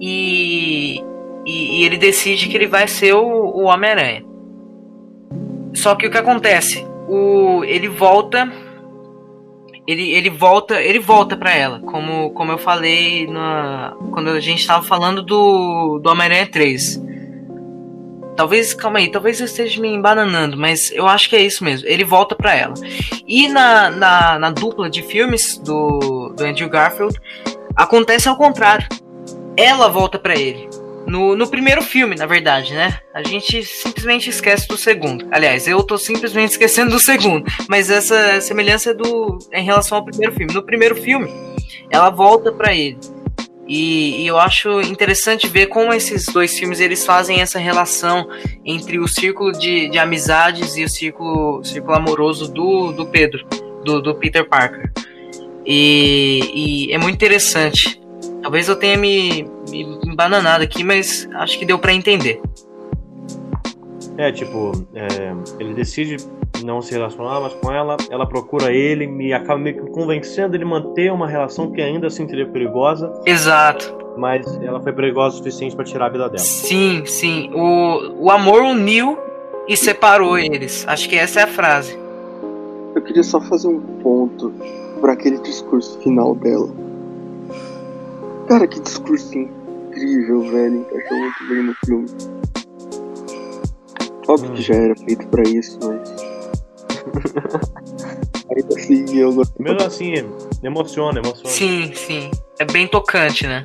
e, 0.00 1.00
e, 1.44 1.80
e 1.80 1.84
ele 1.84 1.96
decide 1.96 2.48
que 2.48 2.56
ele 2.56 2.66
vai 2.66 2.86
ser 2.86 3.14
o, 3.14 3.24
o 3.24 3.64
Homem-Aranha. 3.64 4.24
Só 5.74 5.94
que 5.94 6.06
o 6.06 6.10
que 6.10 6.18
acontece? 6.18 6.86
O, 7.08 7.64
ele 7.64 7.88
volta 7.88 8.50
ele, 9.86 10.10
ele 10.12 10.30
volta 10.30 10.80
ele 10.80 10.98
volta 10.98 11.36
para 11.36 11.52
ela, 11.52 11.80
como, 11.80 12.30
como 12.30 12.52
eu 12.52 12.58
falei 12.58 13.26
na, 13.26 13.96
quando 14.12 14.30
a 14.30 14.40
gente 14.40 14.60
estava 14.60 14.82
falando 14.84 15.22
do, 15.22 15.98
do 15.98 16.10
Homem-Aranha 16.10 16.46
3. 16.46 17.02
Talvez, 18.36 18.72
calma 18.72 18.98
aí, 18.98 19.10
talvez 19.10 19.40
eu 19.40 19.46
esteja 19.46 19.80
me 19.80 19.88
embananando, 19.88 20.56
mas 20.56 20.90
eu 20.92 21.06
acho 21.06 21.28
que 21.28 21.36
é 21.36 21.42
isso 21.42 21.62
mesmo. 21.62 21.86
Ele 21.86 22.02
volta 22.02 22.34
para 22.34 22.54
ela. 22.54 22.74
E 23.26 23.46
na, 23.48 23.90
na, 23.90 24.38
na, 24.38 24.50
dupla 24.50 24.88
de 24.88 25.02
filmes 25.02 25.58
do, 25.58 26.32
do 26.34 26.42
Andrew 26.42 26.68
Garfield, 26.68 27.14
acontece 27.76 28.28
ao 28.28 28.36
contrário. 28.36 28.88
Ela 29.54 29.88
volta 29.88 30.18
para 30.18 30.34
ele. 30.34 30.66
No, 31.12 31.36
no 31.36 31.46
primeiro 31.46 31.82
filme, 31.82 32.16
na 32.16 32.24
verdade, 32.24 32.72
né? 32.72 32.98
A 33.12 33.22
gente 33.22 33.62
simplesmente 33.62 34.30
esquece 34.30 34.66
do 34.66 34.78
segundo. 34.78 35.28
Aliás, 35.30 35.68
eu 35.68 35.82
tô 35.82 35.98
simplesmente 35.98 36.52
esquecendo 36.52 36.90
do 36.90 36.98
segundo. 36.98 37.44
Mas 37.68 37.90
essa 37.90 38.40
semelhança 38.40 38.92
é 38.92 38.94
do, 38.94 39.38
é 39.50 39.60
em 39.60 39.64
relação 39.64 39.98
ao 39.98 40.04
primeiro 40.06 40.34
filme. 40.34 40.54
No 40.54 40.62
primeiro 40.62 40.96
filme, 40.96 41.28
ela 41.90 42.08
volta 42.08 42.50
para 42.50 42.74
ele. 42.74 42.96
E, 43.68 44.22
e, 44.22 44.26
eu 44.26 44.38
acho 44.38 44.80
interessante 44.80 45.46
ver 45.48 45.66
como 45.66 45.92
esses 45.92 46.24
dois 46.24 46.58
filmes 46.58 46.80
eles 46.80 47.04
fazem 47.04 47.42
essa 47.42 47.58
relação 47.58 48.26
entre 48.64 48.98
o 48.98 49.06
círculo 49.06 49.52
de, 49.52 49.90
de 49.90 49.98
amizades 49.98 50.78
e 50.78 50.84
o 50.84 50.88
círculo, 50.88 51.62
círculo 51.62 51.94
amoroso 51.94 52.50
do, 52.50 52.90
do 52.90 53.04
Pedro, 53.04 53.46
do, 53.84 54.00
do 54.00 54.14
Peter 54.14 54.48
Parker. 54.48 54.90
E, 55.66 56.88
e 56.88 56.92
é 56.94 56.96
muito 56.96 57.16
interessante. 57.16 58.00
Talvez 58.40 58.66
eu 58.66 58.76
tenha 58.76 58.96
me, 58.96 59.46
me 59.70 59.82
embananado 60.06 60.62
aqui, 60.64 60.84
mas 60.84 61.28
acho 61.34 61.58
que 61.58 61.64
deu 61.64 61.78
para 61.78 61.92
entender. 61.92 62.40
É, 64.18 64.30
tipo, 64.30 64.72
é, 64.94 65.34
ele 65.58 65.74
decide 65.74 66.16
não 66.64 66.80
se 66.80 66.92
relacionar 66.92 67.40
mais 67.40 67.54
com 67.54 67.72
ela, 67.72 67.96
ela 68.10 68.26
procura 68.26 68.72
ele 68.72 69.06
e 69.24 69.32
acaba 69.32 69.58
meio 69.58 69.84
que 69.84 69.90
convencendo 69.90 70.54
ele 70.54 70.64
manter 70.64 71.10
uma 71.10 71.26
relação 71.26 71.70
que 71.70 71.80
ainda 71.80 72.06
assim 72.06 72.28
seria 72.28 72.46
perigosa. 72.46 73.12
Exato. 73.24 73.96
Mas 74.16 74.46
ela 74.62 74.80
foi 74.80 74.92
perigosa 74.92 75.36
o 75.36 75.38
suficiente 75.38 75.74
para 75.74 75.84
tirar 75.84 76.06
a 76.06 76.08
vida 76.10 76.28
dela. 76.28 76.38
Sim, 76.38 77.04
sim. 77.06 77.50
O, 77.54 78.26
o 78.26 78.30
amor 78.30 78.62
uniu 78.62 79.18
e 79.66 79.76
separou 79.76 80.38
eles. 80.38 80.84
Acho 80.86 81.08
que 81.08 81.16
essa 81.16 81.40
é 81.40 81.42
a 81.44 81.46
frase. 81.46 81.98
Eu 82.94 83.02
queria 83.02 83.22
só 83.22 83.40
fazer 83.40 83.68
um 83.68 83.80
ponto 84.02 84.52
para 85.00 85.14
aquele 85.14 85.38
discurso 85.38 85.98
final 86.00 86.34
dela. 86.34 86.68
Cara, 88.48 88.66
que 88.66 88.80
discurso 88.80 89.38
incrível, 89.38 90.42
velho. 90.50 90.80
Encaixou 90.80 91.18
muito 91.18 91.48
bem 91.48 91.62
no 91.62 91.74
filme. 91.86 92.06
Óbvio 94.28 94.50
hum. 94.50 94.54
que 94.54 94.62
já 94.62 94.74
era 94.74 94.96
feito 94.96 95.26
pra 95.28 95.42
isso, 95.42 95.78
mas. 95.82 96.32
Ainda 98.54 98.74
assim, 98.76 99.16
eu 99.16 99.32
gosto. 99.32 99.62
Mesmo 99.62 99.82
assim, 99.82 100.12
emociona, 100.62 101.18
emociona. 101.20 101.48
Sim, 101.48 101.92
sim. 101.94 102.30
É 102.58 102.64
bem 102.64 102.86
tocante, 102.86 103.46
né? 103.46 103.64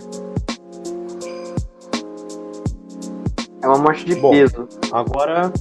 É 3.62 3.68
uma 3.68 3.78
morte 3.78 4.06
de 4.06 4.16
Bom, 4.16 4.32
peso. 4.32 4.68
Agora. 4.91 5.52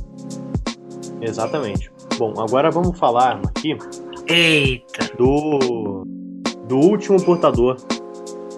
Exatamente. 1.21 1.91
Bom, 2.19 2.35
agora 2.39 2.71
vamos 2.71 2.99
falar 2.99 3.41
aqui. 3.47 3.77
Eita! 4.29 5.13
Do. 5.17 6.05
Do 6.69 6.77
último 6.79 7.23
portador 7.23 7.77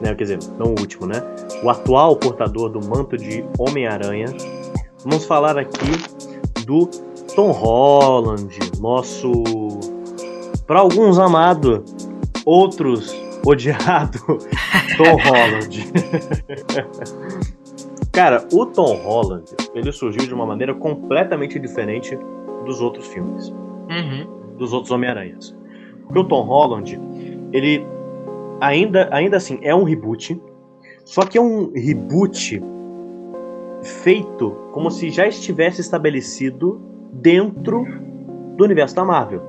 né, 0.01 0.15
quer 0.15 0.25
dizer, 0.25 0.39
não 0.59 0.69
o 0.69 0.81
último, 0.81 1.07
né? 1.07 1.23
O 1.62 1.70
atual 1.70 2.16
portador 2.16 2.70
do 2.70 2.87
manto 2.87 3.16
de 3.16 3.45
Homem-Aranha. 3.59 4.27
Vamos 5.05 5.25
falar 5.25 5.59
aqui 5.59 5.91
do 6.65 6.87
Tom 7.35 7.51
Holland, 7.51 8.59
nosso, 8.81 9.33
para 10.66 10.81
alguns 10.81 11.19
amado, 11.19 11.85
outros 12.45 13.15
odiado 13.47 14.19
Tom 14.97 15.16
Holland. 15.23 15.93
Cara, 18.12 18.47
o 18.53 18.66
Tom 18.66 18.97
Holland, 18.97 19.45
ele 19.75 19.93
surgiu 19.93 20.27
de 20.27 20.35
uma 20.35 20.45
maneira 20.45 20.75
completamente 20.75 21.59
diferente 21.59 22.19
dos 22.65 22.81
outros 22.81 23.07
filmes, 23.07 23.49
uhum. 23.49 24.57
dos 24.57 24.73
outros 24.73 24.91
Homem-Aranhas. 24.91 25.57
Porque 26.05 26.19
o 26.19 26.25
Tom 26.25 26.43
Holland, 26.43 27.01
ele 27.53 27.87
ainda, 28.61 29.09
ainda 29.13 29.37
assim, 29.37 29.59
é 29.63 29.75
um 29.75 29.85
reboot. 29.85 30.41
Só 31.05 31.25
que 31.25 31.39
é 31.39 31.41
um 31.41 31.73
reboot 31.73 32.63
feito 33.83 34.51
como 34.73 34.91
se 34.91 35.11
já 35.11 35.27
estivesse 35.27 35.81
estabelecido 35.81 36.81
dentro 37.13 37.85
do 38.57 38.65
universo 38.65 38.95
da 38.95 39.05
Marvel. 39.05 39.43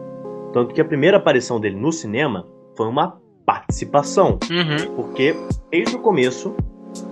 Tanto 0.53 0.73
que 0.73 0.81
a 0.81 0.85
primeira 0.85 1.17
aparição 1.17 1.59
dele 1.59 1.75
no 1.75 1.91
cinema 1.91 2.47
foi 2.75 2.87
uma 2.87 3.19
participação. 3.45 4.39
Uhum. 4.49 4.95
Porque 4.95 5.35
desde 5.71 5.95
o 5.95 5.99
começo 5.99 6.55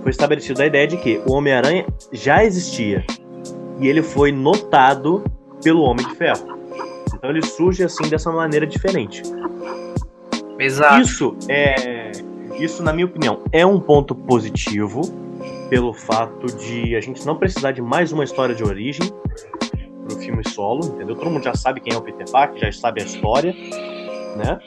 foi 0.01 0.11
estabelecida 0.11 0.63
a 0.63 0.67
ideia 0.67 0.87
de 0.87 0.97
que 0.97 1.21
o 1.27 1.33
Homem-Aranha 1.33 1.85
já 2.11 2.43
existia. 2.43 3.05
E 3.79 3.87
ele 3.87 4.01
foi 4.01 4.31
notado 4.31 5.23
pelo 5.63 5.81
Homem 5.81 6.07
de 6.07 6.15
Ferro. 6.15 6.57
Então 7.13 7.29
ele 7.29 7.43
surge 7.43 7.83
assim 7.83 8.07
dessa 8.07 8.31
maneira 8.31 8.65
diferente. 8.65 9.21
Exato. 10.59 11.01
Isso 11.01 11.35
é, 11.49 12.11
isso 12.59 12.81
na 12.83 12.91
minha 12.91 13.05
opinião 13.05 13.43
é 13.51 13.65
um 13.65 13.79
ponto 13.79 14.15
positivo 14.15 15.01
pelo 15.69 15.93
fato 15.93 16.47
de 16.47 16.95
a 16.95 17.01
gente 17.01 17.25
não 17.25 17.35
precisar 17.35 17.71
de 17.71 17.81
mais 17.81 18.11
uma 18.11 18.23
história 18.23 18.55
de 18.55 18.63
origem 18.63 19.11
pro 20.07 20.17
filme 20.17 20.47
solo, 20.47 20.85
entendeu? 20.85 21.15
Todo 21.15 21.29
mundo 21.29 21.43
já 21.43 21.53
sabe 21.53 21.81
quem 21.81 21.93
é 21.93 21.97
o 21.97 22.01
Peter 22.01 22.29
Parker, 22.31 22.59
já 22.59 22.71
sabe 22.71 23.01
a 23.01 23.05
história, 23.05 23.53
né? 24.37 24.59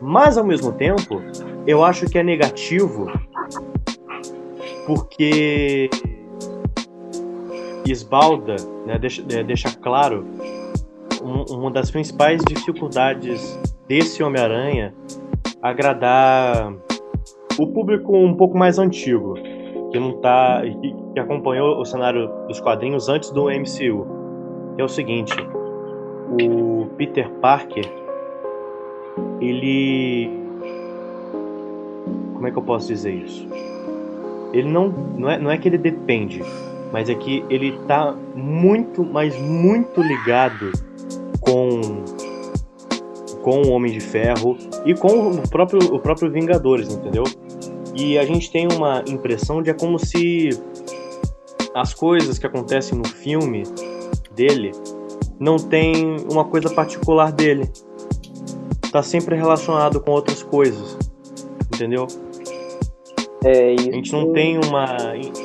Mas 0.00 0.38
ao 0.38 0.44
mesmo 0.44 0.72
tempo, 0.72 1.22
eu 1.66 1.84
acho 1.84 2.06
que 2.06 2.18
é 2.18 2.22
negativo 2.22 3.10
porque 4.86 5.90
esbalda, 7.86 8.56
né, 8.86 8.98
deixa, 8.98 9.22
é, 9.30 9.42
deixa 9.42 9.70
claro 9.70 10.26
um, 11.22 11.42
uma 11.54 11.70
das 11.70 11.90
principais 11.90 12.40
dificuldades 12.44 13.58
desse 13.90 14.22
Homem-Aranha 14.22 14.94
agradar 15.60 16.72
o 17.58 17.66
público 17.66 18.16
um 18.16 18.36
pouco 18.36 18.56
mais 18.56 18.78
antigo, 18.78 19.34
que 19.90 19.98
não 19.98 20.20
tá 20.20 20.62
que, 20.62 21.18
acompanhou 21.18 21.76
o 21.80 21.84
cenário 21.84 22.30
dos 22.46 22.60
quadrinhos 22.60 23.08
antes 23.08 23.32
do 23.32 23.46
MCU. 23.46 24.06
É 24.78 24.84
o 24.84 24.88
seguinte, 24.88 25.34
o 26.40 26.86
Peter 26.96 27.28
Parker 27.40 27.84
ele 29.40 30.30
como 32.34 32.46
é 32.46 32.52
que 32.52 32.58
eu 32.58 32.62
posso 32.62 32.86
dizer 32.86 33.12
isso? 33.12 33.44
Ele 34.52 34.70
não 34.70 34.88
não 35.18 35.28
é, 35.28 35.36
não 35.36 35.50
é 35.50 35.58
que 35.58 35.66
ele 35.68 35.78
depende, 35.78 36.40
mas 36.92 37.10
é 37.10 37.14
que 37.16 37.44
ele 37.50 37.76
tá 37.88 38.14
muito, 38.36 39.02
mas 39.02 39.36
muito 39.36 40.00
ligado 40.00 40.70
com 41.40 41.89
com 43.50 43.62
o 43.62 43.70
Homem 43.70 43.90
de 43.90 43.98
Ferro 43.98 44.56
e 44.86 44.94
com 44.94 45.32
o 45.32 45.48
próprio, 45.48 45.80
o 45.92 45.98
próprio 45.98 46.30
Vingadores, 46.30 46.94
entendeu? 46.94 47.24
E 47.96 48.16
a 48.16 48.24
gente 48.24 48.48
tem 48.52 48.68
uma 48.72 49.02
impressão 49.08 49.60
de 49.60 49.70
é 49.70 49.74
como 49.74 49.98
se 49.98 50.50
as 51.74 51.92
coisas 51.92 52.38
que 52.38 52.46
acontecem 52.46 52.96
no 52.96 53.08
filme 53.08 53.64
dele 54.36 54.70
não 55.40 55.56
tem 55.56 56.16
uma 56.30 56.44
coisa 56.44 56.70
particular 56.70 57.32
dele. 57.32 57.68
Tá 58.92 59.02
sempre 59.02 59.34
relacionado 59.34 60.00
com 60.00 60.12
outras 60.12 60.44
coisas. 60.44 60.96
Entendeu? 61.74 62.06
É, 63.44 63.72
isso... 63.72 63.88
A 63.88 63.92
gente 63.92 64.12
não 64.12 64.32
tem 64.32 64.58
uma 64.58 64.96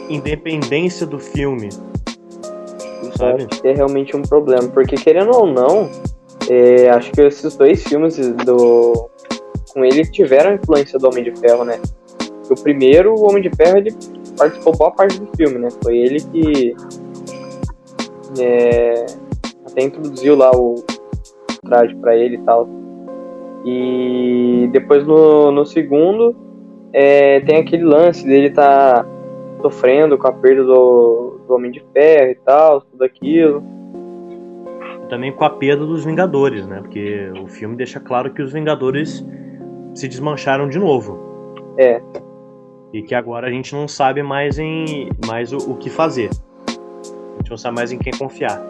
independência 0.10 1.08
do 1.08 1.18
filme. 1.18 1.70
Sabe? 3.18 3.48
É 3.64 3.74
realmente 3.74 4.16
um 4.16 4.22
problema, 4.22 4.68
porque 4.68 4.96
querendo 4.96 5.36
ou 5.36 5.48
não, 5.48 5.90
É, 6.50 6.90
acho 6.90 7.12
que 7.12 7.22
esses 7.22 7.56
dois 7.56 7.84
filmes 7.84 8.18
do 8.18 9.10
com 9.74 9.84
ele 9.84 10.04
tiveram 10.06 10.54
influência 10.54 10.98
do 10.98 11.08
Homem 11.08 11.24
de 11.24 11.38
Ferro, 11.40 11.66
né? 11.66 11.80
O 12.50 12.56
primeiro, 12.62 13.14
o 13.14 13.30
Homem 13.30 13.42
de 13.42 13.50
Ferro, 13.56 13.78
ele 13.78 13.94
participou 14.38 14.78
boa 14.78 14.92
parte 14.92 15.20
do 15.20 15.30
filme, 15.36 15.58
né? 15.58 15.68
Foi 15.84 15.98
ele 15.98 16.22
que 16.22 16.76
é, 18.40 19.06
até 19.66 19.84
introduziu 19.84 20.36
lá 20.36 20.52
o 20.52 20.76
traje 21.66 21.94
para 21.96 22.16
ele 22.16 22.36
e 22.36 22.42
tal. 22.44 22.70
E 23.66 24.70
depois 24.72 25.06
no, 25.06 25.52
no 25.52 25.66
segundo 25.66 26.36
é, 26.94 27.42
tem 27.42 27.58
aquele 27.58 27.84
lance 27.84 28.26
dele 28.26 28.52
tá 28.52 29.06
sofrendo 29.62 30.18
com 30.18 30.28
a 30.28 30.32
perda 30.32 30.64
do, 30.64 31.42
do 31.48 31.54
Homem 31.54 31.72
de 31.72 31.84
Ferro 31.92 32.32
e 32.32 32.36
tal, 32.46 32.82
tudo 32.82 33.04
aquilo. 33.04 33.62
Também 35.10 35.32
com 35.32 35.46
a 35.46 35.50
perda 35.50 35.86
dos 35.86 36.04
Vingadores, 36.04 36.66
né? 36.68 36.82
Porque 36.82 37.32
o 37.42 37.48
filme 37.48 37.76
deixa 37.76 38.00
claro 38.00 38.34
que 38.34 38.42
os 38.42 38.52
Vingadores 38.52 39.26
se 39.94 40.08
desmancharam 40.08 40.68
de 40.68 40.80
novo. 40.80 41.18
É. 41.78 42.02
E 42.94 43.02
que 43.04 43.14
agora 43.14 43.48
a 43.48 43.52
gente 43.52 43.74
não 43.74 43.88
sabe 43.88 44.24
mais 44.24 44.58
em 44.58 45.10
mais 45.26 45.52
o, 45.52 45.58
o 45.58 45.76
que 45.76 45.90
fazer. 45.90 46.30
A 46.68 47.38
gente 47.38 47.50
não 47.50 47.58
sabe 47.58 47.76
mais 47.76 47.92
em 47.92 47.98
quem 47.98 48.14
confiar. 48.14 48.62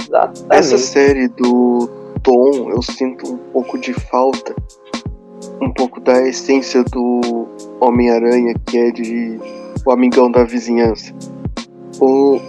Exatamente. 0.00 0.46
Essa 0.50 0.78
série 0.78 1.28
do 1.28 1.88
Tom, 2.22 2.70
eu 2.70 2.82
sinto 2.82 3.32
um 3.32 3.38
pouco 3.52 3.78
de 3.78 3.92
falta, 3.94 4.54
um 5.60 5.72
pouco 5.72 6.00
da 6.00 6.20
essência 6.22 6.84
do 6.84 7.48
Homem-Aranha, 7.80 8.54
que 8.66 8.78
é 8.78 8.90
de 8.90 9.38
o 9.84 9.90
amigão 9.90 10.30
da 10.30 10.44
vizinhança. 10.44 11.14
O, 12.00 12.40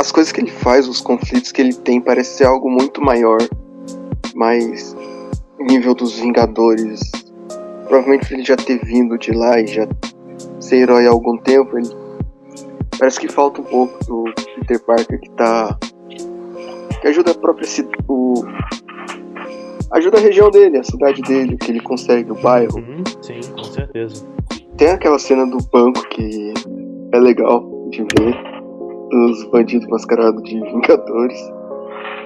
as 0.00 0.10
coisas 0.10 0.32
que 0.32 0.40
ele 0.40 0.50
faz, 0.50 0.88
os 0.88 1.00
conflitos 1.00 1.52
que 1.52 1.60
ele 1.60 1.74
tem, 1.74 2.00
parece 2.00 2.38
ser 2.38 2.44
algo 2.44 2.70
muito 2.70 3.02
maior, 3.02 3.38
mais 4.34 4.96
nível 5.58 5.94
dos 5.94 6.18
Vingadores. 6.18 7.00
Provavelmente 7.86 8.32
ele 8.32 8.42
já 8.42 8.56
ter 8.56 8.82
vindo 8.82 9.18
de 9.18 9.32
lá 9.32 9.60
e 9.60 9.66
já 9.66 9.86
ser 10.58 10.76
herói 10.76 11.06
há 11.06 11.10
algum 11.10 11.36
tempo, 11.36 11.76
ele 11.76 11.90
parece 12.98 13.20
que 13.20 13.28
falta 13.28 13.60
um 13.60 13.64
pouco 13.64 14.04
do 14.06 14.24
Peter 14.56 14.80
Parker 14.80 15.20
que 15.20 15.30
tá 15.32 15.78
que 17.00 17.08
ajuda 17.08 17.32
a 17.32 17.34
própria 17.34 17.66
o 18.08 18.34
ajuda 19.92 20.18
a 20.18 20.20
região 20.20 20.50
dele, 20.50 20.78
a 20.78 20.84
cidade 20.84 21.20
dele, 21.22 21.56
que 21.56 21.72
ele 21.72 21.80
consegue, 21.80 22.30
o 22.30 22.36
bairro. 22.36 22.78
Uhum, 22.78 23.02
sim, 23.20 23.40
com 23.54 23.64
certeza. 23.64 24.24
Tem 24.76 24.88
aquela 24.88 25.18
cena 25.18 25.46
do 25.46 25.58
banco 25.70 26.08
que 26.08 26.54
é 27.12 27.18
legal 27.18 27.68
de 27.90 28.02
ver, 28.02 28.59
dos 29.10 29.44
bandidos 29.50 29.86
mascarados 29.88 30.42
de 30.42 30.60
Vingadores. 30.60 31.52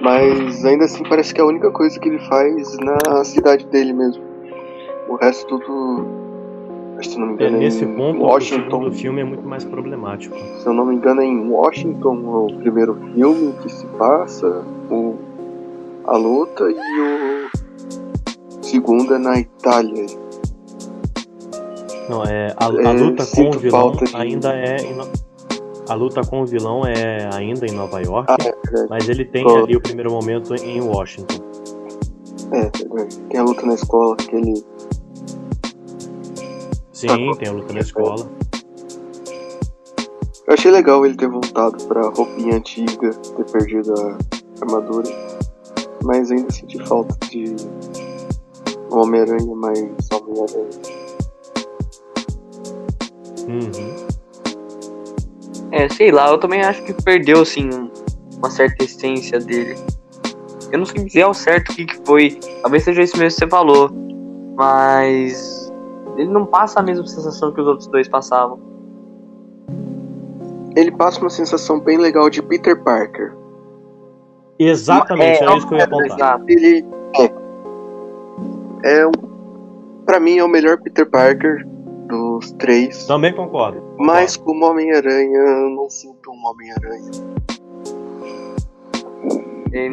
Mas 0.01 0.63
ainda 0.65 0.85
assim 0.85 1.03
parece 1.03 1.33
que 1.33 1.39
é 1.41 1.43
a 1.43 1.47
única 1.47 1.71
coisa 1.71 1.99
que 1.99 2.09
ele 2.09 2.19
faz 2.19 2.77
na 2.79 3.23
cidade 3.23 3.65
dele 3.67 3.93
mesmo. 3.93 4.23
O 5.09 5.15
resto 5.15 5.59
tudo. 5.59 6.05
Se 7.01 7.19
não 7.19 7.27
me 7.27 7.33
É, 7.33 7.35
engano, 7.35 7.57
nesse 7.57 7.83
em 7.83 7.93
ponto, 7.93 8.19
o 8.21 8.23
Washington. 8.25 8.63
segundo 8.63 8.91
filme 8.93 9.21
é 9.21 9.23
muito 9.25 9.45
mais 9.45 9.65
problemático. 9.65 10.35
Se 10.59 10.65
eu 10.65 10.73
não 10.73 10.85
me 10.85 10.95
engano, 10.95 11.21
é 11.21 11.25
em 11.25 11.49
Washington 11.49 12.15
o 12.47 12.47
primeiro 12.59 12.95
filme 13.13 13.53
que 13.61 13.69
se 13.69 13.85
passa, 13.97 14.63
o, 14.89 15.15
a 16.05 16.15
luta, 16.15 16.63
e 16.69 16.73
o 17.01 17.49
segundo 18.63 19.13
é 19.13 19.17
na 19.17 19.39
Itália. 19.39 20.05
Não, 22.09 22.23
é 22.23 22.53
a, 22.57 22.65
a 22.67 22.93
É, 22.93 22.93
luta 22.93 23.25
com 23.25 23.49
o 23.49 23.59
vilão 23.59 23.91
de- 23.91 24.15
ainda 24.15 24.53
é 24.53 24.77
a 25.89 25.93
luta 25.93 26.21
com 26.21 26.41
o 26.41 26.45
vilão 26.45 26.81
é 26.85 27.29
ainda 27.33 27.65
em 27.65 27.71
Nova 27.71 28.01
York, 28.01 28.25
Ah, 28.31 28.37
é 28.41 28.87
mas 28.89 29.07
ele 29.09 29.25
tem 29.25 29.43
Tô. 29.45 29.63
ali 29.63 29.75
o 29.75 29.81
primeiro 29.81 30.11
momento 30.11 30.55
em 30.55 30.81
Washington. 30.81 31.43
É, 32.51 32.69
verdade. 32.77 33.17
Tem 33.29 33.39
a 33.39 33.43
luta 33.43 33.65
na 33.65 33.73
escola 33.73 34.15
que 34.15 34.35
ele. 34.35 34.63
Sim, 36.93 37.29
Ah, 37.31 37.35
tem 37.37 37.49
a 37.49 37.51
luta 37.51 37.73
na 37.73 37.79
escola. 37.79 38.27
Eu 40.47 40.53
achei 40.53 40.69
legal 40.71 41.03
ele 41.05 41.15
ter 41.15 41.27
voltado 41.27 41.83
pra 41.85 42.07
roupinha 42.09 42.57
antiga, 42.57 43.09
ter 43.09 43.45
perdido 43.51 43.93
a 43.99 44.17
armadura. 44.61 45.09
Mas 46.03 46.29
ainda 46.29 46.51
senti 46.51 46.77
falta 46.87 47.15
de 47.29 47.55
um 48.91 48.99
Homem-Aranha 48.99 49.55
mais 49.55 49.81
Homem-Aranha. 50.13 50.69
Uhum. 53.47 54.04
É, 55.75 55.89
sei 55.89 56.09
lá, 56.09 56.29
eu 56.29 56.37
também 56.37 56.61
acho 56.61 56.81
que 56.83 56.93
perdeu, 57.03 57.41
assim, 57.41 57.69
um- 57.73 57.91
uma 58.37 58.49
certa 58.49 58.85
essência 58.85 59.39
dele. 59.39 59.75
Eu 60.71 60.79
não 60.79 60.85
sei 60.85 61.03
dizer 61.03 61.23
ao 61.23 61.33
certo 61.33 61.71
o 61.71 61.75
que, 61.75 61.85
que 61.85 61.97
foi. 62.05 62.39
Talvez 62.61 62.83
seja 62.83 63.01
isso 63.03 63.17
mesmo 63.17 63.37
que 63.37 63.45
você 63.45 63.49
falou. 63.49 63.89
Mas. 64.55 65.71
Ele 66.15 66.29
não 66.31 66.45
passa 66.45 66.79
a 66.79 66.83
mesma 66.83 67.05
sensação 67.05 67.51
que 67.51 67.59
os 67.59 67.67
outros 67.67 67.87
dois 67.87 68.07
passavam. 68.07 68.57
Ele 70.77 70.91
passa 70.91 71.19
uma 71.19 71.29
sensação 71.29 71.77
bem 71.79 71.97
legal 71.97 72.29
de 72.29 72.41
Peter 72.41 72.81
Parker. 72.81 73.33
Exatamente, 74.57 75.41
É, 75.41 75.43
era 75.43 75.57
isso 75.57 75.67
que 75.67 75.73
eu 75.73 75.77
ia 75.77 75.83
apontar. 75.83 76.15
Exato. 76.17 76.45
Ele 76.47 76.85
é. 77.19 77.31
É 79.01 79.07
um. 79.07 79.11
Pra 80.05 80.19
mim 80.21 80.37
é 80.37 80.43
o 80.43 80.47
melhor 80.47 80.77
Peter 80.81 81.05
Parker 81.09 81.65
dos 82.39 82.51
três. 82.53 83.05
Também 83.05 83.33
concordo. 83.33 83.81
Mas 83.97 84.35
como 84.35 84.65
Homem-Aranha, 84.65 85.37
eu 85.37 85.69
não 85.69 85.89
sinto 85.89 86.31
um 86.31 86.47
Homem-Aranha. 86.47 87.11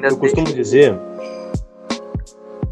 Eu 0.02 0.16
costumo 0.16 0.46
dizer. 0.46 0.98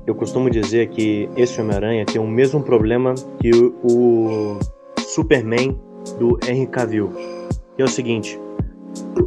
Eu 0.06 0.14
costumo 0.14 0.50
dizer 0.50 0.88
que 0.88 1.28
esse 1.36 1.60
Homem-Aranha 1.60 2.04
tem 2.04 2.20
o 2.20 2.26
mesmo 2.26 2.62
problema 2.62 3.14
que 3.40 3.50
o, 3.52 3.74
o 3.84 4.58
Superman 4.98 5.78
do 6.18 6.38
Henry 6.46 6.66
Cavill. 6.66 7.10
Que 7.76 7.82
é 7.82 7.84
o 7.84 7.88
seguinte: 7.88 8.40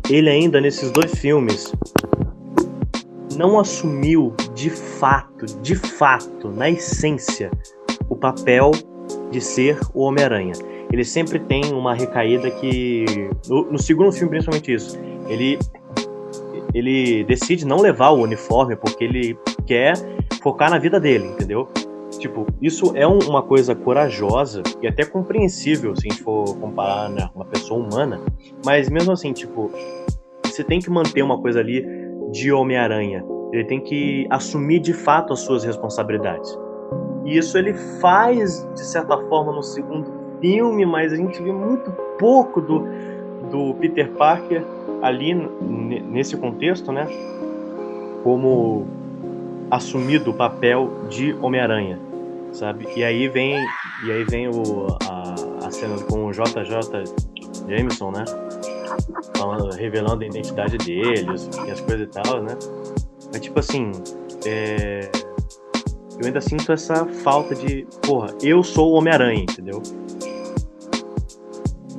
ele 0.10 0.30
ainda 0.30 0.60
nesses 0.60 0.92
dois 0.92 1.14
filmes 1.16 1.72
não 3.38 3.60
assumiu 3.60 4.34
de 4.54 4.70
fato, 4.70 5.46
de 5.62 5.76
fato, 5.76 6.50
na 6.50 6.70
essência, 6.70 7.50
o 8.10 8.16
papel 8.16 8.72
de 9.34 9.42
ser 9.42 9.80
o 9.94 10.04
Homem-Aranha. 10.04 10.54
Ele 10.92 11.04
sempre 11.04 11.40
tem 11.40 11.74
uma 11.74 11.94
recaída 11.94 12.50
que. 12.52 13.04
No, 13.50 13.72
no 13.72 13.80
segundo 13.80 14.12
filme, 14.12 14.30
principalmente 14.30 14.74
isso. 14.74 14.98
Ele 15.28 15.58
ele 16.74 17.24
decide 17.26 17.66
não 17.68 17.78
levar 17.78 18.10
o 18.10 18.22
uniforme 18.22 18.76
porque 18.76 19.04
ele 19.04 19.38
quer 19.66 19.94
focar 20.42 20.72
na 20.72 20.80
vida 20.80 21.00
dele, 21.00 21.28
entendeu? 21.28 21.68
Tipo, 22.18 22.48
isso 22.62 22.94
é 22.96 23.08
um- 23.08 23.20
uma 23.28 23.44
coisa 23.44 23.76
corajosa 23.76 24.64
e 24.82 24.88
até 24.88 25.06
compreensível 25.06 25.96
se 25.96 26.08
a 26.08 26.12
gente 26.12 26.24
for 26.24 26.46
comparar 26.58 27.10
né, 27.10 27.30
uma 27.36 27.46
pessoa 27.46 27.80
humana, 27.80 28.20
mas 28.66 28.90
mesmo 28.90 29.12
assim, 29.12 29.34
tipo, 29.34 29.70
você 30.44 30.64
tem 30.64 30.80
que 30.80 30.90
manter 30.90 31.22
uma 31.22 31.40
coisa 31.40 31.60
ali 31.60 31.86
de 32.32 32.52
Homem-Aranha. 32.52 33.24
Ele 33.52 33.66
tem 33.66 33.80
que 33.80 34.26
assumir 34.32 34.80
de 34.80 34.94
fato 34.94 35.34
as 35.34 35.42
suas 35.42 35.64
responsabilidades. 35.64 36.58
E 37.26 37.38
isso 37.38 37.58
ele 37.58 37.74
faz, 38.02 38.68
de 38.74 38.86
certa 38.86 39.18
forma, 39.30 39.52
no 39.52 39.64
segundo 39.64 40.12
filme, 40.42 40.86
mas 40.86 41.14
a 41.14 41.16
gente 41.16 41.42
vê 41.42 41.52
muito 41.52 41.92
pouco 42.20 42.60
do, 42.60 42.86
do 43.50 43.74
Peter 43.76 44.10
Parker 44.12 44.64
ali 45.02 45.34
nesse 45.34 46.36
contexto, 46.36 46.92
né? 46.92 47.08
Como 48.24 48.86
assumido 49.72 50.32
o 50.32 50.34
papel 50.34 50.90
de 51.10 51.34
Homem-Aranha, 51.42 52.00
sabe? 52.52 52.88
E 52.96 53.04
aí 53.04 53.28
vem 53.28 53.56
e 54.06 54.12
aí 54.12 54.24
vem 54.26 54.48
o, 54.50 54.98
a, 55.10 55.68
a 55.68 55.72
cena 55.72 55.96
com 56.10 56.26
o 56.26 56.32
JJ 56.32 57.04
Jameson, 57.68 58.12
né? 58.12 58.26
Falando, 59.36 59.74
revelando 59.76 60.24
a 60.24 60.28
identidade 60.28 60.78
deles 60.78 61.50
e 61.66 61.72
as 61.72 61.82
coisas 61.82 62.08
e 62.08 62.10
tal, 62.10 62.44
né? 62.44 62.56
Mas 63.32 63.42
tipo 63.42 63.60
assim, 63.60 63.92
é, 64.46 65.10
eu 66.20 66.26
ainda 66.26 66.42
sinto 66.42 66.72
essa 66.72 67.06
falta 67.24 67.56
de, 67.56 67.88
porra, 68.06 68.34
eu 68.42 68.64
sou 68.64 68.92
o 68.92 68.94
Homem-Aranha, 68.94 69.42
entendeu? 69.42 69.82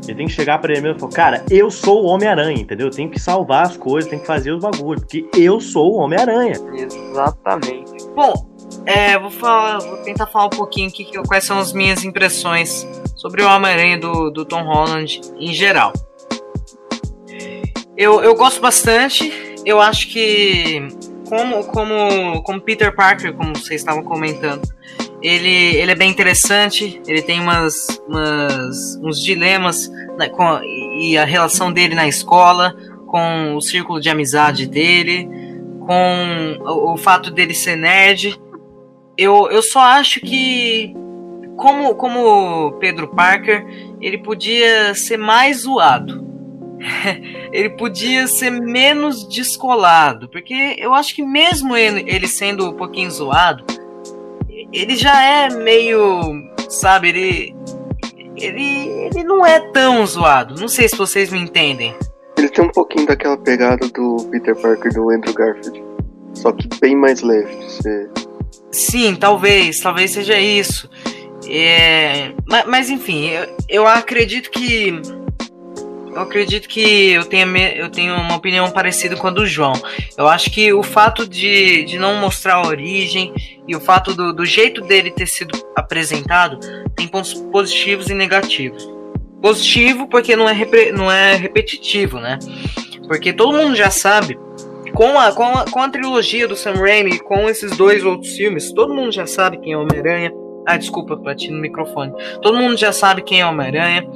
Ele 0.07 0.17
tem 0.17 0.27
que 0.27 0.33
chegar 0.33 0.59
pra 0.59 0.73
ele 0.73 0.83
mesmo 0.83 0.99
e 0.99 1.01
falar, 1.01 1.13
cara, 1.13 1.45
eu 1.51 1.71
sou 1.71 2.05
o 2.05 2.07
Homem-Aranha, 2.07 2.61
entendeu? 2.61 2.89
Eu 2.89 2.93
tenho 2.93 3.11
que 3.11 3.19
salvar 3.19 3.67
as 3.67 3.77
coisas, 3.77 4.09
tenho 4.09 4.21
que 4.21 4.27
fazer 4.27 4.53
os 4.53 4.61
bagulhos, 4.63 5.03
porque 5.03 5.27
eu 5.35 5.61
sou 5.61 5.95
o 5.95 5.97
Homem-Aranha. 5.97 6.55
Exatamente. 6.75 8.05
Bom, 8.15 8.33
é, 8.87 9.19
vou, 9.19 9.31
falar, 9.31 9.79
vou 9.79 9.97
tentar 9.99 10.27
falar 10.27 10.47
um 10.47 10.51
pouquinho 10.51 10.89
aqui 10.89 11.07
quais 11.27 11.45
são 11.45 11.59
as 11.59 11.73
minhas 11.73 12.05
impressões 12.05 12.87
sobre 13.17 13.43
o 13.43 13.49
Homem-Aranha 13.49 13.99
do, 13.99 14.31
do 14.31 14.45
Tom 14.45 14.63
Holland 14.63 15.21
em 15.39 15.53
geral. 15.55 15.93
Eu, 17.97 18.23
eu 18.23 18.35
gosto 18.35 18.61
bastante, 18.61 19.33
eu 19.65 19.81
acho 19.81 20.09
que 20.09 20.87
como, 21.29 21.65
como, 21.65 22.43
como 22.43 22.61
Peter 22.61 22.95
Parker, 22.95 23.35
como 23.35 23.57
vocês 23.57 23.81
estavam 23.81 24.03
comentando, 24.03 24.63
ele, 25.23 25.77
ele 25.77 25.91
é 25.91 25.95
bem 25.95 26.11
interessante, 26.11 27.01
ele 27.07 27.23
tem 27.23 27.41
umas, 27.41 28.01
umas 28.07 28.97
uns 29.03 29.23
dilemas 29.23 29.91
né, 30.19 30.29
com, 30.29 30.61
e 30.63 31.17
a 31.17 31.25
relação 31.25 31.73
dele 31.73 31.95
na 31.95 32.07
escola, 32.07 32.75
com 33.07 33.55
o 33.57 33.61
círculo 33.61 34.01
de 34.01 34.11
amizade 34.11 34.67
dele, 34.67 35.29
com 35.87 36.59
o, 36.61 36.93
o 36.93 36.97
fato 36.97 37.31
dele 37.31 37.55
ser 37.55 37.77
nerd. 37.77 38.39
Eu, 39.17 39.49
eu 39.51 39.63
só 39.63 39.81
acho 39.81 40.21
que, 40.21 40.95
como, 41.57 41.95
como 41.95 42.73
Pedro 42.81 43.09
Parker, 43.09 43.65
ele 44.01 44.19
podia 44.19 44.95
ser 44.95 45.17
mais 45.17 45.63
zoado. 45.63 46.34
ele 47.53 47.71
podia 47.71 48.27
ser 48.27 48.51
menos 48.51 49.27
descolado. 49.29 50.29
Porque 50.29 50.77
eu 50.79 50.95
acho 50.95 51.15
que 51.15 51.23
mesmo 51.23 51.77
ele, 51.77 52.05
ele 52.07 52.27
sendo 52.27 52.71
um 52.71 52.75
pouquinho 52.75 53.11
zoado, 53.11 53.65
ele 54.73 54.97
já 54.97 55.23
é 55.23 55.51
meio. 55.51 56.51
Sabe, 56.69 57.09
ele. 57.09 57.57
Ele, 58.37 58.89
ele 59.07 59.23
não 59.23 59.47
é 59.47 59.61
tão 59.71 60.05
zoado. 60.05 60.61
Não 60.61 60.67
sei 60.67 60.89
se 60.89 60.97
vocês 60.97 61.31
me 61.31 61.39
entendem. 61.39 61.95
Ele 62.37 62.49
tem 62.49 62.65
um 62.65 62.71
pouquinho 62.71 63.07
daquela 63.07 63.37
pegada 63.37 63.87
do 63.89 64.17
Peter 64.31 64.57
Parker 64.57 64.93
do 64.93 65.09
Andrew 65.09 65.33
Garfield. 65.33 65.83
Só 66.35 66.51
que 66.51 66.69
bem 66.81 66.97
mais 66.97 67.23
leve 67.23 67.71
ser. 67.71 68.11
Sim, 68.73 69.15
talvez, 69.15 69.79
talvez 69.79 70.11
seja 70.11 70.37
isso. 70.37 70.91
É, 71.49 72.33
mas, 72.45 72.67
mas 72.67 72.91
enfim, 72.91 73.29
eu, 73.29 73.57
eu 73.69 73.87
acredito 73.87 74.51
que 74.51 75.01
eu 76.15 76.23
acredito 76.23 76.69
que 76.69 77.11
eu 77.11 77.25
tenha, 77.25 77.75
eu 77.75 77.91
tenho 77.91 78.15
uma 78.15 78.37
opinião 78.37 78.71
parecida 78.71 79.17
com 79.17 79.27
a 79.27 79.31
do 79.31 79.45
João. 79.45 79.75
Eu 80.17 80.29
acho 80.29 80.51
que 80.51 80.73
o 80.73 80.83
fato 80.83 81.29
de, 81.29 81.85
de 81.85 81.99
não 81.99 82.15
mostrar 82.17 82.55
a 82.55 82.67
origem 82.67 83.33
e 83.67 83.75
o 83.75 83.81
fato 83.81 84.15
do, 84.15 84.33
do 84.33 84.47
jeito 84.47 84.81
dele 84.81 85.11
ter 85.11 85.27
sido 85.27 85.59
apresentado 85.75 86.59
tem 86.95 87.09
pontos 87.09 87.35
positivos 87.35 88.09
e 88.09 88.15
negativos. 88.15 88.89
Positivo 89.43 90.07
porque 90.07 90.37
não 90.37 90.49
é, 90.49 90.93
não 90.93 91.11
é 91.11 91.35
repetitivo, 91.35 92.21
né? 92.21 92.39
Porque 93.09 93.33
todo 93.33 93.57
mundo 93.57 93.75
já 93.75 93.91
sabe, 93.91 94.39
com 94.95 95.19
a, 95.19 95.33
com, 95.33 95.43
a, 95.43 95.65
com 95.65 95.81
a 95.81 95.89
trilogia 95.89 96.47
do 96.47 96.57
Sam 96.57 96.75
Raimi, 96.75 97.19
com 97.19 97.49
esses 97.51 97.77
dois 97.77 98.05
outros 98.05 98.35
filmes, 98.37 98.73
todo 98.73 98.95
mundo 98.95 99.13
já 99.13 99.27
sabe 99.27 99.59
quem 99.59 99.73
é 99.73 99.77
Homem-Aranha. 99.77 100.33
Ah, 100.67 100.79
desculpa, 100.79 101.15
bati 101.15 101.51
no 101.51 101.61
microfone. 101.61 102.13
Todo 102.41 102.57
mundo 102.57 102.79
já 102.79 102.91
sabe 102.91 103.21
quem 103.21 103.41
é 103.41 103.47
Homem-Aranha 103.47 104.09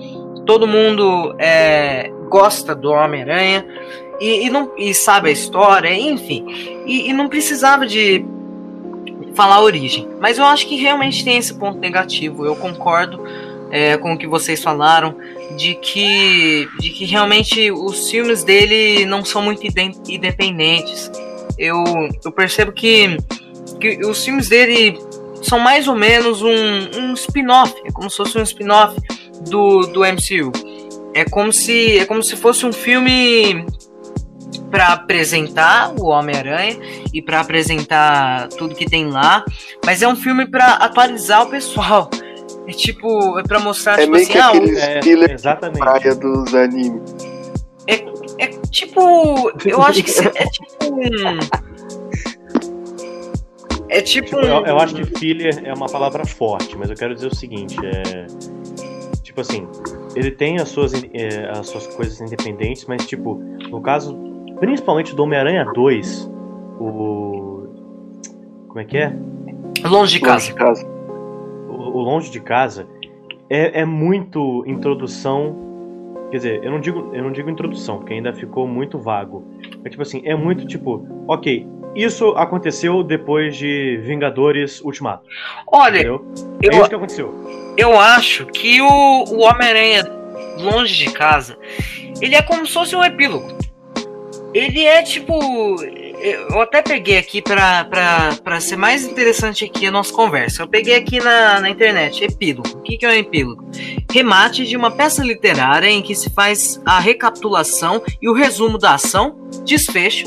todo 0.49 0.67
mundo 0.67 1.35
é, 1.39 2.11
gosta 2.31 2.75
do 2.75 2.91
Homem-Aranha 2.91 3.67
e, 4.19 4.49
e, 4.49 4.89
e 4.89 4.95
sabe 4.95 5.29
a 5.29 5.31
história, 5.33 5.93
enfim. 5.93 6.47
E, 6.87 7.11
e, 7.11 7.13
não 7.13 7.29
precisava 7.29 7.87
de 7.87 8.25
falar 9.35 9.57
a 9.57 9.61
origem. 9.61 10.09
Mas 10.19 10.39
eu 10.39 10.47
acho 10.47 10.67
que 10.67 10.77
realmente 10.77 11.23
tem 11.23 11.37
esse 11.37 11.53
ponto 11.53 11.79
negativo. 11.79 12.47
Eu 12.47 12.57
concordo 12.57 13.23
é, 13.71 13.99
com 13.99 14.15
o 14.15 14.19
que 14.19 14.27
vocês 14.27 14.63
falaram 14.63 15.15
de 15.55 15.75
que, 15.75 16.67
de 16.81 16.89
que 16.91 17.05
realmente 17.05 17.71
os 17.71 18.11
filmes 18.11 18.43
dele 18.43 19.05
não 19.05 19.23
são 19.27 19.43
muito 19.43 19.63
independentes. 20.09 21.13
Eu, 21.59 21.85
eu 22.25 22.33
percebo 22.33 22.73
que, 22.73 23.19
que 23.79 23.99
os 24.07 24.25
filmes 24.25 24.49
dele 24.49 24.99
são 25.43 25.59
mais 25.59 25.87
ou 25.87 25.95
menos 25.95 26.41
um, 26.41 27.01
um 27.01 27.13
spin-off. 27.13 27.75
É 27.85 27.93
como 27.93 28.09
se 28.09 28.17
fosse 28.17 28.39
um 28.39 28.43
spin-off 28.43 28.97
do, 29.43 29.87
do 29.87 30.01
MCU. 30.01 30.53
É 31.15 31.25
como 31.25 31.53
se 31.53 31.99
é 31.99 32.05
como 32.05 32.23
se 32.23 32.37
fosse 32.37 32.65
um 32.65 32.73
filme 32.73 33.65
para 34.71 34.89
apresentar 34.89 35.95
o 35.99 36.07
Homem-Aranha 36.07 36.79
e 37.13 37.23
para 37.23 37.41
apresentar 37.41 38.49
tudo 38.49 38.75
que 38.75 38.87
tem 38.87 39.07
lá, 39.07 39.45
mas 39.85 40.03
é 40.03 40.09
um 40.09 40.17
filme 40.17 40.47
para 40.47 40.75
atualizar 40.75 41.43
o 41.43 41.51
pessoal. 41.51 42.11
É 42.67 42.73
tipo, 42.73 43.39
é 43.39 43.43
para 43.43 43.59
mostrar 43.61 43.99
é 43.99 44.03
tipo 44.03 44.13
meio 44.13 44.25
assim, 44.25 44.33
que 44.33 44.39
ah, 44.39 45.29
é, 45.31 45.33
exatamente. 45.33 45.79
praia 45.79 46.15
dos 46.15 46.55
animes. 46.55 47.03
é, 47.87 48.05
é 48.45 48.47
tipo, 48.71 49.51
eu 49.65 49.83
acho 49.83 50.03
que 50.03 50.11
é 50.11 50.45
tipo 50.47 50.85
um 50.85 51.39
é 53.91 54.03
tipo, 54.03 54.27
Tipo, 54.29 54.37
um, 54.41 54.43
eu, 54.43 54.67
eu 54.67 54.79
acho 54.79 54.95
que 54.95 55.19
filler 55.19 55.63
é 55.65 55.73
uma 55.73 55.87
palavra 55.87 56.27
forte, 56.27 56.77
mas 56.77 56.91
eu 56.91 56.97
quero 56.97 57.15
dizer 57.15 57.29
o 57.29 57.35
seguinte, 57.35 57.75
é 57.83 58.27
tipo 59.39 59.41
assim, 59.41 59.69
ele 60.17 60.31
tem 60.31 60.57
as 60.57 60.69
suas, 60.69 60.93
é, 61.13 61.49
as 61.51 61.69
suas 61.69 61.87
coisas 61.95 62.21
independentes, 62.21 62.85
mas 62.87 63.07
tipo, 63.07 63.35
no 63.71 63.81
caso, 63.81 64.17
principalmente 64.59 65.15
do 65.15 65.23
Homem-Aranha 65.23 65.65
2, 65.73 66.31
o. 66.81 67.69
Como 68.69 68.81
é 68.81 68.85
que 68.85 68.99
é? 68.99 69.17
longe 69.85 70.19
de 70.19 70.21
Longe 70.21 70.21
casa. 70.21 70.47
de 70.47 70.55
casa. 70.55 70.87
O, 71.69 71.73
o 71.73 72.01
Longe 72.01 72.31
de 72.31 72.41
Casa 72.41 72.87
é, 73.49 73.81
é 73.81 73.85
muito 73.85 74.65
introdução. 74.67 75.69
Quer 76.31 76.37
dizer, 76.37 76.65
eu 76.65 76.71
não, 76.71 76.81
digo, 76.81 77.11
eu 77.15 77.23
não 77.23 77.33
digo 77.33 77.49
introdução, 77.49 77.99
porque 77.99 78.13
ainda 78.13 78.35
ficou 78.35 78.67
muito 78.67 78.99
vago. 78.99 79.45
É 79.85 79.89
tipo 79.89 80.03
assim, 80.03 80.21
é 80.25 80.35
muito 80.35 80.67
tipo, 80.67 81.07
ok, 81.27 81.67
isso 81.95 82.29
aconteceu 82.31 83.03
depois 83.03 83.57
de 83.57 83.99
Vingadores 84.05 84.81
Ultimato. 84.81 85.25
Olha, 85.67 85.97
Entendeu? 85.99 86.25
eu, 86.63 86.71
É 86.73 86.77
isso 86.81 86.89
que 86.89 86.95
aconteceu. 86.95 87.75
eu 87.77 87.99
acho 87.99 88.47
que 88.47 88.81
o, 88.81 89.25
o 89.25 89.41
Homem-Aranha 89.41 90.05
longe 90.59 90.95
de 90.97 91.11
casa, 91.13 91.57
ele 92.21 92.35
é 92.35 92.43
como 92.43 92.67
se 92.67 92.73
fosse 92.73 92.95
um 92.97 93.05
epílogo. 93.05 93.57
Ele 94.55 94.85
é 94.85 95.03
tipo. 95.03 95.39
Eu 96.51 96.61
até 96.61 96.83
peguei 96.83 97.17
aqui 97.19 97.41
pra, 97.41 97.85
pra, 97.85 98.31
pra 98.43 98.59
ser 98.61 98.77
mais 98.77 99.05
interessante 99.05 99.65
aqui 99.65 99.87
a 99.87 99.91
nossa 99.91 100.13
conversa. 100.13 100.63
Eu 100.63 100.67
peguei 100.69 100.97
aqui 100.97 101.21
na, 101.21 101.61
na 101.61 101.71
internet, 101.71 102.25
epílogo. 102.25 102.69
O 102.71 102.83
que, 102.83 102.97
que 102.97 103.07
é 103.07 103.11
um 103.11 103.13
epílogo? 103.13 103.65
Remate 104.11 104.67
de 104.67 104.77
uma 104.77 104.91
peça 104.91 105.23
literária 105.23 105.87
em 105.89 106.03
que 106.03 106.15
se 106.17 106.31
faz 106.31 106.81
a 106.85 106.99
recapitulação 106.99 108.03
e 108.21 108.29
o 108.29 108.33
resumo 108.33 108.79
da 108.79 108.95
ação, 108.95 109.37
desfecho, 109.65 110.27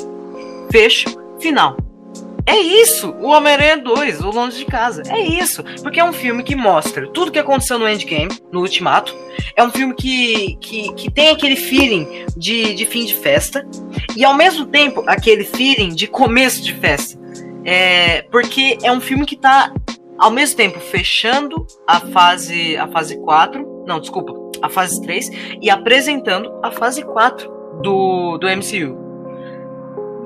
fecho, 0.72 1.10
final. 1.42 1.78
É 2.46 2.58
isso, 2.58 3.12
o 3.22 3.28
Homem-Aranha 3.28 3.78
2, 3.78 4.22
o 4.22 4.32
Longe 4.32 4.58
de 4.58 4.66
Casa. 4.66 5.04
É 5.08 5.20
isso, 5.20 5.64
porque 5.84 6.00
é 6.00 6.04
um 6.04 6.14
filme 6.14 6.44
que 6.44 6.56
mostra 6.56 7.08
tudo 7.08 7.32
que 7.32 7.40
aconteceu 7.40 7.78
no 7.78 7.88
Endgame, 7.88 8.32
no 8.52 8.62
Ultimato. 8.62 9.16
É 9.56 9.64
um 9.64 9.70
filme 9.70 9.94
que, 9.94 10.58
que, 10.60 10.94
que 10.94 11.12
tem 11.12 11.30
aquele 11.30 11.56
feeling 11.56 12.26
de, 12.36 12.74
de 12.74 12.86
fim 12.86 13.06
de 13.06 13.16
festa 13.16 13.66
e 14.16 14.26
ao 14.26 14.34
mesmo 14.34 14.66
tempo 14.66 15.04
aquele 15.08 15.44
feeling 15.44 15.90
de 15.90 16.08
começo 16.08 16.64
de 16.64 16.74
festa. 16.74 17.20
É, 17.64 18.24
porque 18.24 18.78
é 18.82 18.92
um 18.92 19.00
filme 19.00 19.26
que 19.26 19.36
tá 19.36 19.72
ao 20.18 20.32
mesmo 20.32 20.58
tempo 20.58 20.80
fechando 20.80 21.66
a 21.88 22.00
fase 22.00 22.76
a 22.76 22.88
fase 22.88 23.20
4, 23.22 23.84
não, 23.86 24.00
desculpa, 24.00 24.34
a 24.62 24.70
fase 24.70 25.00
3 25.02 25.30
e 25.62 25.70
apresentando 25.70 26.52
a 26.64 26.72
fase 26.72 27.04
4 27.04 27.50
do, 27.84 28.38
do 28.40 28.48
MCU. 28.48 29.11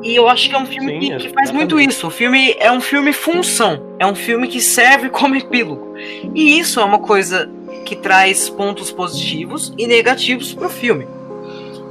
E 0.05 0.15
eu 0.15 0.29
acho 0.29 0.47
que 0.47 0.55
é 0.55 0.59
um 0.59 0.67
filme 0.67 0.93
Sim, 0.93 1.17
que, 1.17 1.27
que 1.27 1.29
faz 1.33 1.49
muito 1.49 1.79
isso. 1.79 2.05
O 2.05 2.11
filme 2.11 2.55
é 2.59 2.71
um 2.71 2.79
filme 2.79 3.11
função. 3.11 3.95
É 3.97 4.05
um 4.05 4.13
filme 4.13 4.47
que 4.47 4.61
serve 4.61 5.09
como 5.09 5.35
epílogo. 5.35 5.95
E 6.35 6.59
isso 6.59 6.79
é 6.79 6.85
uma 6.85 6.99
coisa 6.99 7.49
que 7.83 7.95
traz 7.95 8.47
pontos 8.47 8.91
positivos 8.91 9.73
e 9.75 9.87
negativos 9.87 10.53
pro 10.53 10.69
filme. 10.69 11.07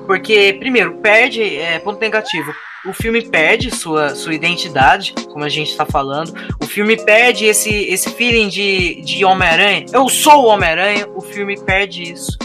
Porque, 0.07 0.55
primeiro, 0.61 0.95
perde. 0.99 1.43
É, 1.43 1.81
ponto 1.81 2.01
negativo. 2.01 2.55
O 2.87 2.93
filme 2.93 3.21
perde 3.23 3.75
sua, 3.75 4.15
sua 4.15 4.35
identidade, 4.35 5.13
como 5.33 5.43
a 5.43 5.49
gente 5.49 5.77
tá 5.77 5.85
falando. 5.85 6.33
O 6.63 6.67
filme 6.67 6.97
perde 6.97 7.47
esse, 7.47 7.71
esse 7.71 8.11
feeling 8.11 8.49
de, 8.49 9.01
de 9.01 9.25
Homem-Aranha. 9.25 9.87
Eu 9.93 10.09
sou 10.09 10.45
o 10.45 10.47
Homem-Aranha. 10.47 11.09
O 11.17 11.21
filme 11.21 11.59
perde 11.59 12.13
isso. 12.13 12.39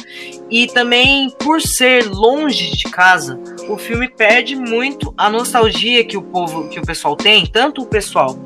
E 0.50 0.66
também, 0.66 1.30
por 1.38 1.62
ser 1.62 2.06
longe 2.10 2.76
de 2.76 2.86
casa, 2.86 3.40
o 3.70 3.78
filme 3.78 4.10
perde 4.10 4.56
muito 4.56 5.14
a 5.18 5.30
nostalgia 5.30 6.04
que 6.04 6.18
o 6.18 6.22
povo, 6.22 6.68
que 6.70 6.80
o 6.80 6.86
pessoal 6.86 7.16
tem, 7.16 7.46
tanto 7.46 7.82
o 7.82 7.86
pessoal 7.86 8.38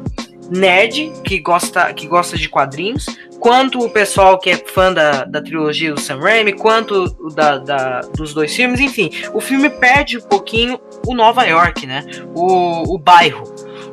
nerd 0.49 1.11
que 1.23 1.39
gosta, 1.39 1.93
que 1.93 2.05
gosta 2.07 2.37
de 2.37 2.49
quadrinhos, 2.49 3.05
quanto 3.39 3.79
o 3.79 3.89
pessoal 3.89 4.37
que 4.37 4.49
é 4.49 4.57
fã 4.57 4.91
da, 4.93 5.23
da 5.23 5.41
trilogia 5.41 5.93
do 5.93 5.99
Sam 5.99 6.19
Raimi, 6.19 6.53
quanto 6.53 7.09
da, 7.33 7.57
da- 7.57 8.01
dos 8.15 8.33
dois 8.33 8.53
filmes, 8.55 8.79
enfim, 8.79 9.09
o 9.33 9.39
filme 9.41 9.69
perde 9.69 10.17
um 10.17 10.21
pouquinho 10.21 10.79
o 11.07 11.13
Nova 11.15 11.43
York, 11.45 11.85
né? 11.87 12.05
O, 12.35 12.93
o 12.95 12.97
bairro, 12.99 13.43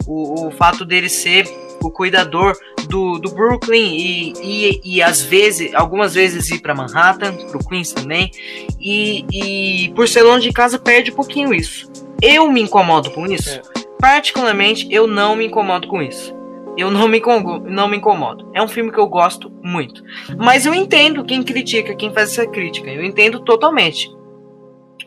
o, 0.07 0.48
o 0.48 0.51
fato 0.51 0.85
dele 0.85 1.09
ser 1.09 1.48
o 1.82 1.90
cuidador 1.90 2.57
do, 2.91 3.19
do 3.19 3.31
Brooklyn 3.31 3.95
e, 3.97 4.33
e, 4.43 4.81
e 4.85 5.03
às 5.03 5.23
vezes, 5.23 5.73
algumas 5.75 6.15
vezes 6.15 6.51
ir 6.51 6.61
para 6.61 6.75
Manhattan, 6.75 7.33
pro 7.47 7.65
Queens 7.67 7.93
também, 7.93 8.31
e, 8.79 9.25
e 9.33 9.89
por 9.95 10.09
ser 10.09 10.23
longe 10.23 10.49
de 10.49 10.53
casa 10.53 10.79
perde 10.79 11.12
um 11.12 11.15
pouquinho 11.15 11.55
isso. 11.55 11.91
Eu 12.21 12.51
me 12.51 12.61
incomodo 12.61 13.11
com 13.12 13.25
isso. 13.27 13.49
É. 13.49 13.62
Particularmente, 13.99 14.87
eu 14.91 15.07
não 15.07 15.37
me 15.37 15.47
incomodo 15.47 15.87
com 15.89 16.03
isso. 16.03 16.35
Eu 16.77 16.91
não 16.91 17.09
me, 17.09 17.23
não 17.67 17.89
me 17.89 17.97
incomodo. 17.97 18.51
É 18.53 18.62
um 18.62 18.69
filme 18.69 18.91
que 18.91 18.99
eu 18.99 19.07
gosto 19.07 19.51
muito. 19.62 20.03
Mas 20.37 20.67
eu 20.67 20.75
entendo 20.75 21.25
quem 21.25 21.43
critica, 21.43 21.95
quem 21.95 22.12
faz 22.12 22.33
essa 22.33 22.47
crítica. 22.47 22.91
Eu 22.91 23.05
entendo 23.05 23.41
totalmente. 23.41 24.11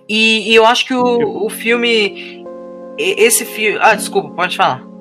E, 0.08 0.52
e 0.52 0.56
eu 0.56 0.66
acho 0.66 0.86
que 0.86 0.94
o, 0.94 1.46
o 1.46 1.50
filme. 1.50 2.46
Esse 2.98 3.46
filme. 3.46 3.80
Ah, 3.82 3.96
desculpa, 3.96 4.30
pode 4.30 4.56
falar. 4.56 4.93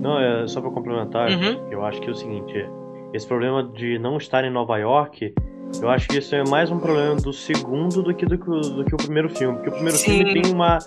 Não, 0.00 0.18
é 0.18 0.46
só 0.48 0.60
pra 0.60 0.70
complementar, 0.70 1.30
Uhum. 1.30 1.68
eu 1.70 1.84
acho 1.84 2.00
que 2.00 2.08
é 2.08 2.10
o 2.10 2.14
seguinte, 2.14 2.56
é, 2.56 2.68
esse 3.12 3.26
problema 3.26 3.62
de 3.62 3.98
não 3.98 4.16
estar 4.16 4.44
em 4.44 4.50
Nova 4.50 4.78
York, 4.78 5.34
eu 5.80 5.88
acho 5.90 6.08
que 6.08 6.18
isso 6.18 6.34
é 6.34 6.42
mais 6.48 6.70
um 6.70 6.78
problema 6.78 7.14
do 7.16 7.32
segundo 7.32 8.02
do 8.02 8.14
que 8.14 8.24
do, 8.26 8.36
do 8.36 8.84
que 8.84 8.94
o 8.94 8.96
primeiro 8.98 9.28
filme. 9.28 9.54
Porque 9.56 9.68
o 9.68 9.72
primeiro 9.72 9.96
Sim. 9.98 10.24
filme 10.24 10.42
tem 10.42 10.52
uma. 10.52 10.78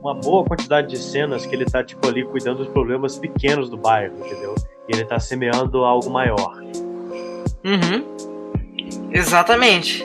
uma 0.00 0.14
boa 0.14 0.44
quantidade 0.44 0.88
de 0.88 0.96
cenas 0.98 1.44
que 1.44 1.54
ele 1.54 1.64
tá, 1.66 1.84
tipo, 1.84 2.06
ali 2.08 2.24
cuidando 2.24 2.58
dos 2.58 2.68
problemas 2.68 3.18
pequenos 3.18 3.68
do 3.68 3.76
bairro, 3.76 4.14
entendeu? 4.18 4.54
E 4.88 4.94
ele 4.96 5.04
tá 5.04 5.18
semeando 5.18 5.84
algo 5.84 6.08
maior. 6.08 6.58
Uhum. 7.64 8.04
Exatamente. 9.12 10.04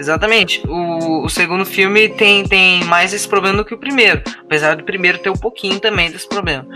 Exatamente. 0.00 0.62
O, 0.66 1.26
o 1.26 1.28
segundo 1.28 1.66
filme 1.66 2.08
tem, 2.08 2.42
tem 2.44 2.82
mais 2.84 3.12
esse 3.12 3.28
problema 3.28 3.58
do 3.58 3.64
que 3.66 3.74
o 3.74 3.78
primeiro. 3.78 4.22
Apesar 4.40 4.74
do 4.74 4.82
primeiro 4.82 5.18
ter 5.18 5.28
um 5.28 5.36
pouquinho 5.36 5.78
também 5.78 6.10
desse 6.10 6.26
problema. 6.26 6.66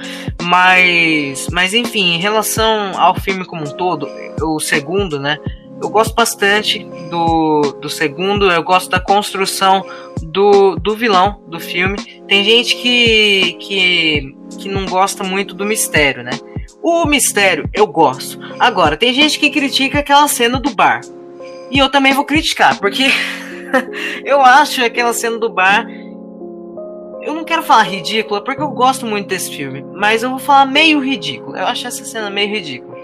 Mas, 0.42 1.48
mas 1.50 1.72
enfim, 1.72 2.14
em 2.14 2.18
relação 2.18 2.92
ao 3.00 3.18
filme 3.18 3.46
como 3.46 3.62
um 3.62 3.76
todo, 3.76 4.06
o 4.42 4.60
segundo, 4.60 5.18
né? 5.18 5.38
Eu 5.82 5.88
gosto 5.88 6.14
bastante 6.14 6.86
do, 7.10 7.78
do 7.80 7.88
segundo, 7.88 8.50
eu 8.50 8.62
gosto 8.62 8.90
da 8.90 9.00
construção 9.00 9.84
do, 10.22 10.76
do 10.76 10.94
vilão 10.94 11.42
do 11.48 11.58
filme. 11.58 11.96
Tem 12.28 12.44
gente 12.44 12.76
que, 12.76 13.54
que, 13.54 14.36
que 14.58 14.68
não 14.68 14.84
gosta 14.84 15.24
muito 15.24 15.54
do 15.54 15.64
mistério, 15.64 16.22
né? 16.22 16.32
O 16.82 17.06
mistério 17.06 17.68
eu 17.72 17.86
gosto. 17.86 18.38
Agora, 18.58 18.98
tem 18.98 19.14
gente 19.14 19.38
que 19.38 19.48
critica 19.48 20.00
aquela 20.00 20.28
cena 20.28 20.60
do 20.60 20.74
bar. 20.74 21.00
E 21.74 21.78
eu 21.80 21.90
também 21.90 22.12
vou 22.12 22.24
criticar, 22.24 22.78
porque 22.78 23.02
eu 24.24 24.40
acho 24.40 24.84
aquela 24.84 25.12
cena 25.12 25.38
do 25.38 25.50
bar. 25.50 25.84
Eu 27.20 27.34
não 27.34 27.42
quero 27.42 27.64
falar 27.64 27.82
ridícula, 27.82 28.44
porque 28.44 28.62
eu 28.62 28.68
gosto 28.68 29.04
muito 29.04 29.26
desse 29.26 29.50
filme, 29.50 29.84
mas 29.92 30.22
eu 30.22 30.30
vou 30.30 30.38
falar 30.38 30.66
meio 30.66 31.00
ridículo. 31.00 31.56
Eu 31.56 31.66
acho 31.66 31.84
essa 31.88 32.04
cena 32.04 32.30
meio 32.30 32.48
ridícula. 32.48 32.96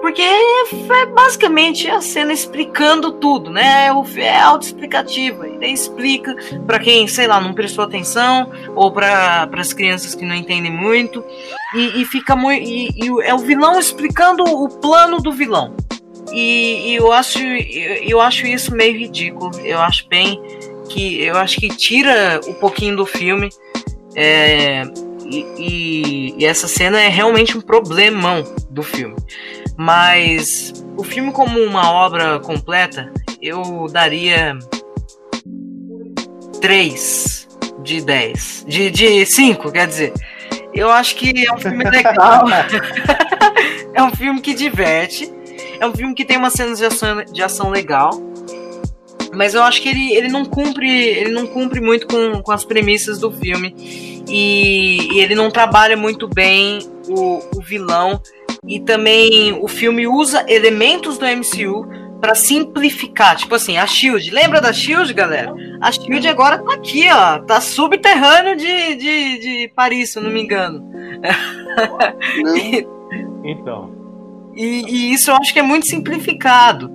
Porque 0.00 0.22
é 0.22 1.06
basicamente 1.06 1.90
a 1.90 2.00
cena 2.00 2.32
explicando 2.32 3.12
tudo, 3.12 3.50
né? 3.50 3.88
É 4.16 4.40
autoexplicativa. 4.40 5.46
E 5.46 5.58
daí 5.58 5.72
explica 5.72 6.34
para 6.66 6.78
quem, 6.78 7.06
sei 7.08 7.26
lá, 7.26 7.38
não 7.40 7.52
prestou 7.52 7.84
atenção, 7.84 8.50
ou 8.74 8.90
para 8.90 9.50
as 9.52 9.72
crianças 9.74 10.14
que 10.14 10.24
não 10.24 10.34
entendem 10.34 10.72
muito. 10.72 11.22
E, 11.74 12.00
e 12.00 12.04
fica 12.06 12.34
muito. 12.34 12.62
E, 12.66 12.88
e, 12.96 13.22
é 13.22 13.34
o 13.34 13.38
vilão 13.38 13.78
explicando 13.78 14.44
o 14.44 14.68
plano 14.68 15.18
do 15.18 15.32
vilão. 15.32 15.74
E, 16.32 16.90
e 16.90 16.94
eu 16.96 17.12
acho 17.12 17.38
eu, 17.38 18.20
acho 18.20 18.46
isso 18.46 18.74
meio 18.74 18.98
ridículo. 18.98 19.50
Eu 19.60 19.80
acho 19.80 20.08
bem 20.08 20.40
que 20.88 21.22
eu 21.22 21.36
acho 21.36 21.58
que 21.58 21.68
tira 21.68 22.40
um 22.46 22.54
pouquinho 22.54 22.96
do 22.96 23.06
filme. 23.06 23.48
É, 24.14 24.82
e, 25.26 25.46
e, 25.58 26.34
e, 26.38 26.44
essa 26.44 26.66
cena 26.66 27.00
é 27.00 27.08
realmente 27.08 27.56
um 27.56 27.60
problemão 27.60 28.42
do 28.70 28.82
filme. 28.82 29.16
Mas 29.76 30.72
o 30.96 31.04
filme, 31.04 31.30
como 31.30 31.60
uma 31.60 31.92
obra 31.92 32.40
completa, 32.40 33.12
eu 33.40 33.86
daria 33.90 34.58
3 36.60 37.48
de 37.82 38.00
10. 38.00 38.64
De, 38.66 38.90
de 38.90 39.26
5, 39.26 39.70
quer 39.70 39.86
dizer. 39.86 40.12
Eu 40.74 40.90
acho 40.90 41.16
que 41.16 41.46
é 41.46 41.52
um 41.52 41.58
filme 41.58 41.84
legal. 41.84 42.44
é 43.94 44.02
um 44.02 44.10
filme 44.14 44.40
que 44.40 44.54
diverte. 44.54 45.37
É 45.80 45.86
um 45.86 45.94
filme 45.94 46.14
que 46.14 46.24
tem 46.24 46.36
uma 46.36 46.50
cena 46.50 46.74
de 46.74 46.84
ação, 46.84 47.24
de 47.24 47.42
ação 47.42 47.70
legal. 47.70 48.10
Mas 49.34 49.54
eu 49.54 49.62
acho 49.62 49.82
que 49.82 49.88
ele, 49.88 50.14
ele 50.14 50.28
não 50.28 50.44
cumpre 50.44 50.90
ele 50.90 51.30
não 51.30 51.46
cumpre 51.46 51.80
muito 51.80 52.06
com, 52.06 52.42
com 52.42 52.52
as 52.52 52.64
premissas 52.64 53.18
do 53.18 53.30
filme. 53.30 53.74
E, 54.28 55.12
e 55.12 55.20
ele 55.20 55.34
não 55.34 55.50
trabalha 55.50 55.96
muito 55.96 56.26
bem 56.26 56.80
o, 57.08 57.40
o 57.56 57.62
vilão. 57.62 58.20
E 58.66 58.80
também 58.80 59.56
o 59.60 59.68
filme 59.68 60.06
usa 60.06 60.44
elementos 60.48 61.18
do 61.18 61.26
MCU 61.26 61.86
para 62.20 62.34
simplificar. 62.34 63.36
Tipo 63.36 63.54
assim, 63.54 63.76
a 63.76 63.86
Shield. 63.86 64.30
Lembra 64.30 64.60
da 64.60 64.72
Shield, 64.72 65.12
galera? 65.14 65.54
A 65.80 65.92
Shield 65.92 66.26
agora 66.26 66.58
tá 66.58 66.74
aqui, 66.74 67.08
ó. 67.10 67.38
Tá 67.38 67.60
subterrâneo 67.60 68.56
de, 68.56 68.94
de, 68.96 69.38
de 69.38 69.72
Paris, 69.74 70.10
se 70.10 70.18
eu 70.18 70.22
não 70.22 70.30
me 70.30 70.42
engano. 70.42 70.88
Então. 73.44 73.97
E, 74.58 74.82
e, 74.88 75.12
isso 75.12 75.30
eu 75.30 75.36
acho 75.36 75.52
que 75.52 75.60
é 75.60 75.62
muito 75.62 75.86
simplificado. 75.86 76.92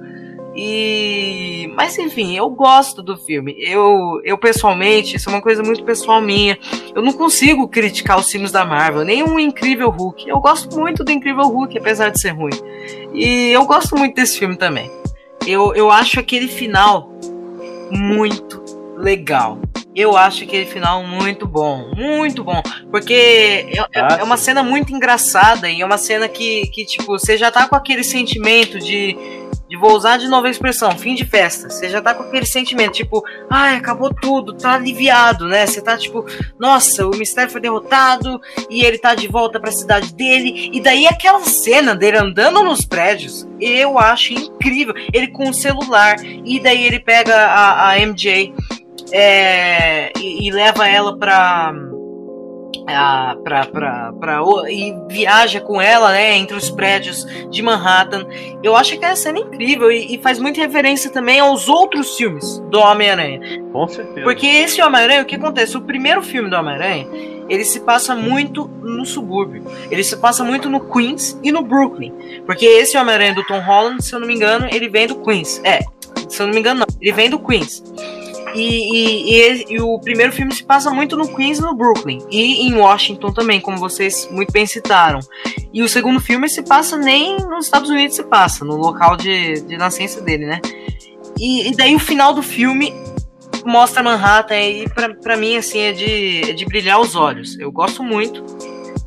E 0.54 1.72
mas 1.76 1.98
enfim, 1.98 2.36
eu 2.36 2.50
gosto 2.50 3.02
do 3.02 3.18
filme. 3.18 3.56
Eu, 3.58 4.20
eu 4.26 4.38
pessoalmente, 4.38 5.16
isso 5.16 5.30
é 5.30 5.34
uma 5.34 5.42
coisa 5.42 5.64
muito 5.64 5.82
pessoal 5.86 6.22
minha. 6.22 6.60
Eu 6.94 7.02
não 7.02 7.14
consigo 7.14 7.68
criticar 7.70 8.20
os 8.20 8.30
filmes 8.30 8.52
da 8.52 8.66
Marvel, 8.66 9.06
nem 9.06 9.24
um 9.24 9.40
Incrível 9.40 9.90
Hulk. 9.90 10.28
Eu 10.28 10.42
gosto 10.42 10.78
muito 10.78 11.06
do 11.06 11.12
Incrível 11.12 11.46
Hulk, 11.46 11.78
apesar 11.78 12.10
de 12.10 12.20
ser 12.20 12.32
ruim. 12.32 12.52
E 13.14 13.52
eu 13.52 13.66
gosto 13.66 13.98
muito 13.98 14.16
desse 14.16 14.38
filme 14.38 14.58
também. 14.58 14.92
Eu, 15.48 15.74
eu 15.74 15.90
acho 15.90 16.20
aquele 16.20 16.50
final 16.50 17.10
muito 17.90 18.62
legal. 18.98 19.58
Eu 19.96 20.18
acho 20.18 20.44
aquele 20.44 20.66
final 20.66 21.04
muito 21.04 21.48
bom, 21.48 21.92
muito 21.96 22.44
bom, 22.44 22.64
porque 22.90 23.14
é, 23.14 23.78
é, 23.78 24.00
ah, 24.02 24.18
é 24.20 24.24
uma 24.24 24.38
cena 24.38 24.64
muito 24.64 24.92
engraçada 24.92 25.70
e 25.70 25.82
é 25.82 25.86
uma 25.86 26.00
cena 26.00 26.28
que, 26.28 26.68
que, 26.68 26.84
tipo, 26.84 27.06
você 27.06 27.38
já 27.38 27.52
tá 27.52 27.68
com 27.68 27.76
aquele 27.76 28.04
sentimento 28.04 28.80
de, 28.80 29.16
de 29.70 29.78
vou 29.78 29.96
usar 29.96 30.18
de 30.18 30.28
novo 30.28 30.48
a 30.48 30.50
expressão, 30.50 30.98
fim 30.98 31.14
de 31.14 31.26
festa. 31.26 31.70
Você 31.70 31.90
já 31.90 32.02
tá 32.02 32.16
com 32.16 32.24
aquele 32.24 32.46
sentimento, 32.46 32.94
tipo, 32.94 33.24
ai, 33.48 33.76
acabou 33.76 34.12
tudo, 34.12 34.54
tá 34.54 34.74
aliviado, 34.74 35.48
né? 35.48 35.68
Você 35.68 35.80
tá 35.80 35.96
tipo, 35.96 36.26
nossa, 36.60 37.06
o 37.06 37.12
mistério 37.12 37.52
foi 37.52 37.62
derrotado 37.62 38.42
e 38.72 38.84
ele 38.84 38.98
tá 38.98 39.14
de 39.14 39.28
volta 39.28 39.60
para 39.60 39.70
a 39.70 39.74
cidade 39.74 40.12
dele. 40.16 40.72
E 40.74 40.82
daí 40.82 41.06
aquela 41.06 41.42
cena 41.42 41.96
dele 41.96 42.18
andando 42.18 42.64
nos 42.64 42.84
prédios, 42.84 43.48
eu 43.60 44.00
acho 44.00 44.34
incrível. 44.34 44.96
Ele 45.14 45.28
com 45.28 45.50
o 45.50 45.54
celular 45.54 46.16
e 46.24 46.60
daí 46.60 46.84
ele 46.84 47.00
pega 47.00 47.36
a, 47.36 47.92
a 47.92 48.00
MJ 48.00 48.54
é, 49.14 50.12
e, 50.18 50.48
e, 50.48 50.52
leva 50.52 50.88
ela 50.88 51.16
pra, 51.16 51.72
a, 52.88 53.36
pra, 53.44 53.66
pra, 53.68 54.14
pra, 54.14 54.42
e 54.68 54.96
viaja 55.08 55.62
com 55.62 55.80
ela, 55.80 56.12
né, 56.12 56.36
entre 56.36 56.58
os 56.58 56.72
prédios 56.72 57.24
de 57.52 57.62
Manhattan. 57.62 58.26
Eu 58.64 58.76
acho 58.76 58.98
que 58.98 59.06
essa 59.06 59.24
cena 59.24 59.38
é 59.38 59.42
incrível 59.42 59.92
e, 59.92 60.16
e 60.16 60.18
faz 60.18 60.40
muita 60.40 60.62
referência 60.62 61.12
também 61.12 61.40
aos 61.40 61.70
outros 61.70 62.18
filmes 62.18 62.58
do 62.72 62.80
Homem-Aranha. 62.80 63.40
Com 63.72 63.88
certeza. 63.88 64.24
Porque 64.24 64.48
esse 64.48 64.82
Homem-Aranha, 64.82 65.22
o 65.22 65.26
que 65.26 65.36
acontece? 65.36 65.78
O 65.78 65.82
primeiro 65.82 66.24
filme 66.24 66.50
do 66.50 66.56
Homem-Aranha, 66.56 67.08
ele 67.48 67.64
se 67.66 67.82
passa 67.82 68.16
muito 68.16 68.68
no 68.82 69.06
subúrbio. 69.06 69.64
Ele 69.92 70.04
se 70.04 70.18
passa 70.18 70.44
muito 70.44 70.70
no 70.72 70.80
Queens 70.80 71.40
e 71.44 71.52
no 71.52 71.62
Brooklyn. 71.62 72.12
Porque 72.48 72.66
esse 72.66 72.98
Homem-Aranha 72.98 73.36
do 73.36 73.46
Tom 73.46 73.60
Holland, 73.60 74.04
se 74.04 74.16
eu 74.16 74.20
não 74.20 74.28
me 74.28 74.34
engano, 74.34 74.68
ele 74.72 74.90
vem 74.90 75.06
do 75.06 75.16
Queens. 75.18 75.62
É, 75.64 75.82
se 76.28 76.42
eu 76.42 76.48
não 76.48 76.54
me 76.54 76.60
engano, 76.60 76.80
não. 76.80 76.88
Ele 77.00 77.12
vem 77.12 77.30
do 77.30 77.38
Queens. 77.38 77.84
E, 78.56 78.62
e, 78.62 79.34
e, 79.34 79.66
e, 79.74 79.82
o 79.82 80.00
primeiro 80.00 80.32
filme 80.32 80.54
se 80.54 80.64
passa 80.64 80.92
muito 80.92 81.18
no 81.18 81.36
Queens 81.36 81.60
no 81.60 81.76
Brooklyn. 81.76 82.20
E 82.30 82.68
em 82.68 82.76
Washington 82.76 83.32
também, 83.32 83.60
como 83.60 83.78
vocês 83.78 84.28
muito 84.32 84.52
bem 84.52 84.66
citaram. 84.66 85.20
E 85.74 85.82
o 85.82 85.90
segundo 85.90 86.20
filme 86.20 86.48
se 86.48 86.62
passa 86.62 86.98
nem 86.98 87.38
nos 87.38 87.66
Estados 87.66 87.90
Unidos 87.90 88.16
se 88.16 88.24
passa, 88.24 88.64
no 88.64 88.76
local 88.76 89.18
de, 89.18 89.62
de 89.62 89.78
nascença 89.78 90.22
dele, 90.22 90.46
né? 90.46 90.62
E, 91.40 91.70
e 91.70 91.76
daí 91.76 91.96
o 91.96 92.00
final 92.00 92.34
do 92.34 92.44
filme 92.44 92.94
mostra 93.66 94.04
Manhattan 94.04 94.60
e 94.60 94.86
pra 95.22 95.38
mim, 95.38 95.58
assim, 95.58 95.80
é 95.80 95.92
de, 95.92 96.52
é 96.52 96.54
de 96.54 96.66
brilhar 96.66 97.00
os 97.00 97.16
olhos. 97.16 97.58
Eu 97.58 97.72
gosto 97.72 98.04
muito. 98.04 98.44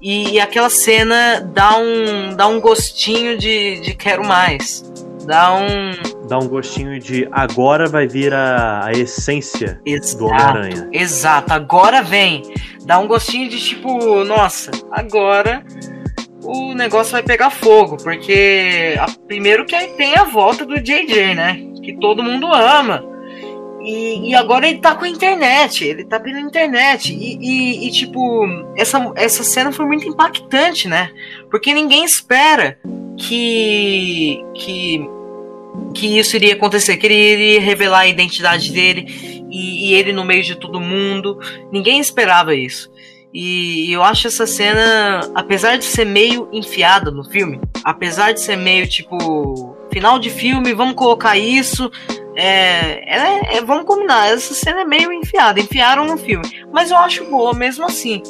E, 0.01 0.35
e 0.35 0.41
aquela 0.41 0.71
cena 0.71 1.41
dá 1.41 1.77
um, 1.79 2.35
dá 2.37 2.47
um 2.47 2.61
gostinho 2.61 3.37
de, 3.37 3.81
de 3.81 3.95
quero 3.95 4.25
mais. 4.25 4.85
Dá 5.27 5.55
um, 5.55 6.29
dá 6.29 6.39
um 6.39 6.49
gostinho 6.49 7.01
de 7.01 7.29
agora 7.33 7.89
vai 7.89 8.07
vir 8.07 8.33
a, 8.33 8.87
a 8.87 8.93
essência 8.93 9.81
exato, 9.85 10.19
do 10.19 10.27
Homem-Aranha. 10.27 10.89
Exato, 10.93 11.53
agora 11.53 12.01
vem. 12.03 12.43
Dá 12.85 12.99
um 12.99 13.09
gostinho 13.09 13.49
de 13.49 13.59
tipo, 13.59 14.25
nossa, 14.25 14.71
agora 14.93 15.65
o 16.45 16.75
negócio 16.75 17.13
vai 17.13 17.25
pegar 17.25 17.51
fogo, 17.51 17.97
porque 17.97 18.97
a, 19.01 19.07
primeiro 19.27 19.67
que 19.67 19.75
aí 19.75 19.89
tem 19.97 20.15
a 20.17 20.25
volta 20.25 20.65
do 20.65 20.81
JJ, 20.81 21.35
né? 21.35 21.61
Que 21.83 21.99
todo 21.99 22.23
mundo 22.23 22.47
ama. 22.47 23.05
E, 23.83 24.31
e, 24.31 24.35
agora 24.35 24.69
ele 24.69 24.79
tá 24.79 24.97
com 24.97 25.05
a 25.05 25.09
internet, 25.09 25.85
ele 25.85 26.05
tá 26.05 26.19
pela 26.19 26.41
internet. 26.41 27.13
E, 27.13 27.37
e, 27.37 27.87
e, 27.87 27.93
tipo, 27.93 28.45
essa, 28.77 29.13
essa 29.15 29.45
cena 29.45 29.71
foi 29.71 29.87
muito 29.87 30.09
impactante, 30.09 30.89
né? 30.89 31.11
Porque 31.51 31.73
ninguém 31.73 32.05
espera 32.05 32.79
que, 33.17 34.41
que 34.55 35.09
que 35.95 36.19
isso 36.19 36.37
iria 36.37 36.55
acontecer, 36.55 36.97
que 36.97 37.07
ele 37.07 37.15
iria 37.15 37.61
revelar 37.61 38.01
a 38.01 38.07
identidade 38.07 38.73
dele 38.73 39.07
e, 39.51 39.91
e 39.91 39.95
ele 39.95 40.13
no 40.13 40.25
meio 40.25 40.43
de 40.43 40.55
todo 40.55 40.81
mundo. 40.81 41.39
Ninguém 41.73 41.99
esperava 42.01 42.55
isso. 42.55 42.91
E 43.33 43.93
eu 43.93 44.03
acho 44.03 44.29
essa 44.29 44.47
cena, 44.47 45.21
apesar 45.35 45.77
de 45.77 45.85
ser 45.85 46.07
meio 46.07 46.49
enfiada 46.53 47.11
no 47.11 47.23
filme, 47.25 47.61
apesar 47.85 48.33
de 48.33 48.41
ser 48.41 48.57
meio 48.57 48.87
tipo 48.87 49.77
final 49.93 50.19
de 50.19 50.31
filme, 50.31 50.73
vamos 50.73 50.95
colocar 50.95 51.37
isso. 51.37 51.91
É, 52.35 53.03
é, 53.07 53.57
é, 53.57 53.63
vamos 53.63 53.85
combinar, 53.87 54.29
essa 54.29 54.55
cena 54.55 54.83
é 54.83 54.85
meio 54.85 55.13
enfiada, 55.13 55.59
enfiaram 55.59 56.07
no 56.07 56.19
filme, 56.19 56.47
mas 56.71 56.91
eu 56.91 56.97
acho 56.99 57.25
boa 57.25 57.55
mesmo 57.55 57.85
assim. 57.87 58.23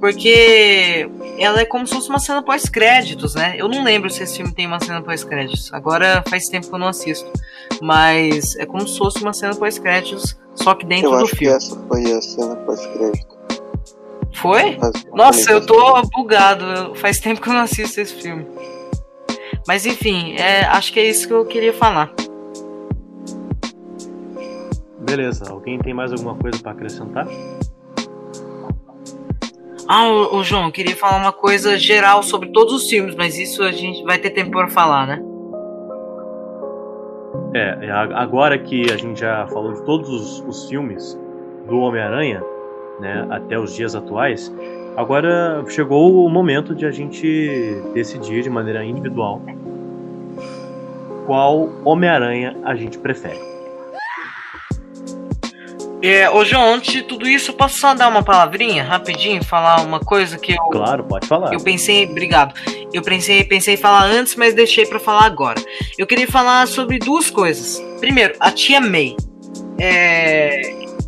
Porque 0.00 1.08
ela 1.38 1.60
é 1.60 1.64
como 1.66 1.86
se 1.86 1.94
fosse 1.94 2.08
uma 2.08 2.18
cena 2.18 2.42
pós-créditos, 2.42 3.34
né? 3.34 3.54
Eu 3.58 3.68
não 3.68 3.84
lembro 3.84 4.08
se 4.08 4.22
esse 4.22 4.38
filme 4.38 4.52
tem 4.52 4.66
uma 4.66 4.80
cena 4.80 5.02
pós-créditos. 5.02 5.70
Agora 5.74 6.24
faz 6.28 6.48
tempo 6.48 6.68
que 6.68 6.74
eu 6.74 6.78
não 6.78 6.88
assisto. 6.88 7.30
Mas 7.82 8.56
é 8.56 8.64
como 8.64 8.88
se 8.88 8.96
fosse 8.96 9.22
uma 9.22 9.34
cena 9.34 9.54
pós-créditos, 9.54 10.38
só 10.54 10.74
que 10.74 10.86
dentro 10.86 11.08
eu 11.08 11.18
do 11.18 11.24
acho 11.24 11.36
filme. 11.36 11.46
Que 11.46 11.64
essa 11.64 11.76
foi 11.86 12.12
a 12.12 12.22
cena 12.22 12.56
pós-crédito. 12.56 13.38
Foi? 14.34 14.78
Nossa, 15.12 15.52
eu 15.52 15.66
tô 15.66 16.00
bugado. 16.14 16.94
Faz 16.94 17.20
tempo 17.20 17.40
que 17.42 17.48
eu 17.48 17.52
não 17.52 17.60
assisto 17.60 18.00
esse 18.00 18.14
filme. 18.14 18.46
Mas 19.66 19.84
enfim, 19.84 20.34
é, 20.36 20.64
acho 20.64 20.92
que 20.92 21.00
é 21.00 21.08
isso 21.08 21.26
que 21.26 21.34
eu 21.34 21.44
queria 21.44 21.74
falar. 21.74 22.10
Beleza, 25.00 25.50
alguém 25.50 25.78
tem 25.78 25.92
mais 25.92 26.12
alguma 26.12 26.34
coisa 26.36 26.58
pra 26.58 26.72
acrescentar? 26.72 27.26
Ah, 29.92 30.06
ô, 30.06 30.44
João, 30.44 30.70
queria 30.70 30.94
falar 30.94 31.16
uma 31.16 31.32
coisa 31.32 31.76
geral 31.76 32.22
sobre 32.22 32.50
todos 32.50 32.72
os 32.72 32.88
filmes, 32.88 33.16
mas 33.16 33.36
isso 33.36 33.60
a 33.64 33.72
gente 33.72 34.04
vai 34.04 34.18
ter 34.18 34.30
tempo 34.30 34.52
pra 34.52 34.68
falar, 34.68 35.04
né? 35.04 35.20
É, 37.52 37.86
é, 37.86 37.90
agora 37.90 38.56
que 38.56 38.88
a 38.92 38.96
gente 38.96 39.18
já 39.18 39.48
falou 39.48 39.72
de 39.72 39.84
todos 39.84 40.08
os, 40.08 40.40
os 40.46 40.68
filmes 40.68 41.18
do 41.66 41.80
Homem-Aranha, 41.80 42.40
né, 43.00 43.26
até 43.30 43.58
os 43.58 43.74
dias 43.74 43.96
atuais, 43.96 44.54
agora 44.96 45.64
chegou 45.66 46.24
o 46.24 46.28
momento 46.28 46.72
de 46.72 46.86
a 46.86 46.92
gente 46.92 47.82
decidir 47.92 48.44
de 48.44 48.48
maneira 48.48 48.84
individual 48.84 49.42
qual 51.26 51.68
Homem-Aranha 51.84 52.56
a 52.62 52.76
gente 52.76 52.96
prefere. 52.96 53.49
É, 56.02 56.30
ô 56.30 56.44
João, 56.44 56.74
antes 56.74 56.92
de 56.92 57.02
tudo 57.02 57.28
isso, 57.28 57.50
eu 57.50 57.54
posso 57.54 57.78
só 57.78 57.92
dar 57.94 58.08
uma 58.08 58.22
palavrinha 58.22 58.82
rapidinho, 58.82 59.44
falar 59.44 59.82
uma 59.82 60.00
coisa 60.00 60.38
que 60.38 60.52
eu, 60.52 60.56
Claro, 60.70 61.04
pode 61.04 61.26
falar. 61.26 61.52
eu 61.52 61.60
pensei, 61.60 62.06
obrigado. 62.06 62.54
Eu 62.92 63.02
pensei, 63.02 63.44
pensei 63.44 63.74
em 63.74 63.76
falar 63.76 64.04
antes, 64.04 64.34
mas 64.34 64.54
deixei 64.54 64.86
pra 64.86 64.98
falar 64.98 65.24
agora. 65.26 65.60
Eu 65.98 66.06
queria 66.06 66.26
falar 66.26 66.66
sobre 66.66 66.98
duas 66.98 67.28
coisas. 67.30 67.78
Primeiro, 68.00 68.34
a 68.40 68.50
tia 68.50 68.80
May. 68.80 69.14
É, 69.78 70.60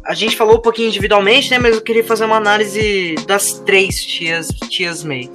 a 0.05 0.15
gente 0.15 0.37
falou 0.37 0.57
um 0.57 0.61
pouquinho 0.61 0.89
individualmente, 0.89 1.51
né? 1.51 1.59
Mas 1.59 1.75
eu 1.77 1.81
queria 1.83 2.05
fazer 2.05 2.25
uma 2.25 2.37
análise 2.37 3.15
das 3.27 3.55
três 3.61 4.05
tias, 4.05 4.49
tias 4.69 5.03
May. 5.03 5.31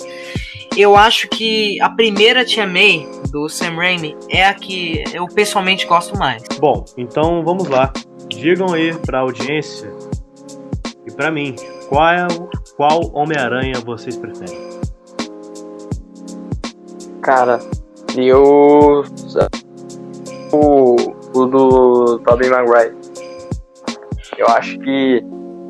Eu 0.75 0.95
acho 0.95 1.27
que 1.29 1.81
a 1.81 1.89
primeira 1.89 2.45
tia 2.45 2.67
May 2.67 3.07
do 3.31 3.49
Sam 3.49 3.75
Raimi 3.75 4.15
é 4.29 4.45
a 4.45 4.53
que 4.53 5.03
eu 5.11 5.25
pessoalmente 5.25 5.88
gosto 5.88 6.15
mais. 6.15 6.43
Bom, 6.59 6.85
então 6.95 7.43
vamos 7.43 7.67
lá. 7.67 7.91
Digam 8.29 8.73
aí 8.73 8.93
pra 9.05 9.19
audiência 9.19 9.91
e 11.05 11.11
pra 11.11 11.31
mim, 11.31 11.55
qual, 11.87 12.27
qual 12.75 12.99
Homem-Aranha 13.13 13.75
vocês 13.85 14.17
preferem? 14.17 14.59
Cara, 17.21 17.59
eu. 18.17 19.03
O, 20.51 20.95
o 21.33 21.45
do 21.45 22.19
Tobey 22.19 22.49
Maguire. 22.49 22.95
Eu 24.37 24.47
acho 24.47 24.77
que 24.79 25.23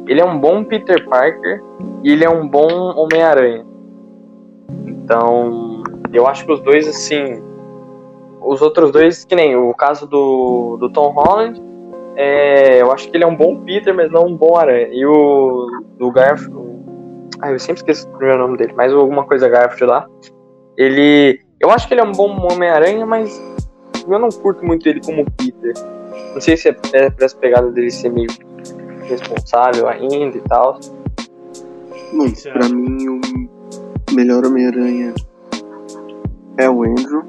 ele 0.07 0.21
é 0.21 0.25
um 0.25 0.39
bom 0.39 0.63
Peter 0.63 1.07
Parker 1.07 1.63
e 2.03 2.11
ele 2.11 2.25
é 2.25 2.29
um 2.29 2.47
bom 2.47 2.67
Homem-Aranha. 2.95 3.65
Então, 4.85 5.83
eu 6.11 6.27
acho 6.27 6.45
que 6.45 6.51
os 6.51 6.61
dois, 6.61 6.87
assim. 6.87 7.41
Os 8.41 8.61
outros 8.61 8.91
dois, 8.91 9.25
que 9.25 9.35
nem 9.35 9.55
o 9.55 9.73
caso 9.73 10.07
do, 10.07 10.77
do 10.77 10.89
Tom 10.89 11.11
Holland, 11.11 11.61
é, 12.19 12.81
eu 12.81 12.91
acho 12.91 13.11
que 13.11 13.15
ele 13.15 13.23
é 13.23 13.27
um 13.27 13.35
bom 13.35 13.63
Peter, 13.63 13.93
mas 13.93 14.11
não 14.11 14.25
um 14.25 14.35
bom 14.35 14.57
Aranha. 14.57 14.87
E 14.91 15.05
o 15.05 15.67
do 15.99 16.11
Garfield. 16.11 16.57
Ah, 17.39 17.51
eu 17.51 17.59
sempre 17.59 17.81
esqueço 17.81 18.09
o 18.09 18.17
primeiro 18.17 18.41
nome 18.41 18.57
dele, 18.57 18.73
mas 18.75 18.91
alguma 18.91 19.23
coisa 19.23 19.47
Garfield 19.47 19.85
lá. 19.85 20.07
Ele. 20.75 21.39
Eu 21.59 21.69
acho 21.69 21.87
que 21.87 21.93
ele 21.93 22.01
é 22.01 22.03
um 22.03 22.11
bom 22.11 22.35
Homem-Aranha, 22.51 23.05
mas 23.05 23.39
eu 24.07 24.17
não 24.17 24.29
curto 24.29 24.65
muito 24.65 24.89
ele 24.89 24.99
como 24.99 25.29
Peter. 25.31 25.73
Não 26.33 26.41
sei 26.41 26.57
se 26.57 26.69
é, 26.69 26.75
é 26.93 27.09
por 27.11 27.23
essa 27.23 27.37
pegada 27.37 27.71
dele 27.71 27.91
ser 27.91 28.09
meio 28.09 28.29
responsável 29.03 29.87
ainda 29.87 30.37
e 30.37 30.41
tal. 30.41 30.79
Bom, 32.13 32.29
você 32.29 32.49
pra 32.49 32.67
mim 32.67 33.07
o 33.09 33.21
melhor 34.15 34.43
Homem-Aranha 34.43 35.13
é 36.57 36.67
o 36.67 36.83
Andrew, 36.83 37.23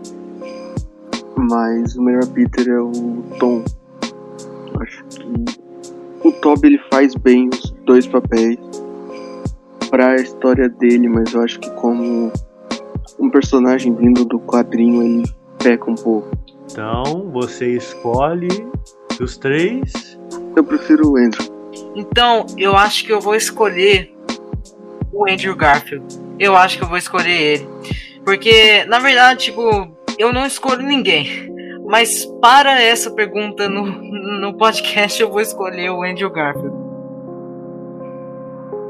mas 1.37 1.95
o 1.95 2.03
melhor 2.03 2.27
Peter 2.29 2.69
é 2.69 2.81
o 2.81 3.23
Tom. 3.39 3.63
Acho 4.81 5.05
que 5.05 6.29
o 6.29 6.33
Toby 6.33 6.69
ele 6.69 6.81
faz 6.93 7.15
bem 7.15 7.49
os 7.53 7.71
dois 7.85 8.07
papéis 8.07 8.59
pra 9.91 10.17
história 10.17 10.69
dele, 10.69 11.09
mas 11.09 11.33
eu 11.33 11.43
acho 11.43 11.59
que 11.59 11.71
como 11.73 12.33
um 13.19 13.31
personagem 13.31 13.95
vindo 13.95 14.25
do 14.25 14.39
quadrinho 14.39 15.03
ele 15.03 15.35
peca 15.63 15.91
um 15.91 15.95
pouco. 15.95 16.31
Então, 16.71 17.31
você 17.33 17.77
escolhe 17.77 18.49
dos 19.19 19.37
três. 19.37 20.19
Eu 20.55 20.63
prefiro 20.63 21.13
o 21.13 21.17
Andrew. 21.17 21.47
Então, 21.95 22.47
eu 22.57 22.77
acho 22.77 23.05
que 23.05 23.13
eu 23.13 23.21
vou 23.21 23.35
escolher 23.35 24.15
o 25.13 25.29
Andrew 25.29 25.57
Garfield. 25.57 26.05
Eu 26.39 26.57
acho 26.57 26.79
que 26.79 26.85
eu 26.85 26.89
vou 26.89 26.99
escolher 26.99 27.41
ele. 27.41 27.69
Porque, 28.25 28.85
na 28.85 28.99
verdade, 28.99 29.47
tipo, 29.47 29.89
eu 30.19 30.33
não 30.33 30.47
escolho 30.47 30.83
ninguém. 30.83 31.48
Mas 31.89 32.27
para 32.39 32.83
essa 32.83 33.11
pergunta 33.11 33.67
no, 33.67 33.87
no 33.87 34.53
podcast, 34.59 35.23
eu 35.23 35.31
vou 35.31 35.41
escolher 35.41 35.89
o 35.89 36.03
Andrew 36.03 36.31
Garfield. 36.31 36.77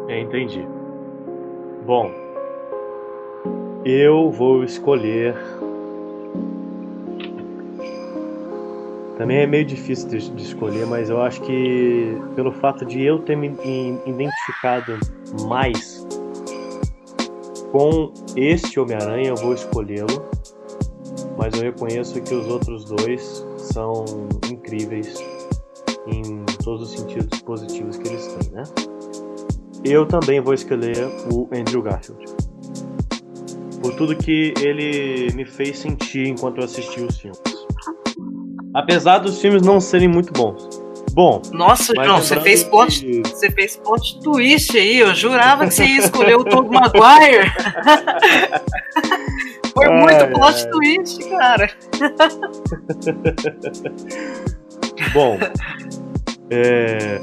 É, 0.08 0.18
entendi. 0.20 0.66
Bom, 1.86 2.10
eu 3.84 4.32
vou 4.32 4.64
escolher. 4.64 5.36
Também 9.16 9.42
é 9.42 9.46
meio 9.46 9.64
difícil 9.64 10.08
de, 10.08 10.30
de 10.30 10.42
escolher, 10.42 10.84
mas 10.84 11.08
eu 11.08 11.22
acho 11.22 11.40
que 11.42 12.20
pelo 12.34 12.50
fato 12.50 12.84
de 12.84 13.00
eu 13.04 13.20
ter 13.20 13.36
me 13.36 13.46
identificado 14.06 14.98
mais 15.46 16.04
com 17.70 18.12
este 18.34 18.80
Homem-Aranha, 18.80 19.28
eu 19.28 19.36
vou 19.36 19.54
escolhê-lo. 19.54 20.28
Mas 21.36 21.54
eu 21.54 21.62
reconheço 21.62 22.20
que 22.20 22.34
os 22.34 22.46
outros 22.48 22.84
dois 22.84 23.46
são 23.56 24.04
incríveis 24.50 25.14
em 26.06 26.44
todos 26.64 26.90
os 26.92 26.98
sentidos 26.98 27.40
positivos 27.42 27.96
que 27.96 28.08
eles 28.08 28.26
têm, 28.26 28.50
né? 28.52 28.62
Eu 29.84 30.06
também 30.06 30.40
vou 30.40 30.54
escolher 30.54 30.96
o 31.32 31.48
Andrew 31.54 31.82
Garfield. 31.82 32.24
Por 33.80 33.94
tudo 33.94 34.16
que 34.16 34.52
ele 34.60 35.30
me 35.34 35.44
fez 35.44 35.78
sentir 35.78 36.26
enquanto 36.28 36.58
eu 36.58 36.64
assisti 36.64 37.00
os 37.00 37.16
filmes. 37.18 37.40
Apesar 38.74 39.18
dos 39.18 39.40
filmes 39.40 39.62
não 39.62 39.80
serem 39.80 40.08
muito 40.08 40.32
bons. 40.32 40.68
Bom, 41.12 41.40
Nossa, 41.52 41.94
João, 41.94 42.20
você 42.20 42.40
fez 42.40 42.62
plot, 42.64 43.00
que- 43.04 43.22
você 43.28 43.50
fez 43.50 43.76
plot 43.76 44.20
twist 44.20 44.76
aí. 44.76 44.98
Eu 44.98 45.14
jurava 45.14 45.66
que 45.66 45.74
você 45.74 45.84
ia 45.84 45.98
escolher 45.98 46.36
o 46.36 46.44
Tobey 46.44 46.70
Maguire. 46.78 47.50
Foi 49.78 49.86
Ai, 49.86 50.02
muito 50.02 50.26
plot 50.38 50.64
ai. 50.64 50.70
twist, 50.70 51.30
cara. 51.30 51.68
Bom, 55.14 55.38
é, 56.50 57.20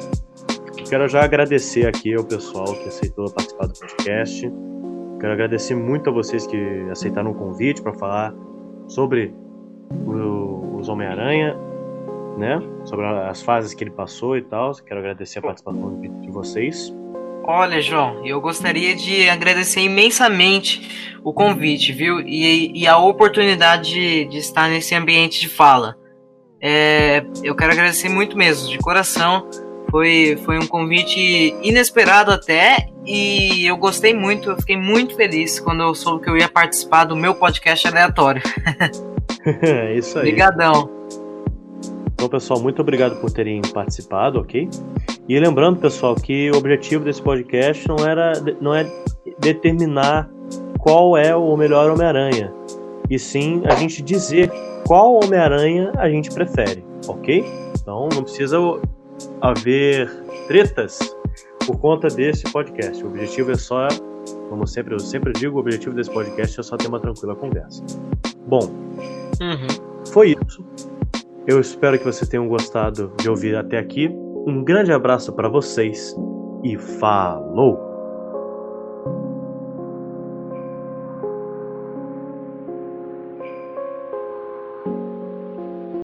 quero 0.89 1.07
já 1.07 1.23
agradecer 1.23 1.87
aqui 1.87 2.13
ao 2.15 2.23
pessoal 2.23 2.65
que 2.65 2.87
aceitou 2.87 3.31
participar 3.31 3.67
do 3.67 3.73
podcast. 3.79 4.51
Quero 5.19 5.33
agradecer 5.33 5.75
muito 5.75 6.09
a 6.09 6.13
vocês 6.13 6.45
que 6.47 6.87
aceitaram 6.91 7.31
o 7.31 7.35
convite 7.35 7.81
para 7.81 7.93
falar 7.93 8.33
sobre 8.87 9.33
o- 10.05 10.77
os 10.79 10.89
Homem-Aranha, 10.89 11.55
né? 12.37 12.59
Sobre 12.85 13.05
as 13.05 13.41
fases 13.41 13.73
que 13.73 13.83
ele 13.83 13.91
passou 13.91 14.37
e 14.37 14.41
tal. 14.41 14.71
Quero 14.85 14.99
agradecer 14.99 15.39
a 15.39 15.41
participação 15.41 15.99
de 15.99 16.31
vocês. 16.31 16.93
Olha, 17.47 17.79
João, 17.81 18.25
eu 18.25 18.41
gostaria 18.41 18.95
de 18.95 19.29
agradecer 19.29 19.81
imensamente 19.81 21.17
o 21.23 21.31
convite, 21.31 21.91
viu? 21.91 22.19
E, 22.19 22.71
e 22.81 22.87
a 22.87 22.97
oportunidade 22.97 23.91
de, 23.91 24.25
de 24.25 24.37
estar 24.37 24.67
nesse 24.67 24.95
ambiente 24.95 25.39
de 25.39 25.47
fala. 25.47 25.95
É, 26.61 27.23
eu 27.43 27.55
quero 27.55 27.71
agradecer 27.71 28.09
muito 28.09 28.35
mesmo, 28.35 28.67
de 28.67 28.77
coração. 28.79 29.47
Foi, 29.91 30.37
foi 30.43 30.57
um 30.57 30.65
convite 30.65 31.55
inesperado 31.61 32.31
até, 32.31 32.89
e 33.05 33.65
eu 33.65 33.77
gostei 33.77 34.13
muito, 34.13 34.49
eu 34.49 34.57
fiquei 34.57 34.75
muito 34.75 35.15
feliz 35.15 35.59
quando 35.59 35.83
eu 35.83 35.93
soube 35.93 36.23
que 36.23 36.29
eu 36.29 36.35
ia 36.35 36.49
participar 36.49 37.05
do 37.05 37.15
meu 37.15 37.35
podcast 37.35 37.87
aleatório. 37.87 38.41
é 39.61 39.95
isso 39.95 40.17
aí. 40.17 40.29
Obrigadão. 40.29 40.94
Então, 42.15 42.29
pessoal, 42.29 42.59
muito 42.61 42.81
obrigado 42.81 43.19
por 43.19 43.29
terem 43.29 43.61
participado, 43.73 44.39
ok? 44.39 44.67
E 45.27 45.39
lembrando, 45.39 45.79
pessoal, 45.79 46.15
que 46.15 46.49
o 46.51 46.57
objetivo 46.57 47.03
desse 47.03 47.21
podcast 47.21 47.85
não 47.87 47.97
era 48.07 48.33
não 48.61 48.73
é 48.73 48.89
determinar 49.39 50.29
qual 50.79 51.17
é 51.17 51.35
o 51.35 51.55
melhor 51.57 51.91
Homem-Aranha, 51.91 52.53
e 53.09 53.19
sim 53.19 53.61
a 53.65 53.75
gente 53.75 54.01
dizer 54.01 54.49
qual 54.87 55.19
Homem-Aranha 55.23 55.91
a 55.97 56.09
gente 56.09 56.31
prefere, 56.31 56.85
ok? 57.07 57.43
Então 57.79 58.07
não 58.13 58.23
precisa 58.23 58.57
haver 59.41 60.09
tretas 60.47 60.99
por 61.65 61.77
conta 61.79 62.07
desse 62.07 62.43
podcast. 62.51 63.03
O 63.03 63.07
objetivo 63.07 63.51
é 63.51 63.55
só, 63.55 63.87
como 64.49 64.65
sempre 64.65 64.93
eu 64.95 64.99
sempre 64.99 65.33
digo, 65.33 65.57
o 65.57 65.59
objetivo 65.59 65.93
desse 65.95 66.11
podcast 66.11 66.59
é 66.59 66.63
só 66.63 66.77
ter 66.77 66.87
uma 66.87 66.99
tranquila 66.99 67.35
conversa. 67.35 67.83
Bom, 68.47 68.69
Uhum. 69.41 69.67
foi 70.11 70.35
isso. 70.41 70.63
Eu 71.47 71.59
espero 71.59 71.97
que 71.97 72.03
vocês 72.03 72.27
tenham 72.27 72.47
gostado 72.47 73.13
de 73.21 73.29
ouvir 73.29 73.55
até 73.55 73.77
aqui. 73.77 74.09
Um 74.47 74.63
grande 74.63 74.91
abraço 74.91 75.31
para 75.33 75.47
vocês 75.47 76.15
e 76.63 76.77
falou! 76.77 77.94